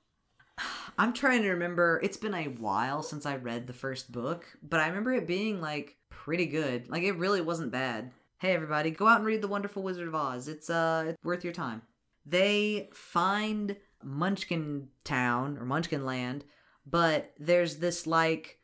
I'm 0.96 1.12
trying 1.12 1.42
to 1.42 1.50
remember. 1.50 2.00
It's 2.02 2.16
been 2.16 2.34
a 2.34 2.44
while 2.44 3.02
since 3.02 3.26
I 3.26 3.36
read 3.36 3.66
the 3.66 3.72
first 3.72 4.10
book, 4.12 4.44
but 4.62 4.80
I 4.80 4.88
remember 4.88 5.12
it 5.12 5.26
being 5.26 5.60
like 5.60 5.96
pretty 6.10 6.46
good. 6.46 6.88
Like 6.90 7.02
it 7.02 7.16
really 7.18 7.40
wasn't 7.40 7.72
bad. 7.72 8.10
Hey 8.40 8.54
everybody, 8.54 8.90
go 8.92 9.08
out 9.08 9.16
and 9.16 9.26
read 9.26 9.42
The 9.42 9.48
Wonderful 9.48 9.82
Wizard 9.82 10.06
of 10.06 10.14
Oz. 10.14 10.46
It's 10.46 10.70
uh 10.70 11.06
it's 11.08 11.24
worth 11.24 11.42
your 11.42 11.52
time. 11.52 11.82
They 12.24 12.88
find 12.92 13.76
Munchkin 14.04 14.88
Town 15.02 15.58
or 15.58 15.64
Munchkin 15.64 16.04
Land, 16.04 16.44
but 16.86 17.32
there's 17.38 17.76
this 17.76 18.06
like 18.06 18.60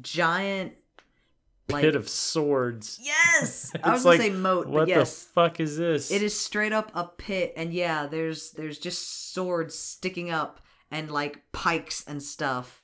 giant 0.00 0.74
like 1.70 1.82
Pit 1.82 1.96
of 1.96 2.08
swords. 2.10 2.98
Yes! 3.02 3.72
I 3.82 3.92
was 3.92 4.04
gonna 4.04 4.18
say 4.18 4.30
moat, 4.30 4.66
What 4.66 4.80
but 4.80 4.88
yes. 4.88 5.22
the 5.24 5.32
fuck 5.32 5.60
is 5.60 5.78
this? 5.78 6.10
It 6.10 6.22
is 6.22 6.38
straight 6.38 6.72
up 6.74 6.92
a 6.94 7.04
pit, 7.04 7.54
and 7.56 7.72
yeah, 7.72 8.06
there's 8.06 8.50
there's 8.50 8.78
just 8.78 9.32
swords 9.32 9.74
sticking 9.78 10.30
up 10.30 10.60
and 10.90 11.10
like 11.10 11.40
pikes 11.52 12.04
and 12.06 12.22
stuff, 12.22 12.82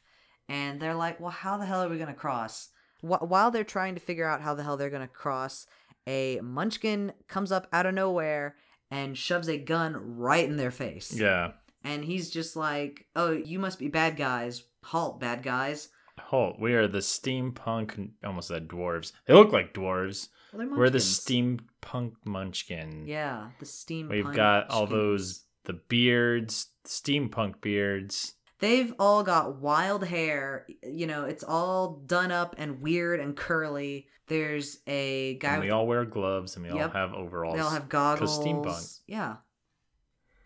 and 0.48 0.80
they're 0.80 0.94
like, 0.94 1.20
well, 1.20 1.30
how 1.30 1.58
the 1.58 1.66
hell 1.66 1.82
are 1.82 1.88
we 1.90 1.98
gonna 1.98 2.14
cross? 2.14 2.70
Wh- 3.02 3.22
while 3.22 3.50
they're 3.50 3.64
trying 3.64 3.94
to 3.96 4.00
figure 4.00 4.26
out 4.26 4.40
how 4.40 4.54
the 4.54 4.62
hell 4.62 4.76
they're 4.78 4.90
gonna 4.90 5.06
cross, 5.06 5.66
a 6.06 6.40
Munchkin 6.42 7.12
comes 7.28 7.52
up 7.52 7.66
out 7.72 7.86
of 7.86 7.94
nowhere 7.94 8.56
and 8.90 9.16
shoves 9.16 9.48
a 9.48 9.56
gun 9.58 10.16
right 10.18 10.44
in 10.48 10.56
their 10.56 10.70
face. 10.70 11.12
Yeah. 11.14 11.52
and 11.84 12.04
he's 12.04 12.30
just 12.30 12.54
like, 12.56 13.06
"Oh, 13.16 13.32
you 13.32 13.58
must 13.58 13.78
be 13.78 13.88
bad 13.88 14.16
guys. 14.16 14.62
Halt, 14.84 15.18
bad 15.20 15.42
guys." 15.42 15.88
Halt. 16.20 16.60
We 16.60 16.74
are 16.74 16.86
the 16.86 16.98
steampunk. 16.98 18.10
Almost 18.24 18.48
said 18.48 18.68
dwarves. 18.68 19.12
They 19.26 19.34
look 19.34 19.52
like 19.52 19.74
dwarves. 19.74 20.28
Well, 20.52 20.68
We're 20.76 20.90
the 20.90 20.98
steampunk 20.98 22.12
munchkin. 22.24 23.04
Yeah, 23.06 23.50
the 23.58 23.66
steam. 23.66 24.08
We've 24.08 24.32
got 24.32 24.70
all 24.70 24.86
those 24.86 25.44
the 25.64 25.72
beards, 25.88 26.66
steampunk 26.86 27.60
beards. 27.60 28.34
They've 28.62 28.94
all 28.98 29.22
got 29.24 29.56
wild 29.60 30.04
hair. 30.06 30.66
You 30.82 31.06
know, 31.08 31.24
it's 31.24 31.42
all 31.42 31.96
done 32.06 32.30
up 32.30 32.54
and 32.58 32.80
weird 32.80 33.18
and 33.20 33.36
curly. 33.36 34.06
There's 34.28 34.78
a 34.86 35.34
guy. 35.38 35.54
And 35.54 35.60
with, 35.62 35.66
we 35.66 35.70
all 35.72 35.86
wear 35.86 36.04
gloves 36.04 36.54
and 36.56 36.64
we 36.64 36.72
Yep. 36.72 36.94
all 36.94 37.00
have 37.00 37.12
overalls. 37.12 37.56
they 37.56 37.60
all 37.60 37.70
have 37.70 37.88
goggles. 37.88 38.38
steampunk. 38.38 39.00
Yeah. 39.06 39.36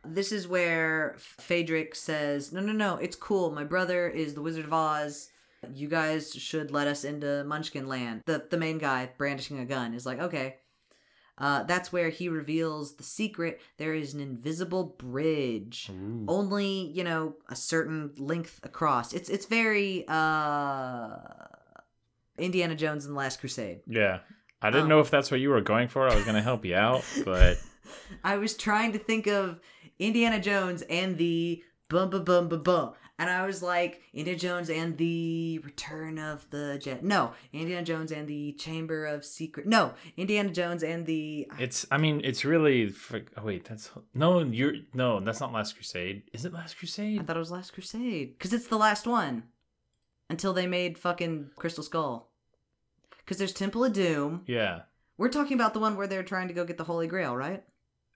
This 0.04 0.32
is 0.32 0.48
where 0.48 1.16
Phaedric 1.18 1.94
says, 1.94 2.52
"No, 2.52 2.60
no, 2.60 2.72
no. 2.72 2.96
It's 2.96 3.16
cool. 3.16 3.50
My 3.52 3.64
brother 3.64 4.08
is 4.08 4.34
the 4.34 4.40
Wizard 4.42 4.64
of 4.64 4.72
Oz. 4.72 5.28
You 5.74 5.88
guys 5.88 6.32
should 6.32 6.70
let 6.70 6.86
us 6.88 7.04
into 7.04 7.44
Munchkin 7.44 7.86
Land." 7.86 8.22
The 8.24 8.46
the 8.48 8.56
main 8.56 8.78
guy 8.78 9.10
brandishing 9.18 9.58
a 9.58 9.66
gun 9.66 9.94
is 9.94 10.06
like, 10.06 10.20
"Okay." 10.20 10.56
Uh, 11.38 11.62
that's 11.64 11.92
where 11.92 12.08
he 12.08 12.28
reveals 12.30 12.94
the 12.96 13.02
secret. 13.02 13.60
There 13.76 13.92
is 13.94 14.14
an 14.14 14.20
invisible 14.20 14.84
bridge, 14.98 15.90
only 16.28 16.90
you 16.94 17.04
know 17.04 17.34
a 17.48 17.54
certain 17.56 18.12
length 18.16 18.60
across. 18.62 19.12
It's 19.12 19.28
it's 19.28 19.44
very 19.46 20.04
uh, 20.08 21.08
Indiana 22.38 22.74
Jones 22.74 23.04
and 23.04 23.14
the 23.14 23.18
Last 23.18 23.40
Crusade. 23.40 23.80
Yeah. 23.86 24.20
I 24.62 24.70
didn't 24.70 24.84
Um, 24.84 24.88
know 24.88 25.00
if 25.00 25.10
that's 25.10 25.30
what 25.30 25.40
you 25.40 25.50
were 25.50 25.60
going 25.60 25.88
for. 25.88 26.08
I 26.08 26.14
was 26.14 26.24
going 26.24 26.36
to 26.36 26.42
help 26.42 26.64
you 26.64 26.74
out, 26.74 27.04
but 27.24 27.58
I 28.24 28.36
was 28.38 28.56
trying 28.56 28.92
to 28.92 28.98
think 28.98 29.26
of 29.26 29.60
Indiana 29.98 30.40
Jones 30.40 30.82
and 30.82 31.18
the 31.18 31.62
bum 31.88 32.10
bum 32.10 32.24
bum 32.24 32.48
bum 32.48 32.62
bum. 32.62 32.92
And 33.18 33.30
I 33.30 33.46
was 33.46 33.62
like, 33.62 34.02
Indiana 34.12 34.38
Jones 34.38 34.68
and 34.68 34.96
the 34.98 35.58
Return 35.64 36.18
of 36.18 36.48
the 36.50 36.78
Jet. 36.78 37.02
No, 37.02 37.32
Indiana 37.52 37.82
Jones 37.82 38.12
and 38.12 38.28
the 38.28 38.52
Chamber 38.52 39.06
of 39.06 39.24
Secret. 39.24 39.66
No, 39.66 39.94
Indiana 40.18 40.50
Jones 40.50 40.82
and 40.82 41.06
the. 41.06 41.48
it's 41.58 41.86
I 41.90 41.96
mean, 41.96 42.20
it's 42.24 42.44
really 42.44 42.92
oh, 43.14 43.42
wait, 43.42 43.64
that's 43.64 43.90
No, 44.12 44.40
you're 44.40 44.74
no, 44.92 45.20
that's 45.20 45.40
not 45.40 45.52
Last 45.52 45.76
Crusade. 45.76 46.24
Is 46.34 46.44
it 46.44 46.52
Last 46.52 46.78
Crusade? 46.78 47.20
I 47.20 47.24
thought 47.24 47.36
it 47.36 47.40
was 47.40 47.50
Last 47.50 47.72
Crusade. 47.72 48.34
Because 48.36 48.52
it's 48.52 48.66
the 48.66 48.76
last 48.76 49.06
one. 49.06 49.44
Until 50.28 50.52
they 50.52 50.66
made 50.66 50.98
fucking 50.98 51.50
Crystal 51.56 51.84
Skull. 51.84 52.28
Because 53.18 53.38
there's 53.38 53.52
Temple 53.52 53.84
of 53.84 53.92
Doom. 53.92 54.42
Yeah. 54.46 54.80
We're 55.16 55.28
talking 55.28 55.54
about 55.54 55.72
the 55.72 55.80
one 55.80 55.96
where 55.96 56.06
they're 56.06 56.22
trying 56.22 56.48
to 56.48 56.54
go 56.54 56.64
get 56.64 56.76
the 56.76 56.84
Holy 56.84 57.06
Grail, 57.06 57.34
right? 57.34 57.62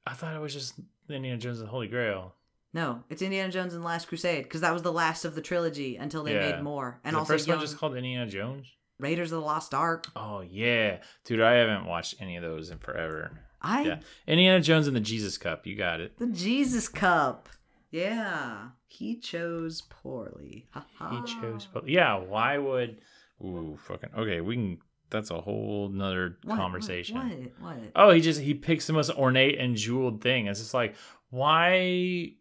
I 0.06 0.12
thought 0.12 0.34
it 0.34 0.40
was 0.40 0.52
just 0.52 0.74
Indiana 1.08 1.38
Jones 1.38 1.60
and 1.60 1.68
the 1.68 1.70
Holy 1.70 1.88
Grail. 1.88 2.34
No, 2.72 3.02
it's 3.10 3.22
Indiana 3.22 3.50
Jones 3.50 3.74
and 3.74 3.82
the 3.82 3.86
Last 3.86 4.06
Crusade. 4.08 4.44
Because 4.44 4.60
that 4.60 4.72
was 4.72 4.82
the 4.82 4.92
last 4.92 5.24
of 5.24 5.34
the 5.34 5.40
trilogy 5.42 5.96
until 5.96 6.22
they 6.22 6.34
Yeah. 6.34 6.52
made 6.52 6.62
more. 6.62 7.00
And 7.04 7.14
the 7.14 7.18
also 7.20 7.34
first 7.34 7.48
young 7.48 7.58
one 7.58 7.66
just 7.66 7.78
called 7.78 7.96
Indiana 7.96 8.30
Jones? 8.30 8.66
Raiders 8.98 9.32
of 9.32 9.40
the 9.40 9.46
Lost 9.46 9.74
Ark. 9.74 10.06
Oh 10.14 10.40
yeah. 10.42 10.98
Dude, 11.24 11.40
I 11.40 11.52
haven't 11.54 11.86
watched 11.86 12.16
any 12.20 12.36
of 12.36 12.42
those 12.42 12.70
in 12.70 12.78
forever. 12.78 13.40
I 13.62 13.82
Yeah. 13.82 13.98
Indiana 14.26 14.60
Jones 14.60 14.86
and 14.86 14.94
the 14.94 15.00
Jesus 15.00 15.36
Cup, 15.38 15.66
you 15.66 15.74
got 15.76 16.00
it. 16.00 16.16
the 16.18 16.26
Jesus 16.26 16.88
Cup. 16.88 17.48
Yeah, 17.90 18.68
he 18.86 19.16
chose 19.18 19.80
poorly. 19.82 20.68
He 21.10 21.22
chose 21.26 21.66
but 21.72 21.88
yeah, 21.88 22.14
why 22.16 22.56
would 22.58 23.00
Ooh, 23.42 23.76
fucking 23.86 24.10
okay, 24.16 24.40
we 24.40 24.54
can 24.54 24.78
that's 25.08 25.30
a 25.32 25.40
whole 25.40 25.88
nother 25.88 26.38
What? 26.44 26.56
conversation. 26.56 27.16
What? 27.58 27.76
What? 27.78 27.92
Oh, 27.96 28.10
he 28.12 28.20
just 28.20 28.40
he 28.40 28.54
picks 28.54 28.86
the 28.86 28.92
most 28.92 29.10
ornate 29.10 29.58
and 29.58 29.74
jeweled 29.74 30.20
thing. 30.22 30.46
It's 30.46 30.60
just 30.60 30.72
like, 30.74 30.94
why 31.30 32.34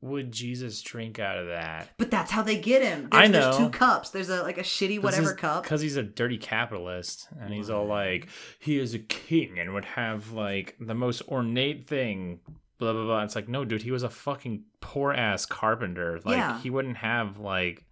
would 0.00 0.30
Jesus 0.32 0.80
drink 0.82 1.18
out 1.18 1.38
of 1.38 1.46
that? 1.48 1.90
But 1.98 2.10
that's 2.10 2.30
how 2.30 2.42
they 2.42 2.58
get 2.58 2.82
him. 2.82 3.08
I 3.10 3.26
There's, 3.28 3.44
There's 3.44 3.58
know. 3.58 3.64
two 3.66 3.70
cups. 3.70 4.10
There's 4.10 4.28
a 4.28 4.42
like 4.42 4.58
a 4.58 4.62
shitty 4.62 5.02
whatever 5.02 5.34
cup. 5.34 5.64
Because 5.64 5.80
he's 5.80 5.96
a 5.96 6.02
dirty 6.02 6.38
capitalist, 6.38 7.28
and 7.40 7.52
he's 7.52 7.68
all 7.70 7.86
like, 7.86 8.28
he 8.60 8.78
is 8.78 8.94
a 8.94 8.98
king 9.00 9.58
and 9.58 9.74
would 9.74 9.84
have 9.84 10.30
like 10.32 10.76
the 10.80 10.94
most 10.94 11.22
ornate 11.28 11.86
thing. 11.88 12.40
Blah 12.78 12.92
blah 12.92 13.04
blah. 13.04 13.22
It's 13.24 13.34
like, 13.34 13.48
no, 13.48 13.64
dude, 13.64 13.82
he 13.82 13.90
was 13.90 14.04
a 14.04 14.10
fucking 14.10 14.62
poor 14.80 15.12
ass 15.12 15.44
carpenter. 15.46 16.20
Like, 16.24 16.36
Yeah. 16.36 16.60
he 16.60 16.70
wouldn't 16.70 16.98
have 16.98 17.38
like. 17.38 17.84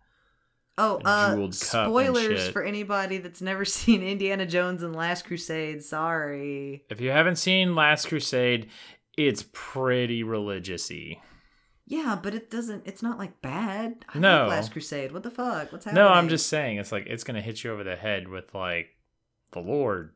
Oh, 0.78 1.00
a 1.04 1.08
uh, 1.08 1.34
jeweled 1.34 1.58
cup 1.58 1.86
and 1.86 1.90
spoilers 1.90 2.48
for 2.50 2.62
anybody 2.62 3.16
that's 3.18 3.40
never 3.40 3.64
seen 3.64 4.02
Indiana 4.02 4.44
Jones 4.44 4.82
and 4.82 4.94
Last 4.94 5.24
Crusade. 5.24 5.82
Sorry. 5.82 6.84
If 6.90 7.00
you 7.00 7.10
haven't 7.10 7.36
seen 7.36 7.74
Last 7.74 8.08
Crusade, 8.08 8.68
it's 9.16 9.44
pretty 9.54 10.22
religious-y. 10.22 11.16
Yeah, 11.86 12.18
but 12.20 12.34
it 12.34 12.50
doesn't. 12.50 12.86
It's 12.86 13.02
not 13.02 13.18
like 13.18 13.40
bad. 13.42 14.04
I 14.12 14.18
No. 14.18 14.40
like 14.42 14.48
Last 14.50 14.72
Crusade. 14.72 15.12
What 15.12 15.22
the 15.22 15.30
fuck? 15.30 15.70
What's 15.72 15.84
happening? 15.84 16.02
No, 16.04 16.08
I'm 16.10 16.28
just 16.28 16.48
saying, 16.48 16.78
it's 16.78 16.90
like 16.92 17.06
it's 17.06 17.22
gonna 17.24 17.40
hit 17.40 17.62
you 17.62 17.72
over 17.72 17.84
the 17.84 17.94
head 17.96 18.26
with 18.28 18.52
like 18.54 18.88
the 19.52 19.60
Lord. 19.60 20.12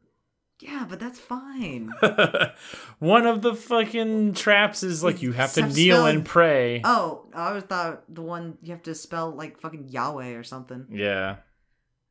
Yeah, 0.61 0.85
but 0.89 1.01
that's 1.01 1.19
fine. 1.19 1.91
One 2.99 3.27
of 3.27 3.41
the 3.41 3.55
fucking 3.55 4.35
traps 4.35 4.83
is 4.83 5.03
like 5.03 5.23
you 5.23 5.33
have 5.33 5.55
to 5.55 5.63
kneel 5.67 5.97
spell- 5.99 6.07
and 6.07 6.25
pray. 6.25 6.83
oh, 6.85 7.27
I 7.35 7.49
always 7.49 7.63
thought 7.65 8.03
the 8.15 8.21
one 8.23 8.59
you 8.63 8.73
have 8.73 8.83
to 8.83 8.95
spell 8.95 9.31
like 9.31 9.59
fucking 9.61 9.89
Yahweh 9.89 10.35
or 10.35 10.43
something. 10.45 10.87
Yeah. 10.91 11.37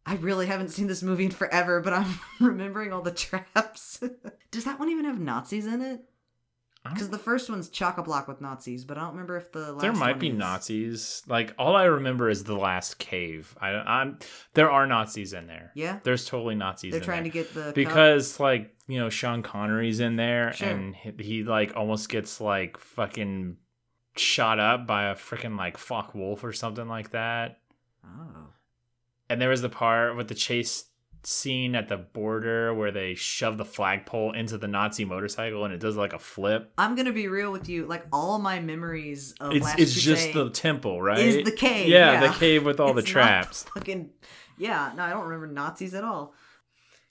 I 0.05 0.15
really 0.15 0.47
haven't 0.47 0.69
seen 0.69 0.87
this 0.87 1.03
movie 1.03 1.25
in 1.25 1.31
forever, 1.31 1.81
but 1.81 1.93
I'm 1.93 2.07
remembering 2.39 2.91
all 2.91 3.01
the 3.03 3.11
traps. 3.27 4.01
Does 4.49 4.63
that 4.63 4.79
one 4.79 4.89
even 4.89 5.05
have 5.05 5.19
Nazis 5.19 5.67
in 5.67 5.81
it? 5.83 6.08
Because 6.83 7.09
oh. 7.09 7.11
the 7.11 7.17
first 7.19 7.49
one's 7.49 7.67
chock 7.69 7.97
a 7.97 8.03
block 8.03 8.27
with 8.27 8.39
Nazis, 8.39 8.85
but 8.85 8.97
I 8.97 9.01
don't 9.01 9.11
remember 9.11 9.35
if 9.37 9.51
the 9.51 9.73
last 9.73 9.81
there 9.81 9.91
might 9.91 10.17
be 10.17 10.29
is. 10.29 10.35
Nazis. 10.37 11.21
Like 11.27 11.53
all 11.59 11.75
I 11.75 11.83
remember 11.83 12.29
is 12.29 12.45
the 12.45 12.55
last 12.55 12.99
cave. 12.99 13.55
I, 13.59 13.69
I'm 13.71 14.19
there 14.53 14.71
are 14.71 14.87
Nazis 14.87 15.33
in 15.33 15.47
there. 15.47 15.71
Yeah, 15.75 15.99
There's 16.03 16.25
totally 16.25 16.55
Nazis. 16.55 16.91
they're 16.91 17.01
in 17.01 17.05
trying 17.05 17.23
there. 17.23 17.31
to 17.31 17.37
get 17.37 17.53
the 17.53 17.63
cup. 17.65 17.75
because 17.75 18.39
like 18.39 18.73
you 18.87 18.97
know 18.99 19.09
Sean 19.09 19.43
Connery's 19.43 19.99
in 19.99 20.15
there 20.15 20.53
Sure. 20.53 20.69
and 20.69 20.95
he, 20.95 21.11
he 21.19 21.43
like 21.43 21.75
almost 21.75 22.07
gets 22.09 22.39
like 22.39 22.77
fucking 22.77 23.57
shot 24.15 24.59
up 24.59 24.87
by 24.87 25.09
a 25.11 25.15
freaking 25.15 25.57
like 25.57 25.77
fuck 25.77 26.15
wolf 26.15 26.43
or 26.43 26.53
something 26.53 26.87
like 26.87 27.11
that. 27.11 27.59
Oh, 28.05 28.47
And 29.29 29.41
there 29.41 29.49
was 29.49 29.61
the 29.61 29.69
part 29.69 30.15
with 30.15 30.29
the 30.29 30.35
chase 30.35 30.85
scene 31.23 31.75
at 31.75 31.87
the 31.89 31.97
border 31.97 32.73
where 32.73 32.91
they 32.91 33.13
shove 33.15 33.57
the 33.57 33.65
flagpole 33.65 34.31
into 34.33 34.57
the 34.57 34.67
Nazi 34.67 35.05
motorcycle 35.05 35.65
and 35.65 35.73
it 35.73 35.79
does 35.79 35.95
like 35.95 36.13
a 36.13 36.19
flip. 36.19 36.71
I'm 36.77 36.95
gonna 36.95 37.11
be 37.11 37.27
real 37.27 37.51
with 37.51 37.67
you. 37.69 37.85
Like 37.85 38.05
all 38.13 38.39
my 38.39 38.59
memories 38.59 39.33
of 39.39 39.53
It's 39.53 39.73
it's 39.77 39.93
just 39.93 40.33
the 40.33 40.49
temple, 40.49 41.01
right? 41.01 41.19
is 41.19 41.43
the 41.45 41.51
cave. 41.51 41.89
Yeah, 41.89 42.13
Yeah, 42.21 42.27
the 42.31 42.37
cave 42.39 42.65
with 42.65 42.79
all 42.79 42.93
the 42.93 42.99
It's 43.01 43.09
not 43.09 43.21
traps. 43.21 43.63
Fucking 43.75 44.09
yeah. 44.57 44.91
No, 44.95 45.03
I 45.03 45.09
don't 45.11 45.23
remember 45.23 45.47
Nazis 45.47 45.93
at 45.93 46.03
all. 46.03 46.33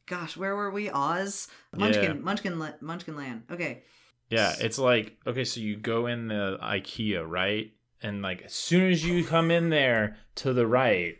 Gosh, 0.06 0.36
where 0.36 0.56
were 0.56 0.70
we? 0.70 0.88
Oz, 0.90 1.48
Munchkin, 1.76 2.02
Yeah. 2.02 2.12
Munchkin, 2.14 2.72
Munchkin 2.80 3.16
Land. 3.16 3.42
Okay. 3.50 3.82
Yeah, 4.30 4.54
it's 4.58 4.78
like 4.78 5.16
okay, 5.26 5.44
so 5.44 5.60
you 5.60 5.76
go 5.76 6.06
in 6.06 6.28
the 6.28 6.58
IKEA, 6.62 7.28
right? 7.28 7.72
And 8.02 8.22
like 8.22 8.42
as 8.42 8.52
soon 8.54 8.90
as 8.90 9.04
you 9.04 9.24
come 9.24 9.50
in 9.50 9.70
there 9.70 10.16
to 10.36 10.52
the 10.52 10.66
right, 10.66 11.16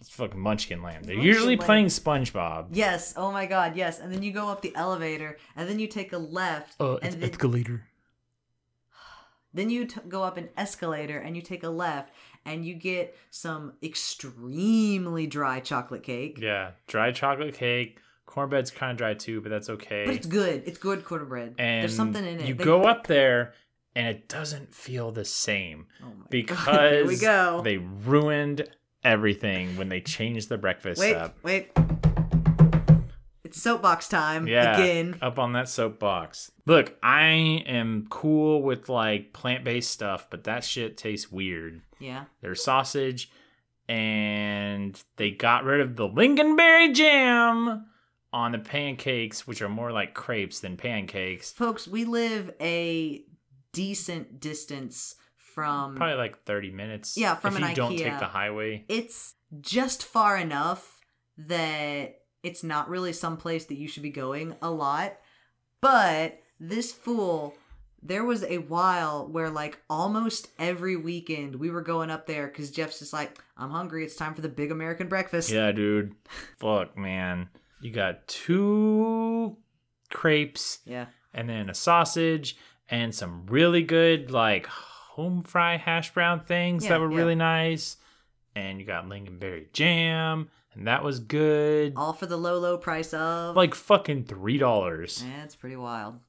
it's 0.00 0.10
fucking 0.10 0.38
Munchkin 0.38 0.82
Land. 0.82 1.04
They're 1.04 1.16
Munchkin 1.16 1.26
usually 1.34 1.56
Land. 1.56 1.66
playing 1.66 1.86
SpongeBob. 1.86 2.68
Yes. 2.72 3.14
Oh 3.16 3.32
my 3.32 3.46
God. 3.46 3.76
Yes. 3.76 3.98
And 4.00 4.12
then 4.12 4.22
you 4.22 4.32
go 4.32 4.48
up 4.48 4.60
the 4.62 4.74
elevator, 4.76 5.38
and 5.56 5.68
then 5.68 5.78
you 5.78 5.86
take 5.86 6.12
a 6.12 6.18
left, 6.18 6.74
Uh, 6.80 6.96
and 6.96 7.14
then 7.14 7.30
escalator. 7.30 7.84
Then 9.52 9.70
you 9.70 9.84
t- 9.86 10.00
go 10.08 10.24
up 10.24 10.36
an 10.36 10.48
escalator 10.56 11.16
and 11.18 11.36
you 11.36 11.42
take 11.42 11.62
a 11.62 11.68
left 11.68 12.12
and 12.44 12.66
you 12.66 12.74
get 12.74 13.16
some 13.30 13.74
extremely 13.84 15.26
dry 15.28 15.60
chocolate 15.60 16.02
cake. 16.02 16.38
Yeah, 16.40 16.72
dry 16.88 17.12
chocolate 17.12 17.54
cake. 17.54 18.00
Cornbread's 18.26 18.72
kind 18.72 18.90
of 18.90 18.96
dry 18.98 19.14
too, 19.14 19.40
but 19.40 19.50
that's 19.50 19.70
okay. 19.70 20.06
But 20.06 20.14
it's 20.16 20.26
good. 20.26 20.64
It's 20.66 20.78
good 20.78 21.04
cornbread. 21.04 21.54
and 21.58 21.82
There's 21.82 21.94
something 21.94 22.24
in 22.24 22.40
it. 22.40 22.46
You 22.48 22.54
They- 22.54 22.64
go 22.64 22.82
up 22.82 23.06
there, 23.06 23.54
and 23.94 24.08
it 24.08 24.28
doesn't 24.28 24.74
feel 24.74 25.12
the 25.12 25.24
same 25.24 25.86
Oh 26.02 26.06
my 26.06 26.12
God. 26.14 26.30
because 26.30 26.90
Here 26.90 27.06
we 27.06 27.16
go. 27.16 27.60
they 27.62 27.76
ruined 27.76 28.68
everything 29.04 29.76
when 29.76 29.88
they 29.88 30.00
changed 30.00 30.48
the 30.48 30.58
breakfast 30.58 31.00
Wait, 31.00 31.14
up. 31.14 31.36
wait. 31.42 31.70
It's 33.44 33.60
soapbox 33.62 34.08
time 34.08 34.48
Yeah, 34.48 34.74
again. 34.76 35.18
up 35.20 35.38
on 35.38 35.52
that 35.52 35.68
soapbox. 35.68 36.50
Look, 36.66 36.96
I 37.02 37.62
am 37.66 38.06
cool 38.10 38.62
with 38.62 38.88
like 38.88 39.32
plant-based 39.32 39.90
stuff, 39.90 40.28
but 40.30 40.44
that 40.44 40.64
shit 40.64 40.96
tastes 40.96 41.30
weird. 41.30 41.82
Yeah. 42.00 42.24
There's 42.40 42.64
sausage, 42.64 43.30
and 43.88 45.00
they 45.16 45.30
got 45.30 45.64
rid 45.64 45.80
of 45.80 45.96
the 45.96 46.08
lingonberry 46.08 46.92
jam 46.94 47.86
on 48.32 48.52
the 48.52 48.58
pancakes, 48.58 49.46
which 49.46 49.62
are 49.62 49.68
more 49.68 49.92
like 49.92 50.14
crepes 50.14 50.60
than 50.60 50.76
pancakes. 50.76 51.52
Folks, 51.52 51.86
we 51.86 52.04
live 52.04 52.52
a 52.60 53.22
decent 53.72 54.40
distance 54.40 55.14
from 55.54 55.94
Probably 55.96 56.16
like 56.16 56.42
30 56.44 56.70
minutes. 56.72 57.16
Yeah, 57.16 57.34
from 57.36 57.56
if 57.56 57.62
an 57.62 57.68
you 57.70 57.74
don't 57.74 57.92
IKEA. 57.92 57.98
take 57.98 58.18
the 58.18 58.26
highway. 58.26 58.84
it's 58.88 59.34
just 59.60 60.04
far 60.04 60.36
enough 60.36 61.00
that 61.38 62.16
it's 62.42 62.62
not 62.62 62.88
really 62.88 63.12
some 63.12 63.36
place 63.36 63.64
that 63.66 63.76
you 63.76 63.88
should 63.88 64.02
be 64.02 64.10
going 64.10 64.54
a 64.60 64.70
lot. 64.70 65.14
But 65.80 66.40
this 66.60 66.92
fool, 66.92 67.54
there 68.02 68.24
was 68.24 68.42
a 68.44 68.58
while 68.58 69.26
where 69.28 69.50
like 69.50 69.78
almost 69.88 70.48
every 70.58 70.96
weekend 70.96 71.56
we 71.56 71.70
were 71.70 71.82
going 71.82 72.10
up 72.10 72.26
there 72.26 72.46
because 72.48 72.70
Jeff's 72.70 72.98
just 72.98 73.12
like, 73.12 73.38
I'm 73.56 73.70
hungry. 73.70 74.04
It's 74.04 74.16
time 74.16 74.34
for 74.34 74.40
the 74.42 74.48
big 74.48 74.70
American 74.70 75.08
breakfast. 75.08 75.50
Yeah, 75.50 75.72
dude. 75.72 76.14
Fuck, 76.58 76.96
man. 76.98 77.48
You 77.80 77.90
got 77.92 78.26
two 78.28 79.56
crepes 80.10 80.78
Yeah. 80.86 81.06
and 81.32 81.48
then 81.48 81.68
a 81.68 81.74
sausage 81.74 82.56
and 82.88 83.14
some 83.14 83.46
really 83.46 83.82
good 83.82 84.30
like 84.30 84.68
home 85.14 85.42
fry 85.44 85.76
hash 85.76 86.12
brown 86.12 86.40
things 86.40 86.84
Yeah, 86.84 86.90
that 86.90 87.00
were 87.00 87.10
yeah. 87.10 87.16
really 87.18 87.34
nice. 87.36 87.96
And 88.56 88.78
you 88.80 88.86
got 88.86 89.06
lingonberry 89.06 89.72
jam, 89.72 90.48
and 90.74 90.86
that 90.86 91.02
was 91.02 91.18
good. 91.20 91.94
All 91.96 92.12
for 92.12 92.26
the 92.26 92.36
low, 92.36 92.58
low 92.58 92.76
price 92.78 93.12
of. 93.14 93.56
Like 93.56 93.74
fucking 93.74 94.24
three 94.24 94.58
dollars. 94.58 95.24
Yeah, 95.26 95.42
it's 95.44 95.56
pretty 95.56 95.76
wild. 95.76 96.20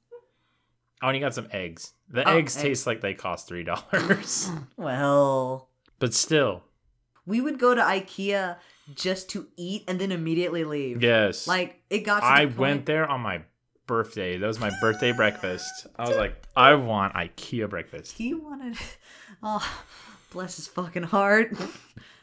Oh, 1.04 1.08
and 1.10 1.16
you 1.18 1.22
got 1.22 1.36
some 1.36 1.48
eggs. 1.52 1.94
The 2.10 2.28
Oh, 2.28 2.38
eggs 2.38 2.56
eggs. 2.56 2.62
taste 2.64 2.88
like 2.88 3.02
they 3.02 3.14
cost 3.14 3.48
three 3.48 3.64
dollars. 3.64 4.50
Well, 4.78 5.70
but 6.00 6.14
still, 6.14 6.64
we 7.28 7.42
would 7.42 7.60
go 7.60 7.76
to 7.76 7.82
IKEA 7.82 8.58
just 8.96 9.30
to 9.32 9.48
eat 9.58 9.84
and 9.88 10.00
then 10.00 10.12
immediately 10.12 10.64
leave. 10.64 11.02
yes. 11.04 11.48
Like 11.48 11.82
it 11.90 12.00
got. 12.00 12.24
I 12.24 12.46
point- 12.46 12.58
went 12.58 12.86
there 12.88 13.08
on 13.08 13.22
my 13.22 13.42
birthday. 13.88 14.38
That 14.38 14.48
was 14.48 14.60
my 14.60 14.72
birthday 14.82 15.12
breakfast. 15.12 15.88
I 15.98 16.08
was 16.08 16.18
like, 16.18 16.36
I 16.56 16.74
want 16.76 17.14
IKEA 17.14 17.70
breakfast. 17.70 18.18
He 18.18 18.34
wanted. 18.34 18.78
Oh, 19.44 19.66
bless 20.32 20.58
his 20.58 20.68
fucking 20.68 21.04
heart. 21.04 21.56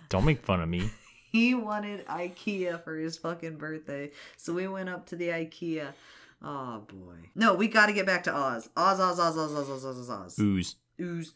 Don't 0.08 0.24
make 0.24 0.44
fun 0.44 0.60
of 0.60 0.68
me. 0.68 0.90
He 1.32 1.54
wanted 1.54 2.04
IKEA 2.08 2.84
for 2.84 2.94
his 2.94 3.16
fucking 3.16 3.56
birthday. 3.56 4.10
So 4.36 4.52
we 4.52 4.68
went 4.68 4.90
up 4.90 5.06
to 5.06 5.16
the 5.16 5.28
IKEA. 5.28 5.94
Oh 6.42 6.80
boy. 6.80 7.30
No, 7.34 7.54
we 7.54 7.68
got 7.68 7.86
to 7.86 7.94
get 7.94 8.04
back 8.04 8.24
to 8.24 8.34
Oz. 8.34 8.68
Oz, 8.76 9.00
Oz, 9.00 9.18
Oz, 9.18 9.38
Oz, 9.38 9.54
Oz, 9.54 9.70
Oz, 9.70 9.84
Oz, 9.84 10.10
Oz. 10.10 10.38
Ooze. 10.38 10.76
Ooze. 11.00 11.32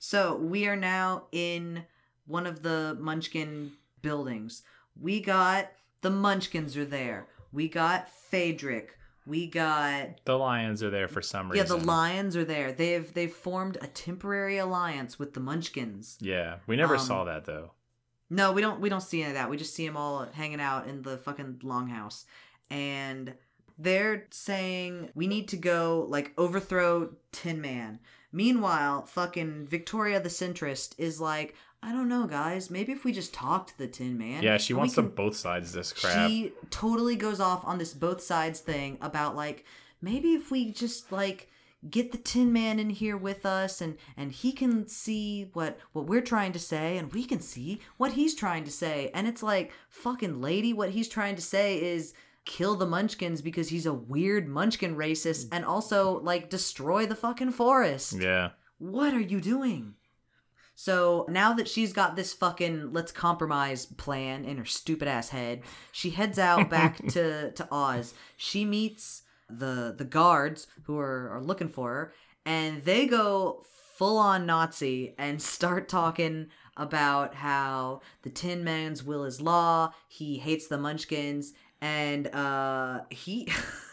So 0.00 0.34
we 0.34 0.66
are 0.66 0.74
now 0.74 1.26
in 1.30 1.84
one 2.26 2.48
of 2.48 2.62
the 2.62 2.96
Munchkin 3.00 3.72
buildings. 4.02 4.62
We 5.00 5.20
got 5.20 5.70
the 6.00 6.10
Munchkins 6.10 6.76
are 6.76 6.84
there. 6.84 7.28
We 7.52 7.68
got 7.68 8.08
Phaedric. 8.08 8.97
We 9.28 9.46
got 9.46 10.24
The 10.24 10.36
lions 10.38 10.82
are 10.82 10.90
there 10.90 11.06
for 11.08 11.20
some 11.22 11.50
reason. 11.50 11.66
yeah, 11.66 11.76
the 11.78 11.84
lions 11.84 12.36
are 12.36 12.44
there. 12.44 12.72
They've 12.72 13.12
they've 13.12 13.32
formed 13.32 13.76
a 13.80 13.86
temporary 13.86 14.58
alliance 14.58 15.18
with 15.18 15.34
the 15.34 15.40
Munchkins. 15.40 16.16
Yeah, 16.20 16.56
we 16.66 16.76
never 16.76 16.94
Um, 16.96 17.00
saw 17.00 17.24
that 17.24 17.44
though. 17.44 17.72
No, 18.30 18.52
we 18.52 18.60
don't 18.60 18.80
we 18.80 18.88
don't 18.88 19.02
see 19.02 19.20
any 19.22 19.30
of 19.30 19.34
that. 19.34 19.50
We 19.50 19.56
just 19.56 19.74
see 19.74 19.86
them 19.86 19.96
all 19.96 20.26
hanging 20.32 20.60
out 20.60 20.86
in 20.88 21.02
the 21.02 21.16
fucking 21.18 21.60
longhouse. 21.62 22.24
And 22.70 23.34
they're 23.78 24.26
saying 24.30 25.10
we 25.14 25.26
need 25.26 25.48
to 25.48 25.56
go 25.56 26.06
like 26.08 26.32
overthrow 26.36 27.14
Tin 27.32 27.60
Man. 27.60 28.00
Meanwhile, 28.32 29.06
fucking 29.06 29.66
Victoria 29.68 30.20
the 30.20 30.28
centrist 30.28 30.94
is 30.98 31.20
like, 31.20 31.54
I 31.82 31.92
don't 31.92 32.08
know, 32.08 32.26
guys. 32.26 32.70
Maybe 32.70 32.92
if 32.92 33.04
we 33.04 33.12
just 33.12 33.32
talk 33.32 33.68
to 33.68 33.78
the 33.78 33.86
Tin 33.86 34.18
Man. 34.18 34.42
Yeah, 34.42 34.56
she 34.58 34.74
wants 34.74 34.94
can- 34.94 35.08
both 35.08 35.36
sides 35.36 35.72
this 35.72 35.92
crap. 35.92 36.28
She 36.28 36.52
totally 36.70 37.16
goes 37.16 37.40
off 37.40 37.64
on 37.64 37.78
this 37.78 37.94
both 37.94 38.20
sides 38.20 38.60
thing 38.60 38.98
about 39.00 39.36
like 39.36 39.64
maybe 40.02 40.34
if 40.34 40.50
we 40.50 40.70
just 40.72 41.12
like 41.12 41.48
get 41.88 42.10
the 42.10 42.18
Tin 42.18 42.52
Man 42.52 42.80
in 42.80 42.90
here 42.90 43.16
with 43.16 43.46
us 43.46 43.80
and 43.80 43.96
and 44.16 44.32
he 44.32 44.50
can 44.50 44.88
see 44.88 45.50
what 45.52 45.78
what 45.92 46.06
we're 46.06 46.20
trying 46.20 46.50
to 46.52 46.58
say 46.58 46.98
and 46.98 47.12
we 47.12 47.24
can 47.24 47.38
see 47.40 47.80
what 47.96 48.12
he's 48.14 48.34
trying 48.34 48.64
to 48.64 48.72
say 48.72 49.12
and 49.14 49.28
it's 49.28 49.44
like 49.44 49.70
fucking 49.88 50.40
lady 50.40 50.72
what 50.72 50.90
he's 50.90 51.08
trying 51.08 51.36
to 51.36 51.42
say 51.42 51.80
is 51.80 52.12
kill 52.44 52.74
the 52.74 52.86
munchkins 52.86 53.40
because 53.42 53.68
he's 53.68 53.86
a 53.86 53.92
weird 53.94 54.48
munchkin 54.48 54.96
racist 54.96 55.46
and 55.52 55.64
also 55.64 56.18
like 56.20 56.50
destroy 56.50 57.06
the 57.06 57.14
fucking 57.14 57.52
forest 57.52 58.14
Yeah. 58.14 58.50
what 58.78 59.14
are 59.14 59.20
you 59.20 59.40
doing? 59.40 59.94
So 60.80 61.26
now 61.28 61.54
that 61.54 61.66
she's 61.66 61.92
got 61.92 62.14
this 62.14 62.32
fucking 62.32 62.92
let's 62.92 63.10
compromise 63.10 63.84
plan 63.84 64.44
in 64.44 64.58
her 64.58 64.64
stupid 64.64 65.08
ass 65.08 65.30
head, 65.30 65.62
she 65.90 66.10
heads 66.10 66.38
out 66.38 66.70
back 66.70 67.04
to, 67.08 67.50
to 67.50 67.68
Oz. 67.72 68.14
She 68.36 68.64
meets 68.64 69.22
the 69.50 69.92
the 69.98 70.04
guards 70.04 70.68
who 70.84 70.96
are, 70.96 71.30
are 71.30 71.42
looking 71.42 71.68
for 71.68 71.90
her, 71.92 72.12
and 72.46 72.84
they 72.84 73.08
go 73.08 73.64
full 73.96 74.18
on 74.18 74.46
Nazi 74.46 75.16
and 75.18 75.42
start 75.56 75.88
talking 75.88 76.46
about 76.76 77.34
how 77.34 78.00
the 78.22 78.30
Tin 78.30 78.62
Man's 78.62 79.02
will 79.02 79.24
is 79.24 79.40
law, 79.40 79.92
he 80.06 80.38
hates 80.38 80.68
the 80.68 80.78
Munchkins, 80.78 81.54
and 81.80 82.28
uh 82.28 83.00
he 83.10 83.48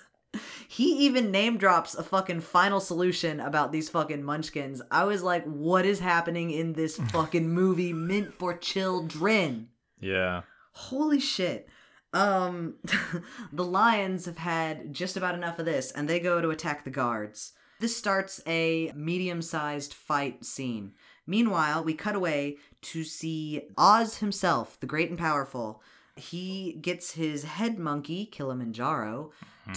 He 0.67 1.05
even 1.05 1.31
name 1.31 1.57
drops 1.57 1.95
a 1.95 2.03
fucking 2.03 2.41
final 2.41 2.79
solution 2.79 3.39
about 3.39 3.71
these 3.71 3.89
fucking 3.89 4.23
munchkins. 4.23 4.81
I 4.91 5.05
was 5.05 5.23
like, 5.23 5.45
what 5.45 5.85
is 5.85 5.99
happening 5.99 6.51
in 6.51 6.73
this 6.73 6.97
fucking 7.11 7.49
movie 7.49 7.93
meant 7.93 8.33
for 8.33 8.57
children? 8.57 9.69
Yeah. 9.99 10.41
Holy 10.71 11.19
shit. 11.19 11.69
Um 12.13 12.75
the 13.53 13.63
lions 13.63 14.25
have 14.25 14.37
had 14.37 14.93
just 14.93 15.17
about 15.17 15.35
enough 15.35 15.59
of 15.59 15.65
this 15.65 15.91
and 15.91 16.07
they 16.07 16.19
go 16.19 16.41
to 16.41 16.49
attack 16.49 16.83
the 16.83 16.89
guards. 16.89 17.53
This 17.79 17.95
starts 17.95 18.41
a 18.47 18.91
medium-sized 18.95 19.93
fight 19.93 20.45
scene. 20.45 20.93
Meanwhile, 21.27 21.83
we 21.83 21.93
cut 21.93 22.15
away 22.15 22.57
to 22.83 23.03
see 23.03 23.63
Oz 23.77 24.17
himself, 24.17 24.79
the 24.79 24.85
great 24.87 25.09
and 25.09 25.19
powerful. 25.19 25.81
He 26.15 26.77
gets 26.81 27.13
his 27.13 27.43
head 27.43 27.77
monkey, 27.77 28.25
Kilimanjaro, 28.25 29.31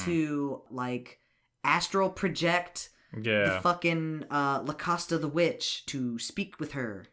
to 0.05 0.63
like 0.71 1.19
astral 1.65 2.11
project 2.11 2.91
the 3.55 3.61
fucking 3.63 4.25
uh, 4.31 4.63
Locasta 4.65 5.19
the 5.19 5.29
witch 5.29 5.85
to 5.87 6.19
speak 6.19 6.61
with 6.61 6.73
her. 6.73 7.07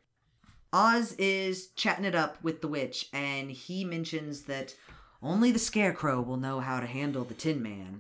Oz 0.74 1.14
is 1.14 1.68
chatting 1.76 2.04
it 2.06 2.16
up 2.16 2.44
with 2.44 2.60
the 2.62 2.68
witch, 2.68 3.08
and 3.14 3.50
he 3.50 3.86
mentions 3.86 4.42
that 4.44 4.76
only 5.22 5.52
the 5.52 5.60
Scarecrow 5.60 6.22
will 6.22 6.38
know 6.38 6.60
how 6.60 6.80
to 6.82 6.86
handle 6.86 7.24
the 7.24 7.34
Tin 7.34 7.64
Man. 7.64 8.00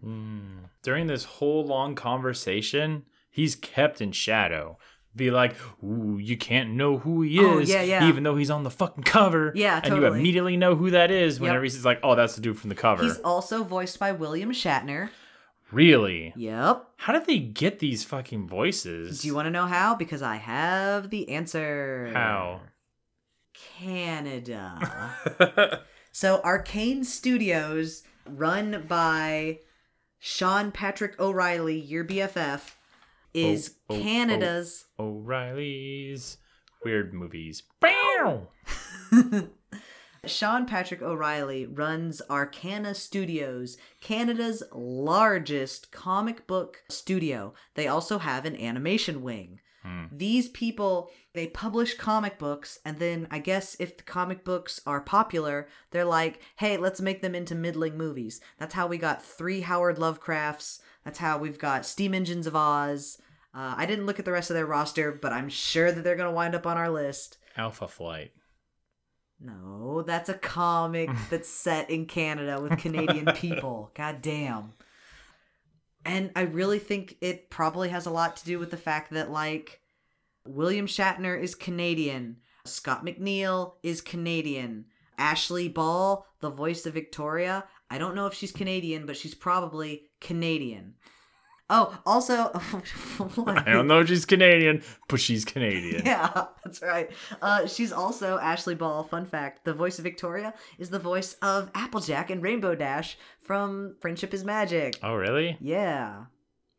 During 0.84 1.08
this 1.08 1.24
whole 1.24 1.66
long 1.66 1.96
conversation, 1.96 3.04
he's 3.32 3.56
kept 3.56 4.02
in 4.02 4.12
shadow. 4.12 4.78
Be 5.16 5.32
like, 5.32 5.56
ooh, 5.84 6.18
you 6.22 6.38
can't 6.38 6.72
know 6.72 6.98
who 6.98 7.22
he 7.22 7.40
Oh, 7.40 7.60
is, 7.60 7.70
yeah, 7.70 7.82
yeah. 7.82 8.10
even 8.10 8.24
though 8.24 8.36
he's 8.36 8.50
on 8.50 8.64
the 8.64 8.70
fucking 8.70 9.04
cover. 9.04 9.54
Yeah, 9.56 9.80
And 9.84 9.96
you 9.96 10.06
immediately 10.06 10.58
know 10.58 10.76
who 10.76 10.92
that 10.92 11.10
is 11.12 11.40
whenever 11.40 11.64
Yep. 11.64 11.72
he's 11.74 11.86
like, 11.86 12.00
oh, 12.04 12.16
that's 12.16 12.36
the 12.36 12.42
dude 12.42 12.60
from 12.60 12.70
the 12.70 12.76
cover. 12.76 13.04
He's 13.04 13.18
also 13.20 13.64
voiced 13.64 13.98
by 13.98 14.12
William 14.12 14.52
Shatner. 14.52 15.10
Really? 15.72 16.34
Yep. 16.36 16.86
How 16.98 17.14
did 17.14 17.26
they 17.26 17.40
get 17.40 17.80
these 17.80 18.04
fucking 18.04 18.48
voices? 18.48 19.22
Do 19.22 19.28
you 19.28 19.36
want 19.36 19.46
to 19.46 19.52
know 19.52 19.66
how? 19.68 19.96
Because 19.96 20.22
I 20.22 20.36
have 20.36 21.10
the 21.10 21.30
answer. 21.30 22.12
How? 22.14 22.62
Canada. 23.80 25.82
So 26.12 26.40
Arcana 26.46 27.04
Studios, 27.04 28.04
run 28.26 28.86
by 28.88 29.60
Sean 30.18 30.72
Patrick 30.72 31.20
O'Reilly, 31.20 31.78
your 31.78 32.06
BFF, 32.06 32.72
is 33.36 33.76
oh, 33.90 33.96
oh, 33.96 33.98
oh, 33.98 34.02
Canada's 34.02 34.86
O'Reilly's 35.00 36.38
weird 36.84 37.14
movies. 37.14 37.64
Bow! 37.80 38.48
Sean 40.26 40.66
Patrick 40.66 41.02
O'Reilly 41.02 41.66
runs 41.66 42.22
Arcana 42.30 42.96
Studios, 42.96 43.78
Canada's 44.02 44.64
largest 44.72 45.92
comic 45.92 46.48
book 46.48 46.84
studio. 46.90 47.54
They 47.76 47.88
also 47.88 48.18
have 48.18 48.46
an 48.46 48.60
animation 48.60 49.22
wing. 49.22 49.60
Hmm. 49.84 50.06
These 50.12 50.50
people, 50.50 51.12
they 51.34 51.48
publish 51.48 51.96
comic 51.96 52.40
books, 52.40 52.80
and 52.84 52.98
then 52.98 53.28
I 53.30 53.38
guess 53.38 53.76
if 53.80 53.98
the 53.98 54.04
comic 54.04 54.44
books 54.44 54.82
are 54.88 55.02
popular, 55.02 55.68
they're 55.92 56.06
like, 56.06 56.40
hey, 56.56 56.78
let's 56.78 57.02
make 57.02 57.22
them 57.22 57.36
into 57.36 57.54
middling 57.54 57.96
movies. 57.96 58.42
That's 58.58 58.74
how 58.74 58.88
we 58.88 58.98
got 58.98 59.24
three 59.24 59.62
Howard 59.62 59.98
Lovecrafts. 59.98 60.80
That's 61.04 61.20
how 61.20 61.38
we've 61.38 61.60
got 61.60 61.86
Steam 61.86 62.16
Engines 62.16 62.48
of 62.48 62.56
Oz. 62.56 63.20
Uh, 63.56 63.74
I 63.78 63.86
didn't 63.86 64.06
look 64.06 64.20
at 64.20 64.26
the 64.26 64.32
rest 64.32 64.50
of 64.50 64.56
their 64.56 64.66
roster, 64.66 65.12
but 65.12 65.32
I'm 65.32 65.48
sure 65.48 65.92
that 65.92 66.04
they're 66.04 66.18
going 66.18 66.30
to 66.30 66.36
wind 66.36 66.56
up 66.56 66.68
on 66.68 66.78
our 66.78 66.90
list. 66.90 67.38
Alpha 67.56 67.88
Flight. 67.88 68.32
No, 69.40 70.02
that's 70.02 70.30
a 70.30 70.34
comic 70.34 71.10
that's 71.30 71.50
set 71.50 71.90
in 71.90 72.06
Canada 72.06 72.60
with 72.62 72.80
Canadian 72.80 73.28
people. 73.34 73.92
God 73.96 74.22
damn. 74.22 74.74
And 76.04 76.32
I 76.36 76.42
really 76.42 76.80
think 76.80 77.18
it 77.22 77.50
probably 77.50 77.90
has 77.90 78.06
a 78.06 78.12
lot 78.12 78.36
to 78.38 78.46
do 78.46 78.60
with 78.60 78.72
the 78.72 78.78
fact 78.78 79.12
that, 79.12 79.32
like, 79.32 79.82
William 80.46 80.86
Shatner 80.86 81.42
is 81.42 81.56
Canadian, 81.56 82.38
Scott 82.66 83.06
McNeil 83.06 83.74
is 83.82 84.02
Canadian, 84.02 84.86
Ashley 85.18 85.68
Ball, 85.68 86.28
the 86.42 86.52
voice 86.52 86.86
of 86.86 86.94
Victoria, 86.94 87.64
I 87.90 87.98
don't 87.98 88.16
know 88.16 88.28
if 88.28 88.34
she's 88.34 88.52
Canadian, 88.52 89.06
but 89.06 89.18
she's 89.18 89.36
probably 89.36 90.04
Canadian. 90.20 90.96
Oh, 91.70 91.98
also, 92.06 92.52
I 93.48 93.64
don't 93.66 93.88
know 93.88 94.02
if 94.02 94.08
she's 94.08 94.26
Canadian, 94.26 94.84
but 95.08 95.20
she's 95.20 95.44
Canadian. 95.44 96.04
Yeah, 96.06 96.46
that's 96.64 96.82
right. 96.82 97.10
Uh, 97.42 97.66
she's 97.66 97.92
also 97.92 98.38
Ashley 98.38 98.76
Ball. 98.76 99.04
Fun 99.04 99.26
fact: 99.26 99.66
the 99.66 99.74
voice 99.74 99.98
of 99.98 100.04
Victoria 100.04 100.54
is 100.78 100.92
the 100.92 101.00
voice 101.00 101.34
of 101.42 101.72
Applejack 101.74 102.30
and 102.30 102.44
Rainbow 102.44 102.76
Dash 102.76 103.18
from 103.42 103.96
Friendship 104.00 104.34
Is 104.34 104.44
Magic. 104.44 105.00
Oh, 105.02 105.16
really? 105.16 105.58
Yeah. 105.60 106.26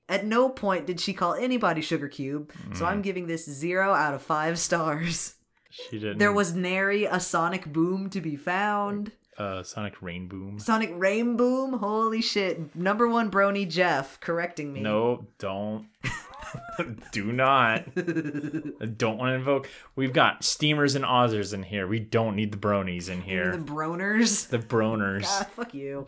At 0.08 0.24
no 0.24 0.48
point 0.48 0.86
did 0.86 1.00
she 1.00 1.12
call 1.12 1.34
anybody 1.34 1.80
Sugar 1.80 2.08
Cube, 2.08 2.52
so 2.74 2.86
I'm 2.86 3.02
giving 3.02 3.26
this 3.26 3.44
zero 3.44 3.92
out 3.92 4.14
of 4.14 4.22
five 4.22 4.56
stars. 4.56 5.34
She 5.68 5.98
didn't. 5.98 6.18
There 6.18 6.32
was 6.32 6.54
nary 6.54 7.06
a 7.06 7.18
Sonic 7.18 7.66
Boom 7.72 8.08
to 8.10 8.20
be 8.20 8.36
found. 8.36 9.10
Uh, 9.38 9.62
Sonic 9.62 9.98
Rainboom. 10.00 10.60
Sonic 10.60 10.92
Rainboom. 10.92 11.78
Holy 11.78 12.22
shit. 12.22 12.74
Number 12.74 13.08
one 13.08 13.30
brony 13.30 13.68
Jeff 13.68 14.20
correcting 14.20 14.72
me. 14.72 14.80
No, 14.80 15.26
don't. 15.38 15.86
Do 17.12 17.32
not. 17.32 17.94
Don't 17.94 19.18
want 19.18 19.30
to 19.30 19.34
invoke. 19.34 19.68
We've 19.96 20.12
got 20.12 20.44
steamers 20.44 20.94
and 20.94 21.04
Ozzers 21.04 21.52
in 21.52 21.62
here. 21.64 21.86
We 21.86 21.98
don't 21.98 22.36
need 22.36 22.52
the 22.52 22.58
bronies 22.58 23.08
in 23.08 23.20
here. 23.20 23.56
The. 23.56 23.58
Broners. 23.58 24.48
The 24.48 24.58
broners. 24.58 25.22
God, 25.22 25.46
fuck 25.48 25.74
you. 25.74 26.06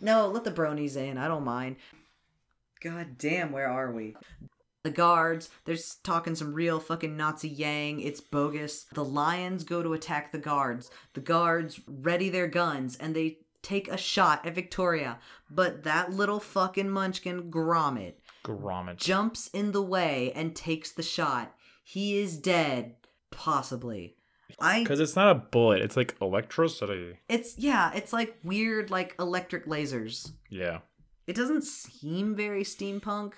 No, 0.00 0.28
let 0.28 0.44
the 0.44 0.52
bronies 0.52 0.96
in. 0.96 1.16
I 1.18 1.28
don't 1.28 1.44
mind. 1.44 1.76
God 2.80 3.18
damn, 3.18 3.50
where 3.50 3.68
are 3.68 3.90
we? 3.90 4.16
The 4.84 4.90
guards, 4.90 5.50
they're 5.64 5.76
talking 6.04 6.34
some 6.34 6.54
real 6.54 6.78
fucking 6.80 7.16
Nazi 7.16 7.48
yang. 7.48 8.00
It's 8.00 8.20
bogus. 8.20 8.84
The 8.92 9.04
lions 9.04 9.64
go 9.64 9.82
to 9.82 9.92
attack 9.92 10.30
the 10.32 10.38
guards. 10.38 10.90
The 11.14 11.20
guards 11.20 11.80
ready 11.86 12.28
their 12.28 12.46
guns 12.46 12.96
and 12.96 13.14
they 13.14 13.38
take 13.60 13.88
a 13.88 13.96
shot 13.96 14.46
at 14.46 14.54
Victoria. 14.54 15.18
But 15.50 15.82
that 15.82 16.12
little 16.12 16.38
fucking 16.40 16.90
munchkin 16.90 17.50
Gromit 17.50 18.14
Grommet. 18.44 18.96
jumps 18.98 19.48
in 19.48 19.72
the 19.72 19.82
way 19.82 20.32
and 20.34 20.54
takes 20.54 20.92
the 20.92 21.02
shot. 21.02 21.54
He 21.82 22.18
is 22.18 22.36
dead. 22.38 22.94
Possibly. 23.30 24.14
I 24.60 24.80
Because 24.82 25.00
it's 25.00 25.16
not 25.16 25.30
a 25.30 25.34
bullet, 25.34 25.82
it's 25.82 25.96
like 25.96 26.16
electricity. 26.22 27.18
it's 27.28 27.58
yeah, 27.58 27.92
it's 27.94 28.12
like 28.12 28.36
weird 28.42 28.90
like 28.90 29.14
electric 29.18 29.66
lasers. 29.66 30.32
Yeah. 30.48 30.78
It 31.26 31.36
doesn't 31.36 31.64
seem 31.64 32.34
very 32.34 32.62
steampunk, 32.64 33.34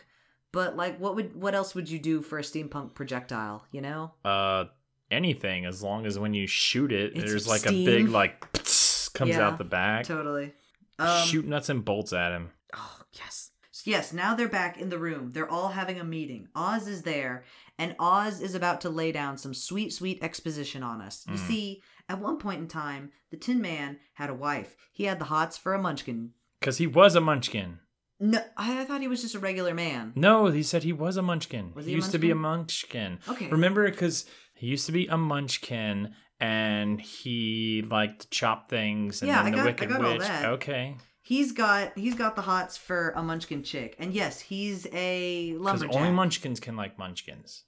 but 0.53 0.77
like 0.77 0.99
what 0.99 1.17
would 1.17 1.35
what 1.35 1.55
else 1.55 1.75
would 1.75 1.89
you 1.91 1.99
do 1.99 2.23
for 2.23 2.39
a 2.39 2.43
steampunk 2.43 2.95
projectile, 2.95 3.65
you 3.73 3.81
know? 3.81 4.13
Uh, 4.25 4.65
anything 5.11 5.67
as 5.67 5.83
long 5.83 6.07
as 6.07 6.19
when 6.19 6.35
you 6.35 6.47
shoot 6.47 6.93
it, 6.93 7.13
It's 7.17 7.25
there's 7.31 7.49
like 7.49 7.61
steam. 7.61 7.83
a 7.83 7.85
big 7.85 8.09
like 8.09 8.41
comes 9.13 9.31
Yeah, 9.31 9.47
out 9.47 9.59
the 9.59 9.65
back. 9.65 10.05
Totally. 10.05 10.53
Um, 10.99 11.27
Shoot 11.27 11.47
nuts 11.47 11.69
and 11.71 11.85
bolts 11.85 12.13
at 12.13 12.33
him. 12.33 12.51
Oh, 12.77 12.99
yes. 13.13 13.51
Yes, 13.87 14.13
now 14.13 14.35
they're 14.35 14.49
back 14.49 14.79
in 14.79 14.91
the 14.91 14.99
room. 14.99 15.33
They're 15.33 15.51
all 15.51 15.69
having 15.69 15.99
a 15.99 16.05
meeting. 16.05 16.49
Oz 16.55 16.87
is 16.87 17.01
there, 17.03 17.45
and 17.79 17.97
Oz 17.99 18.43
is 18.43 18.55
about 18.55 18.83
to 18.83 18.91
lay 18.91 19.11
down 19.11 19.39
some 19.39 19.55
sweet, 19.55 19.95
sweet 19.95 20.23
exposition 20.23 20.83
on 20.83 21.01
us. 21.01 21.25
Mm. 21.27 21.33
You 21.33 21.39
see, 21.39 21.83
at 22.11 22.21
one 22.21 22.37
point 22.37 22.61
in 22.61 22.69
time, 22.69 23.13
the 23.31 23.39
Tin 23.39 23.63
Man 23.63 23.99
had 24.13 24.29
a 24.29 24.35
wife. 24.35 24.77
He 24.93 25.05
had 25.05 25.19
the 25.19 25.25
hots 25.25 25.57
for 25.57 25.73
a 25.73 25.81
munchkin. 25.81 26.33
Because 26.61 26.77
he 26.77 26.87
was 26.87 27.15
a 27.15 27.21
munchkin. 27.23 27.79
No, 28.21 28.39
I, 28.57 28.83
I 28.83 28.85
thought 28.85 29.01
he 29.01 29.09
was 29.09 29.23
just 29.23 29.35
a 29.35 29.39
regular 29.39 29.73
man. 29.75 30.13
No, 30.15 30.47
he 30.47 30.63
said 30.63 30.83
he 30.83 30.93
was 30.93 31.17
a 31.17 31.23
munchkin. 31.23 31.73
Was 31.75 31.87
he, 31.87 31.93
he 31.93 31.95
a 31.95 31.99
used 31.99 32.11
to 32.13 32.19
be 32.19 32.31
a 32.31 32.35
munchkin. 32.35 33.19
Okay. 33.29 33.49
Remember, 33.49 33.91
because 33.91 34.27
he 34.55 34.67
used 34.67 34.85
to 34.87 34.93
be 34.93 35.07
a 35.07 35.17
munchkin 35.17 36.15
and 36.39 37.01
he 37.01 37.83
liked 37.91 38.21
to 38.23 38.29
chop 38.31 38.69
things 38.69 39.23
and 39.23 39.29
Yeah, 39.29 39.43
then 39.43 39.47
I 39.47 39.51
the 39.51 39.57
got- 39.57 39.63
I 39.63 39.65
Wicked 39.71 39.89
got 39.89 40.05
all 40.05 40.13
Witch. 40.13 40.21
that. 40.21 40.45
Okay. 40.51 40.97
He's 41.23 41.53
got 41.53 41.97
he's 41.97 42.15
got 42.15 42.35
the 42.37 42.43
hots 42.43 42.77
for 42.77 43.11
a 43.17 43.23
munchkin 43.23 43.63
chick. 43.63 43.95
And 43.99 44.13
yes, 44.13 44.41
he's 44.41 44.87
a 44.93 45.55
lumberjack. 45.55 45.89
Because 45.89 45.97
only 45.97 46.11
munchkins 46.13 46.61
can 46.61 46.77
like 46.77 46.99
munchkins. 46.99 47.65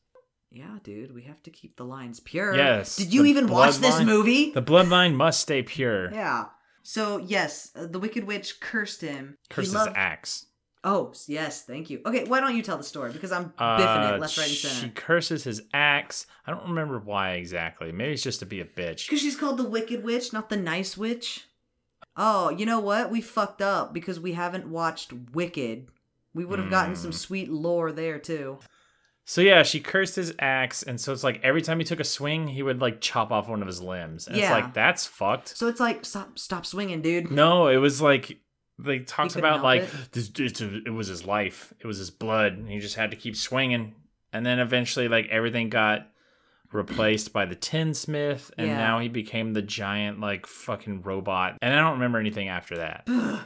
yeah, 0.50 0.78
dude, 0.82 1.14
we 1.14 1.22
have 1.22 1.42
to 1.44 1.50
keep 1.50 1.76
the 1.76 1.84
lines 1.84 2.18
pure. 2.20 2.54
Yes, 2.56 2.96
Did 2.96 3.12
you 3.14 3.24
even 3.26 3.46
watch 3.46 3.76
this 3.78 4.00
movie? 4.02 4.50
The 4.52 4.62
bloodline 4.62 5.14
must 5.14 5.40
stay 5.40 5.62
pure. 5.62 6.12
Yeah. 6.12 6.46
So 6.82 7.18
yes, 7.18 7.70
uh, 7.76 7.86
the 7.86 7.98
Wicked 7.98 8.24
Witch 8.24 8.60
cursed 8.60 9.00
him. 9.00 9.36
He 9.48 9.54
Curses 9.54 9.74
loved- 9.74 9.96
axe. 9.96 10.46
Oh 10.84 11.12
yes, 11.28 11.62
thank 11.64 11.90
you. 11.90 12.00
Okay, 12.04 12.24
why 12.24 12.40
don't 12.40 12.56
you 12.56 12.62
tell 12.62 12.76
the 12.76 12.82
story 12.82 13.12
because 13.12 13.30
I'm 13.30 13.50
biffing 13.50 14.10
Uh, 14.10 14.14
it 14.16 14.20
left, 14.20 14.36
right, 14.36 14.48
and 14.48 14.56
She 14.56 14.66
center. 14.66 14.92
curses 14.94 15.44
his 15.44 15.62
axe. 15.72 16.26
I 16.44 16.50
don't 16.50 16.68
remember 16.70 16.98
why 16.98 17.34
exactly. 17.34 17.92
Maybe 17.92 18.14
it's 18.14 18.22
just 18.22 18.40
to 18.40 18.46
be 18.46 18.60
a 18.60 18.64
bitch. 18.64 19.06
Because 19.06 19.20
she's 19.20 19.36
called 19.36 19.58
the 19.58 19.68
Wicked 19.68 20.02
Witch, 20.02 20.32
not 20.32 20.48
the 20.48 20.56
Nice 20.56 20.96
Witch. 20.96 21.46
Oh, 22.16 22.50
you 22.50 22.66
know 22.66 22.80
what? 22.80 23.10
We 23.12 23.20
fucked 23.20 23.62
up 23.62 23.94
because 23.94 24.18
we 24.18 24.32
haven't 24.32 24.66
watched 24.66 25.12
Wicked. 25.32 25.86
We 26.34 26.44
would 26.44 26.58
have 26.58 26.70
gotten 26.70 26.94
Hmm. 26.94 27.00
some 27.00 27.12
sweet 27.12 27.48
lore 27.50 27.92
there 27.92 28.18
too. 28.18 28.58
So 29.24 29.40
yeah, 29.40 29.62
she 29.62 29.78
cursed 29.80 30.16
his 30.16 30.34
axe, 30.38 30.82
and 30.82 31.00
so 31.00 31.12
it's 31.12 31.22
like 31.22 31.40
every 31.44 31.62
time 31.62 31.78
he 31.78 31.84
took 31.84 32.00
a 32.00 32.04
swing, 32.04 32.48
he 32.48 32.62
would 32.62 32.80
like 32.80 33.00
chop 33.00 33.30
off 33.30 33.48
one 33.48 33.62
of 33.62 33.68
his 33.68 33.80
limbs. 33.80 34.26
And 34.26 34.36
it's 34.36 34.50
like 34.50 34.74
that's 34.74 35.06
fucked. 35.06 35.56
So 35.56 35.68
it's 35.68 35.80
like 35.80 36.04
stop, 36.04 36.38
stop 36.38 36.66
swinging, 36.66 37.02
dude. 37.02 37.30
No, 37.30 37.68
it 37.68 37.76
was 37.76 38.02
like 38.02 38.38
they 38.78 38.98
talked 39.00 39.36
about 39.36 39.62
like 39.62 39.82
it? 39.82 39.90
this. 40.12 40.30
It's, 40.38 40.60
it 40.60 40.92
was 40.92 41.06
his 41.06 41.24
life. 41.24 41.72
It 41.78 41.86
was 41.86 41.98
his 41.98 42.10
blood. 42.10 42.54
And 42.54 42.68
he 42.68 42.80
just 42.80 42.96
had 42.96 43.12
to 43.12 43.16
keep 43.16 43.36
swinging, 43.36 43.94
and 44.32 44.44
then 44.44 44.58
eventually, 44.58 45.06
like 45.08 45.28
everything 45.30 45.68
got 45.70 46.08
replaced 46.72 47.32
by 47.32 47.44
the 47.44 47.54
tinsmith, 47.54 48.50
and 48.58 48.66
Yeah. 48.68 48.76
now 48.78 48.98
he 48.98 49.08
became 49.08 49.52
the 49.52 49.62
giant 49.62 50.20
like 50.20 50.46
fucking 50.46 51.02
robot. 51.02 51.58
And 51.62 51.72
I 51.72 51.78
don't 51.78 51.92
remember 51.94 52.18
anything 52.18 52.48
after 52.48 52.76
that 52.78 53.06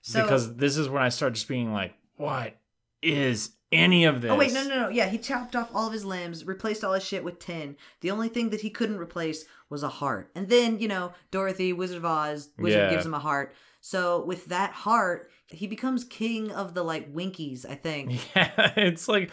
So, 0.00 0.22
because 0.22 0.54
this 0.56 0.76
is 0.76 0.88
when 0.88 1.02
I 1.02 1.08
start 1.10 1.34
just 1.34 1.48
being 1.48 1.72
like, 1.72 1.92
what 2.16 2.56
is 3.02 3.50
any 3.72 4.04
of 4.04 4.20
this? 4.22 4.30
Oh 4.30 4.36
wait, 4.36 4.52
no, 4.52 4.62
no, 4.64 4.82
no. 4.82 4.88
Yeah, 4.88 5.08
he 5.08 5.18
chopped 5.18 5.54
off 5.56 5.70
all 5.74 5.86
of 5.86 5.92
his 5.92 6.04
limbs, 6.04 6.44
replaced 6.46 6.82
all 6.84 6.92
his 6.94 7.04
shit 7.04 7.22
with 7.24 7.38
tin. 7.38 7.76
The 8.00 8.10
only 8.10 8.28
thing 8.28 8.50
that 8.50 8.60
he 8.62 8.70
couldn't 8.70 8.98
replace 8.98 9.44
was 9.70 9.82
a 9.82 9.88
heart. 9.88 10.30
And 10.34 10.48
then, 10.48 10.78
you 10.78 10.88
know, 10.88 11.12
Dorothy, 11.30 11.72
Wizard 11.72 11.98
of 11.98 12.04
Oz, 12.04 12.50
Wizard 12.58 12.82
Yeah. 12.84 12.90
gives 12.90 13.04
him 13.06 13.14
a 13.14 13.18
heart. 13.18 13.54
So 13.80 14.24
with 14.24 14.46
that 14.46 14.72
heart, 14.72 15.30
he 15.48 15.66
becomes 15.66 16.04
king 16.04 16.50
of 16.50 16.74
the 16.74 16.82
like 16.82 17.08
Winkies, 17.12 17.64
I 17.66 17.74
think. 17.74 18.12
Yeah, 18.36 18.72
it's 18.76 19.06
like, 19.08 19.30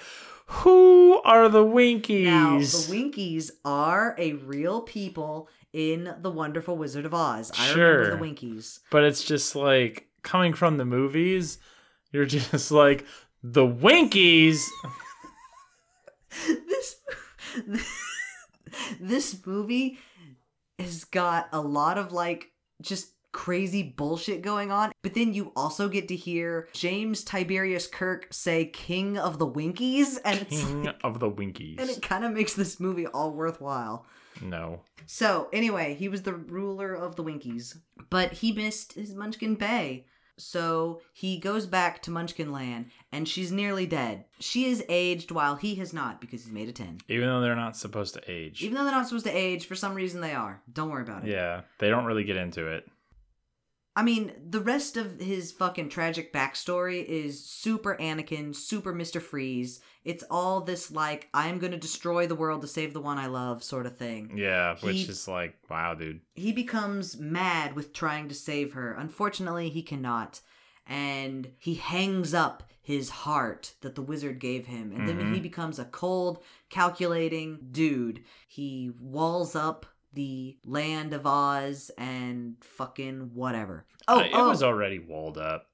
who 0.48 1.22
are 1.24 1.50
the 1.50 1.64
Winkies? 1.64 2.26
Now, 2.26 2.60
the 2.60 2.88
Winkies 2.90 3.52
are 3.64 4.16
a 4.18 4.34
real 4.34 4.82
people 4.82 5.50
in 5.74 6.14
The 6.22 6.30
Wonderful 6.32 6.78
Wizard 6.78 7.06
of 7.06 7.14
Oz. 7.14 7.52
I 7.58 7.74
Sure. 7.74 7.98
remember 7.98 8.16
the 8.16 8.22
Winkies. 8.22 8.80
but 8.92 9.04
it's 9.04 9.24
just 9.24 9.56
like 9.56 10.08
coming 10.22 10.54
from 10.54 10.78
the 10.78 10.86
movies, 10.86 11.58
you're 12.12 12.26
just 12.26 12.72
like 12.72 13.06
the 13.52 13.66
Winkies. 13.66 14.68
this 16.68 16.96
this 19.00 19.46
movie 19.46 20.00
has 20.80 21.04
got 21.06 21.48
a 21.54 21.62
lot 21.62 21.98
of 21.98 22.12
like 22.12 22.52
just 22.82 23.12
crazy 23.32 23.84
bullshit 23.84 24.42
going 24.42 24.72
on 24.72 24.94
but 25.02 25.14
then 25.14 25.34
you 25.34 25.52
also 25.58 25.90
get 25.90 26.08
to 26.08 26.16
hear 26.16 26.70
james 26.72 27.22
tiberius 27.22 27.86
kirk 27.86 28.28
say 28.32 28.66
king 28.66 29.18
of 29.18 29.40
the 29.40 29.46
winkies 29.46 30.18
and 30.24 30.42
it's 30.42 30.64
King 30.64 30.84
like, 30.84 30.96
of 31.04 31.20
the 31.20 31.28
Winkies. 31.28 31.78
and 31.82 31.90
it 31.90 32.02
kind 32.02 32.24
of 32.24 32.32
makes 32.32 32.54
this 32.54 32.80
movie 32.80 33.08
all 33.08 33.32
worthwhile 33.32 34.06
no. 34.42 34.82
so 35.06 35.50
anyway 35.52 35.96
he 35.96 36.08
was 36.08 36.22
the 36.22 36.34
ruler 36.34 36.94
of 36.94 37.18
the 37.18 37.24
winkies 37.24 37.78
but 38.10 38.32
he 38.32 38.54
missed 38.54 38.94
his 38.94 39.14
munchkin 39.14 39.56
bae 39.56 40.06
so 40.38 41.02
he 41.14 41.38
goes 41.38 41.66
back 41.66 42.02
to 42.02 42.12
munchkin 42.12 42.52
land 42.52 42.88
and 43.12 43.28
she's 43.28 43.52
nearly 43.52 43.86
dead 43.86 44.26
she 44.40 44.66
is 44.66 44.84
aged 44.90 45.32
while 45.32 45.56
he 45.56 45.76
has 45.76 45.94
not 45.94 46.20
because 46.20 46.44
he's 46.44 46.54
made 46.54 46.68
a 46.68 46.74
10 46.74 47.00
Even 47.08 47.28
though 47.28 47.42
they're 47.42 47.56
not 47.56 47.78
supposed 47.78 48.14
to 48.16 48.22
age. 48.32 48.62
even 48.64 48.76
though 48.76 48.84
they're 48.84 48.92
not 48.94 49.08
supposed 49.08 49.26
to 49.26 49.32
age, 49.32 49.66
for 49.66 49.76
some 49.76 49.94
reason 49.96 50.20
they 50.22 50.34
are. 50.34 50.62
Don't 50.72 50.90
worry 50.90 51.04
about 51.04 51.24
it. 51.26 51.32
yeah, 51.32 51.62
they 51.80 51.90
don't 51.90 52.06
really 52.06 52.24
get 52.26 52.36
into 52.38 52.68
it. 52.68 52.86
I 53.98 54.04
mean, 54.04 54.34
the 54.50 54.60
rest 54.60 54.98
of 54.98 55.22
his 55.22 55.54
fucking 55.54 55.88
tragic 55.90 56.34
backstory 56.34 57.06
is 57.06 57.44
super 57.44 57.96
Anakin, 57.96 58.54
super 58.54 58.94
Mr. 58.94 59.22
Freeze. 59.22 59.80
It's 60.04 60.24
all 60.30 60.62
this 60.62 60.92
like 60.92 61.30
I'm 61.34 61.60
going 61.60 61.72
to 61.72 61.78
destroy 61.78 62.28
the 62.28 62.36
world 62.36 62.62
to 62.62 62.68
save 62.68 62.94
the 62.94 63.00
one 63.00 63.18
I 63.18 63.28
love 63.28 63.64
sort 63.64 63.86
of 63.86 63.98
thing. 63.98 64.34
Yeah, 64.36 64.76
which 64.82 65.08
is 65.08 65.28
like, 65.30 65.58
wow, 65.70 65.94
dude. 65.94 66.20
He 66.34 66.52
becomes 66.52 67.18
mad 67.18 67.74
with 67.74 67.94
trying 67.94 68.28
to 68.28 68.36
save 68.36 68.74
her. 68.74 68.94
Unfortunately, 68.94 69.70
he 69.70 69.82
cannot. 69.82 70.42
And 70.86 71.52
he 71.58 71.76
hangs 71.76 72.34
up 72.34 72.64
his 72.82 73.10
heart 73.10 73.74
that 73.82 73.96
the 73.96 74.02
wizard 74.02 74.40
gave 74.40 74.68
him. 74.68 74.92
And 74.92 75.08
then 75.08 75.18
mm-hmm. 75.18 75.34
he 75.34 75.40
becomes 75.40 75.80
a 75.80 75.86
cold, 75.86 76.44
calculating 76.70 77.60
dude. 77.72 78.24
He 78.48 78.92
walls 79.00 79.56
up 79.56 79.88
the 80.16 80.58
land 80.66 81.14
of 81.14 81.26
Oz 81.28 81.92
and 81.98 82.56
fucking 82.62 83.32
whatever. 83.34 83.86
Oh, 84.08 84.20
Uh, 84.20 84.24
it 84.24 84.32
oh. 84.34 84.50
was 84.50 84.64
already 84.64 85.00
walled 85.00 85.38
up. 85.38 85.68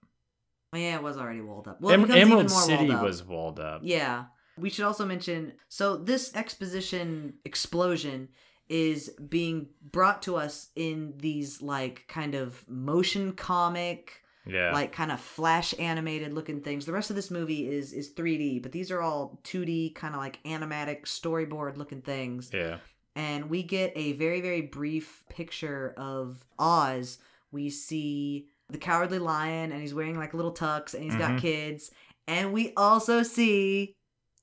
yeah, 0.76 0.96
it 0.96 1.04
was 1.04 1.18
already 1.18 1.42
walled 1.42 1.68
up. 1.68 1.80
Well, 1.82 1.94
Em- 1.94 2.02
Emerald 2.04 2.22
even 2.22 2.36
more 2.38 2.48
City 2.48 2.89
walled 2.89 3.02
was 3.04 3.24
walled 3.24 3.60
up. 3.60 3.82
Yeah. 3.84 4.26
We 4.58 4.70
should 4.70 4.86
also 4.86 5.06
mention 5.06 5.54
so 5.70 5.96
this 5.98 6.36
exposition 6.36 7.36
explosion 7.46 8.30
is 8.70 9.10
being 9.30 9.68
brought 9.82 10.22
to 10.24 10.36
us 10.38 10.70
in 10.76 11.14
these 11.18 11.62
like 11.62 12.06
kind 12.08 12.36
of 12.36 12.64
motion 12.70 13.34
comic 13.34 14.22
Yeah. 14.46 14.72
like 14.72 14.92
kind 14.94 15.12
of 15.12 15.20
flash 15.20 15.74
animated 15.80 16.34
looking 16.34 16.62
things. 16.62 16.86
The 16.86 16.94
rest 16.94 17.10
of 17.10 17.16
this 17.16 17.32
movie 17.32 17.68
is 17.70 17.92
is 17.94 18.14
3D, 18.14 18.62
but 18.62 18.72
these 18.72 18.92
are 18.92 19.02
all 19.02 19.39
2D 19.44 19.94
kind 19.96 20.14
of 20.16 20.22
like 20.22 20.42
animatic 20.44 21.04
storyboard 21.06 21.78
looking 21.78 22.02
things 22.02 22.50
yeah. 22.54 22.78
And 23.16 23.49
we 23.49 23.64
get 23.64 23.91
a 23.95 24.14
very 24.14 24.39
very 24.41 24.62
brief 24.62 25.24
picture 25.30 25.93
of 25.97 26.43
Oz. 26.57 27.18
We 27.51 27.70
see 27.70 28.47
the 28.70 28.78
cowardly 28.78 29.20
lion, 29.20 29.72
and 29.74 29.82
he's 29.82 29.93
wearing 29.93 30.18
like 30.18 30.34
little 30.34 30.53
tux, 30.53 30.93
and 30.93 31.03
he's 31.03 31.16
got 31.16 31.32
Mhm. 31.32 31.39
kids, 31.39 31.91
and 32.28 32.53
we 32.53 32.74
also 32.78 33.22
see 33.24 33.95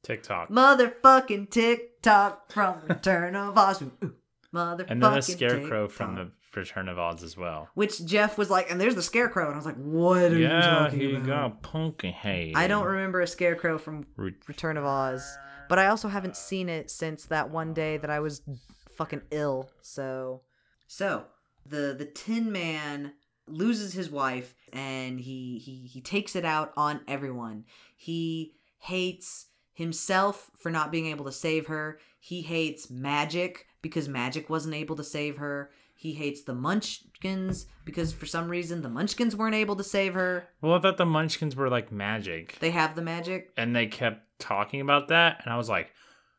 Tik-Tok. 0.02 0.50
motherfucking 0.50 1.50
Tik-Tok 1.50 2.52
from 2.52 2.80
Return 2.88 3.34
of 3.36 3.56
Oz. 3.56 3.80
Ooh, 3.82 4.12
motherfucking 4.54 4.86
And 4.90 5.02
then 5.02 5.14
the 5.14 5.22
scarecrow 5.22 5.88
from 5.88 6.14
the 6.16 6.30
Return 6.54 6.88
of 6.88 6.98
Oz 6.98 7.22
as 7.22 7.36
well. 7.36 7.68
which 7.74 8.04
Jeff 8.04 8.36
was 8.36 8.50
like, 8.50 8.70
and 8.70 8.78
there's 8.80 8.94
the 8.94 9.02
scarecrow, 9.02 9.46
and 9.46 9.54
I 9.54 9.56
was 9.56 9.66
like, 9.66 9.76
what 9.76 10.30
are 10.32 10.36
you 10.36 10.42
Yeah, 10.46 10.60
talking 10.60 11.00
he 11.00 11.14
about? 11.16 11.26
got 11.26 11.62
punky 11.62 12.10
head. 12.10 12.52
I 12.54 12.66
don't 12.66 12.84
remember 12.84 13.20
a 13.22 13.26
scarecrow 13.26 13.78
from 13.78 14.06
Re- 14.16 14.34
Return 14.46 14.76
of 14.76 14.84
Oz, 14.84 15.36
but 15.68 15.78
I 15.78 15.86
also 15.88 16.08
haven't 16.08 16.36
seen 16.36 16.68
it 16.68 16.90
since 16.90 17.26
that 17.26 17.50
one 17.50 17.74
day 17.74 17.96
that 17.98 18.10
I 18.10 18.20
was 18.20 18.42
fucking 18.96 19.22
ill. 19.30 19.70
So, 19.82 20.42
so 20.86 21.24
the 21.66 21.94
the 21.98 22.06
Tin 22.06 22.50
Man 22.52 23.12
loses 23.46 23.92
his 23.92 24.10
wife, 24.10 24.54
and 24.72 25.20
he 25.20 25.58
he 25.58 25.86
he 25.86 26.00
takes 26.00 26.34
it 26.36 26.44
out 26.44 26.72
on 26.76 27.00
everyone. 27.08 27.64
He 27.96 28.54
hates 28.78 29.46
himself 29.72 30.50
for 30.58 30.70
not 30.70 30.90
being 30.90 31.06
able 31.06 31.24
to 31.24 31.32
save 31.32 31.66
her. 31.68 31.98
He 32.20 32.42
hates 32.42 32.90
magic 32.90 33.66
because 33.80 34.08
magic 34.08 34.50
wasn't 34.50 34.74
able 34.74 34.96
to 34.96 35.04
save 35.04 35.36
her. 35.38 35.70
He 35.94 36.12
hates 36.12 36.42
the 36.42 36.54
Munchkins 36.54 37.66
because 37.84 38.12
for 38.12 38.26
some 38.26 38.48
reason 38.48 38.82
the 38.82 38.88
Munchkins 38.88 39.34
weren't 39.34 39.54
able 39.54 39.76
to 39.76 39.84
save 39.84 40.14
her. 40.14 40.48
Well, 40.60 40.74
I 40.74 40.80
thought 40.80 40.96
the 40.96 41.06
Munchkins 41.06 41.56
were 41.56 41.68
like 41.68 41.90
magic. 41.90 42.56
They 42.60 42.70
have 42.70 42.94
the 42.94 43.02
magic. 43.02 43.50
and 43.56 43.74
they 43.74 43.86
kept 43.86 44.27
talking 44.38 44.80
about 44.80 45.08
that, 45.08 45.40
and 45.44 45.52
I 45.52 45.56
was 45.56 45.68
like, 45.68 45.90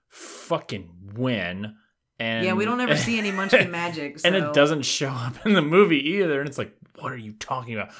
"Fucking 0.10 1.14
when?" 1.16 1.76
And 2.20 2.45
yeah, 2.45 2.54
we 2.54 2.66
don't 2.66 2.82
ever 2.82 2.97
see 2.97 3.18
any 3.18 3.32
Munchkin 3.32 3.72
magic. 3.72 4.20
So. 4.20 4.28
and 4.28 4.36
it 4.36 4.54
doesn't 4.54 4.84
show 4.84 5.10
up 5.10 5.45
in 5.45 5.54
the 5.54 5.62
movie 5.62 6.10
either. 6.10 6.39
And 6.39 6.50
it's 6.50 6.58
like, 6.58 6.74
what 7.00 7.12
are 7.12 7.18
you 7.18 7.34
talking 7.34 7.76
about? 7.76 7.91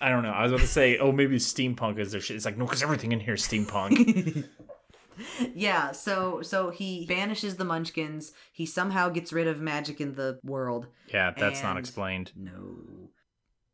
I 0.00 0.10
don't 0.10 0.22
know. 0.22 0.30
I 0.30 0.44
was 0.44 0.52
about 0.52 0.60
to 0.60 0.68
say, 0.68 0.98
oh, 0.98 1.10
maybe 1.10 1.36
steampunk 1.38 1.98
is 1.98 2.12
their 2.12 2.20
shit. 2.20 2.36
It's 2.36 2.44
like, 2.44 2.56
no, 2.56 2.64
because 2.64 2.82
everything 2.82 3.10
in 3.10 3.18
here 3.18 3.34
is 3.34 3.42
steampunk. 3.42 4.46
yeah, 5.54 5.90
so 5.90 6.40
so 6.42 6.70
he 6.70 7.04
banishes 7.08 7.56
the 7.56 7.64
Munchkins. 7.64 8.32
He 8.52 8.64
somehow 8.64 9.08
gets 9.08 9.32
rid 9.32 9.48
of 9.48 9.60
magic 9.60 10.00
in 10.00 10.14
the 10.14 10.38
world. 10.44 10.86
yeah, 11.12 11.32
that's 11.36 11.62
not 11.62 11.76
explained. 11.76 12.32
No. 12.36 13.10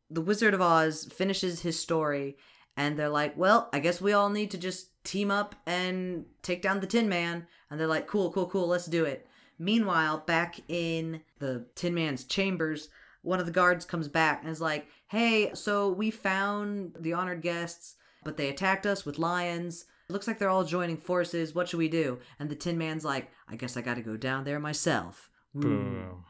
The 0.09 0.21
Wizard 0.21 0.55
of 0.55 0.61
Oz 0.61 1.05
finishes 1.05 1.61
his 1.61 1.79
story, 1.79 2.37
and 2.75 2.97
they're 2.97 3.09
like, 3.09 3.37
well, 3.37 3.69
I 3.71 3.79
guess 3.79 4.01
we 4.01 4.13
all 4.13 4.29
need 4.29 4.51
to 4.51 4.57
just 4.57 4.89
team 5.05 5.31
up 5.31 5.55
and 5.65 6.25
take 6.41 6.61
down 6.61 6.79
the 6.79 6.87
Tin 6.87 7.07
Man. 7.07 7.47
And 7.69 7.79
they're 7.79 7.87
like, 7.87 8.07
cool, 8.07 8.31
cool, 8.31 8.47
cool, 8.47 8.67
let's 8.67 8.85
do 8.85 9.05
it. 9.05 9.27
Meanwhile, 9.57 10.23
back 10.25 10.59
in 10.67 11.21
the 11.39 11.65
Tin 11.75 11.93
Man's 11.93 12.25
chambers, 12.25 12.89
one 13.21 13.39
of 13.39 13.45
the 13.45 13.51
guards 13.51 13.85
comes 13.85 14.07
back 14.07 14.41
and 14.41 14.51
is 14.51 14.61
like, 14.61 14.87
hey, 15.07 15.51
so 15.53 15.89
we 15.89 16.11
found 16.11 16.95
the 16.99 17.13
honored 17.13 17.41
guests, 17.41 17.95
but 18.23 18.37
they 18.37 18.49
attacked 18.49 18.85
us 18.85 19.05
with 19.05 19.17
lions. 19.17 19.85
It 20.09 20.13
looks 20.13 20.27
like 20.27 20.37
they're 20.37 20.49
all 20.49 20.65
joining 20.65 20.97
forces. 20.97 21.55
What 21.55 21.69
should 21.69 21.79
we 21.79 21.89
do? 21.89 22.19
And 22.39 22.49
the 22.49 22.55
Tin 22.55 22.77
Man's 22.77 23.05
like, 23.05 23.31
I 23.47 23.55
guess 23.55 23.77
I 23.77 23.81
gotta 23.81 24.01
go 24.01 24.17
down 24.17 24.43
there 24.43 24.59
myself. 24.59 25.29
Boom. 25.53 26.25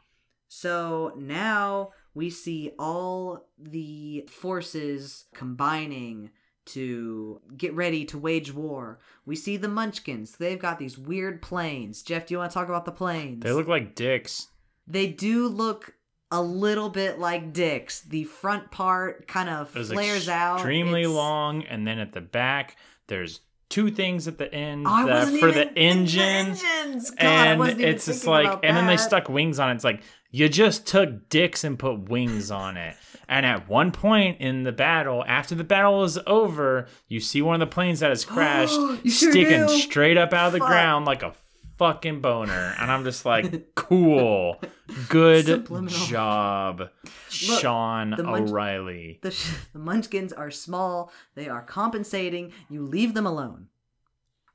So 0.48 1.12
now 1.16 1.90
we 2.14 2.30
see 2.30 2.72
all 2.78 3.48
the 3.58 4.26
forces 4.30 5.26
combining 5.34 6.30
to 6.66 7.40
get 7.56 7.74
ready 7.74 8.04
to 8.06 8.18
wage 8.18 8.52
war. 8.52 8.98
We 9.24 9.36
see 9.36 9.56
the 9.56 9.68
Munchkins. 9.68 10.36
They've 10.36 10.58
got 10.58 10.78
these 10.78 10.98
weird 10.98 11.42
planes. 11.42 12.02
Jeff, 12.02 12.26
do 12.26 12.34
you 12.34 12.38
want 12.38 12.50
to 12.50 12.54
talk 12.54 12.68
about 12.68 12.84
the 12.84 12.92
planes? 12.92 13.42
They 13.42 13.52
look 13.52 13.68
like 13.68 13.94
dicks. 13.94 14.48
They 14.86 15.06
do 15.06 15.48
look 15.48 15.94
a 16.30 16.42
little 16.42 16.88
bit 16.88 17.18
like 17.18 17.52
dicks. 17.52 18.00
The 18.00 18.24
front 18.24 18.70
part 18.70 19.28
kind 19.28 19.48
of 19.48 19.70
flares 19.70 20.28
out. 20.28 20.56
extremely 20.56 21.06
long, 21.06 21.64
and 21.64 21.86
then 21.86 21.98
at 21.98 22.12
the 22.12 22.20
back, 22.20 22.76
there's 23.06 23.40
two 23.68 23.90
things 23.90 24.28
at 24.28 24.38
the 24.38 24.52
end 24.52 24.86
Oh, 24.88 25.08
I 25.10 25.38
for 25.38 25.50
the 25.52 25.72
engine. 25.74 26.52
the 26.52 26.60
engines. 26.80 27.10
God, 27.10 27.18
and 27.20 27.80
it's 27.80 28.06
just 28.06 28.26
like, 28.26 28.60
and 28.62 28.76
then 28.76 28.86
they 28.86 28.96
stuck 28.96 29.28
wings 29.28 29.58
on 29.58 29.70
it. 29.70 29.74
It's 29.76 29.84
like 29.84 30.02
you 30.30 30.48
just 30.48 30.86
took 30.86 31.28
dicks 31.28 31.64
and 31.64 31.78
put 31.78 32.08
wings 32.08 32.50
on 32.50 32.76
it. 32.76 32.96
And 33.28 33.44
at 33.44 33.68
one 33.68 33.90
point 33.90 34.40
in 34.40 34.62
the 34.62 34.70
battle, 34.72 35.24
after 35.26 35.54
the 35.56 35.64
battle 35.64 36.04
is 36.04 36.18
over, 36.26 36.86
you 37.08 37.18
see 37.20 37.42
one 37.42 37.60
of 37.60 37.68
the 37.68 37.72
planes 37.74 38.00
that 38.00 38.10
has 38.10 38.24
crashed 38.24 38.72
sure 38.74 38.96
sticking 39.08 39.66
do? 39.66 39.78
straight 39.80 40.16
up 40.16 40.32
out 40.32 40.48
of 40.48 40.52
the 40.52 40.58
Fuck. 40.60 40.68
ground 40.68 41.04
like 41.06 41.22
a 41.22 41.32
fucking 41.78 42.20
boner. 42.20 42.74
And 42.80 42.90
I'm 42.90 43.04
just 43.04 43.24
like, 43.24 43.70
cool, 43.74 44.60
good 45.08 45.46
Subliminal. 45.46 46.06
job, 46.06 46.88
Sean 47.28 48.10
the 48.10 48.22
munch- 48.22 48.50
O'Reilly. 48.50 49.18
The, 49.22 49.36
the 49.72 49.78
munchkins 49.78 50.32
are 50.32 50.50
small, 50.50 51.10
they 51.34 51.48
are 51.48 51.62
compensating, 51.62 52.52
you 52.68 52.82
leave 52.82 53.14
them 53.14 53.26
alone. 53.26 53.68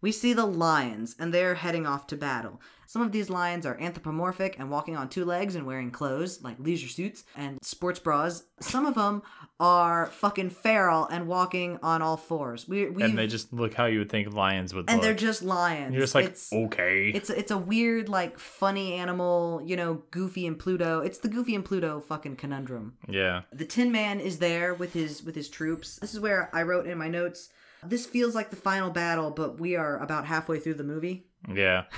We 0.02 0.12
see 0.12 0.34
the 0.34 0.46
lions, 0.46 1.16
and 1.20 1.34
they're 1.34 1.56
heading 1.56 1.86
off 1.86 2.08
to 2.08 2.18
battle. 2.18 2.60
Some 2.92 3.04
of 3.04 3.14
these 3.14 3.30
lions 3.30 3.66
are 3.66 3.80
anthropomorphic 3.80 4.58
and 4.60 4.70
walking 4.70 4.98
on 4.98 5.08
two 5.08 5.24
legs 5.24 5.56
and 5.56 5.66
wearing 5.66 5.92
clothes, 5.92 6.42
like 6.44 6.60
leisure 6.60 6.90
suits 6.90 7.24
and 7.38 7.58
sports 7.64 8.00
bras. 8.00 8.44
Some 8.60 8.86
of 8.86 8.96
them 8.96 9.22
are 9.62 10.08
fucking 10.08 10.50
feral 10.50 11.06
and 11.06 11.26
walking 11.26 11.80
on 11.82 12.02
all 12.02 12.18
fours. 12.18 12.68
We, 12.68 12.90
we 12.90 13.04
And 13.04 13.18
they 13.18 13.28
just 13.28 13.54
look 13.54 13.76
how 13.76 13.86
you 13.86 14.00
would 14.00 14.10
think 14.10 14.34
lions 14.34 14.74
would 14.74 14.90
and 14.90 14.98
look. 14.98 15.04
they're 15.04 15.14
just 15.14 15.42
lions. 15.42 15.94
You're 15.94 16.02
just 16.02 16.16
like, 16.16 16.26
it's, 16.26 16.52
okay. 16.52 17.12
it's 17.16 17.30
it's 17.30 17.52
a 17.52 17.58
weird, 17.58 18.10
like 18.10 18.38
funny 18.38 18.96
animal, 18.96 19.62
you 19.64 19.78
know, 19.78 20.04
Goofy 20.12 20.46
and 20.46 20.60
Pluto. 20.60 21.00
It's 21.00 21.20
the 21.20 21.30
Goofy 21.30 21.56
and 21.56 21.64
Pluto 21.64 22.02
fucking 22.02 22.36
conundrum. 22.36 22.98
yeah. 23.08 23.44
The 23.54 23.64
Tin 23.64 23.94
Man 23.94 24.20
is 24.20 24.40
there 24.40 24.74
with 24.74 24.92
his 24.92 25.24
with 25.24 25.36
his 25.36 25.48
troops. 25.48 25.96
This 26.00 26.14
is 26.14 26.20
where 26.20 26.50
I 26.54 26.64
wrote 26.64 26.88
in 26.88 26.98
my 26.98 27.08
notes. 27.08 27.52
This 27.84 28.06
feels 28.06 28.36
like 28.36 28.50
the 28.50 28.56
final 28.56 28.90
battle, 28.90 29.32
but 29.32 29.60
we 29.60 29.76
are 29.76 29.98
about 30.00 30.26
halfway 30.26 30.60
through 30.60 30.76
the 30.76 30.84
movie. 30.84 31.26
Yeah. 31.54 31.86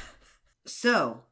So, 0.66 1.24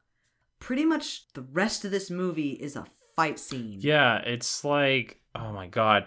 pretty 0.58 0.84
much 0.84 1.32
the 1.32 1.40
rest 1.40 1.86
of 1.86 1.90
this 1.90 2.10
movie 2.10 2.50
is 2.50 2.76
a 2.76 2.84
fight 3.16 3.38
scene. 3.38 3.78
Yeah, 3.80 4.18
it's 4.18 4.62
like, 4.62 5.22
oh 5.34 5.52
my 5.52 5.68
god. 5.68 6.06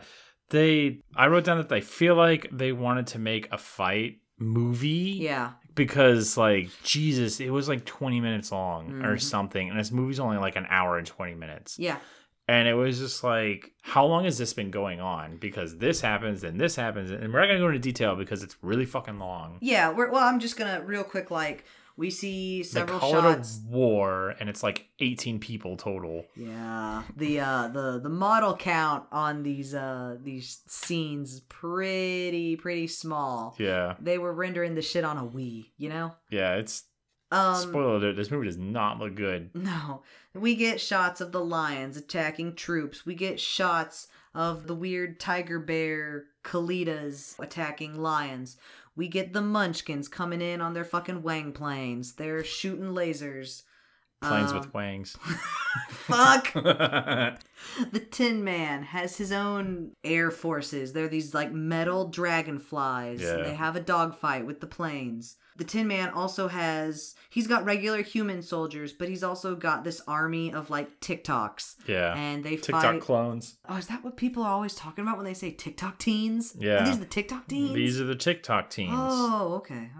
They 0.51 0.99
I 1.15 1.25
wrote 1.25 1.43
down 1.43 1.57
that 1.57 1.67
they 1.69 1.81
feel 1.81 2.13
like 2.13 2.47
they 2.51 2.71
wanted 2.71 3.07
to 3.07 3.19
make 3.19 3.51
a 3.51 3.57
fight 3.57 4.19
movie. 4.37 5.17
Yeah. 5.21 5.53
Because 5.73 6.37
like 6.37 6.69
Jesus, 6.83 7.39
it 7.39 7.49
was 7.49 7.67
like 7.67 7.83
20 7.83 8.21
minutes 8.21 8.51
long 8.51 9.01
or 9.03 9.15
Mhm. 9.15 9.21
something. 9.21 9.69
And 9.71 9.79
this 9.79 9.91
movie's 9.91 10.19
only 10.19 10.37
like 10.37 10.55
an 10.55 10.67
hour 10.69 10.99
and 10.99 11.07
20 11.07 11.33
minutes. 11.33 11.79
Yeah. 11.79 11.97
And 12.47 12.67
it 12.67 12.75
was 12.75 12.99
just 12.99 13.23
like, 13.23 13.71
how 13.81 14.05
long 14.05 14.25
has 14.25 14.37
this 14.37 14.53
been 14.53 14.69
going 14.69 15.01
on? 15.01 15.37
Because 15.37 15.77
this 15.79 15.99
happens 16.01 16.43
and 16.43 16.59
this 16.61 16.75
happens, 16.75 17.09
and 17.09 17.33
we're 17.33 17.39
not 17.39 17.47
gonna 17.47 17.59
go 17.59 17.67
into 17.67 17.79
detail 17.79 18.15
because 18.15 18.43
it's 18.43 18.55
really 18.61 18.85
fucking 18.85 19.17
long. 19.17 19.57
Yeah, 19.61 19.91
we're 19.91 20.11
well, 20.11 20.23
I'm 20.23 20.39
just 20.39 20.55
going 20.57 20.73
to 20.79 20.85
real 20.85 21.03
quick 21.03 21.31
like 21.31 21.65
we 21.97 22.11
see 22.11 22.61
several 22.61 22.99
they 22.99 23.01
call 23.01 23.11
shots. 23.13 23.57
it 23.57 23.61
a 23.65 23.69
war, 23.71 24.35
and 24.39 24.47
it's 24.49 24.61
like 24.61 24.85
18 24.99 25.39
people 25.39 25.75
total. 25.77 26.25
Yeah. 26.35 27.03
The 27.15 27.39
uh 27.39 27.67
the 27.69 27.99
the 28.03 28.09
model 28.09 28.55
count 28.55 29.05
on 29.11 29.41
these 29.43 29.73
uh 29.73 30.17
these 30.21 30.59
scenes 30.67 31.39
pretty 31.39 32.57
pretty 32.57 32.87
small. 32.87 33.55
Yeah, 33.57 33.95
They 33.99 34.17
were 34.17 34.33
rendering 34.33 34.75
the 34.75 34.81
shit 34.81 35.03
on 35.03 35.17
a 35.17 35.23
Wii, 35.25 35.65
you 35.77 35.89
know? 35.89 36.13
yeah. 36.29 36.55
It's 36.55 36.83
Um 37.31 37.55
spoiler 37.55 37.95
alert. 37.95 38.15
This 38.15 38.31
movie 38.31 38.45
does 38.47 38.57
not 38.57 38.99
look 38.99 39.15
good. 39.15 39.49
No. 39.55 40.03
We 40.33 40.55
get 40.55 40.81
shots 40.81 41.21
of 41.21 41.31
the 41.31 41.43
lions 41.43 41.95
attacking 41.97 42.55
troops. 42.55 43.05
We 43.05 43.15
get 43.15 43.39
shots 43.39 44.07
of 44.33 44.67
the 44.67 44.75
weird 44.75 45.19
tiger 45.19 45.59
bear 45.59 46.25
Kalidahs 46.43 47.39
attacking 47.39 47.95
lions. 47.95 48.57
We 48.97 49.07
get 49.07 49.33
the 49.33 49.41
Munchkins 49.41 50.07
coming 50.07 50.41
in 50.41 50.61
on 50.61 50.73
their 50.73 50.83
fucking 50.85 51.23
wang 51.23 51.51
planes. 51.53 52.13
They're 52.13 52.43
shooting 52.43 52.93
lasers. 52.93 53.63
Planes 54.21 54.51
Um, 54.51 54.59
with 54.59 54.73
wings. 54.73 55.17
Fuck! 55.89 56.53
the 56.53 57.37
Tin 58.11 58.43
Man 58.43 58.83
has 58.83 59.17
his 59.17 59.31
own 59.31 59.91
air 60.03 60.31
forces. 60.31 60.93
They're 60.93 61.07
these 61.09 61.33
like 61.33 61.51
metal 61.51 62.07
dragonflies. 62.09 63.21
Yeah. 63.21 63.37
They 63.37 63.55
have 63.55 63.75
a 63.75 63.81
dogfight 63.81 64.45
with 64.45 64.59
the 64.61 64.67
planes. 64.67 65.37
The 65.57 65.63
Tin 65.63 65.87
Man 65.87 66.09
also 66.09 66.47
has 66.49 67.15
he's 67.29 67.47
got 67.47 67.63
regular 67.63 68.01
human 68.01 68.41
soldiers, 68.41 68.91
but 68.91 69.07
he's 69.07 69.23
also 69.23 69.55
got 69.55 69.83
this 69.83 70.01
army 70.07 70.53
of 70.53 70.69
like 70.69 70.99
Tik-Toks. 70.99 71.75
yeah. 71.87 72.13
And 72.15 72.43
they 72.43 72.57
TikTok 72.57 72.81
fight 72.81 73.01
clones. 73.01 73.57
Oh, 73.67 73.77
is 73.77 73.87
that 73.87 74.03
what 74.03 74.17
people 74.17 74.43
are 74.43 74.51
always 74.51 74.75
talking 74.75 75.03
about 75.03 75.15
when 75.15 75.25
they 75.25 75.33
say 75.33 75.51
TikTok 75.51 75.97
teens? 75.97 76.55
Yeah. 76.59 76.83
Are 76.83 76.85
these 76.85 76.99
the 76.99 77.05
TikTok 77.05 77.47
teens? 77.47 77.73
These 77.73 78.01
are 78.01 78.05
the 78.05 78.15
TikTok 78.15 78.69
teens. 78.69 78.91
Oh, 78.93 79.53
okay. 79.57 79.73
All 79.75 79.79
right, 79.79 79.91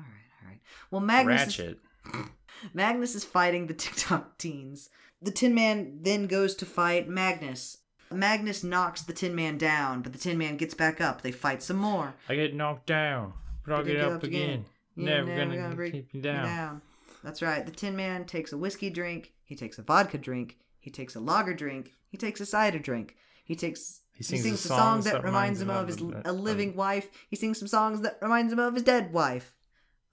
all 0.44 0.50
right. 0.50 0.60
Well, 0.92 1.02
Magnus 1.02 1.48
is, 1.48 1.60
Ratchet. 1.60 1.80
Magnus 2.74 3.16
is 3.16 3.24
fighting 3.24 3.68
the 3.68 3.74
TikTok 3.74 4.38
teens. 4.38 4.90
The 5.22 5.32
Tin 5.32 5.56
Man 5.56 6.00
then 6.02 6.28
goes 6.28 6.56
to 6.56 6.66
fight 6.66 7.08
Magnus. 7.08 7.78
Magnus 8.12 8.64
knocks 8.64 9.02
the 9.02 9.14
Tin 9.14 9.34
Man 9.36 9.58
down, 9.58 10.02
but 10.02 10.12
the 10.14 10.20
Tin 10.20 10.38
Man 10.38 10.58
gets 10.58 10.74
back 10.74 11.02
up. 11.02 11.22
They 11.22 11.32
fight 11.32 11.64
some 11.64 11.78
more. 11.78 12.14
I 12.30 12.36
get 12.36 12.54
knocked 12.54 12.86
down, 12.88 13.34
but 13.66 13.74
I'll 13.74 13.84
But 13.84 13.88
get 13.88 14.02
up 14.02 14.24
again. 14.24 14.50
You're 14.50 14.58
Never, 14.96 15.36
gonna, 15.36 15.76
break 15.76 15.94
keep 15.94 16.14
you 16.14 16.20
me 16.20 16.24
down. 16.24 16.82
That's 17.24 17.42
right. 17.42 17.66
The 17.66 17.72
Tin 17.72 17.96
Man 17.96 18.26
takes 18.26 18.54
a 18.54 18.58
whiskey 18.58 18.90
drink. 18.90 19.34
He 19.44 19.56
takes 19.56 19.78
a 19.78 19.82
vodka 19.82 20.18
drink. 20.18 20.58
He 20.80 20.90
takes 20.92 21.16
a 21.16 21.20
lager 21.20 21.54
drink. 21.54 21.92
He 22.08 22.18
takes 22.18 22.40
a 22.40 22.46
cider 22.46 22.80
drink. 22.80 23.16
He 23.44 23.56
takes. 23.56 24.02
He 24.14 24.24
sings 24.24 24.46
a 24.46 24.50
the 24.52 24.58
song 24.58 24.78
songs 24.78 25.06
that, 25.06 25.14
that 25.14 25.24
reminds 25.26 25.60
him 25.62 25.70
of 25.70 25.88
his 25.88 26.00
a 26.00 26.30
um, 26.30 26.42
living 26.42 26.76
wife. 26.76 27.10
He 27.30 27.36
sings 27.36 27.60
some 27.60 27.68
songs 27.68 28.02
that 28.02 28.18
reminds 28.22 28.54
him 28.54 28.60
of 28.60 28.74
his 28.76 28.84
dead 28.84 29.12
wife. 29.12 29.54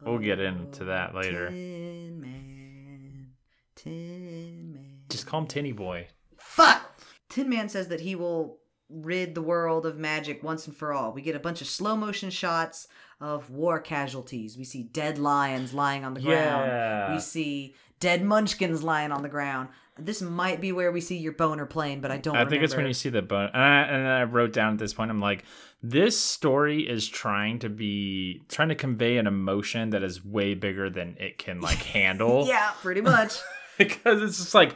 We'll 0.01 0.19
get 0.19 0.41
into 0.41 0.85
that 0.85 1.13
Oh, 1.15 1.19
later. 1.19 1.49
Tin 1.49 2.21
Man, 2.21 3.29
Tin 3.77 4.73
Man. 4.75 5.03
Just 5.09 5.27
call 5.27 5.43
him 5.43 5.47
Tinny 5.47 5.71
Boy. 5.73 6.09
Fuck! 6.39 7.01
Tin 7.29 7.49
Man 7.49 7.69
says 7.69 7.89
that 7.89 8.01
he 8.01 8.17
will 8.17 8.59
rid 8.93 9.35
the 9.35 9.43
world 9.43 9.87
of 9.87 9.99
magic 9.99 10.43
once 10.43 10.67
and 10.67 10.77
for 10.77 10.93
all. 10.93 11.13
We 11.13 11.23
get 11.23 11.37
a 11.37 11.41
bunch 11.41 11.61
of 11.61 11.67
slow 11.67 11.97
motion 11.97 12.31
shots 12.31 12.89
of 13.21 13.51
war 13.51 13.81
casualties. 13.81 14.59
We 14.59 14.65
see 14.65 14.83
dead 14.83 15.19
lions 15.19 15.73
lying 15.73 16.05
on 16.05 16.15
the 16.15 16.21
ground. 16.21 16.67
Yeah. 16.67 17.15
We 17.15 17.21
see 17.21 17.75
dead 18.01 18.25
munchkins 18.25 18.83
lying 18.83 19.13
on 19.13 19.23
the 19.23 19.29
ground. 19.29 19.69
This 19.99 20.23
might 20.23 20.61
be 20.61 20.73
where 20.73 20.91
we 20.91 21.01
see 21.01 21.19
your 21.19 21.33
boner 21.33 21.67
plane, 21.67 22.01
but 22.01 22.11
I 22.11 22.17
don't 22.17 22.35
I 22.35 22.47
think 22.47 22.63
it's 22.63 22.75
when 22.75 22.87
you 22.87 22.95
see 22.95 23.11
the 23.11 23.23
bone. 23.23 23.51
And 23.53 23.63
I, 23.63 23.83
and 23.83 24.09
I 24.09 24.25
wrote 24.25 24.53
down 24.53 24.73
at 24.73 24.79
this 24.79 24.95
point, 24.95 25.11
I'm 25.11 25.21
like, 25.21 25.45
this 25.83 26.19
story 26.19 26.89
is 26.89 27.07
trying 27.07 27.59
to 27.61 27.69
be 27.69 28.43
trying 28.49 28.71
to 28.71 28.75
convey 28.75 29.19
an 29.19 29.27
emotion 29.27 29.91
that 29.91 30.03
is 30.03 30.25
way 30.25 30.55
bigger 30.55 30.89
than 30.89 31.17
it 31.21 31.39
can 31.39 31.61
like 31.61 31.79
handle. 31.83 32.47
Yeah, 32.47 32.71
pretty 32.81 33.03
much. 33.03 33.39
because 33.79 34.23
it's 34.23 34.39
just 34.39 34.55
like 34.55 34.75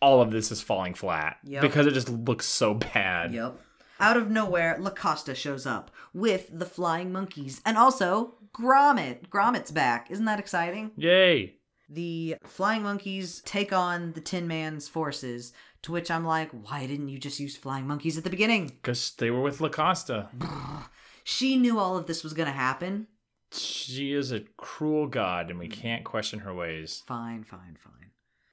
all 0.00 0.20
of 0.20 0.30
this 0.30 0.50
is 0.52 0.60
falling 0.62 0.94
flat 0.94 1.38
Yep. 1.44 1.62
because 1.62 1.86
it 1.86 1.92
just 1.94 2.08
looks 2.08 2.46
so 2.46 2.74
bad. 2.74 3.32
Yep. 3.34 3.58
Out 4.00 4.16
of 4.16 4.30
nowhere, 4.30 4.76
Locasta 4.78 5.34
shows 5.34 5.66
up 5.66 5.90
with 6.14 6.50
the 6.56 6.66
flying 6.66 7.10
monkeys 7.12 7.60
and 7.66 7.76
also 7.76 8.34
Gromit. 8.56 9.28
Gromit's 9.28 9.70
back. 9.72 10.10
Isn't 10.10 10.24
that 10.26 10.38
exciting? 10.38 10.92
Yay! 10.96 11.56
The 11.88 12.36
flying 12.44 12.82
monkeys 12.82 13.40
take 13.44 13.72
on 13.72 14.12
the 14.12 14.20
Tin 14.20 14.46
Man's 14.46 14.88
forces, 14.88 15.52
to 15.82 15.90
which 15.92 16.10
I'm 16.10 16.24
like, 16.24 16.50
why 16.50 16.86
didn't 16.86 17.08
you 17.08 17.18
just 17.18 17.40
use 17.40 17.56
flying 17.56 17.86
monkeys 17.86 18.16
at 18.18 18.24
the 18.24 18.30
beginning? 18.30 18.66
Because 18.66 19.12
they 19.18 19.30
were 19.30 19.40
with 19.40 19.60
Locasta. 19.60 20.28
She 21.24 21.56
knew 21.56 21.78
all 21.78 21.96
of 21.96 22.06
this 22.06 22.22
was 22.22 22.34
going 22.34 22.46
to 22.46 22.52
happen. 22.52 23.06
She 23.52 24.12
is 24.12 24.30
a 24.32 24.40
cruel 24.58 25.06
god, 25.06 25.50
and 25.50 25.58
we 25.58 25.68
can't 25.68 26.04
question 26.04 26.40
her 26.40 26.54
ways. 26.54 27.02
Fine, 27.06 27.44
fine, 27.44 27.76
fine. 27.82 27.97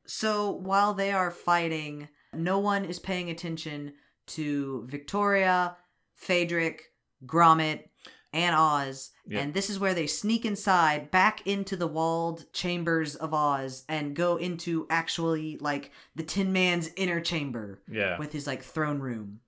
So 0.06 0.52
while 0.52 0.94
they 0.94 1.12
are 1.12 1.32
fighting, 1.32 2.08
no 2.34 2.60
one 2.60 2.86
is 2.86 3.00
paying 3.00 3.30
attention 3.30 3.94
to 4.28 4.86
Victoria, 4.88 5.78
Phaedric, 6.16 6.84
Gromit, 7.26 7.90
and 8.34 8.56
Oz. 8.56 9.12
Yep. 9.28 9.42
And 9.42 9.54
this 9.54 9.70
is 9.70 9.80
where 9.80 9.94
they 9.94 10.08
sneak 10.08 10.44
inside 10.46 11.10
back 11.10 11.46
into 11.48 11.76
the 11.78 11.88
walled 11.88 12.52
chambers 12.52 13.16
of 13.16 13.34
Oz 13.34 13.86
and 13.88 14.16
go 14.16 14.36
into 14.36 14.86
actually 14.90 15.58
like 15.62 15.92
the 16.16 16.24
Tin 16.24 16.52
Man's 16.52 16.90
inner 16.98 17.22
chamber 17.22 17.82
Yeah. 17.90 18.18
with 18.20 18.34
his 18.34 18.46
like 18.46 18.62
throne 18.62 19.00
room. 19.00 19.40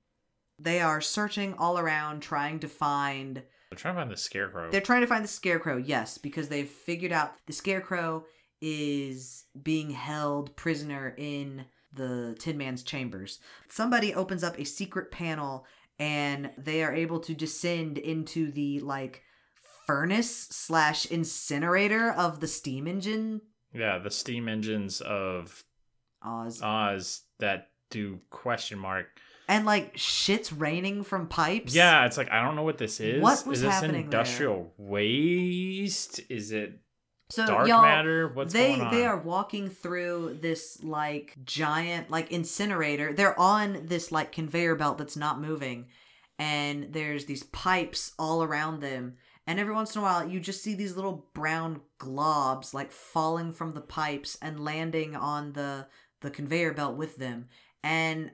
They 0.60 0.80
are 0.82 1.01
searching 1.01 1.53
all 1.55 1.78
around 1.78 2.22
trying 2.22 2.60
to 2.62 2.68
find 2.68 3.43
We're 3.72 3.78
trying 3.78 3.95
to 3.95 3.99
find 4.01 4.12
the 4.12 4.18
scarecrow. 4.18 4.72
they're 4.72 4.82
trying 4.82 5.01
to 5.01 5.08
find 5.08 5.24
the 5.24 5.28
scarecrow, 5.30 5.78
yes, 5.78 6.18
because 6.18 6.47
they've 6.47 6.68
figured 6.70 7.12
out 7.12 7.34
the 7.45 7.53
scarecrow 7.53 8.26
is 8.62 9.45
being 9.62 9.91
held 9.91 10.55
prisoner 10.55 11.14
in 11.18 11.66
the 11.93 12.36
Tin 12.39 12.58
Man's 12.58 12.84
chambers. 12.84 13.39
Somebody 13.70 14.14
opens 14.14 14.43
up 14.43 14.60
a 14.60 14.66
secret 14.66 15.12
panel 15.12 15.66
and 15.99 16.51
they 16.58 16.84
are 16.84 16.93
able 16.93 17.20
to 17.22 17.34
descend 17.34 17.97
into 17.97 18.51
the 18.51 18.80
like 18.82 19.24
furnace 19.86 20.47
slash 20.51 21.05
incinerator 21.05 22.12
of 22.12 22.39
the 22.39 22.47
steam 22.47 22.88
engine 22.88 23.41
yeah, 23.74 23.99
the 23.99 24.12
steam 24.12 24.47
engines 24.47 25.01
of 25.01 25.64
Oz. 26.22 26.62
Oz 26.62 27.22
that 27.39 27.70
do 27.89 28.20
question 28.30 28.80
mark. 28.80 29.08
and 29.47 29.66
like 29.66 29.97
shit's 29.97 30.51
raining 30.51 31.03
from 31.03 31.28
pipes. 31.28 31.74
Yeah, 31.74 32.05
it's 32.05 32.18
like 32.18 32.32
I 32.32 32.43
don't 32.43 32.55
know 32.55 32.64
what 32.64 32.78
this 32.78 32.99
is. 32.99 33.22
What 33.22 33.45
was 33.45 33.60
is 33.60 33.64
this 33.64 33.74
happening 33.74 34.05
industrial 34.05 34.74
waste? 34.78 36.22
Is 36.30 36.51
it 36.51 36.80
So 37.30 37.45
dark 37.45 37.67
y'all, 37.67 37.82
matter? 37.82 38.30
What's 38.30 38.53
they 38.53 38.69
going 38.69 38.82
on? 38.82 38.93
they 38.93 39.05
are 39.05 39.17
walking 39.17 39.69
through 39.69 40.38
this 40.41 40.82
like 40.84 41.36
giant 41.43 42.09
like 42.09 42.32
incinerator. 42.32 43.13
They're 43.13 43.38
on 43.39 43.86
this 43.86 44.11
like 44.11 44.32
conveyor 44.32 44.75
belt 44.75 44.97
that's 44.97 45.17
not 45.17 45.41
moving, 45.41 45.88
and 46.39 46.93
there's 46.93 47.25
these 47.25 47.43
pipes 47.43 48.13
all 48.17 48.43
around 48.43 48.80
them. 48.80 49.15
And 49.45 49.59
every 49.59 49.73
once 49.73 49.95
in 49.95 49.99
a 49.99 50.03
while, 50.03 50.28
you 50.28 50.39
just 50.39 50.61
see 50.61 50.73
these 50.73 50.95
little 50.95 51.25
brown 51.34 51.82
globs 51.99 52.73
like 52.73 52.91
falling 52.91 53.53
from 53.53 53.73
the 53.73 53.82
pipes 53.82 54.38
and 54.41 54.63
landing 54.63 55.15
on 55.15 55.53
the 55.53 55.88
the 56.21 56.30
conveyor 56.30 56.73
belt 56.73 56.95
with 56.95 57.17
them. 57.17 57.49
And 57.84 58.32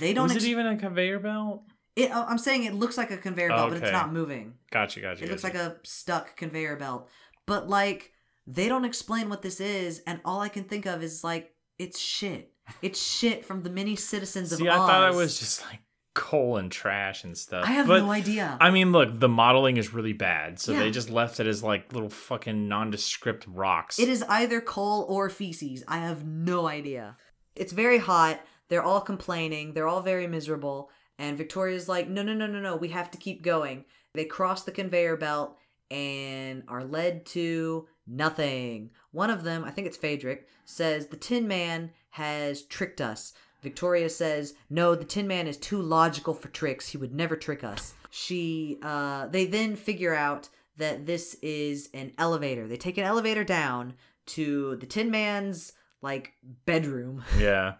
they 0.00 0.12
don't. 0.12 0.24
Was 0.24 0.36
ex- 0.36 0.44
it 0.44 0.48
even 0.48 0.66
a 0.66 0.76
conveyor 0.76 1.18
belt? 1.18 1.62
it, 1.96 2.10
uh, 2.10 2.26
I'm 2.28 2.38
saying 2.38 2.64
it 2.64 2.74
looks 2.74 2.98
like 2.98 3.10
a 3.10 3.16
conveyor 3.16 3.48
belt, 3.48 3.70
but 3.70 3.82
it's 3.82 3.92
not 3.92 4.12
moving. 4.12 4.54
Gotcha, 4.70 5.00
gotcha. 5.00 5.24
It 5.24 5.30
looks 5.30 5.42
like 5.42 5.54
a 5.54 5.76
stuck 5.82 6.36
conveyor 6.36 6.76
belt. 6.76 7.08
But 7.46 7.68
like 7.68 8.12
they 8.46 8.68
don't 8.68 8.84
explain 8.84 9.28
what 9.28 9.42
this 9.42 9.60
is, 9.60 10.02
and 10.06 10.20
all 10.24 10.40
I 10.40 10.48
can 10.48 10.64
think 10.64 10.86
of 10.86 11.02
is 11.02 11.24
like 11.24 11.52
it's 11.78 11.98
shit. 11.98 12.52
It's 12.82 13.00
shit 13.00 13.44
from 13.44 13.62
the 13.62 13.70
many 13.70 13.96
citizens 13.96 14.52
of 14.52 14.58
See, 14.58 14.68
Oz. 14.68 14.80
I 14.80 14.86
thought 14.86 15.12
it 15.12 15.16
was 15.16 15.38
just 15.38 15.64
like 15.66 15.80
coal 16.14 16.56
and 16.56 16.72
trash 16.72 17.22
and 17.24 17.36
stuff. 17.36 17.64
I 17.64 17.72
have 17.72 17.86
but, 17.86 18.02
no 18.02 18.10
idea. 18.10 18.56
I 18.60 18.70
mean, 18.70 18.90
look, 18.90 19.20
the 19.20 19.28
modeling 19.28 19.76
is 19.76 19.92
really 19.92 20.14
bad, 20.14 20.58
so 20.58 20.72
Yeah. 20.72 20.80
they 20.80 20.90
just 20.90 21.10
left 21.10 21.38
it 21.38 21.46
as 21.46 21.62
like 21.62 21.92
little 21.92 22.08
fucking 22.08 22.66
nondescript 22.68 23.46
rocks. 23.46 23.98
It 23.98 24.08
is 24.08 24.24
either 24.28 24.60
coal 24.60 25.06
or 25.08 25.28
feces. 25.28 25.84
I 25.86 25.98
have 25.98 26.24
no 26.24 26.66
idea. 26.66 27.16
It's 27.54 27.72
very 27.72 27.98
hot. 27.98 28.40
They're 28.68 28.82
all 28.82 29.00
complaining. 29.00 29.74
They're 29.74 29.86
all 29.86 30.02
very 30.02 30.26
miserable. 30.26 30.90
And 31.18 31.38
Victoria's 31.38 31.88
like, 31.88 32.08
no, 32.08 32.22
no, 32.22 32.34
no, 32.34 32.46
no, 32.46 32.60
no. 32.60 32.76
We 32.76 32.88
have 32.88 33.10
to 33.12 33.18
keep 33.18 33.42
going. 33.42 33.84
They 34.14 34.24
cross 34.24 34.64
the 34.64 34.72
conveyor 34.72 35.16
belt 35.18 35.56
and 35.90 36.64
are 36.68 36.84
led 36.84 37.26
to 37.26 37.86
nothing. 38.06 38.90
One 39.12 39.30
of 39.30 39.42
them, 39.44 39.64
I 39.64 39.70
think 39.70 39.86
it's 39.86 39.96
Phaedric, 39.96 40.48
says 40.64 41.06
the 41.06 41.16
Tin 41.16 41.46
Man 41.48 41.90
has 42.10 42.62
tricked 42.62 43.00
us. 43.00 43.32
Victoria 43.62 44.08
says, 44.08 44.54
no, 44.70 44.94
the 44.94 45.04
Tin 45.04 45.26
Man 45.26 45.46
is 45.46 45.56
too 45.56 45.80
logical 45.80 46.34
for 46.34 46.48
tricks. 46.48 46.88
He 46.88 46.98
would 46.98 47.14
never 47.14 47.36
trick 47.36 47.64
us. 47.64 47.94
She, 48.10 48.78
uh, 48.82 49.26
they 49.26 49.44
then 49.46 49.76
figure 49.76 50.14
out 50.14 50.48
that 50.76 51.06
this 51.06 51.34
is 51.42 51.88
an 51.94 52.12
elevator. 52.18 52.68
They 52.68 52.76
take 52.76 52.98
an 52.98 53.04
elevator 53.04 53.44
down 53.44 53.94
to 54.26 54.76
the 54.76 54.86
Tin 54.86 55.10
Man's, 55.10 55.72
like, 56.02 56.34
bedroom. 56.64 57.24
yeah, 57.38 57.74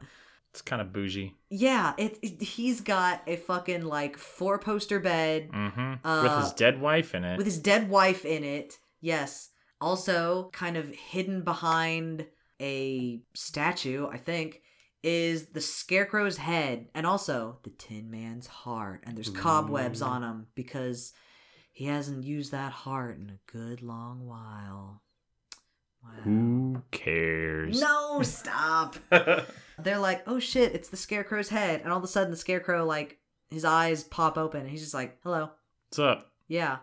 it's 0.51 0.63
kind 0.63 0.81
of 0.83 0.93
bougie. 0.93 1.35
Yeah, 1.51 1.93
it, 1.99 2.19
it- 2.23 2.43
he's 2.43 2.81
got 2.81 3.23
a 3.27 3.37
fucking, 3.37 3.85
like, 3.85 4.17
four 4.17 4.59
poster 4.59 4.99
bed 4.99 5.51
mm-hmm. 5.53 6.07
Uh, 6.07 6.23
With 6.23 6.43
his 6.45 6.53
dead 6.55 6.81
wife 6.81 7.15
in 7.15 7.23
it. 7.25 7.37
with 7.37 7.47
his 7.47 7.59
dead 7.59 7.89
wife 7.89 8.25
in 8.25 8.43
it. 8.45 8.79
Yes. 9.01 9.51
Also, 9.81 10.51
kind 10.53 10.77
of 10.77 10.89
hidden 10.95 11.43
behind 11.43 12.27
a 12.61 13.21
statue, 13.35 14.07
I 14.09 14.17
think, 14.17 14.63
is 15.03 15.47
the 15.47 15.61
scarecrow's 15.61 16.39
head 16.39 16.89
and 16.95 17.07
also 17.07 17.59
the 17.63 17.71
Tin 17.71 18.11
Man's 18.11 18.47
heart. 18.47 19.05
And 19.07 19.17
there's 19.17 19.31
cobwebs 19.31 20.03
on 20.03 20.23
him 20.23 20.47
because 20.55 21.13
he 21.73 21.85
hasn't 21.85 22.25
used 22.25 22.53
that 22.53 22.73
heart 22.73 23.19
in 23.19 23.31
a 23.31 23.53
good 23.53 23.83
long 23.83 24.27
while. 24.27 25.03
Wow. 26.03 26.11
Who 26.25 26.83
cares? 26.91 27.81
No, 27.81 28.23
stop. 28.23 28.97
They're 29.79 29.99
like, 29.99 30.23
oh 30.27 30.39
shit, 30.39 30.75
it's 30.75 30.89
the 30.89 30.97
scarecrow's 30.97 31.51
head. 31.51 31.83
And 31.83 31.93
all 31.93 31.99
of 31.99 32.05
a 32.05 32.09
sudden, 32.09 32.31
the 32.31 32.37
scarecrow, 32.37 32.85
like, 32.85 33.19
his 33.51 33.65
eyes 33.65 34.05
pop 34.05 34.39
open 34.39 34.63
and 34.63 34.71
he's 34.71 34.81
just 34.81 34.95
like, 34.95 35.19
"Hello." 35.23 35.51
What's 35.89 35.99
up? 35.99 36.33
Yeah. 36.49 36.79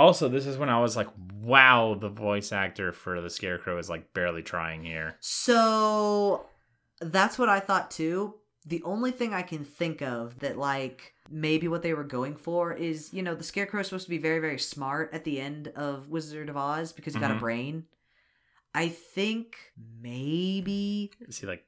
Also, 0.00 0.28
this 0.30 0.46
is 0.46 0.56
when 0.56 0.70
I 0.70 0.80
was 0.80 0.96
like, 0.96 1.08
wow, 1.42 1.94
the 1.94 2.08
voice 2.08 2.52
actor 2.52 2.90
for 2.90 3.20
the 3.20 3.28
Scarecrow 3.28 3.76
is 3.78 3.90
like 3.90 4.14
barely 4.14 4.42
trying 4.42 4.82
here. 4.82 5.16
So 5.20 6.46
that's 7.00 7.38
what 7.38 7.50
I 7.50 7.60
thought 7.60 7.90
too. 7.90 8.36
The 8.64 8.82
only 8.82 9.10
thing 9.10 9.34
I 9.34 9.42
can 9.42 9.62
think 9.62 10.00
of 10.00 10.38
that 10.40 10.56
like 10.56 11.12
maybe 11.30 11.68
what 11.68 11.82
they 11.82 11.92
were 11.92 12.04
going 12.04 12.36
for 12.36 12.72
is, 12.72 13.12
you 13.12 13.22
know, 13.22 13.34
the 13.34 13.44
scarecrow 13.44 13.80
is 13.80 13.88
supposed 13.88 14.06
to 14.06 14.10
be 14.10 14.18
very 14.18 14.38
very 14.38 14.58
smart 14.58 15.12
at 15.12 15.24
the 15.24 15.38
end 15.38 15.68
of 15.76 16.08
Wizard 16.08 16.48
of 16.48 16.56
Oz 16.56 16.92
because 16.92 17.12
he 17.14 17.20
got 17.20 17.30
a 17.30 17.34
Mhm. 17.34 17.40
brain. 17.40 17.84
I 18.74 18.88
think 18.88 19.56
maybe 20.00 21.10
Is 21.20 21.38
he 21.38 21.46
like, 21.46 21.66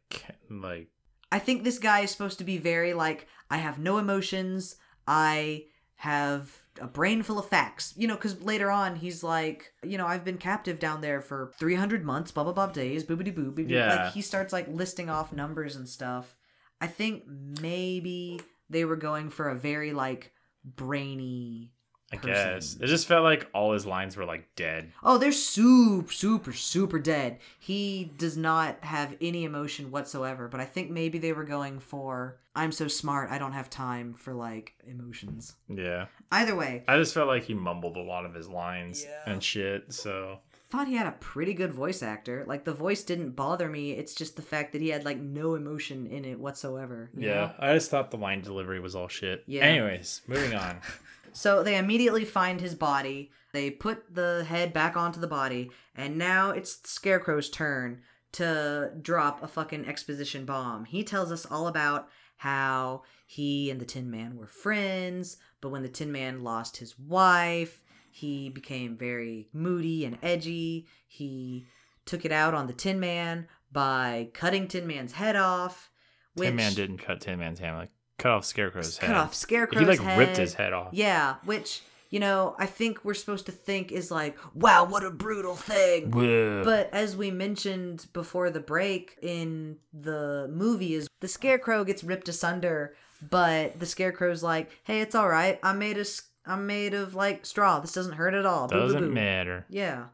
like, 0.48 0.88
I 1.30 1.38
think 1.38 1.64
this 1.64 1.78
guy 1.78 2.00
is 2.00 2.10
supposed 2.10 2.38
to 2.38 2.44
be 2.44 2.56
very 2.58 2.94
like 2.94 3.26
I 3.50 3.58
have 3.58 3.78
no 3.78 3.98
emotions. 3.98 4.76
I 5.06 5.66
have 5.96 6.61
a 6.80 6.86
brain 6.86 7.22
full 7.22 7.38
of 7.38 7.48
facts. 7.48 7.92
You 7.96 8.08
know, 8.08 8.14
because 8.14 8.40
later 8.42 8.70
on 8.70 8.96
he's 8.96 9.22
like, 9.22 9.72
you 9.82 9.98
know, 9.98 10.06
I've 10.06 10.24
been 10.24 10.38
captive 10.38 10.78
down 10.78 11.00
there 11.00 11.20
for 11.20 11.52
300 11.58 12.04
months, 12.04 12.30
blah 12.32 12.44
blah 12.44 12.52
blah 12.52 12.66
days, 12.68 13.04
boobity 13.04 13.34
boo. 13.34 13.52
boobity- 13.52 13.70
Yeah. 13.70 14.04
Like 14.04 14.12
he 14.14 14.22
starts 14.22 14.52
like 14.52 14.68
listing 14.68 15.10
off 15.10 15.32
numbers 15.32 15.76
and 15.76 15.88
stuff. 15.88 16.34
I 16.80 16.86
think 16.86 17.24
maybe 17.26 18.40
they 18.70 18.84
were 18.84 18.96
going 18.96 19.30
for 19.30 19.48
a 19.48 19.54
very 19.54 19.92
like 19.92 20.32
brainy. 20.64 21.72
I 22.12 22.16
person. 22.16 22.32
guess. 22.54 22.76
It 22.80 22.86
just 22.86 23.06
felt 23.06 23.24
like 23.24 23.48
all 23.54 23.72
his 23.72 23.86
lines 23.86 24.16
were 24.16 24.24
like 24.24 24.46
dead. 24.56 24.92
Oh, 25.02 25.18
they're 25.18 25.32
super, 25.32 26.12
super, 26.12 26.52
super 26.52 26.98
dead. 26.98 27.38
He 27.58 28.12
does 28.18 28.36
not 28.36 28.78
have 28.84 29.16
any 29.20 29.44
emotion 29.44 29.90
whatsoever, 29.90 30.48
but 30.48 30.60
I 30.60 30.64
think 30.64 30.90
maybe 30.90 31.18
they 31.18 31.32
were 31.32 31.44
going 31.44 31.78
for 31.80 32.38
I'm 32.54 32.70
so 32.72 32.86
smart, 32.86 33.30
I 33.30 33.38
don't 33.38 33.52
have 33.52 33.70
time 33.70 34.12
for 34.12 34.34
like 34.34 34.74
emotions. 34.86 35.54
Yeah. 35.68 36.06
Either 36.30 36.54
way, 36.54 36.84
I 36.86 36.98
just 36.98 37.14
felt 37.14 37.28
like 37.28 37.44
he 37.44 37.54
mumbled 37.54 37.96
a 37.96 38.02
lot 38.02 38.26
of 38.26 38.34
his 38.34 38.48
lines 38.48 39.02
Yeah. 39.02 39.32
and 39.32 39.42
shit. 39.42 39.90
So, 39.92 40.38
thought 40.68 40.86
he 40.88 40.94
had 40.94 41.06
a 41.06 41.12
pretty 41.12 41.54
good 41.54 41.72
voice 41.72 42.02
actor. 42.02 42.44
Like 42.46 42.64
the 42.64 42.74
voice 42.74 43.04
didn't 43.04 43.30
bother 43.30 43.68
me. 43.70 43.92
It's 43.92 44.14
just 44.14 44.36
the 44.36 44.42
fact 44.42 44.72
that 44.72 44.82
he 44.82 44.90
had 44.90 45.04
like 45.04 45.18
no 45.18 45.54
emotion 45.54 46.06
in 46.06 46.24
it 46.26 46.38
whatsoever. 46.38 47.10
yeah. 47.16 47.28
know? 47.34 47.52
I 47.58 47.72
just 47.74 47.90
thought 47.90 48.10
the 48.10 48.18
line 48.18 48.42
delivery 48.42 48.80
was 48.80 48.94
all 48.94 49.08
shit. 49.08 49.44
Yeah. 49.46 49.62
Anyways, 49.62 50.20
moving 50.26 50.54
on. 50.54 50.78
So 51.32 51.62
they 51.62 51.76
immediately 51.76 52.24
find 52.24 52.60
his 52.60 52.74
body. 52.74 53.30
They 53.52 53.70
put 53.70 54.14
the 54.14 54.44
head 54.48 54.72
back 54.72 54.96
onto 54.96 55.20
the 55.20 55.26
body, 55.26 55.70
and 55.94 56.16
now 56.16 56.50
it's 56.50 56.80
Scarecrow's 56.88 57.50
turn 57.50 58.02
to 58.32 58.92
drop 59.00 59.42
a 59.42 59.48
fucking 59.48 59.86
exposition 59.86 60.44
bomb. 60.44 60.86
He 60.86 61.04
tells 61.04 61.30
us 61.30 61.44
all 61.44 61.66
about 61.66 62.08
how 62.38 63.02
he 63.26 63.70
and 63.70 63.80
the 63.80 63.84
Tin 63.84 64.10
Man 64.10 64.36
were 64.36 64.46
friends, 64.46 65.36
but 65.60 65.68
when 65.68 65.82
the 65.82 65.88
Tin 65.88 66.10
Man 66.10 66.42
lost 66.42 66.78
his 66.78 66.98
wife, 66.98 67.82
he 68.10 68.48
became 68.48 68.96
very 68.96 69.48
moody 69.52 70.04
and 70.04 70.18
edgy. 70.22 70.86
He 71.06 71.66
took 72.04 72.24
it 72.24 72.32
out 72.32 72.54
on 72.54 72.66
the 72.66 72.72
Tin 72.72 72.98
Man 73.00 73.48
by 73.70 74.28
cutting 74.34 74.66
Tin 74.66 74.86
Man's 74.86 75.12
head 75.12 75.36
off. 75.36 75.90
Which 76.34 76.48
Tin 76.48 76.56
Man 76.56 76.74
didn't 76.74 76.98
cut 76.98 77.20
Tin 77.20 77.38
Man's 77.38 77.58
hand. 77.58 77.76
Like, 77.76 77.90
cut 78.22 78.32
off 78.32 78.44
Scarecrow's 78.44 78.96
head. 78.98 79.06
cut 79.08 79.16
off 79.16 79.34
Scarecrow's 79.34 79.80
He 79.80 79.86
like 79.86 80.00
head. 80.00 80.18
ripped 80.18 80.36
his 80.36 80.54
head 80.54 80.72
off. 80.72 80.88
Yeah, 80.92 81.36
which 81.44 81.82
you 82.10 82.20
know 82.20 82.54
I 82.58 82.66
think 82.66 83.04
we're 83.04 83.14
supposed 83.14 83.46
to 83.46 83.52
think 83.52 83.90
is 83.92 84.10
like, 84.10 84.36
wow, 84.54 84.84
what 84.84 85.04
a 85.04 85.10
brutal 85.10 85.54
thing. 85.56 86.10
Whoa. 86.10 86.62
But 86.64 86.90
as 86.92 87.16
we 87.16 87.30
mentioned 87.30 88.06
before 88.12 88.50
the 88.50 88.60
break 88.60 89.16
in 89.22 89.76
the 89.92 90.48
movie, 90.52 90.94
is 90.94 91.08
the 91.20 91.28
Scarecrow 91.28 91.84
gets 91.84 92.04
ripped 92.04 92.28
asunder, 92.28 92.94
but 93.30 93.78
the 93.80 93.86
Scarecrow's 93.86 94.42
like, 94.42 94.70
hey, 94.84 95.00
it's 95.00 95.14
all 95.14 95.28
right. 95.28 95.58
I'm 95.62 95.78
made 95.78 95.96
of 95.96 96.02
s- 96.06 96.22
I'm 96.44 96.66
made 96.66 96.92
of 96.94 97.14
like 97.14 97.46
straw. 97.46 97.78
This 97.80 97.92
doesn't 97.92 98.14
hurt 98.14 98.34
at 98.34 98.44
all. 98.46 98.66
Boo, 98.68 98.74
boo, 98.76 98.80
Doesn't 98.82 99.08
boo. 99.08 99.12
matter. 99.14 99.64
Yeah. 99.70 100.06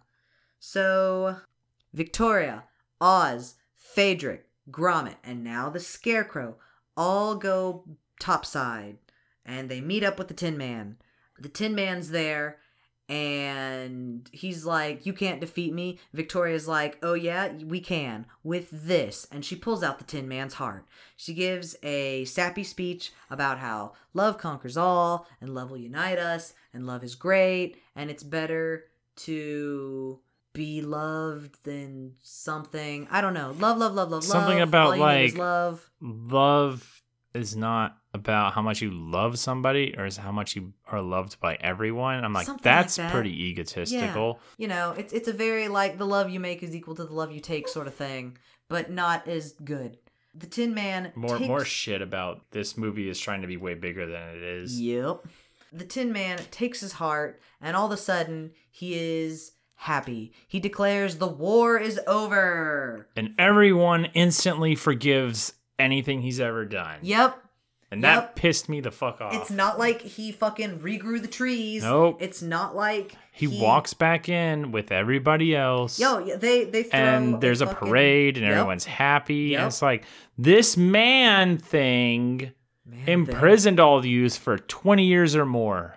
So, 0.60 1.36
Victoria, 1.94 2.64
Oz, 3.00 3.54
Phaedric, 3.76 4.46
Gromit, 4.70 5.16
and 5.24 5.42
now 5.44 5.70
the 5.70 5.80
Scarecrow 5.80 6.56
all 6.98 7.36
go 7.36 7.84
topside 8.20 8.98
and 9.46 9.70
they 9.70 9.80
meet 9.80 10.02
up 10.02 10.18
with 10.18 10.28
the 10.28 10.34
Tin 10.34 10.58
Man. 10.58 10.96
The 11.38 11.48
Tin 11.48 11.74
Man's 11.74 12.10
there 12.10 12.58
and 13.08 14.28
he's 14.32 14.66
like, 14.66 15.06
You 15.06 15.14
can't 15.14 15.40
defeat 15.40 15.72
me. 15.72 15.98
Victoria's 16.12 16.68
like, 16.68 16.98
Oh, 17.02 17.14
yeah, 17.14 17.52
we 17.64 17.80
can 17.80 18.26
with 18.42 18.68
this. 18.70 19.26
And 19.30 19.44
she 19.44 19.56
pulls 19.56 19.82
out 19.82 19.98
the 19.98 20.04
Tin 20.04 20.28
Man's 20.28 20.54
heart. 20.54 20.84
She 21.16 21.32
gives 21.32 21.76
a 21.82 22.26
sappy 22.26 22.64
speech 22.64 23.12
about 23.30 23.60
how 23.60 23.92
love 24.12 24.36
conquers 24.36 24.76
all 24.76 25.26
and 25.40 25.54
love 25.54 25.70
will 25.70 25.78
unite 25.78 26.18
us 26.18 26.52
and 26.74 26.86
love 26.86 27.04
is 27.04 27.14
great 27.14 27.76
and 27.96 28.10
it's 28.10 28.24
better 28.24 28.84
to 29.16 30.18
be 30.58 30.82
loved 30.82 31.62
than 31.62 32.14
something. 32.20 33.06
I 33.12 33.20
don't 33.20 33.32
know. 33.32 33.54
Love, 33.60 33.78
love, 33.78 33.94
love, 33.94 34.10
love, 34.10 34.24
Something 34.24 34.58
love. 34.58 34.68
about, 34.68 34.86
All 34.88 34.96
you 34.96 35.18
need 35.18 35.24
is 35.26 35.32
like, 35.34 35.38
love. 35.38 35.90
Love 36.00 37.02
is 37.32 37.54
not 37.54 37.96
about 38.12 38.54
how 38.54 38.62
much 38.62 38.82
you 38.82 38.90
love 38.90 39.38
somebody 39.38 39.94
or 39.96 40.04
is 40.04 40.16
how 40.16 40.32
much 40.32 40.56
you 40.56 40.72
are 40.90 41.00
loved 41.00 41.38
by 41.38 41.54
everyone. 41.60 42.24
I'm 42.24 42.32
like, 42.32 42.46
Something 42.46 42.58
like 42.58 42.64
that's 42.64 42.96
that. 42.96 43.12
pretty 43.12 43.50
egotistical. 43.50 44.40
You 44.56 44.66
know, 44.66 44.96
it's 44.98 45.12
it's 45.12 45.28
a 45.28 45.32
very 45.32 45.68
like 45.68 45.96
the 45.96 46.06
love 46.06 46.28
you 46.28 46.40
make 46.40 46.64
is 46.64 46.74
equal 46.74 46.96
to 46.96 47.04
the 47.04 47.14
love 47.14 47.30
you 47.30 47.38
take 47.38 47.68
sort 47.68 47.86
of 47.86 47.94
thing, 47.94 48.36
but 48.68 48.90
not 48.90 49.28
as 49.28 49.52
good. 49.52 49.96
The 50.34 50.48
Tin 50.48 50.74
Man 50.74 51.12
More 51.14 51.38
takes... 51.38 51.46
more 51.46 51.64
shit 51.64 52.02
about 52.02 52.50
this 52.50 52.76
movie 52.76 53.08
is 53.08 53.20
trying 53.20 53.42
to 53.42 53.46
be 53.46 53.56
way 53.56 53.74
bigger 53.74 54.06
than 54.06 54.34
it 54.34 54.42
is. 54.42 54.80
Yep. 54.80 55.24
The 55.72 55.84
Tin 55.84 56.12
Man 56.12 56.40
takes 56.50 56.80
his 56.80 56.92
heart, 56.92 57.40
and 57.60 57.76
all 57.76 57.86
of 57.86 57.92
a 57.92 57.96
sudden, 57.96 58.50
he 58.70 58.94
is 58.94 59.52
happy. 59.82 60.32
He 60.46 60.60
declares 60.60 61.16
the 61.16 61.28
war 61.28 61.78
is 61.78 62.00
over. 62.06 63.08
And 63.16 63.34
everyone 63.38 64.06
instantly 64.14 64.74
forgives 64.74 65.52
anything 65.78 66.20
he's 66.22 66.40
ever 66.40 66.64
done. 66.64 66.98
Yep. 67.02 67.38
And 67.90 68.04
that 68.04 68.14
Yep. 68.16 68.36
pissed 68.36 68.68
me 68.68 68.80
the 68.80 68.90
fuck 68.90 69.20
off. 69.22 69.32
It's 69.34 69.50
not 69.50 69.78
like 69.78 70.02
he 70.02 70.30
fucking 70.32 70.80
regrew 70.80 71.22
the 71.22 71.28
trees. 71.28 71.82
Nope. 71.84 72.18
It's 72.20 72.42
not 72.42 72.76
like 72.76 73.14
he, 73.32 73.46
walks 73.46 73.94
back 73.94 74.28
in 74.28 74.72
with 74.72 74.92
everybody 74.92 75.56
else. 75.56 75.98
Yo, 75.98 76.36
they 76.36 76.64
they 76.64 76.82
throw 76.82 76.98
and 77.00 77.40
there's 77.40 77.62
a, 77.62 77.66
fucking- 77.66 77.88
parade 77.88 78.36
and 78.36 78.44
Yep. 78.44 78.54
everyone's 78.56 78.84
happy. 78.84 79.34
Yep. 79.52 79.58
And 79.60 79.66
it's 79.68 79.80
like 79.80 80.04
this 80.36 80.76
man 80.76 81.56
thing 81.56 82.52
Man 82.84 83.04
thing. 83.06 83.14
imprisoned 83.20 83.80
all 83.80 83.96
of 83.96 84.04
you 84.04 84.28
for 84.28 84.58
20 84.58 85.04
years 85.04 85.34
or 85.34 85.46
more. 85.46 85.96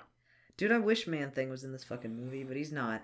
Dude, 0.58 0.72
I 0.72 0.78
wish 0.78 1.08
Man 1.08 1.32
Thing 1.32 1.50
was 1.50 1.64
in 1.64 1.72
this 1.72 1.84
fucking 1.84 2.16
movie, 2.16 2.44
but 2.44 2.56
he's 2.56 2.72
not. 2.72 3.02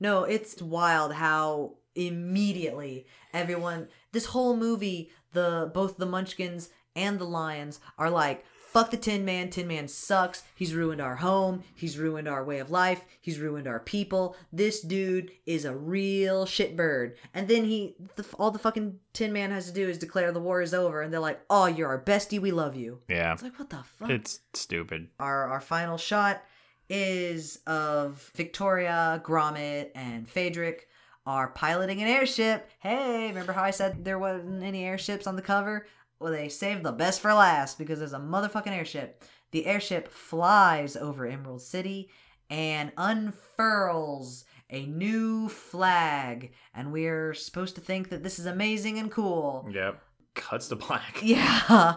No, 0.00 0.24
it's 0.24 0.60
wild 0.60 1.14
how 1.14 1.74
immediately 1.94 3.06
everyone 3.32 3.88
this 4.12 4.26
whole 4.26 4.56
movie, 4.56 5.10
the 5.32 5.70
both 5.72 5.96
the 5.96 6.06
Munchkins 6.06 6.70
and 6.94 7.18
the 7.18 7.24
Lions 7.24 7.80
are 7.98 8.10
like, 8.10 8.44
fuck 8.76 8.90
the 8.90 8.96
Tin 8.96 9.24
Man, 9.24 9.48
Tin 9.48 9.66
Man 9.66 9.88
sucks. 9.88 10.42
He's 10.54 10.74
ruined 10.74 11.00
our 11.00 11.16
home, 11.16 11.62
he's 11.74 11.98
ruined 11.98 12.28
our 12.28 12.44
way 12.44 12.58
of 12.58 12.70
life, 12.70 13.02
he's 13.20 13.38
ruined 13.38 13.66
our 13.66 13.80
people. 13.80 14.36
This 14.52 14.80
dude 14.80 15.30
is 15.46 15.64
a 15.64 15.74
real 15.74 16.44
shitbird. 16.44 17.14
And 17.32 17.48
then 17.48 17.64
he 17.64 17.96
the, 18.16 18.24
all 18.38 18.50
the 18.50 18.58
fucking 18.58 18.98
Tin 19.14 19.32
Man 19.32 19.50
has 19.50 19.66
to 19.66 19.72
do 19.72 19.88
is 19.88 19.98
declare 19.98 20.32
the 20.32 20.40
war 20.40 20.60
is 20.60 20.74
over 20.74 21.00
and 21.00 21.12
they're 21.12 21.20
like, 21.20 21.40
"Oh, 21.48 21.66
you're 21.66 21.88
our 21.88 22.02
bestie, 22.02 22.40
we 22.40 22.52
love 22.52 22.76
you." 22.76 23.00
Yeah. 23.08 23.32
It's 23.32 23.42
like, 23.42 23.58
"What 23.58 23.70
the 23.70 23.82
fuck?" 23.98 24.10
It's 24.10 24.40
stupid. 24.52 25.08
our 25.18 25.44
our 25.44 25.60
final 25.60 25.96
shot 25.96 26.42
is 26.88 27.58
of 27.66 28.30
Victoria, 28.34 29.20
Gromit, 29.24 29.90
and 29.94 30.28
Phaedric 30.28 30.88
are 31.26 31.48
piloting 31.48 32.00
an 32.02 32.08
airship. 32.08 32.70
Hey, 32.78 33.28
remember 33.28 33.52
how 33.52 33.62
I 33.64 33.70
said 33.72 34.04
there 34.04 34.18
wasn't 34.18 34.62
any 34.62 34.84
airships 34.84 35.26
on 35.26 35.36
the 35.36 35.42
cover? 35.42 35.86
Well, 36.20 36.32
they 36.32 36.48
saved 36.48 36.82
the 36.82 36.92
best 36.92 37.20
for 37.20 37.34
last 37.34 37.78
because 37.78 37.98
there's 37.98 38.12
a 38.12 38.18
motherfucking 38.18 38.68
airship. 38.68 39.24
The 39.50 39.66
airship 39.66 40.08
flies 40.08 40.96
over 40.96 41.26
Emerald 41.26 41.62
City 41.62 42.10
and 42.48 42.92
unfurls 42.96 44.44
a 44.70 44.86
new 44.86 45.48
flag, 45.48 46.52
and 46.74 46.92
we're 46.92 47.34
supposed 47.34 47.74
to 47.76 47.80
think 47.80 48.08
that 48.10 48.22
this 48.22 48.38
is 48.38 48.46
amazing 48.46 48.98
and 48.98 49.10
cool. 49.10 49.68
Yep. 49.70 50.00
Cuts 50.34 50.68
to 50.68 50.76
black. 50.76 51.18
Yeah. 51.22 51.94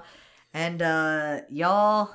And 0.54 0.82
uh 0.82 1.42
y'all 1.50 2.12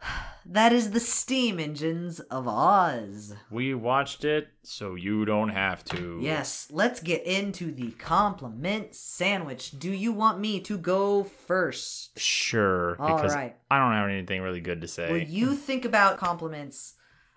that 0.46 0.72
is 0.72 0.90
the 0.90 1.00
steam 1.00 1.58
engines 1.58 2.20
of 2.20 2.46
Oz. 2.48 3.34
We 3.50 3.74
watched 3.74 4.24
it, 4.24 4.48
so 4.62 4.94
you 4.94 5.24
don't 5.24 5.50
have 5.50 5.84
to. 5.86 6.18
Yes, 6.20 6.68
let's 6.70 7.00
get 7.00 7.24
into 7.24 7.72
the 7.72 7.90
compliment 7.92 8.94
sandwich. 8.94 9.78
Do 9.78 9.90
you 9.90 10.12
want 10.12 10.40
me 10.40 10.60
to 10.60 10.78
go 10.78 11.24
first? 11.24 12.18
Sure. 12.18 13.00
All 13.00 13.16
Because 13.16 13.34
right. 13.34 13.56
I 13.70 13.78
don't 13.78 13.92
have 13.92 14.08
anything 14.08 14.42
really 14.42 14.60
good 14.60 14.80
to 14.80 14.88
say. 14.88 15.10
Well, 15.10 15.20
you 15.20 15.54
think 15.54 15.84
about 15.84 16.18
compliments. 16.18 16.94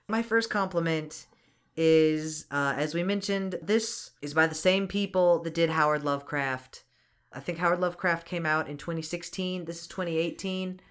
My 0.08 0.22
first 0.22 0.50
compliment 0.50 1.26
is, 1.76 2.46
uh, 2.52 2.74
as 2.78 2.94
we 2.94 3.04
mentioned, 3.04 3.56
this 3.62 4.12
is 4.22 4.34
by 4.34 4.48
the 4.48 4.56
same 4.56 4.88
people 4.88 5.40
that 5.40 5.54
did 5.54 5.70
Howard 5.70 6.04
Lovecraft. 6.04 6.84
I 7.34 7.40
think 7.40 7.60
Howard 7.60 7.80
Lovecraft 7.80 8.28
came 8.28 8.46
out 8.46 8.68
in 8.68 8.78
2016. 8.78 9.66
This 9.66 9.82
is 9.82 9.88
2018. 9.88 10.82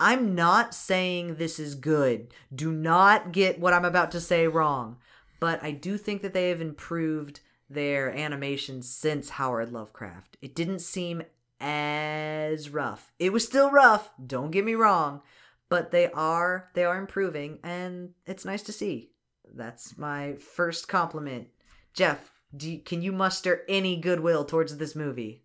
I'm 0.00 0.34
not 0.34 0.74
saying 0.74 1.34
this 1.34 1.58
is 1.58 1.74
good. 1.74 2.32
Do 2.52 2.72
not 2.72 3.32
get 3.32 3.60
what 3.60 3.74
I'm 3.74 3.84
about 3.84 4.10
to 4.12 4.20
say 4.20 4.48
wrong. 4.48 4.96
But 5.40 5.62
I 5.62 5.70
do 5.70 5.98
think 5.98 6.22
that 6.22 6.32
they 6.32 6.48
have 6.48 6.60
improved 6.60 7.40
their 7.68 8.10
animation 8.10 8.82
since 8.82 9.30
Howard 9.30 9.72
Lovecraft. 9.72 10.38
It 10.40 10.54
didn't 10.54 10.80
seem 10.80 11.22
as 11.60 12.70
rough. 12.70 13.12
It 13.18 13.32
was 13.32 13.44
still 13.44 13.70
rough, 13.70 14.10
don't 14.24 14.50
get 14.50 14.64
me 14.64 14.74
wrong, 14.74 15.20
but 15.68 15.90
they 15.90 16.10
are 16.10 16.70
they 16.74 16.84
are 16.84 16.98
improving 16.98 17.58
and 17.62 18.10
it's 18.26 18.44
nice 18.44 18.62
to 18.62 18.72
see. 18.72 19.10
That's 19.54 19.98
my 19.98 20.34
first 20.34 20.88
compliment. 20.88 21.48
Jeff, 21.92 22.32
do 22.56 22.70
you, 22.70 22.78
can 22.78 23.02
you 23.02 23.12
muster 23.12 23.62
any 23.68 23.96
goodwill 23.96 24.44
towards 24.44 24.76
this 24.76 24.96
movie? 24.96 25.44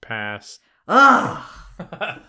Pass. 0.00 0.58
Ah. 0.88 1.69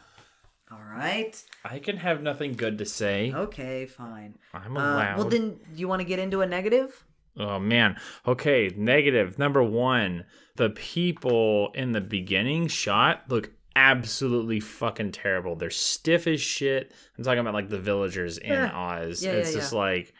All 0.72 0.82
right. 0.95 1.44
I 1.65 1.80
can 1.80 1.98
have 1.98 2.22
nothing 2.22 2.53
good 2.53 2.78
to 2.78 2.86
say. 2.86 3.34
Okay, 3.34 3.86
fine. 3.86 4.38
I'm 4.53 4.78
Uh, 4.78 4.80
allowed. 4.80 5.18
well, 5.18 5.28
then, 5.30 5.60
you 5.76 5.88
want 5.88 5.99
to 6.02 6.06
get 6.07 6.19
into 6.19 6.41
a 6.41 6.45
negative? 6.48 7.03
Oh 7.38 7.60
man. 7.60 7.98
Okay, 8.28 8.72
negative. 8.76 9.38
Number 9.40 9.64
1. 9.64 10.26
The 10.57 10.69
people 10.72 11.72
in 11.76 11.91
the 11.91 12.02
beginning 12.02 12.68
shot 12.68 13.23
look 13.30 13.52
absolutely 13.76 14.60
fucking 14.60 15.11
terrible. 15.14 15.56
They're 15.56 15.69
stiff 15.69 16.28
as 16.28 16.41
shit. 16.41 16.91
I'm 17.18 17.23
talking 17.23 17.40
about 17.40 17.53
like 17.53 17.69
the 17.69 17.80
villagers 17.80 18.38
in 18.38 18.52
Eh. 18.52 18.69
Oz. 18.73 19.23
Yeah, 19.23 19.32
it's 19.32 19.52
yeah, 19.53 19.60
just 19.60 19.73
yeah. 19.73 19.80
like 19.80 20.14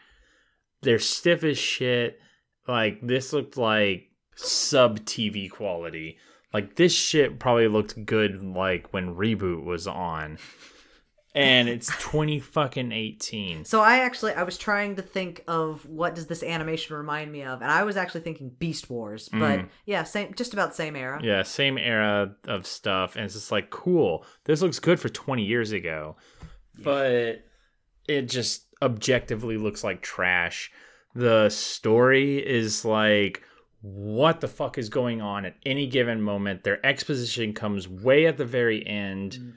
they're 0.82 0.98
stiff 0.98 1.44
as 1.44 1.58
shit. 1.58 2.18
Like 2.66 3.00
this 3.02 3.32
looked 3.32 3.56
like 3.56 4.08
sub 4.36 5.00
TV 5.00 5.50
quality. 5.50 6.16
Like 6.52 6.76
this 6.76 6.92
shit 6.92 7.38
probably 7.38 7.68
looked 7.68 8.04
good 8.04 8.42
like 8.42 8.92
when 8.92 9.14
reboot 9.14 9.64
was 9.64 9.86
on. 9.86 10.38
And 11.34 11.66
it's 11.66 11.86
20 12.00 12.40
fucking 12.40 12.92
18. 12.92 13.64
So 13.64 13.80
I 13.80 14.00
actually 14.00 14.34
I 14.34 14.42
was 14.42 14.58
trying 14.58 14.96
to 14.96 15.02
think 15.02 15.42
of 15.48 15.86
what 15.86 16.14
does 16.14 16.26
this 16.26 16.42
animation 16.42 16.94
remind 16.94 17.32
me 17.32 17.42
of, 17.42 17.62
and 17.62 17.70
I 17.70 17.84
was 17.84 17.96
actually 17.96 18.20
thinking 18.20 18.50
Beast 18.58 18.90
Wars, 18.90 19.30
but 19.32 19.60
Mm. 19.60 19.68
yeah, 19.86 20.02
same, 20.04 20.34
just 20.34 20.52
about 20.52 20.74
same 20.74 20.94
era. 20.94 21.18
Yeah, 21.22 21.42
same 21.42 21.78
era 21.78 22.34
of 22.46 22.66
stuff, 22.66 23.16
and 23.16 23.24
it's 23.24 23.32
just 23.32 23.50
like 23.50 23.70
cool. 23.70 24.26
This 24.44 24.60
looks 24.60 24.78
good 24.78 25.00
for 25.00 25.08
20 25.08 25.42
years 25.42 25.72
ago, 25.72 26.16
but 26.78 27.44
it 28.06 28.22
just 28.28 28.66
objectively 28.82 29.56
looks 29.56 29.82
like 29.82 30.02
trash. 30.02 30.70
The 31.14 31.48
story 31.48 32.46
is 32.46 32.84
like, 32.84 33.42
what 33.82 34.40
the 34.40 34.48
fuck 34.48 34.78
is 34.78 34.88
going 34.88 35.20
on 35.20 35.44
at 35.44 35.56
any 35.66 35.86
given 35.86 36.22
moment? 36.22 36.64
Their 36.64 36.84
exposition 36.84 37.52
comes 37.52 37.88
way 37.88 38.26
at 38.26 38.38
the 38.38 38.44
very 38.44 38.86
end, 38.86 39.38
mm. 39.40 39.52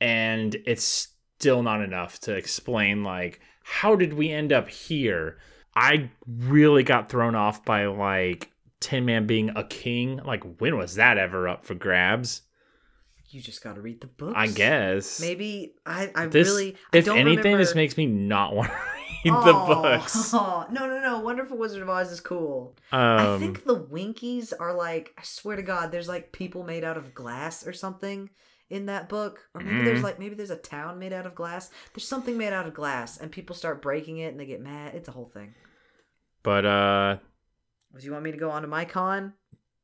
and 0.00 0.54
it's 0.66 1.08
still 1.38 1.62
not 1.62 1.80
enough 1.80 2.18
to 2.20 2.34
explain 2.34 3.04
like 3.04 3.40
how 3.62 3.94
did 3.96 4.14
we 4.14 4.30
end 4.30 4.52
up 4.52 4.68
here. 4.68 5.38
I 5.74 6.10
really 6.26 6.82
got 6.82 7.08
thrown 7.08 7.34
off 7.34 7.64
by 7.64 7.86
like 7.86 8.50
Tin 8.80 9.04
Man 9.04 9.26
being 9.26 9.50
a 9.54 9.64
king. 9.64 10.20
Like, 10.24 10.42
when 10.58 10.76
was 10.76 10.94
that 10.96 11.18
ever 11.18 11.48
up 11.48 11.64
for 11.64 11.74
grabs? 11.74 12.42
You 13.30 13.42
just 13.42 13.62
got 13.62 13.74
to 13.74 13.82
read 13.82 14.00
the 14.00 14.06
books. 14.06 14.32
I 14.34 14.46
guess. 14.46 15.20
maybe 15.20 15.74
I 15.84 16.10
I 16.14 16.26
This, 16.26 16.48
really 16.48 16.76
I 16.92 16.96
if 16.96 17.08
anything, 17.08 17.58
this 17.58 17.74
makes 17.74 17.96
me 17.96 18.06
not 18.06 18.54
want 18.54 18.70
to 18.70 18.78
read 19.24 19.34
the 19.44 19.52
books. 19.52 20.32
no, 20.32 20.66
no, 20.70 21.00
no. 21.00 21.20
Wonderful 21.20 21.56
Wizard 21.58 21.82
of 21.82 21.88
Oz 21.88 22.10
is 22.12 22.20
cool. 22.20 22.76
Um, 22.92 23.00
I 23.00 23.38
think 23.38 23.64
the 23.64 23.74
Winkies 23.74 24.52
are 24.52 24.74
like, 24.74 25.12
I 25.18 25.22
swear 25.24 25.56
to 25.56 25.62
God, 25.62 25.90
there's 25.92 26.08
like 26.08 26.32
people 26.32 26.64
made 26.64 26.84
out 26.84 26.96
of 26.96 27.14
glass 27.14 27.66
or 27.66 27.72
something 27.72 28.30
in 28.70 28.86
that 28.86 29.08
book. 29.08 29.40
Or 29.54 29.60
maybe 29.60 29.82
there's 29.84 30.00
Mhm. 30.00 30.04
like, 30.04 30.18
maybe 30.18 30.34
there's 30.34 30.50
a 30.50 30.56
town 30.56 30.98
made 30.98 31.12
out 31.12 31.26
of 31.26 31.34
glass. 31.34 31.70
There's 31.94 32.06
something 32.06 32.36
made 32.36 32.52
out 32.52 32.66
of 32.66 32.74
glass 32.74 33.16
and 33.18 33.30
people 33.32 33.56
start 33.56 33.80
breaking 33.82 34.18
it 34.18 34.28
and 34.28 34.38
they 34.40 34.46
get 34.46 34.60
mad. 34.60 34.94
It's 34.94 35.08
a 35.08 35.12
whole 35.12 35.30
thing. 35.32 35.54
but 36.42 36.64
uh, 36.64 37.16
Do 37.98 38.04
you 38.04 38.12
want 38.12 38.24
me 38.24 38.32
to 38.32 38.38
go 38.38 38.50
on 38.50 38.62
to 38.62 38.68
my 38.68 38.84
con? 38.84 39.32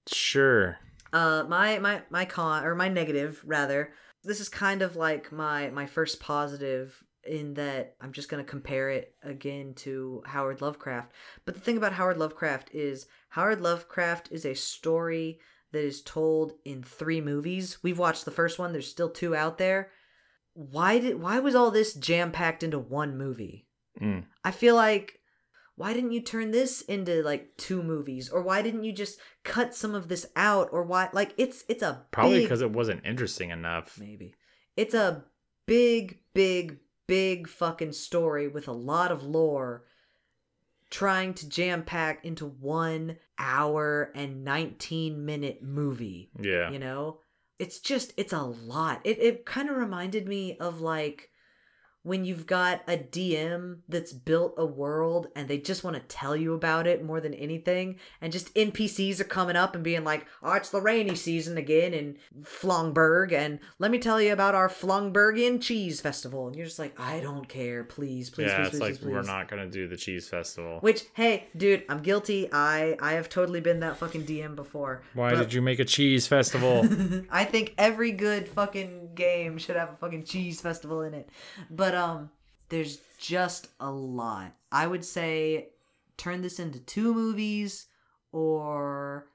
sure. 0.07 0.79
Uh, 1.13 1.45
my, 1.49 1.79
my, 1.79 2.03
my 2.11 2.25
con, 2.25 2.65
or 2.65 2.75
my 2.75 2.89
negative 2.89 3.41
rather. 3.45 3.93
This 4.25 4.41
is 4.41 4.49
kind 4.49 4.83
of 4.83 4.97
like 4.97 5.31
my, 5.31 5.71
my 5.71 5.87
first 5.87 6.19
positive 6.21 7.04
in 7.27 7.55
that 7.55 7.97
I'm 8.01 8.13
just 8.13 8.29
going 8.29 8.45
to 8.45 8.51
compare 8.51 8.91
it 8.91 9.15
again 9.23 9.75
to 9.77 10.23
Howard 10.27 10.61
Lovecraft. 10.61 11.13
But 11.45 11.55
the 11.55 11.61
thing 11.61 11.77
about 11.77 11.93
Howard 11.93 12.19
Lovecraft 12.19 12.71
is 12.75 13.07
Howard 13.31 13.61
Lovecraft 13.61 14.29
is 14.31 14.45
a 14.45 14.55
story 14.55 15.39
that 15.73 15.85
is 15.85 16.03
told 16.03 16.53
in 16.65 16.83
three 16.83 17.21
movies. 17.21 17.79
We've 17.83 17.99
watched 17.99 18.25
the 18.25 18.31
first 18.31 18.59
one, 18.59 18.73
there's 18.73 18.89
still 18.89 19.11
two 19.11 19.35
out 19.35 19.59
there. 19.59 19.91
Why 20.55 21.01
did 21.01 21.21
why 21.21 21.41
was 21.41 21.55
all 21.55 21.71
this 21.73 21.95
jam 21.95 22.31
packed 22.31 22.63
into 22.63 22.79
one 22.79 23.19
movie? 23.19 23.67
Mm. 24.01 24.25
I 24.45 24.53
feel 24.53 24.77
like 24.77 25.19
why 25.77 25.93
didn't 25.93 26.13
you 26.13 26.21
turn 26.21 26.53
this 26.53 26.81
into 26.83 27.23
like 27.23 27.57
two 27.57 27.83
movies 27.83 28.29
or 28.29 28.43
why 28.43 28.63
didn't 28.63 28.85
you 28.85 28.93
just 28.93 29.19
cut 29.43 29.75
some 29.75 29.95
of 29.95 30.07
this 30.09 30.27
out 30.37 30.69
or 30.71 30.85
why 30.85 31.09
like 31.13 31.35
it's 31.37 31.65
it's 31.69 31.83
a 31.83 32.05
Probably 32.13 32.43
because 32.43 32.63
it 32.63 32.71
wasn't 32.71 33.05
interesting 33.05 33.51
enough. 33.51 33.99
maybe 33.99 34.35
it's 34.77 34.95
a 34.95 35.25
big 35.67 36.21
big 36.35 36.79
big 37.07 37.49
fucking 37.49 37.93
story 37.93 38.49
with 38.49 38.69
a 38.69 38.73
lot 38.73 39.13
of 39.13 39.23
lore 39.23 39.85
trying 40.91 41.35
to 41.35 41.49
jam 41.49 41.83
pack 41.83 42.25
into 42.25 42.47
one 42.47 43.17
hour 43.39 44.11
and 44.15 44.45
19 44.45 45.25
minute 45.25 45.63
movie 45.63 46.31
Yeah. 46.41 46.71
you 46.71 46.79
know 46.79 47.19
it's 47.59 47.79
just 47.81 48.13
it's 48.17 48.33
a 48.33 48.43
lot 48.43 49.01
it, 49.05 49.19
it 49.19 49.45
kind 49.47 49.69
of 49.71 49.77
reminded 49.77 50.29
me 50.29 50.57
of 50.59 50.81
like 50.81 51.31
when 52.05 52.25
you've 52.25 52.47
got 52.47 52.81
a 52.87 52.97
dm 52.97 53.79
that's 53.89 54.13
built 54.13 54.55
a 54.57 54.65
world 54.65 55.27
and 55.35 55.49
they 55.49 55.59
just 55.59 55.83
want 55.83 55.97
to 55.97 56.03
tell 56.03 56.37
you 56.37 56.55
about 56.55 56.87
it 56.87 57.05
more 57.05 57.21
than 57.21 57.35
anything 57.35 57.97
and 58.21 58.33
just 58.33 58.55
npcs 58.55 59.19
are 59.21 59.25
coming 59.25 59.57
up 59.57 59.75
and 59.75 59.83
being 59.83 60.05
like 60.05 60.25
oh 60.43 60.53
it's 60.53 60.71
the 60.71 60.81
rainy 60.81 61.17
season 61.17 61.59
again 61.59 61.93
in 61.93 62.17
flongberg 62.43 63.33
and 63.33 63.59
let 63.79 63.91
me 63.91 63.99
tell 63.99 64.21
you 64.21 64.33
about 64.33 64.55
our 64.55 64.69
flongbergian 64.69 65.61
cheese 65.61 66.01
festival 66.01 66.47
and 66.47 66.55
you're 66.57 66.67
just 66.67 66.79
like 66.79 66.99
i 67.01 67.19
don't 67.21 67.49
care 67.49 67.83
please 67.83 68.31
please 68.31 68.49
yeah, 68.49 68.57
please 68.59 68.67
it's 68.69 68.71
please, 68.71 68.81
like 68.81 68.99
please, 69.01 69.07
we're 69.07 69.21
please. 69.21 69.27
not 69.27 69.49
gonna 69.49 69.67
do 69.69 69.89
the 69.89 69.97
cheese 69.97 70.29
festival. 70.29 70.79
which 70.81 71.03
hey 71.15 71.49
dude 71.57 71.83
i'm 71.89 72.01
guilty 72.01 72.49
i 72.53 72.97
i 73.01 73.13
have 73.13 73.29
totally 73.29 73.61
been 73.61 73.81
that 73.81 73.97
fucking 73.97 74.23
dm 74.25 74.55
before 74.55 75.03
Why 75.15 75.31
but- 75.31 75.39
did 75.41 75.53
you 75.55 75.63
make 75.63 75.79
a 75.81 75.85
cheese 75.85 76.27
festival? 76.27 76.87
I 77.31 77.45
think 77.45 77.75
every 77.79 78.13
good 78.13 78.47
fucking 78.49 79.04
game 79.15 79.59
should 79.59 79.77
have 79.77 79.91
a 79.91 79.97
fucking 79.97 80.25
cheese 80.25 80.61
festival 80.61 81.03
in 81.03 81.15
it. 81.15 81.29
But 81.71 81.95
um 81.95 82.31
there's 82.69 82.99
just 83.19 83.69
a 83.81 83.91
lot. 83.91 84.55
I 84.73 84.87
would 84.87 85.05
say 85.05 85.69
turn 86.17 86.43
this 86.43 86.59
into 86.59 86.81
two 86.81 87.15
movies 87.15 87.87
or 88.33 89.27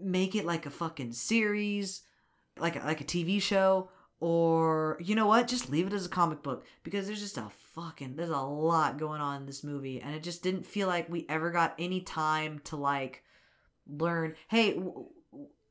make 0.00 0.34
it 0.34 0.46
like 0.46 0.66
a 0.66 0.70
fucking 0.70 1.12
series, 1.12 2.02
like 2.58 2.76
a, 2.76 2.80
like 2.80 3.00
a 3.00 3.04
TV 3.04 3.40
show 3.42 3.90
or 4.20 4.98
you 5.00 5.16
know 5.16 5.26
what? 5.26 5.48
Just 5.48 5.68
leave 5.68 5.86
it 5.86 5.92
as 5.92 6.06
a 6.06 6.10
comic 6.10 6.42
book 6.42 6.64
because 6.84 7.06
there's 7.06 7.20
just 7.20 7.38
a 7.38 7.50
fucking 7.74 8.16
there's 8.16 8.30
a 8.30 8.36
lot 8.36 8.98
going 8.98 9.20
on 9.20 9.40
in 9.40 9.46
this 9.46 9.64
movie 9.64 10.00
and 10.00 10.14
it 10.14 10.22
just 10.22 10.42
didn't 10.42 10.66
feel 10.66 10.86
like 10.86 11.08
we 11.10 11.26
ever 11.28 11.50
got 11.50 11.74
any 11.78 12.00
time 12.00 12.60
to 12.64 12.76
like 12.76 13.24
learn 13.86 14.34
hey 14.48 14.74
w- 14.74 15.06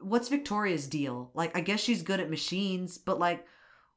what's 0.01 0.29
Victoria's 0.29 0.87
deal? 0.87 1.31
Like, 1.33 1.55
I 1.55 1.61
guess 1.61 1.79
she's 1.79 2.03
good 2.03 2.19
at 2.19 2.29
machines, 2.29 2.97
but 2.97 3.19
like, 3.19 3.45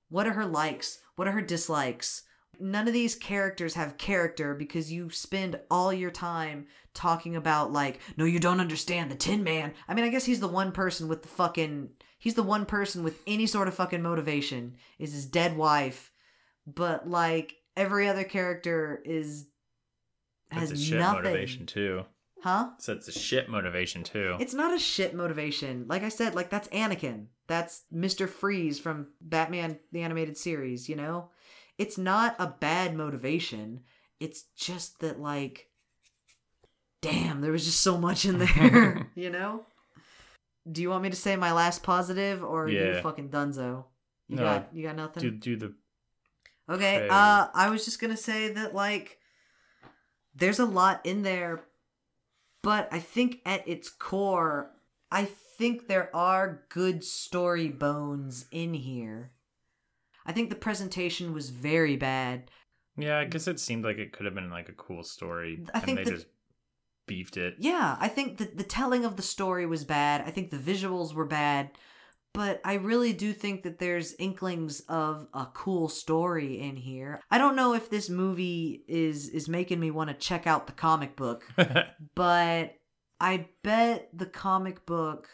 what 0.09 0.26
are 0.26 0.32
her 0.32 0.47
likes? 0.47 0.98
What 1.16 1.28
are 1.28 1.32
her 1.32 1.43
dislikes? 1.43 2.22
None 2.60 2.86
of 2.86 2.94
these 2.94 3.16
characters 3.16 3.74
have 3.74 3.98
character 3.98 4.55
because 4.55 4.93
you 4.93 5.10
spend 5.10 5.59
all 5.70 5.93
your 5.93 6.12
time 6.12 6.66
talking 6.93 7.35
about, 7.35 7.72
like, 7.72 7.98
no, 8.16 8.24
you 8.24 8.39
don't 8.39 8.60
understand 8.60 9.10
the 9.10 9.16
Tin 9.16 9.43
Man. 9.43 9.72
I 9.89 9.94
mean, 9.94 10.05
I 10.05 10.09
guess 10.09 10.24
he's 10.24 10.39
the 10.39 10.47
one 10.47 10.70
person 10.70 11.09
with 11.09 11.22
the 11.22 11.28
fucking. 11.28 11.89
He's 12.18 12.35
the 12.35 12.44
one 12.44 12.64
person 12.64 13.02
with 13.02 13.20
any 13.26 13.47
sort 13.47 13.66
of 13.66 13.74
fucking 13.74 14.02
motivation, 14.02 14.76
is 15.01 15.12
his 15.12 15.26
dead 15.26 15.56
wife. 15.56 16.12
But, 16.64 17.09
like, 17.10 17.56
every 17.76 18.09
other 18.09 18.24
character 18.24 19.02
is. 19.05 19.47
has 20.52 20.68
That's 20.68 20.81
a 20.81 20.85
shit 20.85 20.98
nothing. 21.01 21.24
motivation 21.24 21.66
too. 21.66 22.05
Huh? 22.44 22.72
So 22.76 22.92
it's 22.92 23.08
a 23.08 23.12
shit 23.12 23.48
motivation 23.48 24.02
too. 24.02 24.36
It's 24.38 24.52
not 24.52 24.74
a 24.74 24.78
shit 24.78 25.14
motivation. 25.14 25.86
Like 25.88 26.02
I 26.02 26.10
said, 26.10 26.34
like 26.34 26.50
that's 26.50 26.68
Anakin. 26.68 27.28
That's 27.46 27.84
Mr. 27.90 28.28
Freeze 28.28 28.78
from 28.78 29.06
Batman 29.18 29.78
the 29.92 30.02
animated 30.02 30.36
series, 30.36 30.86
you 30.86 30.94
know? 30.94 31.30
It's 31.78 31.96
not 31.96 32.36
a 32.38 32.46
bad 32.46 32.94
motivation. 32.94 33.80
It's 34.20 34.42
just 34.56 35.00
that 35.00 35.18
like 35.18 35.70
damn, 37.00 37.40
there 37.40 37.50
was 37.52 37.64
just 37.64 37.80
so 37.80 37.96
much 37.96 38.26
in 38.26 38.38
there, 38.38 39.06
you 39.14 39.30
know? 39.30 39.64
Do 40.70 40.82
you 40.82 40.90
want 40.90 41.02
me 41.02 41.08
to 41.10 41.16
say 41.16 41.36
my 41.36 41.52
last 41.52 41.82
positive 41.82 42.44
or 42.44 42.64
are 42.64 42.68
you 42.68 43.00
fucking 43.00 43.30
dunzo? 43.30 43.84
You 44.28 44.36
No, 44.36 44.42
got 44.42 44.68
you 44.74 44.82
got 44.86 44.96
nothing? 44.96 45.22
do 45.22 45.30
do 45.30 45.56
the 45.56 45.74
Okay, 46.68 46.96
Okay. 46.96 47.08
uh 47.08 47.48
I 47.54 47.70
was 47.70 47.86
just 47.86 48.02
going 48.02 48.10
to 48.10 48.22
say 48.22 48.52
that 48.52 48.74
like 48.74 49.18
there's 50.34 50.58
a 50.58 50.66
lot 50.66 51.00
in 51.04 51.22
there 51.22 51.64
but 52.64 52.88
I 52.90 52.98
think 52.98 53.40
at 53.46 53.66
its 53.68 53.88
core 53.88 54.70
I 55.12 55.28
think 55.58 55.86
there 55.86 56.10
are 56.16 56.64
good 56.70 57.04
story 57.04 57.68
bones 57.68 58.46
in 58.50 58.74
here. 58.74 59.30
I 60.26 60.32
think 60.32 60.48
the 60.50 60.56
presentation 60.56 61.32
was 61.32 61.50
very 61.50 61.96
bad. 61.96 62.50
Yeah, 62.96 63.18
I 63.18 63.24
guess 63.26 63.46
it 63.46 63.60
seemed 63.60 63.84
like 63.84 63.98
it 63.98 64.12
could 64.12 64.26
have 64.26 64.34
been 64.34 64.50
like 64.50 64.68
a 64.68 64.72
cool 64.72 65.04
story, 65.04 65.64
I 65.72 65.78
and 65.78 65.84
think 65.84 65.98
they 65.98 66.04
the- 66.04 66.10
just 66.10 66.26
beefed 67.06 67.36
it. 67.36 67.54
Yeah, 67.58 67.96
I 68.00 68.08
think 68.08 68.38
the 68.38 68.46
the 68.46 68.64
telling 68.64 69.04
of 69.04 69.16
the 69.16 69.22
story 69.22 69.66
was 69.66 69.84
bad. 69.84 70.22
I 70.26 70.30
think 70.30 70.50
the 70.50 70.56
visuals 70.72 71.14
were 71.14 71.26
bad, 71.26 71.70
but 72.35 72.61
I 72.65 72.74
really 72.74 73.12
do 73.12 73.32
think 73.32 73.62
that 73.62 73.78
there's 73.78 74.15
inklings 74.19 74.81
of 74.89 75.28
a 75.32 75.47
cool 75.55 75.89
story 75.89 76.61
in 76.61 76.77
here. 76.77 77.20
I 77.31 77.39
don't 77.39 77.56
know 77.56 77.74
if 77.74 77.89
this 77.89 78.11
movie 78.11 78.85
is 78.86 79.28
is 79.28 79.48
making 79.48 79.81
me 79.81 79.90
want 79.90 80.11
to 80.11 80.15
check 80.15 80.47
out 80.47 80.66
the 80.66 80.73
comic 80.73 81.16
book, 81.16 81.44
but 82.15 82.74
I 83.20 83.47
bet 83.62 84.11
the 84.12 84.27
comic 84.27 84.85
book 84.85 85.28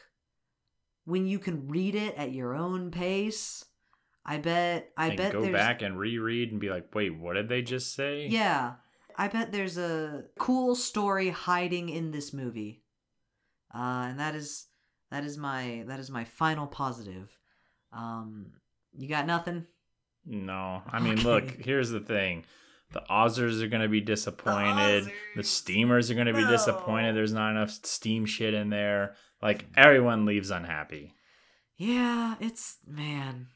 when 1.06 1.26
you 1.26 1.38
can 1.38 1.66
read 1.68 1.94
it 1.94 2.14
at 2.16 2.32
your 2.32 2.54
own 2.54 2.90
pace, 2.90 3.64
I 4.24 4.36
bet 4.38 4.90
I 4.96 5.08
and 5.08 5.16
bet 5.16 5.32
go 5.32 5.40
there's 5.40 5.54
back 5.54 5.82
and 5.82 5.98
reread 5.98 6.52
and 6.52 6.60
be 6.60 6.68
like, 6.68 6.94
wait, 6.94 7.18
what 7.18 7.34
did 7.34 7.48
they 7.48 7.62
just 7.62 7.94
say? 7.94 8.28
yeah. 8.28 8.74
I 9.16 9.28
bet 9.28 9.52
there's 9.52 9.76
a 9.76 10.24
cool 10.38 10.74
story 10.74 11.28
hiding 11.28 11.90
in 11.90 12.10
this 12.10 12.32
movie. 12.32 12.84
Uh, 13.74 14.06
and 14.08 14.18
that 14.18 14.34
is 14.34 14.66
that 15.10 15.24
is 15.24 15.36
my 15.36 15.84
that 15.86 16.00
is 16.00 16.10
my 16.10 16.24
final 16.24 16.66
positive. 16.66 17.30
Um 17.92 18.52
you 18.92 19.08
got 19.08 19.26
nothing? 19.26 19.66
No, 20.26 20.82
I 20.90 21.00
mean, 21.00 21.14
Okay. 21.14 21.22
look. 21.28 21.50
Here's 21.64 21.90
the 21.90 22.00
thing: 22.00 22.44
the 22.92 23.02
Ozzers 23.08 23.62
are 23.62 23.68
gonna 23.68 23.88
be 23.88 24.00
disappointed. 24.00 25.10
The, 25.36 25.44
Steamers 25.44 26.10
are 26.10 26.14
gonna 26.14 26.34
be 26.34 26.44
disappointed. 26.46 27.14
There's 27.16 27.32
not 27.32 27.52
enough 27.52 27.70
Steam 27.70 28.26
shit 28.26 28.52
in 28.52 28.68
there. 28.70 29.14
Like 29.40 29.66
everyone 29.76 30.26
leaves 30.26 30.50
unhappy. 30.50 31.14
Yeah, 31.76 32.34
it's 32.40 32.76
man. 32.86 33.46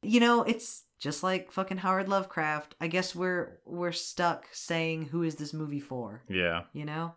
You 0.00 0.20
know, 0.20 0.42
it's 0.44 0.84
just 0.98 1.22
like 1.22 1.52
fucking 1.52 1.76
Howard 1.78 2.08
Lovecraft. 2.08 2.74
I 2.80 2.86
guess 2.86 3.14
we're 3.14 3.58
we're 3.66 3.92
stuck 3.92 4.46
saying 4.52 5.06
who 5.06 5.22
is 5.22 5.34
this 5.36 5.52
movie 5.52 5.80
for? 5.80 6.22
Yeah. 6.28 6.62
you 6.72 6.84
know? 6.86 7.14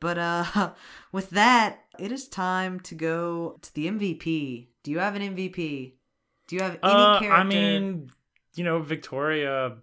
But 0.00 0.18
uh 0.18 0.72
with 1.12 1.30
that, 1.30 1.84
it 1.98 2.10
is 2.12 2.28
time 2.28 2.80
to 2.80 2.94
go 2.94 3.58
to 3.62 3.74
the 3.74 3.86
MVP. 3.86 4.68
Do 4.82 4.90
you 4.90 4.98
have 4.98 5.14
an 5.14 5.22
MVP? 5.36 5.92
Do 6.48 6.56
you 6.56 6.62
have 6.62 6.78
any 6.82 6.92
Uh, 6.92 7.18
character? 7.20 7.40
I 7.40 7.44
mean, 7.44 8.10
you 8.54 8.64
know, 8.64 8.80
Victoria, 8.80 9.76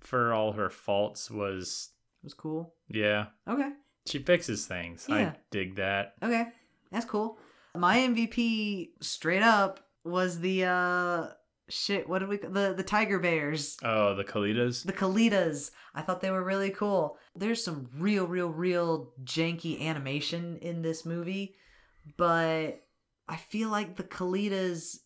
for 0.00 0.32
all 0.32 0.52
her 0.52 0.70
faults, 0.70 1.30
was 1.30 1.90
was 2.22 2.32
cool. 2.34 2.72
yeah. 2.88 3.26
Okay. 3.48 3.70
She 4.06 4.20
fixes 4.20 4.66
things. 4.66 5.06
Yeah. 5.08 5.14
I 5.16 5.36
dig 5.50 5.76
that. 5.76 6.14
Okay. 6.22 6.46
That's 6.92 7.04
cool. 7.04 7.38
My 7.74 7.98
MVP 7.98 8.90
straight 9.00 9.42
up 9.42 9.80
was 10.04 10.38
the 10.40 10.64
uh 10.64 11.26
shit, 11.68 12.08
what 12.08 12.20
did 12.20 12.28
we 12.28 12.36
the 12.38 12.74
the 12.76 12.82
Tiger 12.82 13.18
Bears. 13.18 13.76
Oh, 13.82 14.14
the 14.14 14.24
Kalidahs. 14.24 14.84
The 14.84 14.92
Kalidahs. 14.92 15.70
I 15.94 16.02
thought 16.02 16.20
they 16.20 16.30
were 16.30 16.44
really 16.44 16.70
cool. 16.70 17.18
There's 17.34 17.62
some 17.62 17.88
real, 17.96 18.26
real, 18.26 18.48
real 18.48 19.12
janky 19.24 19.80
animation 19.80 20.58
in 20.58 20.82
this 20.82 21.04
movie, 21.04 21.56
but 22.16 22.82
I 23.28 23.36
feel 23.36 23.70
like 23.70 23.96
the 23.96 24.04
Kalidahs 24.04 24.98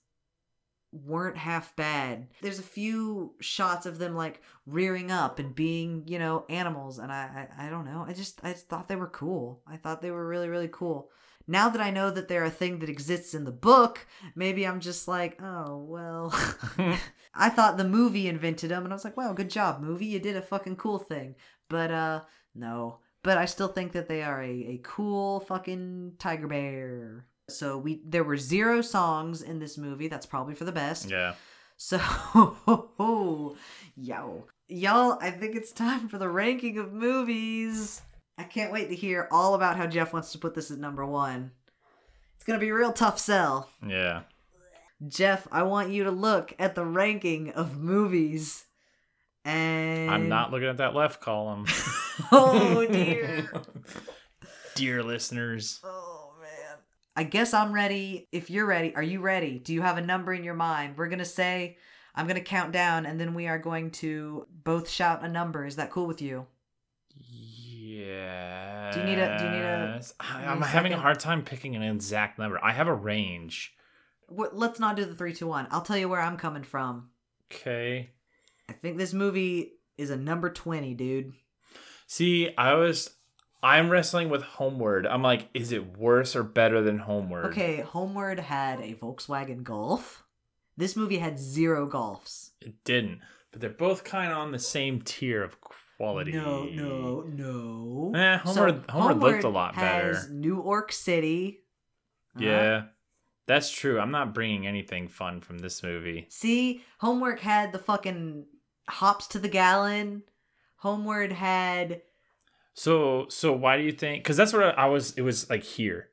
weren't 0.92 1.36
half 1.36 1.74
bad. 1.76 2.28
There's 2.42 2.58
a 2.58 2.64
few 2.64 3.34
shots 3.40 3.86
of 3.86 3.98
them 3.98 4.16
like 4.16 4.42
rearing 4.66 5.10
up 5.10 5.38
and 5.38 5.54
being, 5.54 6.04
you 6.06 6.18
know, 6.18 6.44
animals, 6.48 6.98
and 6.98 7.12
I, 7.12 7.48
I, 7.58 7.66
I 7.66 7.70
don't 7.70 7.84
know. 7.84 8.04
I 8.06 8.12
just, 8.12 8.40
I 8.42 8.52
just 8.52 8.68
thought 8.68 8.88
they 8.88 8.96
were 8.96 9.08
cool. 9.08 9.62
I 9.66 9.76
thought 9.76 10.02
they 10.02 10.10
were 10.10 10.26
really, 10.26 10.48
really 10.48 10.70
cool. 10.70 11.10
Now 11.50 11.68
that 11.68 11.80
I 11.80 11.90
know 11.90 12.12
that 12.12 12.28
they're 12.28 12.44
a 12.44 12.50
thing 12.50 12.78
that 12.78 12.88
exists 12.88 13.34
in 13.34 13.42
the 13.42 13.50
book, 13.50 14.06
maybe 14.36 14.64
I'm 14.64 14.78
just 14.78 15.08
like, 15.08 15.42
oh 15.42 15.78
well. 15.78 16.32
I 17.34 17.48
thought 17.48 17.76
the 17.76 17.82
movie 17.82 18.28
invented 18.28 18.70
them, 18.70 18.84
and 18.84 18.92
I 18.92 18.94
was 18.94 19.04
like, 19.04 19.16
wow, 19.16 19.32
good 19.32 19.50
job, 19.50 19.80
movie. 19.80 20.06
You 20.06 20.20
did 20.20 20.36
a 20.36 20.42
fucking 20.42 20.76
cool 20.76 21.00
thing. 21.00 21.34
But 21.68 21.90
uh, 21.90 22.20
no. 22.54 23.00
But 23.24 23.36
I 23.36 23.46
still 23.46 23.66
think 23.66 23.90
that 23.92 24.06
they 24.08 24.22
are 24.22 24.40
a, 24.40 24.48
a 24.48 24.80
cool 24.84 25.40
fucking 25.40 26.12
tiger 26.20 26.46
bear. 26.46 27.26
So 27.48 27.78
we 27.78 28.00
there 28.06 28.22
were 28.22 28.36
zero 28.36 28.80
songs 28.80 29.42
in 29.42 29.58
this 29.58 29.76
movie. 29.76 30.06
That's 30.06 30.26
probably 30.26 30.54
for 30.54 30.64
the 30.64 30.70
best. 30.72 31.10
yeah. 31.10 31.34
So 31.76 31.98
yo. 33.96 34.46
Y'all, 34.68 35.18
I 35.20 35.32
think 35.32 35.56
it's 35.56 35.72
time 35.72 36.08
for 36.08 36.18
the 36.18 36.28
ranking 36.28 36.78
of 36.78 36.92
movies. 36.92 38.02
I 38.40 38.44
can't 38.44 38.72
wait 38.72 38.88
to 38.88 38.94
hear 38.94 39.28
all 39.30 39.54
about 39.54 39.76
how 39.76 39.86
Jeff 39.86 40.14
wants 40.14 40.32
to 40.32 40.38
put 40.38 40.54
this 40.54 40.70
at 40.70 40.78
number 40.78 41.04
one. 41.04 41.50
It's 42.36 42.44
gonna 42.44 42.58
be 42.58 42.70
a 42.70 42.74
real 42.74 42.90
tough 42.90 43.18
sell. 43.18 43.68
Yeah. 43.86 44.22
Jeff, 45.06 45.46
I 45.52 45.64
want 45.64 45.90
you 45.90 46.04
to 46.04 46.10
look 46.10 46.54
at 46.58 46.74
the 46.74 46.86
ranking 46.86 47.50
of 47.50 47.78
movies. 47.78 48.64
And 49.44 50.10
I'm 50.10 50.30
not 50.30 50.52
looking 50.52 50.68
at 50.68 50.78
that 50.78 50.94
left 50.94 51.20
column. 51.20 51.66
Oh 52.32 52.86
dear. 52.86 53.50
Dear 54.74 55.02
listeners. 55.02 55.80
Oh 55.84 56.32
man. 56.40 56.78
I 57.14 57.24
guess 57.24 57.52
I'm 57.52 57.72
ready. 57.72 58.26
If 58.32 58.48
you're 58.48 58.66
ready, 58.66 58.94
are 58.94 59.02
you 59.02 59.20
ready? 59.20 59.58
Do 59.58 59.74
you 59.74 59.82
have 59.82 59.98
a 59.98 60.02
number 60.02 60.32
in 60.32 60.44
your 60.44 60.54
mind? 60.54 60.96
We're 60.96 61.08
gonna 61.08 61.26
say 61.26 61.76
I'm 62.14 62.26
gonna 62.26 62.40
count 62.40 62.72
down 62.72 63.04
and 63.04 63.20
then 63.20 63.34
we 63.34 63.48
are 63.48 63.58
going 63.58 63.90
to 63.92 64.46
both 64.64 64.88
shout 64.88 65.22
a 65.22 65.28
number. 65.28 65.66
Is 65.66 65.76
that 65.76 65.90
cool 65.90 66.06
with 66.06 66.22
you? 66.22 66.46
Yeah. 67.90 68.90
Do 68.92 69.00
you 69.00 69.06
need 69.06 69.18
a- 69.18 69.38
do 69.38 69.44
you 69.44 69.50
need 69.50 69.62
a- 69.62 70.00
I'm 70.20 70.62
having 70.62 70.92
a 70.92 70.98
hard 70.98 71.18
time 71.20 71.42
picking 71.44 71.76
an 71.76 71.82
exact 71.82 72.38
number. 72.38 72.62
I 72.62 72.72
have 72.72 72.88
a 72.88 72.94
range. 72.94 73.74
Wh- 74.28 74.52
Let's 74.52 74.78
not 74.80 74.96
do 74.96 75.04
the 75.04 75.14
three, 75.14 75.34
two, 75.34 75.46
one. 75.46 75.66
I'll 75.70 75.82
tell 75.82 75.98
you 75.98 76.08
where 76.08 76.20
I'm 76.20 76.36
coming 76.36 76.62
from. 76.62 77.10
Okay. 77.52 78.10
I 78.68 78.72
think 78.72 78.96
this 78.98 79.12
movie 79.12 79.72
is 79.98 80.10
a 80.10 80.16
number 80.16 80.50
twenty, 80.50 80.94
dude. 80.94 81.32
See, 82.06 82.54
I 82.56 82.74
was 82.74 83.10
I'm 83.62 83.90
wrestling 83.90 84.30
with 84.30 84.42
Homeward. 84.42 85.06
I'm 85.06 85.22
like, 85.22 85.48
is 85.52 85.70
it 85.72 85.98
worse 85.98 86.34
or 86.34 86.42
better 86.42 86.80
than 86.80 86.98
Homeward? 86.98 87.46
Okay, 87.46 87.80
Homeward 87.80 88.38
had 88.38 88.80
a 88.80 88.94
Volkswagen 88.94 89.62
Golf. 89.62 90.24
This 90.76 90.96
movie 90.96 91.18
had 91.18 91.38
zero 91.38 91.86
golfs. 91.86 92.50
It 92.62 92.82
didn't. 92.84 93.20
But 93.52 93.60
they're 93.60 93.68
both 93.68 94.02
kind 94.04 94.32
of 94.32 94.38
on 94.38 94.52
the 94.52 94.58
same 94.58 95.02
tier 95.02 95.42
of 95.42 95.56
quality. 96.00 96.32
No, 96.32 96.64
no, 96.64 97.20
no. 97.28 98.18
Eh, 98.18 98.38
Homeward- 98.38 98.84
Homeward 98.88 99.18
looked 99.18 99.44
a 99.44 99.50
lot 99.50 99.74
has 99.74 100.24
better. 100.24 100.32
New 100.32 100.62
York 100.62 100.92
City. 100.92 101.60
Uh, 102.34 102.40
Yeah. 102.42 102.82
That's 103.46 103.70
true. 103.70 104.00
I'm 104.00 104.10
not 104.10 104.32
bringing 104.32 104.66
anything 104.66 105.08
fun 105.08 105.40
from 105.42 105.58
this 105.58 105.82
movie. 105.82 106.26
See, 106.30 106.84
Homework 107.00 107.40
had 107.40 107.72
the 107.72 107.78
fucking 107.78 108.46
hops 108.88 109.26
to 109.28 109.38
the 109.38 109.48
gallon. 109.48 110.22
Homeward 110.76 111.32
had 111.32 112.00
So, 112.72 113.26
so 113.28 113.52
why 113.52 113.76
do 113.76 113.82
you 113.82 113.92
think? 113.92 114.22
Because 114.22 114.38
that's 114.38 114.54
what 114.54 114.78
I 114.78 114.86
was. 114.86 115.12
It 115.18 115.22
was 115.22 115.50
like 115.50 115.64
here, 115.64 116.08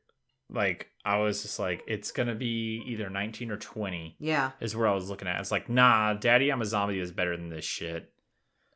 like 0.49 0.88
I 1.05 1.19
was 1.19 1.43
just 1.43 1.59
like, 1.59 1.84
it's 1.88 2.11
gonna 2.11 2.35
be 2.35 2.84
either 2.88 3.09
19 3.09 3.51
or 3.51 3.57
20 3.57 4.18
yeah. 4.19 4.51
is 4.59 4.76
where 4.76 4.88
I 4.88 4.93
was 4.93 5.09
looking 5.09 5.30
at. 5.30 5.39
It's 5.39 5.51
like, 5.51 5.69
nah, 5.69 6.14
Daddy, 6.14 6.51
I'm 6.51 6.61
a 6.61 6.65
zombie 6.65 6.99
is 6.99 7.11
better 7.14 7.38
than 7.38 7.49
this 7.49 7.64
shit. 7.64 8.11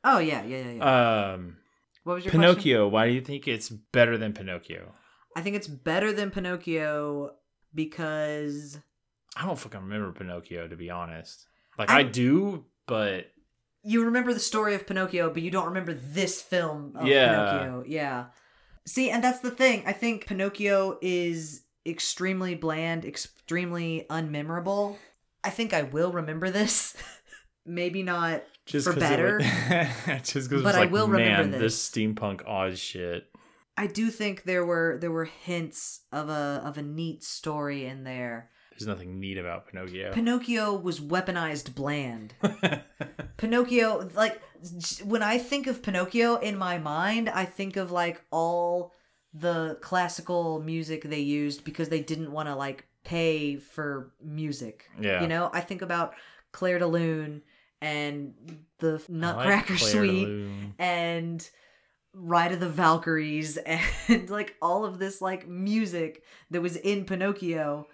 Oh 0.03 0.19
yeah, 0.19 0.43
yeah, 0.43 0.57
yeah. 0.57 0.71
yeah. 0.71 1.31
Um, 1.33 1.57
what 2.03 2.15
was 2.15 2.25
your 2.25 2.31
question? 2.31 2.41
Pinocchio. 2.55 2.87
Why 2.87 3.07
do 3.07 3.13
you 3.13 3.21
think 3.21 3.47
it's 3.47 3.69
better 3.69 4.17
than 4.17 4.33
Pinocchio? 4.33 4.93
I 5.35 5.41
think 5.41 5.55
it's 5.55 5.67
better 5.67 6.11
than 6.11 6.31
Pinocchio 6.31 7.31
because 7.73 8.77
I 9.35 9.45
don't 9.45 9.57
fucking 9.57 9.79
remember 9.79 10.11
Pinocchio 10.11 10.67
to 10.67 10.75
be 10.75 10.89
honest. 10.89 11.45
Like 11.77 11.89
I- 11.89 11.99
I, 11.99 12.03
do, 12.03 12.65
but 12.87 13.27
you 13.83 14.05
remember 14.05 14.33
the 14.33 14.39
story 14.39 14.75
of 14.75 14.85
Pinocchio, 14.85 15.31
but 15.31 15.41
you 15.41 15.51
don't 15.51 15.67
remember 15.67 15.93
this 15.93 16.41
film 16.41 16.93
of 16.95 17.07
Yeah. 17.07 17.29
Pinocchio. 17.33 17.83
Yeah. 17.87 18.25
See, 18.85 19.09
and 19.09 19.23
that's 19.23 19.39
the 19.39 19.51
thing. 19.51 19.83
I 19.85 19.93
think 19.93 20.25
Pinocchio 20.27 20.97
is 21.01 21.63
extremely 21.85 22.55
bland, 22.55 23.05
extremely 23.05 24.05
unmemorable. 24.09 24.97
I 25.43 25.49
think 25.49 25.73
I 25.73 25.83
will 25.83 26.11
remember 26.11 26.49
this. 26.49 26.95
Maybe 27.65 28.01
not 28.03 28.43
just 28.65 28.87
for 28.87 28.99
better. 28.99 29.39
just 30.23 30.49
because 30.49 30.63
But 30.63 30.75
I 30.75 30.81
like, 30.81 30.91
will 30.91 31.07
remember 31.07 31.57
this." 31.57 31.61
this 31.61 31.89
steampunk 31.89 32.47
Oz 32.47 32.79
shit. 32.79 33.27
I 33.77 33.87
do 33.87 34.09
think 34.09 34.43
there 34.43 34.65
were 34.65 34.97
there 34.99 35.11
were 35.11 35.25
hints 35.25 36.01
of 36.11 36.29
a 36.29 36.61
of 36.63 36.77
a 36.77 36.81
neat 36.81 37.23
story 37.23 37.85
in 37.85 38.03
there. 38.03 38.49
There's 38.71 38.87
nothing 38.87 39.19
neat 39.19 39.37
about 39.37 39.67
Pinocchio. 39.67 40.11
Pinocchio 40.11 40.73
was 40.73 40.99
weaponized 40.99 41.75
bland. 41.75 42.33
Pinocchio, 43.37 44.09
like 44.15 44.41
when 45.03 45.21
I 45.21 45.37
think 45.37 45.67
of 45.67 45.83
Pinocchio 45.83 46.35
in 46.37 46.57
my 46.57 46.77
mind, 46.77 47.29
I 47.29 47.45
think 47.45 47.77
of 47.77 47.91
like 47.91 48.23
all 48.31 48.93
the 49.33 49.77
classical 49.81 50.61
music 50.61 51.03
they 51.03 51.19
used 51.19 51.63
because 51.63 51.89
they 51.89 52.01
didn't 52.01 52.31
want 52.31 52.49
to 52.49 52.55
like 52.55 52.85
pay 53.03 53.57
for 53.57 54.11
music. 54.23 54.85
Yeah. 54.99 55.21
You 55.21 55.27
know, 55.27 55.49
I 55.53 55.61
think 55.61 55.81
about 55.81 56.13
Clair 56.51 56.79
de 56.79 56.87
Lune 56.87 57.41
and 57.81 58.33
the 58.79 58.87
I 58.87 58.91
like 58.91 59.09
Nutcracker 59.09 59.77
Suite 59.77 60.47
and 60.77 61.49
Ride 62.13 62.51
of 62.51 62.59
the 62.59 62.69
Valkyries 62.69 63.57
and 64.07 64.29
like 64.29 64.55
all 64.61 64.85
of 64.85 64.99
this 64.99 65.21
like 65.21 65.47
music 65.47 66.23
that 66.51 66.61
was 66.61 66.75
in 66.75 67.05
Pinocchio 67.05 67.87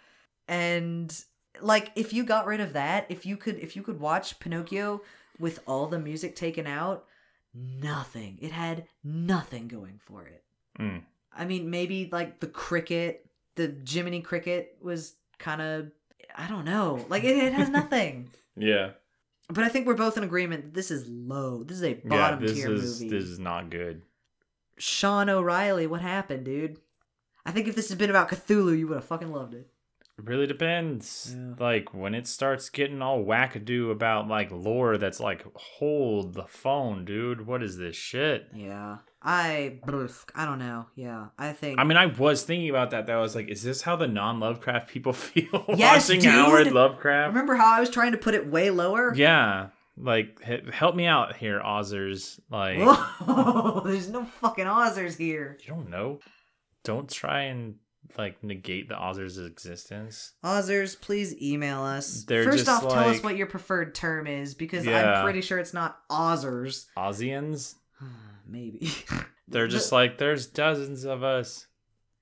and 0.48 1.24
like 1.62 1.92
if 1.96 2.14
you 2.14 2.24
got 2.24 2.46
rid 2.46 2.60
of 2.60 2.74
that, 2.74 3.06
if 3.10 3.26
you 3.26 3.38
could 3.38 3.58
if 3.60 3.76
you 3.76 3.82
could 3.82 4.00
watch 4.00 4.40
Pinocchio 4.40 5.02
with 5.40 5.60
all 5.68 5.88
the 5.88 6.00
music 6.00 6.36
taken 6.36 6.68
out, 6.68 7.06
nothing. 7.54 8.38
It 8.42 8.52
had 8.52 8.86
nothing 9.04 9.68
going 9.68 10.00
for 10.04 10.26
it. 10.26 10.44
Mm. 10.80 11.04
I 11.36 11.46
mean, 11.46 11.70
maybe 11.70 12.10
like 12.12 12.40
the 12.40 12.48
cricket, 12.48 13.30
the 13.56 13.76
Jiminy 13.88 14.22
Cricket 14.22 14.78
was 14.82 15.16
kind 15.40 15.62
of 15.62 15.92
I 16.36 16.48
don't 16.48 16.66
know. 16.66 17.06
Like 17.10 17.24
it, 17.24 17.38
it 17.38 17.54
has 17.54 17.70
nothing. 17.82 18.30
Yeah. 18.56 18.92
But 19.50 19.64
I 19.64 19.70
think 19.70 19.88
we're 19.88 19.94
both 19.96 20.18
in 20.18 20.24
agreement 20.24 20.64
that 20.64 20.74
this 20.74 20.92
is 20.92 21.08
low. 21.08 21.64
This 21.64 21.78
is 21.78 21.84
a 21.84 21.90
Yeah, 21.92 21.96
bottom 22.06 22.42
this 22.42 22.54
tier 22.54 22.72
is 22.72 23.00
movie. 23.02 23.10
this 23.16 23.24
is 23.24 23.40
not 23.40 23.70
good. 23.70 24.02
Sean 24.78 25.30
O'Reilly, 25.30 25.88
what 25.88 26.02
happened, 26.02 26.46
dude? 26.46 26.78
I 27.46 27.52
think 27.52 27.68
if 27.68 27.76
this 27.76 27.90
had 27.90 27.98
been 27.98 28.10
about 28.10 28.30
Cthulhu, 28.30 28.78
you 28.78 28.88
would 28.88 28.96
have 28.96 29.06
fucking 29.06 29.32
loved 29.32 29.54
it. 29.54 29.70
It 30.18 30.26
really 30.26 30.48
depends. 30.48 31.34
Yeah. 31.38 31.54
Like 31.60 31.94
when 31.94 32.14
it 32.14 32.28
starts 32.28 32.70
getting 32.70 33.02
all 33.02 33.24
wackadoo 33.24 33.92
about 33.92 34.28
like 34.28 34.52
lore 34.52 34.98
that's 34.98 35.20
like 35.20 35.46
hold 35.56 36.34
the 36.34 36.46
phone, 36.48 37.06
dude. 37.06 37.48
What 37.48 37.64
is 37.64 37.78
this 37.78 37.96
shit? 37.96 38.48
Yeah. 38.54 38.98
I 39.22 39.80
I 40.36 40.46
don't 40.46 40.60
know. 40.60 40.86
Yeah. 40.96 41.28
I 41.38 41.52
think 41.54 41.80
I 41.80 41.84
mean, 41.84 41.98
I 41.98 42.06
was 42.06 42.44
thinking 42.44 42.70
about 42.70 42.92
that. 42.92 43.08
That 43.08 43.16
I 43.16 43.20
was 43.22 43.36
like, 43.36 43.50
is 43.50 43.64
this 43.64 43.82
how 43.82 43.96
the 43.96 44.08
non-Lovecraft 44.08 44.88
people 44.90 45.14
feel 45.14 45.66
Yes, 45.76 46.08
watching 46.08 46.22
dude! 46.22 46.32
Howard 46.32 46.72
Lovecraft? 46.72 47.30
remember 47.30 47.56
how 47.56 47.76
I 47.76 47.80
was 47.80 47.90
trying 47.90 48.12
to 48.12 48.18
put 48.18 48.36
it 48.36 48.48
way 48.48 48.70
lower? 48.70 49.14
Yeah, 49.16 49.70
like 49.98 50.42
he- 50.44 50.72
help 50.72 50.96
me 50.96 51.08
out 51.08 51.36
here, 51.36 51.60
Ozzers. 51.60 52.40
Like 52.52 52.78
Whoa, 52.80 53.82
there's 53.86 54.10
no 54.10 54.26
fucking 54.26 54.68
Ozzers 54.68 55.16
here. 55.18 55.58
you 55.62 55.68
don't 55.74 55.90
know. 55.90 56.20
Don't 56.84 57.10
try 57.10 57.44
and 57.44 57.76
like 58.18 58.42
negate 58.44 58.88
the 58.88 58.96
Ozzers' 58.96 59.38
existence. 59.40 60.34
Ozzers, 60.44 60.96
please 60.96 61.36
email 61.42 61.82
us. 61.82 62.24
They're 62.24 62.44
First 62.44 62.70
off, 62.70 62.84
tell 62.84 63.10
us 63.10 63.22
what 63.22 63.36
your 63.36 63.48
preferred 63.48 63.94
term 63.96 64.28
is 64.28 64.54
because 64.54 64.86
Yeah. 64.86 65.16
I'm 65.16 65.24
pretty 65.24 65.42
sure 65.42 65.58
it's 65.60 65.74
not 65.74 65.98
Ozzers. 66.10 66.86
Ozians. 66.98 67.76
Maybe. 68.48 68.92
They're 69.48 69.68
just 69.68 69.92
like 69.92 70.18
there's 70.18 70.48
dozens 70.48 71.04
of 71.06 71.24
us. 71.24 71.68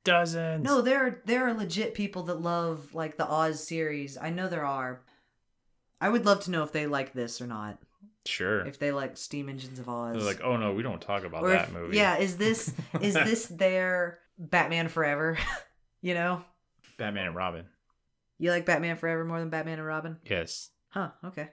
Dozens. 0.04 0.64
no, 0.64 0.82
there 0.82 1.00
are 1.00 1.22
there 1.26 1.48
are 1.48 1.54
legit 1.54 1.96
people 1.96 2.24
that 2.24 2.40
love 2.42 2.94
like 2.94 3.18
the 3.18 3.28
Oz 3.28 3.66
series. 3.68 4.18
I 4.18 4.30
know 4.30 4.48
there 4.48 4.66
are. 4.66 5.02
I 6.00 6.10
would 6.10 6.26
love 6.26 6.42
to 6.44 6.52
know 6.52 6.62
if 6.64 6.72
they 6.72 6.86
like 6.86 7.14
this 7.14 7.42
or 7.42 7.48
not. 7.48 7.80
sure. 8.28 8.66
If 8.68 8.78
they 8.78 8.92
like 8.92 9.18
Steam 9.18 9.50
Engines 9.50 9.80
of 9.80 9.90
Oz. 9.90 10.16
They're 10.16 10.24
like, 10.24 10.42
oh 10.44 10.58
no, 10.58 10.74
we 10.74 10.84
don't 10.84 11.02
talk 11.02 11.24
about 11.24 11.44
or 11.44 11.50
that 11.50 11.70
if- 11.70 11.74
movie. 11.74 11.98
Yeah, 11.98 12.18
is 12.18 12.38
this 12.38 12.72
is 13.02 13.14
this 13.26 13.48
their 13.48 14.20
Batman 14.38 14.88
Forever? 14.90 15.40
you 16.02 16.14
know? 16.14 16.44
Batman 16.98 17.28
and 17.28 17.36
Robin. 17.36 17.66
You 18.38 18.52
like 18.52 18.66
Batman 18.66 18.98
Forever 18.98 19.26
more 19.26 19.40
than 19.40 19.50
Batman 19.50 19.80
and 19.80 19.88
Robin? 19.88 20.18
Yes. 20.24 20.70
Huh, 20.90 21.10
okay. 21.24 21.50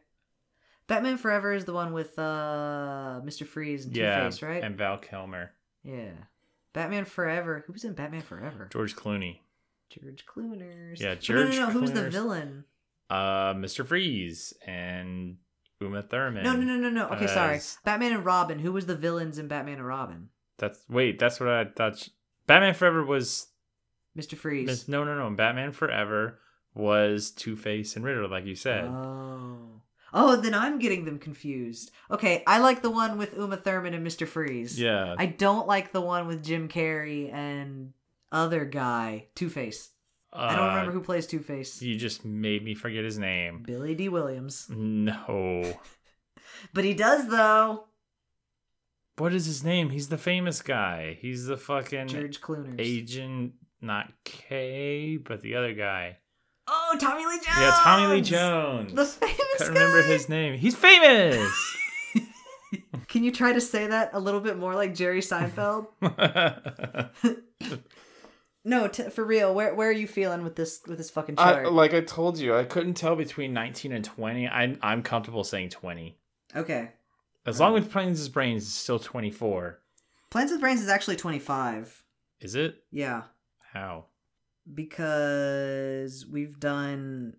Batman 0.94 1.16
Forever 1.16 1.52
is 1.52 1.64
the 1.64 1.72
one 1.72 1.92
with 1.92 2.18
uh 2.18 3.20
Mr. 3.24 3.46
Freeze 3.46 3.86
and 3.86 3.96
yeah. 3.96 4.18
Two-Face, 4.24 4.42
right? 4.42 4.62
And 4.62 4.76
Val 4.76 4.98
Kilmer, 4.98 5.52
Yeah. 5.82 6.12
Batman 6.72 7.04
Forever. 7.04 7.64
Who 7.66 7.72
was 7.72 7.84
in 7.84 7.92
Batman 7.94 8.22
Forever? 8.22 8.68
George 8.72 8.94
Clooney, 8.96 9.38
George 9.90 10.24
Clooners. 10.26 11.00
Yeah, 11.00 11.14
But 11.14 11.28
no, 11.28 11.34
no, 11.34 11.42
George 11.50 11.56
no. 11.58 11.70
Who's 11.70 11.92
the 11.92 12.10
villain? 12.10 12.64
uh, 13.10 13.54
Mr. 13.54 13.86
Freeze, 13.86 14.54
and 14.66 15.36
Uma 15.80 16.02
Thurman. 16.02 16.44
No, 16.44 16.52
no, 16.54 16.62
no, 16.62 16.76
no, 16.76 16.88
no. 16.90 17.08
Okay, 17.08 17.26
sorry. 17.26 17.60
Batman 17.84 18.12
and 18.14 18.24
Robin. 18.24 18.58
Who 18.58 18.72
was 18.72 18.86
the 18.86 18.94
villains 18.96 19.38
in 19.38 19.48
Batman 19.48 19.78
and 19.78 19.86
Robin? 19.86 20.28
That's 20.58 20.84
wait. 20.88 21.18
That's 21.18 21.40
what 21.40 21.48
I 21.48 21.64
thought. 21.66 22.08
Batman 22.46 22.74
Forever 22.74 23.04
was 23.04 23.48
Mr. 24.16 24.36
Freeze. 24.36 24.66
Miss- 24.66 24.88
no, 24.88 25.04
no, 25.04 25.16
no. 25.16 25.34
Batman 25.34 25.72
Forever 25.72 26.38
was 26.74 27.30
Two 27.30 27.56
Face 27.56 27.96
and 27.96 28.04
Riddler, 28.04 28.28
like 28.28 28.46
you 28.46 28.54
said. 28.54 28.84
Oh. 28.84 29.80
Oh, 30.14 30.36
then 30.36 30.54
I'm 30.54 30.78
getting 30.78 31.04
them 31.04 31.18
confused. 31.18 31.90
Okay, 32.10 32.42
I 32.46 32.58
like 32.58 32.82
the 32.82 32.90
one 32.90 33.16
with 33.18 33.34
Uma 33.36 33.56
Thurman 33.56 33.94
and 33.94 34.06
Mr. 34.06 34.26
Freeze. 34.28 34.78
yeah. 34.78 35.14
I 35.18 35.26
don't 35.26 35.66
like 35.66 35.92
the 35.92 36.00
one 36.02 36.26
with 36.26 36.44
Jim 36.44 36.68
Carrey 36.68 37.32
and 37.32 37.92
other 38.30 38.64
guy, 38.64 39.26
Two 39.34 39.48
Face. 39.48 39.88
I 40.34 40.54
don't 40.56 40.64
Uh, 40.64 40.68
remember 40.68 40.92
who 40.92 41.00
plays 41.02 41.26
Two 41.26 41.40
Face. 41.40 41.80
You 41.82 41.96
just 41.96 42.24
made 42.24 42.62
me 42.64 42.74
forget 42.74 43.04
his 43.04 43.18
name. 43.18 43.62
Billy 43.66 43.94
Dee 43.94 44.08
Williams. 44.08 44.66
No. 44.70 45.62
But 46.74 46.84
he 46.84 46.94
does 46.94 47.26
though. 47.28 47.86
What 49.18 49.34
is 49.34 49.46
his 49.46 49.64
name? 49.64 49.90
He's 49.90 50.08
the 50.08 50.18
famous 50.18 50.62
guy. 50.62 51.18
He's 51.20 51.46
the 51.46 51.56
fucking 51.56 52.08
George 52.08 52.40
Clooners. 52.40 52.76
agent, 52.78 53.54
not 53.80 54.12
K, 54.24 55.16
but 55.16 55.40
the 55.42 55.56
other 55.56 55.74
guy. 55.74 56.18
Oh, 56.68 56.96
Tommy 57.00 57.24
Lee 57.26 57.36
Jones. 57.36 57.58
Yeah, 57.58 57.78
Tommy 57.82 58.14
Lee 58.14 58.20
Jones. 58.20 58.92
The 58.94 59.04
famous 59.04 59.36
Couldn't 59.58 59.74
remember 59.74 60.02
guy. 60.02 60.08
his 60.08 60.28
name. 60.28 60.58
He's 60.58 60.76
famous. 60.76 61.76
Can 63.08 63.24
you 63.24 63.32
try 63.32 63.52
to 63.52 63.60
say 63.60 63.86
that 63.88 64.10
a 64.12 64.20
little 64.20 64.40
bit 64.40 64.56
more 64.56 64.74
like 64.74 64.94
Jerry 64.94 65.20
Seinfeld? 65.20 65.88
no, 68.64 68.88
t- 68.88 69.10
for 69.10 69.24
real. 69.24 69.54
Where 69.54 69.74
where 69.74 69.88
are 69.88 69.92
you 69.92 70.06
feeling 70.06 70.42
with 70.44 70.56
this 70.56 70.80
with 70.86 70.98
this 70.98 71.10
fucking 71.10 71.34
I, 71.38 71.52
chart? 71.52 71.72
like 71.72 71.94
I 71.94 72.00
told 72.00 72.38
you, 72.38 72.56
I 72.56 72.64
couldn't 72.64 72.94
tell 72.94 73.16
between 73.16 73.52
19 73.52 73.92
and 73.92 74.04
20. 74.04 74.48
I, 74.48 74.76
I'm 74.82 75.02
comfortable 75.02 75.44
saying 75.44 75.70
20. 75.70 76.16
okay. 76.56 76.90
As 77.44 77.58
long 77.58 77.74
um, 77.76 77.82
as 77.82 77.88
Planes' 77.88 78.28
Brains 78.28 78.62
is 78.62 78.72
still 78.72 79.00
24. 79.00 79.80
Plans 80.30 80.52
with 80.52 80.60
Brains 80.60 80.80
is 80.80 80.88
actually 80.88 81.16
25. 81.16 82.04
Is 82.40 82.54
it? 82.54 82.76
Yeah. 82.92 83.22
How? 83.72 84.04
Because 84.72 86.26
we've 86.26 86.58
done 86.60 87.34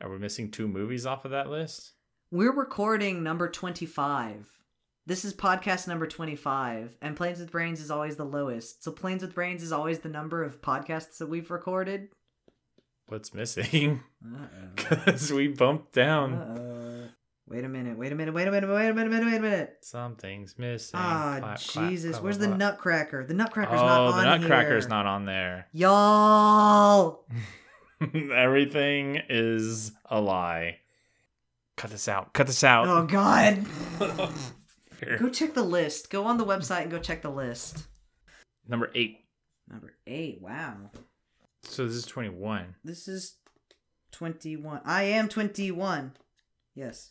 Are 0.00 0.10
we 0.10 0.18
missing 0.18 0.50
two 0.50 0.68
movies 0.68 1.06
off 1.06 1.24
of 1.24 1.30
that 1.32 1.48
list? 1.50 1.92
we're 2.30 2.52
recording 2.52 3.22
number 3.22 3.48
25. 3.48 4.50
This 5.06 5.24
is 5.24 5.34
podcast 5.34 5.86
number 5.86 6.06
25 6.06 6.96
and 7.02 7.16
Planes 7.16 7.38
with 7.38 7.52
Brains 7.52 7.80
is 7.80 7.90
always 7.90 8.16
the 8.16 8.24
lowest. 8.24 8.82
So 8.82 8.90
Planes 8.90 9.22
with 9.22 9.34
Brains 9.34 9.62
is 9.62 9.70
always 9.72 10.00
the 10.00 10.08
number 10.08 10.42
of 10.42 10.60
podcasts 10.62 11.18
that 11.18 11.28
we've 11.28 11.50
recorded. 11.50 12.08
What's 13.06 13.34
missing? 13.34 14.02
Because 14.74 15.30
we 15.32 15.48
bumped 15.48 15.92
down. 15.92 16.32
Uh-oh. 16.34 17.08
Wait 17.46 17.62
a 17.62 17.68
minute. 17.68 17.98
Wait 17.98 18.10
a 18.10 18.14
minute. 18.14 18.32
Wait 18.32 18.48
a 18.48 18.50
minute. 18.50 18.68
Wait 18.70 18.88
a 18.88 18.94
minute. 18.94 18.94
Wait 18.94 19.06
a 19.06 19.10
minute. 19.10 19.26
Wait 19.26 19.36
a 19.36 19.40
minute. 19.40 19.76
Something's 19.82 20.58
missing. 20.58 20.98
Ah, 20.98 21.36
Clap, 21.40 21.60
Jesus. 21.60 22.12
clap, 22.12 22.22
Where's 22.22 22.38
the. 22.38 22.48
Nutcracker? 22.48 23.26
The 23.26 23.34
Nutcracker's 23.34 23.80
oh, 23.80 23.86
not 23.86 24.00
on 24.00 24.16
there. 24.16 24.38
the 24.38 24.48
Nutcracker's 24.48 24.84
here. 24.84 24.88
not 24.88 25.06
on 25.06 25.24
there. 25.26 25.66
Y'all. 25.72 27.26
Everything 28.34 29.20
is 29.28 29.92
a 30.06 30.20
lie. 30.20 30.78
Cut 31.76 31.90
this 31.90 32.08
out. 32.08 32.32
Cut 32.32 32.46
this 32.46 32.64
out. 32.64 32.88
Oh 32.88 33.04
God. 33.04 33.64
Go 35.18 35.28
check 35.28 35.52
the 35.52 35.62
list. 35.62 36.10
Go 36.10 36.24
on 36.24 36.38
the 36.38 36.46
website 36.46 36.82
and 36.82 36.90
go 36.90 36.98
check 36.98 37.20
the 37.20 37.30
list. 37.30 37.84
Number 38.66 38.90
eight. 38.94 39.18
Number 39.68 39.92
eight. 40.06 40.40
Wow. 40.40 40.76
So 41.64 41.84
this 41.86 41.94
is 41.94 42.06
21. 42.06 42.74
This 42.84 43.06
is 43.08 43.34
21. 44.12 44.80
I 44.84 45.02
am 45.04 45.28
21. 45.28 46.12
Yes. 46.74 47.10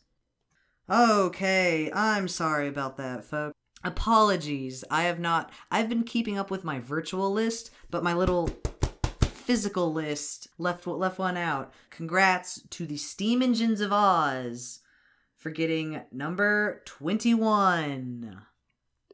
Okay. 0.89 1.91
I'm 1.93 2.27
sorry 2.27 2.67
about 2.67 2.97
that, 2.97 3.23
folks. 3.23 3.55
Apologies. 3.83 4.83
I 4.89 5.03
have 5.03 5.19
not. 5.19 5.51
I've 5.71 5.89
been 5.89 6.03
keeping 6.03 6.37
up 6.37 6.49
with 6.51 6.63
my 6.63 6.79
virtual 6.79 7.31
list, 7.31 7.71
but 7.89 8.03
my 8.03 8.13
little 8.13 8.49
physical 9.21 9.91
list 9.91 10.47
left 10.57 10.87
left 10.87 11.19
one 11.19 11.37
out. 11.37 11.73
Congrats 11.89 12.61
to 12.69 12.85
the 12.85 12.97
Steam 12.97 13.41
Engines 13.41 13.81
of 13.81 13.91
Oz 13.91 14.79
for 15.35 15.49
getting 15.49 16.01
number 16.11 16.81
21. 16.85 18.41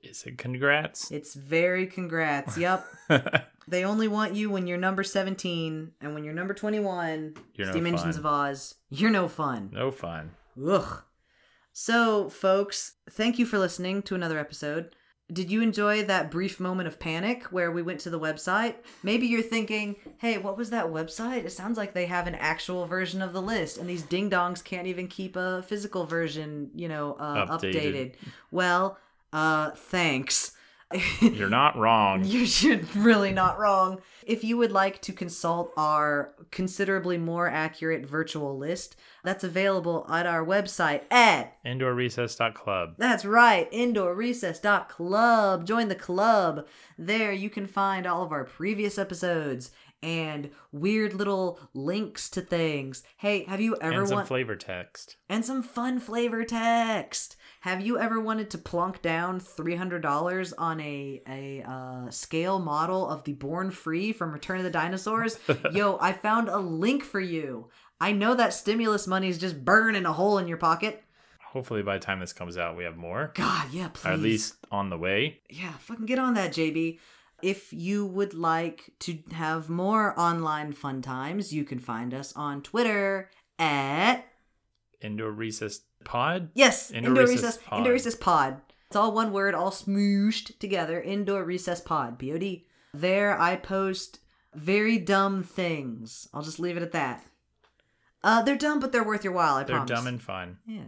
Is 0.03 0.23
it 0.23 0.37
congrats? 0.37 1.11
It's 1.11 1.33
very 1.33 1.87
congrats. 1.87 2.57
Yep. 2.57 2.85
They 3.67 3.85
only 3.85 4.07
want 4.07 4.33
you 4.33 4.49
when 4.49 4.65
you're 4.65 4.79
number 4.79 5.03
17, 5.03 5.91
and 6.01 6.13
when 6.15 6.23
you're 6.23 6.33
number 6.33 6.55
21, 6.55 7.35
You're 7.53 7.67
no 7.67 7.71
Steam 7.71 7.85
Engines 7.85 8.15
fun. 8.15 8.19
of 8.19 8.25
Oz, 8.25 8.73
you're 8.89 9.11
no 9.11 9.27
fun. 9.27 9.69
no 9.71 9.91
fun. 9.91 10.31
Ugh. 10.67 11.03
So, 11.73 12.29
folks, 12.29 12.93
thank 13.09 13.39
you 13.39 13.45
for 13.45 13.57
listening 13.57 14.01
to 14.03 14.15
another 14.15 14.39
episode. 14.39 14.95
Did 15.31 15.51
you 15.51 15.61
enjoy 15.61 16.03
that 16.05 16.31
brief 16.31 16.59
moment 16.59 16.87
of 16.87 16.99
panic 16.99 17.43
where 17.45 17.71
we 17.71 17.83
went 17.83 17.99
to 18.01 18.09
the 18.09 18.19
website? 18.19 18.75
Maybe 19.03 19.27
you're 19.27 19.43
thinking, 19.43 19.95
hey, 20.17 20.39
what 20.39 20.57
was 20.57 20.71
that 20.71 20.87
website? 20.87 21.45
It 21.45 21.51
sounds 21.51 21.77
like 21.77 21.93
they 21.93 22.07
have 22.07 22.25
an 22.25 22.33
actual 22.33 22.87
version 22.87 23.21
of 23.21 23.31
the 23.31 23.41
list, 23.41 23.77
and 23.77 23.87
these 23.87 24.01
ding 24.01 24.31
dongs 24.31 24.63
can't 24.63 24.87
even 24.87 25.07
keep 25.07 25.35
a 25.35 25.61
physical 25.61 26.07
version, 26.07 26.71
you 26.73 26.87
know, 26.87 27.13
uh, 27.19 27.45
Updated. 27.45 27.73
updated. 27.75 28.13
Well, 28.49 28.97
uh, 29.31 29.69
thanks. 29.71 30.53
You're 31.21 31.49
not 31.49 31.77
wrong. 31.77 32.23
You 32.29 32.45
should 32.45 32.95
really 32.95 33.31
not 33.31 33.59
wrong. 33.59 34.01
If 34.25 34.43
you 34.43 34.57
would 34.57 34.71
like 34.71 35.01
to 35.03 35.13
consult 35.13 35.71
our 35.77 36.33
considerably 36.51 37.17
more 37.17 37.47
accurate 37.47 38.05
virtual 38.05 38.57
list, 38.57 38.95
that's 39.23 39.43
available 39.43 40.05
at 40.09 40.25
our 40.25 40.43
website 40.45 41.01
at 41.11 41.61
Indoorrecess.club. 41.65 42.95
that's 42.97 43.25
right, 43.25 43.71
indoorrecess.club. 43.71 45.65
Join 45.65 45.87
the 45.87 45.95
club. 45.95 46.67
There 46.97 47.31
you 47.31 47.49
can 47.49 47.67
find 47.67 48.05
all 48.05 48.23
of 48.23 48.31
our 48.31 48.43
previous 48.43 48.97
episodes 48.97 49.71
and 50.01 50.49
weird 50.71 51.13
little 51.13 51.59
links 51.73 52.29
to 52.29 52.41
things. 52.41 53.03
Hey, 53.17 53.43
have 53.45 53.59
you 53.59 53.75
ever 53.81 53.99
and 53.99 54.07
some 54.07 54.15
want 54.15 54.27
flavor 54.27 54.55
text. 54.55 55.17
and 55.27 55.43
some 55.45 55.61
fun 55.61 55.99
flavor 55.99 56.43
text? 56.45 57.35
Have 57.61 57.81
you 57.85 57.99
ever 57.99 58.21
wanted 58.21 58.51
to 58.51 58.57
plunk 58.57 59.01
down 59.01 59.41
three 59.41 59.75
hundred 59.75 60.01
dollars 60.01 60.53
on 60.53 60.79
a 60.79 61.21
a 61.27 61.61
uh, 61.69 62.09
scale 62.09 62.59
model 62.59 63.09
of 63.09 63.25
the 63.25 63.33
Born 63.33 63.69
Free 63.69 64.13
from 64.13 64.31
Return 64.31 64.59
of 64.59 64.63
the 64.63 64.69
Dinosaurs? 64.69 65.37
Yo, 65.73 65.97
I 65.99 66.13
found 66.13 66.47
a 66.47 66.57
link 66.57 67.03
for 67.03 67.19
you. 67.19 67.69
I 67.99 68.13
know 68.13 68.33
that 68.33 68.53
stimulus 68.53 69.07
money 69.07 69.27
is 69.27 69.37
just 69.37 69.65
burning 69.65 70.05
a 70.05 70.13
hole 70.13 70.37
in 70.37 70.47
your 70.47 70.57
pocket. 70.57 71.03
Hopefully, 71.43 71.83
by 71.83 71.97
the 71.97 72.05
time 72.05 72.21
this 72.21 72.31
comes 72.31 72.57
out, 72.57 72.77
we 72.77 72.85
have 72.85 72.95
more. 72.95 73.31
God, 73.35 73.73
yeah, 73.73 73.89
please. 73.89 74.05
Or 74.05 74.13
at 74.13 74.19
least 74.19 74.55
on 74.71 74.89
the 74.89 74.97
way. 74.97 75.41
yeah, 75.49 75.73
fucking 75.79 76.05
get 76.05 76.19
on 76.19 76.35
that, 76.35 76.51
JB. 76.51 76.99
If 77.41 77.73
you 77.73 78.05
would 78.05 78.33
like 78.33 78.91
to 78.99 79.17
have 79.33 79.69
more 79.69 80.17
online 80.17 80.71
fun 80.71 81.01
times, 81.01 81.51
you 81.51 81.65
can 81.65 81.79
find 81.79 82.13
us 82.13 82.33
on 82.35 82.61
Twitter 82.61 83.31
at 83.57 84.25
Indoor 85.01 85.31
Recess 85.31 85.81
Pod? 86.03 86.49
yes, 86.53 86.91
Indoor 86.91 87.09
indoor, 87.09 87.23
Recess 87.25 87.43
recess, 87.43 87.57
Pod. 87.65 87.77
indoor 87.79 87.93
recess 87.93 88.15
pod. 88.15 88.61
It's 88.87 88.95
all 88.95 89.11
one 89.11 89.31
word, 89.31 89.53
all 89.53 89.71
smooshed 89.71 90.57
together. 90.59 90.99
Indoor 91.01 91.43
recess 91.43 91.79
pod, 91.81 92.17
P 92.17 92.31
O 92.33 92.37
D. 92.37 92.65
There, 92.93 93.39
I 93.39 93.55
post 93.55 94.19
very 94.55 94.97
dumb 94.97 95.43
things. 95.43 96.27
I'll 96.33 96.41
just 96.41 96.59
leave 96.59 96.75
it 96.77 96.81
at 96.83 96.91
that. 96.93 97.23
Uh, 98.23 98.41
they're 98.41 98.57
dumb, 98.57 98.79
but 98.79 98.91
they're 98.91 99.03
worth 99.03 99.23
your 99.23 99.33
while. 99.33 99.55
I 99.55 99.63
They're 99.63 99.75
promise. 99.77 99.89
dumb 99.91 100.07
and 100.07 100.21
fun. 100.21 100.57
Yeah. 100.65 100.81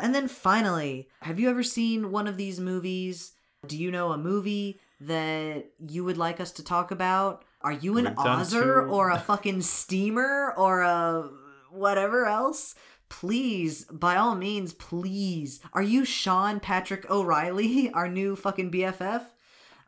And 0.00 0.14
then 0.14 0.26
finally, 0.28 1.08
have 1.22 1.38
you 1.38 1.48
ever 1.48 1.62
seen 1.62 2.10
one 2.10 2.26
of 2.26 2.36
these 2.36 2.58
movies? 2.58 3.32
Do 3.66 3.78
you 3.78 3.90
know 3.92 4.10
a 4.12 4.18
movie 4.18 4.80
that 5.00 5.66
you 5.88 6.04
would 6.04 6.18
like 6.18 6.40
us 6.40 6.50
to 6.52 6.64
talk 6.64 6.90
about? 6.90 7.44
Are 7.62 7.72
you 7.72 7.96
an 7.98 8.04
We've 8.06 8.16
done 8.16 8.40
Ozzer 8.40 8.84
two. 8.86 8.90
or 8.92 9.10
a 9.10 9.18
fucking 9.18 9.62
steamer 9.62 10.52
or 10.56 10.82
a 10.82 11.30
whatever 11.70 12.26
else? 12.26 12.74
Please, 13.20 13.84
by 13.84 14.16
all 14.16 14.34
means, 14.34 14.72
please. 14.72 15.60
Are 15.72 15.82
you 15.82 16.04
Sean 16.04 16.58
Patrick 16.58 17.08
O'Reilly, 17.08 17.90
our 17.94 18.08
new 18.08 18.34
fucking 18.34 18.72
BFF? 18.72 19.22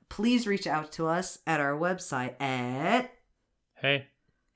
Please 0.09 0.47
reach 0.47 0.67
out 0.67 0.93
to 0.93 1.09
us 1.09 1.41
at 1.45 1.59
our 1.59 1.77
website 1.77 2.41
at 2.41 3.11
Hey, 3.75 4.07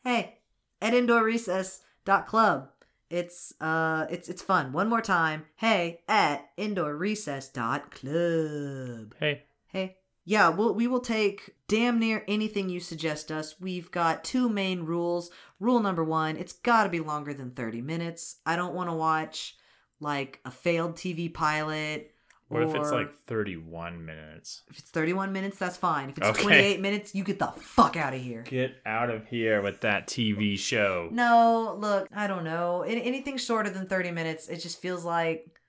hey 0.05 0.39
at 0.81 0.95
indoorrecess.club 0.95 2.69
it's 3.11 3.53
uh 3.61 4.07
it's 4.09 4.29
it's 4.29 4.41
fun 4.41 4.73
one 4.73 4.89
more 4.89 5.03
time 5.03 5.45
hey 5.57 6.01
at 6.09 6.57
indoorrecess.club 6.57 9.15
hey. 9.19 9.43
hey 9.67 9.97
yeah 10.31 10.49
we'll, 10.49 10.73
we 10.75 10.87
will 10.87 11.01
take 11.01 11.51
damn 11.67 11.99
near 11.99 12.25
anything 12.29 12.69
you 12.69 12.79
suggest 12.79 13.33
us 13.33 13.57
we've 13.61 13.91
got 13.91 14.23
two 14.23 14.49
main 14.49 14.85
rules 14.85 15.31
rule 15.59 15.81
number 15.81 16.05
one 16.05 16.37
it's 16.37 16.53
got 16.53 16.85
to 16.85 16.89
be 16.89 17.01
longer 17.01 17.35
than 17.35 17.51
30 17.51 17.83
minutes 17.83 18.37
i 18.47 18.55
don't 18.55 18.75
want 18.75 18.89
to 18.89 18.95
watch 18.95 19.57
like 19.99 20.39
a 20.45 20.51
failed 20.51 20.95
tv 20.95 21.33
pilot 21.35 22.15
What 22.49 22.63
if 22.63 22.75
it's 22.75 22.91
like 22.93 23.11
31 23.27 24.05
minutes? 24.05 24.63
if 24.71 24.79
it's 24.79 24.91
31 24.91 25.33
minutes 25.33 25.59
that's 25.59 25.77
fine 25.77 26.11
if 26.11 26.19
it's 26.19 26.29
Okay. 26.29 26.43
28 26.43 26.81
minutes 26.81 27.15
you 27.15 27.25
get 27.25 27.39
the 27.41 27.49
fuck 27.59 27.97
out 27.97 28.15
of 28.15 28.21
here 28.21 28.43
Get 28.43 28.77
out 28.87 29.11
of 29.11 29.27
here 29.27 29.61
with 29.63 29.81
that 29.83 30.07
TV 30.07 30.59
show. 30.59 31.09
No, 31.13 31.77
look, 31.79 32.09
I 32.15 32.27
don't 32.27 32.45
know. 32.45 32.83
Any, 32.83 33.03
anything 33.05 33.37
shorter 33.37 33.71
than 33.71 33.87
30 33.87 34.11
minutes, 34.11 34.49
it 34.49 34.57
just 34.59 34.81
feels 34.83 35.05
like 35.05 35.60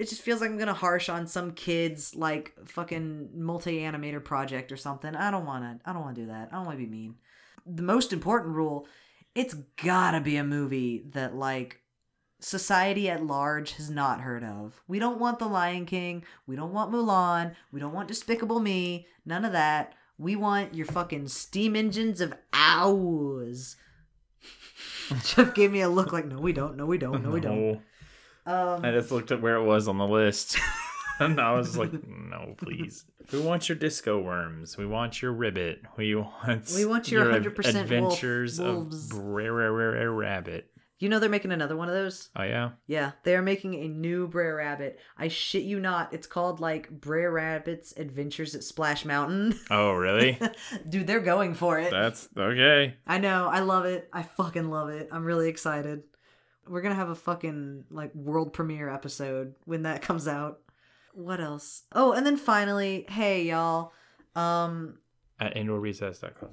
it 0.00 0.08
just 0.08 0.22
feels 0.22 0.40
like 0.40 0.48
I'm 0.48 0.56
to 0.58 0.72
harsh 0.72 1.10
on 1.10 1.26
some 1.26 1.52
kids 1.52 2.14
like 2.14 2.54
fucking 2.64 3.28
multi-animator 3.34 4.24
project 4.24 4.72
or 4.72 4.78
something. 4.78 5.14
I 5.14 5.30
don't 5.30 5.44
want 5.44 5.62
to 5.62 5.88
I 5.88 5.92
don't 5.92 6.00
want 6.00 6.16
to 6.16 6.22
do 6.22 6.28
that. 6.28 6.48
I 6.50 6.56
don't 6.56 6.64
want 6.64 6.78
to 6.78 6.84
be 6.86 6.90
mean. 6.90 7.16
The 7.66 7.82
most 7.82 8.10
important 8.10 8.54
rule, 8.54 8.86
it's 9.34 9.52
got 9.84 10.12
to 10.12 10.22
be 10.22 10.38
a 10.38 10.42
movie 10.42 11.04
that 11.10 11.36
like 11.36 11.82
society 12.38 13.10
at 13.10 13.26
large 13.26 13.72
has 13.72 13.90
not 13.90 14.22
heard 14.22 14.42
of. 14.42 14.80
We 14.88 14.98
don't 14.98 15.20
want 15.20 15.38
The 15.38 15.46
Lion 15.46 15.84
King, 15.84 16.24
we 16.46 16.56
don't 16.56 16.72
want 16.72 16.90
Mulan, 16.90 17.54
we 17.70 17.78
don't 17.78 17.92
want 17.92 18.08
Despicable 18.08 18.60
Me, 18.60 19.06
none 19.26 19.44
of 19.44 19.52
that. 19.52 19.92
We 20.16 20.34
want 20.34 20.74
your 20.74 20.86
fucking 20.86 21.28
steam 21.28 21.76
engines 21.76 22.22
of 22.22 22.32
Oz. 22.54 23.76
Jeff 25.24 25.54
gave 25.54 25.72
me 25.72 25.82
a 25.82 25.90
look 25.90 26.10
like, 26.10 26.24
no, 26.24 26.38
we 26.38 26.54
don't, 26.54 26.78
no, 26.78 26.86
we 26.86 26.96
don't, 26.96 27.22
no, 27.22 27.30
we 27.30 27.40
don't. 27.40 27.82
Um, 28.46 28.84
I 28.84 28.90
just 28.92 29.10
looked 29.10 29.30
at 29.30 29.40
where 29.42 29.56
it 29.56 29.64
was 29.64 29.86
on 29.88 29.98
the 29.98 30.06
list. 30.06 30.58
and 31.20 31.40
I 31.40 31.52
was 31.52 31.76
like, 31.76 31.92
no, 32.06 32.54
please. 32.56 33.04
We 33.32 33.40
want 33.40 33.68
your 33.68 33.76
disco 33.76 34.18
worms. 34.20 34.76
We 34.76 34.86
want 34.86 35.22
your 35.22 35.32
ribbit. 35.32 35.82
We 35.96 36.14
want 36.16 36.72
We 36.74 36.84
want 36.84 37.10
your 37.10 37.30
ad- 37.32 37.44
100% 37.44 37.80
adventures 37.80 38.58
wolves. 38.58 39.10
of 39.12 39.18
Brer 39.18 40.10
Rabbit. 40.12 40.70
you 40.98 41.08
know 41.08 41.18
they're 41.18 41.28
making 41.30 41.52
another 41.52 41.76
one 41.76 41.88
of 41.88 41.94
those? 41.94 42.28
Oh 42.34 42.42
yeah, 42.42 42.70
Yeah, 42.86 43.12
they 43.22 43.36
are 43.36 43.42
making 43.42 43.74
a 43.74 43.88
new 43.88 44.26
Brer 44.26 44.56
Rabbit. 44.56 44.98
I 45.16 45.28
shit 45.28 45.62
you 45.62 45.78
not. 45.78 46.12
It's 46.12 46.26
called 46.26 46.58
like 46.60 46.90
Brer 46.90 47.30
Rabbit's 47.30 47.92
Adventures 47.96 48.54
at 48.54 48.64
Splash 48.64 49.04
Mountain. 49.04 49.58
oh 49.70 49.92
really? 49.92 50.38
Dude, 50.88 51.06
they're 51.06 51.20
going 51.20 51.54
for 51.54 51.78
it. 51.78 51.90
That's 51.90 52.28
okay. 52.36 52.96
I 53.06 53.18
know. 53.18 53.46
I 53.46 53.60
love 53.60 53.84
it. 53.84 54.08
I 54.12 54.22
fucking 54.24 54.70
love 54.70 54.88
it. 54.88 55.08
I'm 55.12 55.24
really 55.24 55.48
excited. 55.48 56.02
We're 56.68 56.80
gonna 56.82 56.94
have 56.94 57.08
a 57.10 57.14
fucking 57.14 57.84
like 57.90 58.14
world 58.14 58.52
premiere 58.52 58.88
episode 58.88 59.54
when 59.64 59.82
that 59.82 60.02
comes 60.08 60.28
out. 60.28 60.60
What 61.14 61.40
else? 61.40 61.82
Oh, 61.92 62.12
and 62.12 62.24
then 62.24 62.36
finally, 62.36 63.06
hey 63.08 63.44
y'all. 63.44 63.92
Um, 64.36 64.98
At 65.40 65.54
indoorrecess.com. 65.56 66.50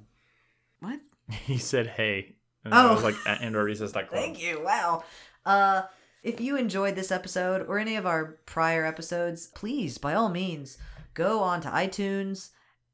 what? 0.80 1.00
He 1.46 1.58
said, 1.58 1.88
"Hey," 1.88 2.36
and 2.64 2.74
Oh. 2.74 2.78
I 2.90 2.94
was 2.94 3.04
like, 3.04 3.16
"At 3.26 3.42
indoorrecess.com." 3.42 4.08
Thank 4.12 4.42
you. 4.42 4.62
Wow. 4.64 5.04
Uh, 5.46 5.84
if 6.24 6.42
you 6.42 6.58
enjoyed 6.58 6.96
this 6.96 7.12
episode 7.12 7.68
or 7.68 7.78
any 7.80 7.96
of 7.96 8.06
our 8.06 8.38
prior 8.46 8.86
episodes, 8.86 9.48
please, 9.48 9.98
by 9.98 10.14
all 10.14 10.30
means, 10.30 10.78
go 11.14 11.42
on 11.42 11.62
to 11.62 11.68
iTunes 11.70 12.50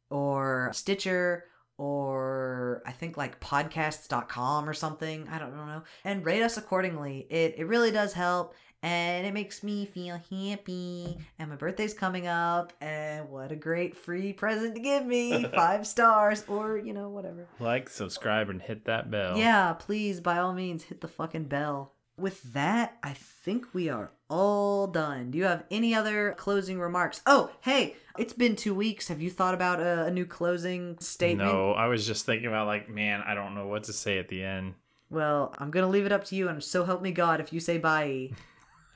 or 0.09 0.69
Stitcher 0.73 1.45
or 1.77 2.81
I 2.85 2.91
think 2.91 3.17
like 3.17 3.39
podcasts.com 3.39 4.69
or 4.69 4.73
something. 4.73 5.27
I 5.29 5.39
don't 5.39 5.55
know. 5.55 5.83
And 6.03 6.25
rate 6.25 6.43
us 6.43 6.57
accordingly. 6.57 7.25
It, 7.29 7.55
it 7.57 7.67
really 7.67 7.91
does 7.91 8.13
help. 8.13 8.55
And 8.83 9.25
it 9.25 9.33
makes 9.33 9.63
me 9.63 9.85
feel 9.85 10.19
happy. 10.29 11.17
And 11.39 11.49
my 11.49 11.55
birthday's 11.55 11.93
coming 11.93 12.27
up. 12.27 12.73
And 12.81 13.29
what 13.29 13.51
a 13.51 13.55
great 13.55 13.95
free 13.95 14.33
present 14.33 14.75
to 14.75 14.81
give 14.81 15.05
me. 15.05 15.45
Five 15.55 15.87
stars 15.87 16.43
or, 16.49 16.77
you 16.77 16.91
know, 16.91 17.07
whatever. 17.07 17.47
Like, 17.61 17.89
subscribe, 17.89 18.49
and 18.49 18.61
hit 18.61 18.83
that 18.85 19.09
bell. 19.09 19.37
Yeah, 19.37 19.71
please, 19.71 20.19
by 20.19 20.39
all 20.39 20.53
means, 20.53 20.83
hit 20.83 20.99
the 20.99 21.07
fucking 21.07 21.45
bell. 21.45 21.92
With 22.17 22.53
that, 22.53 22.97
I 23.01 23.13
think 23.13 23.73
we 23.73 23.89
are 23.89 24.11
all 24.29 24.87
done. 24.87 25.31
Do 25.31 25.37
you 25.37 25.45
have 25.45 25.63
any 25.71 25.95
other 25.95 26.35
closing 26.37 26.79
remarks? 26.79 27.21
Oh, 27.25 27.51
hey, 27.61 27.95
it's 28.17 28.33
been 28.33 28.55
two 28.55 28.75
weeks. 28.75 29.07
Have 29.07 29.21
you 29.21 29.31
thought 29.31 29.55
about 29.55 29.79
a, 29.79 30.05
a 30.05 30.11
new 30.11 30.25
closing 30.25 30.97
statement? 30.99 31.51
No, 31.51 31.71
I 31.71 31.87
was 31.87 32.05
just 32.05 32.25
thinking 32.25 32.47
about 32.47 32.67
like, 32.67 32.87
man, 32.87 33.23
I 33.25 33.33
don't 33.33 33.55
know 33.55 33.67
what 33.67 33.85
to 33.85 33.93
say 33.93 34.19
at 34.19 34.29
the 34.29 34.43
end. 34.43 34.75
Well, 35.09 35.53
I'm 35.57 35.71
gonna 35.71 35.89
leave 35.89 36.05
it 36.05 36.11
up 36.11 36.23
to 36.25 36.35
you, 36.35 36.49
and 36.49 36.63
so 36.63 36.85
help 36.85 37.01
me 37.01 37.11
God 37.11 37.39
if 37.39 37.53
you 37.53 37.59
say 37.59 37.77
bye. 37.77 38.31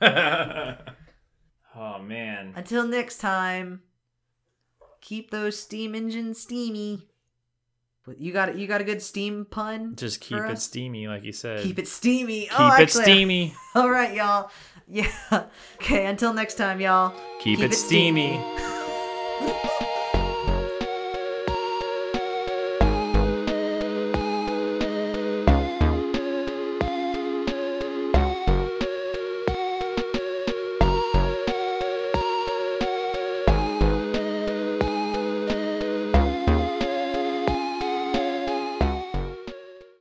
oh 0.00 1.98
man. 2.00 2.52
Until 2.56 2.86
next 2.86 3.18
time, 3.18 3.82
keep 5.00 5.30
those 5.30 5.58
steam 5.58 5.94
engines 5.94 6.40
steamy. 6.40 7.08
You 8.18 8.32
got 8.32 8.56
you 8.56 8.66
got 8.66 8.80
a 8.80 8.84
good 8.84 9.02
steam 9.02 9.44
pun? 9.44 9.94
Just 9.96 10.20
keep 10.20 10.38
it 10.38 10.44
us? 10.44 10.64
steamy, 10.64 11.08
like 11.08 11.24
you 11.24 11.32
said. 11.32 11.62
Keep 11.62 11.78
it 11.78 11.88
steamy. 11.88 12.48
Oh, 12.50 12.52
keep 12.52 12.60
oh, 12.60 12.66
it 12.66 12.82
actually, 12.82 13.02
steamy. 13.04 13.54
All 13.74 13.90
right, 13.90 14.14
y'all. 14.14 14.50
Yeah. 14.88 15.10
Okay. 15.80 16.06
Until 16.06 16.32
next 16.32 16.54
time, 16.54 16.80
y'all. 16.80 17.14
Keep, 17.40 17.58
keep 17.58 17.60
it 17.60 17.72
it 17.72 17.76
steamy. 17.76 18.40
steamy. 19.38 19.54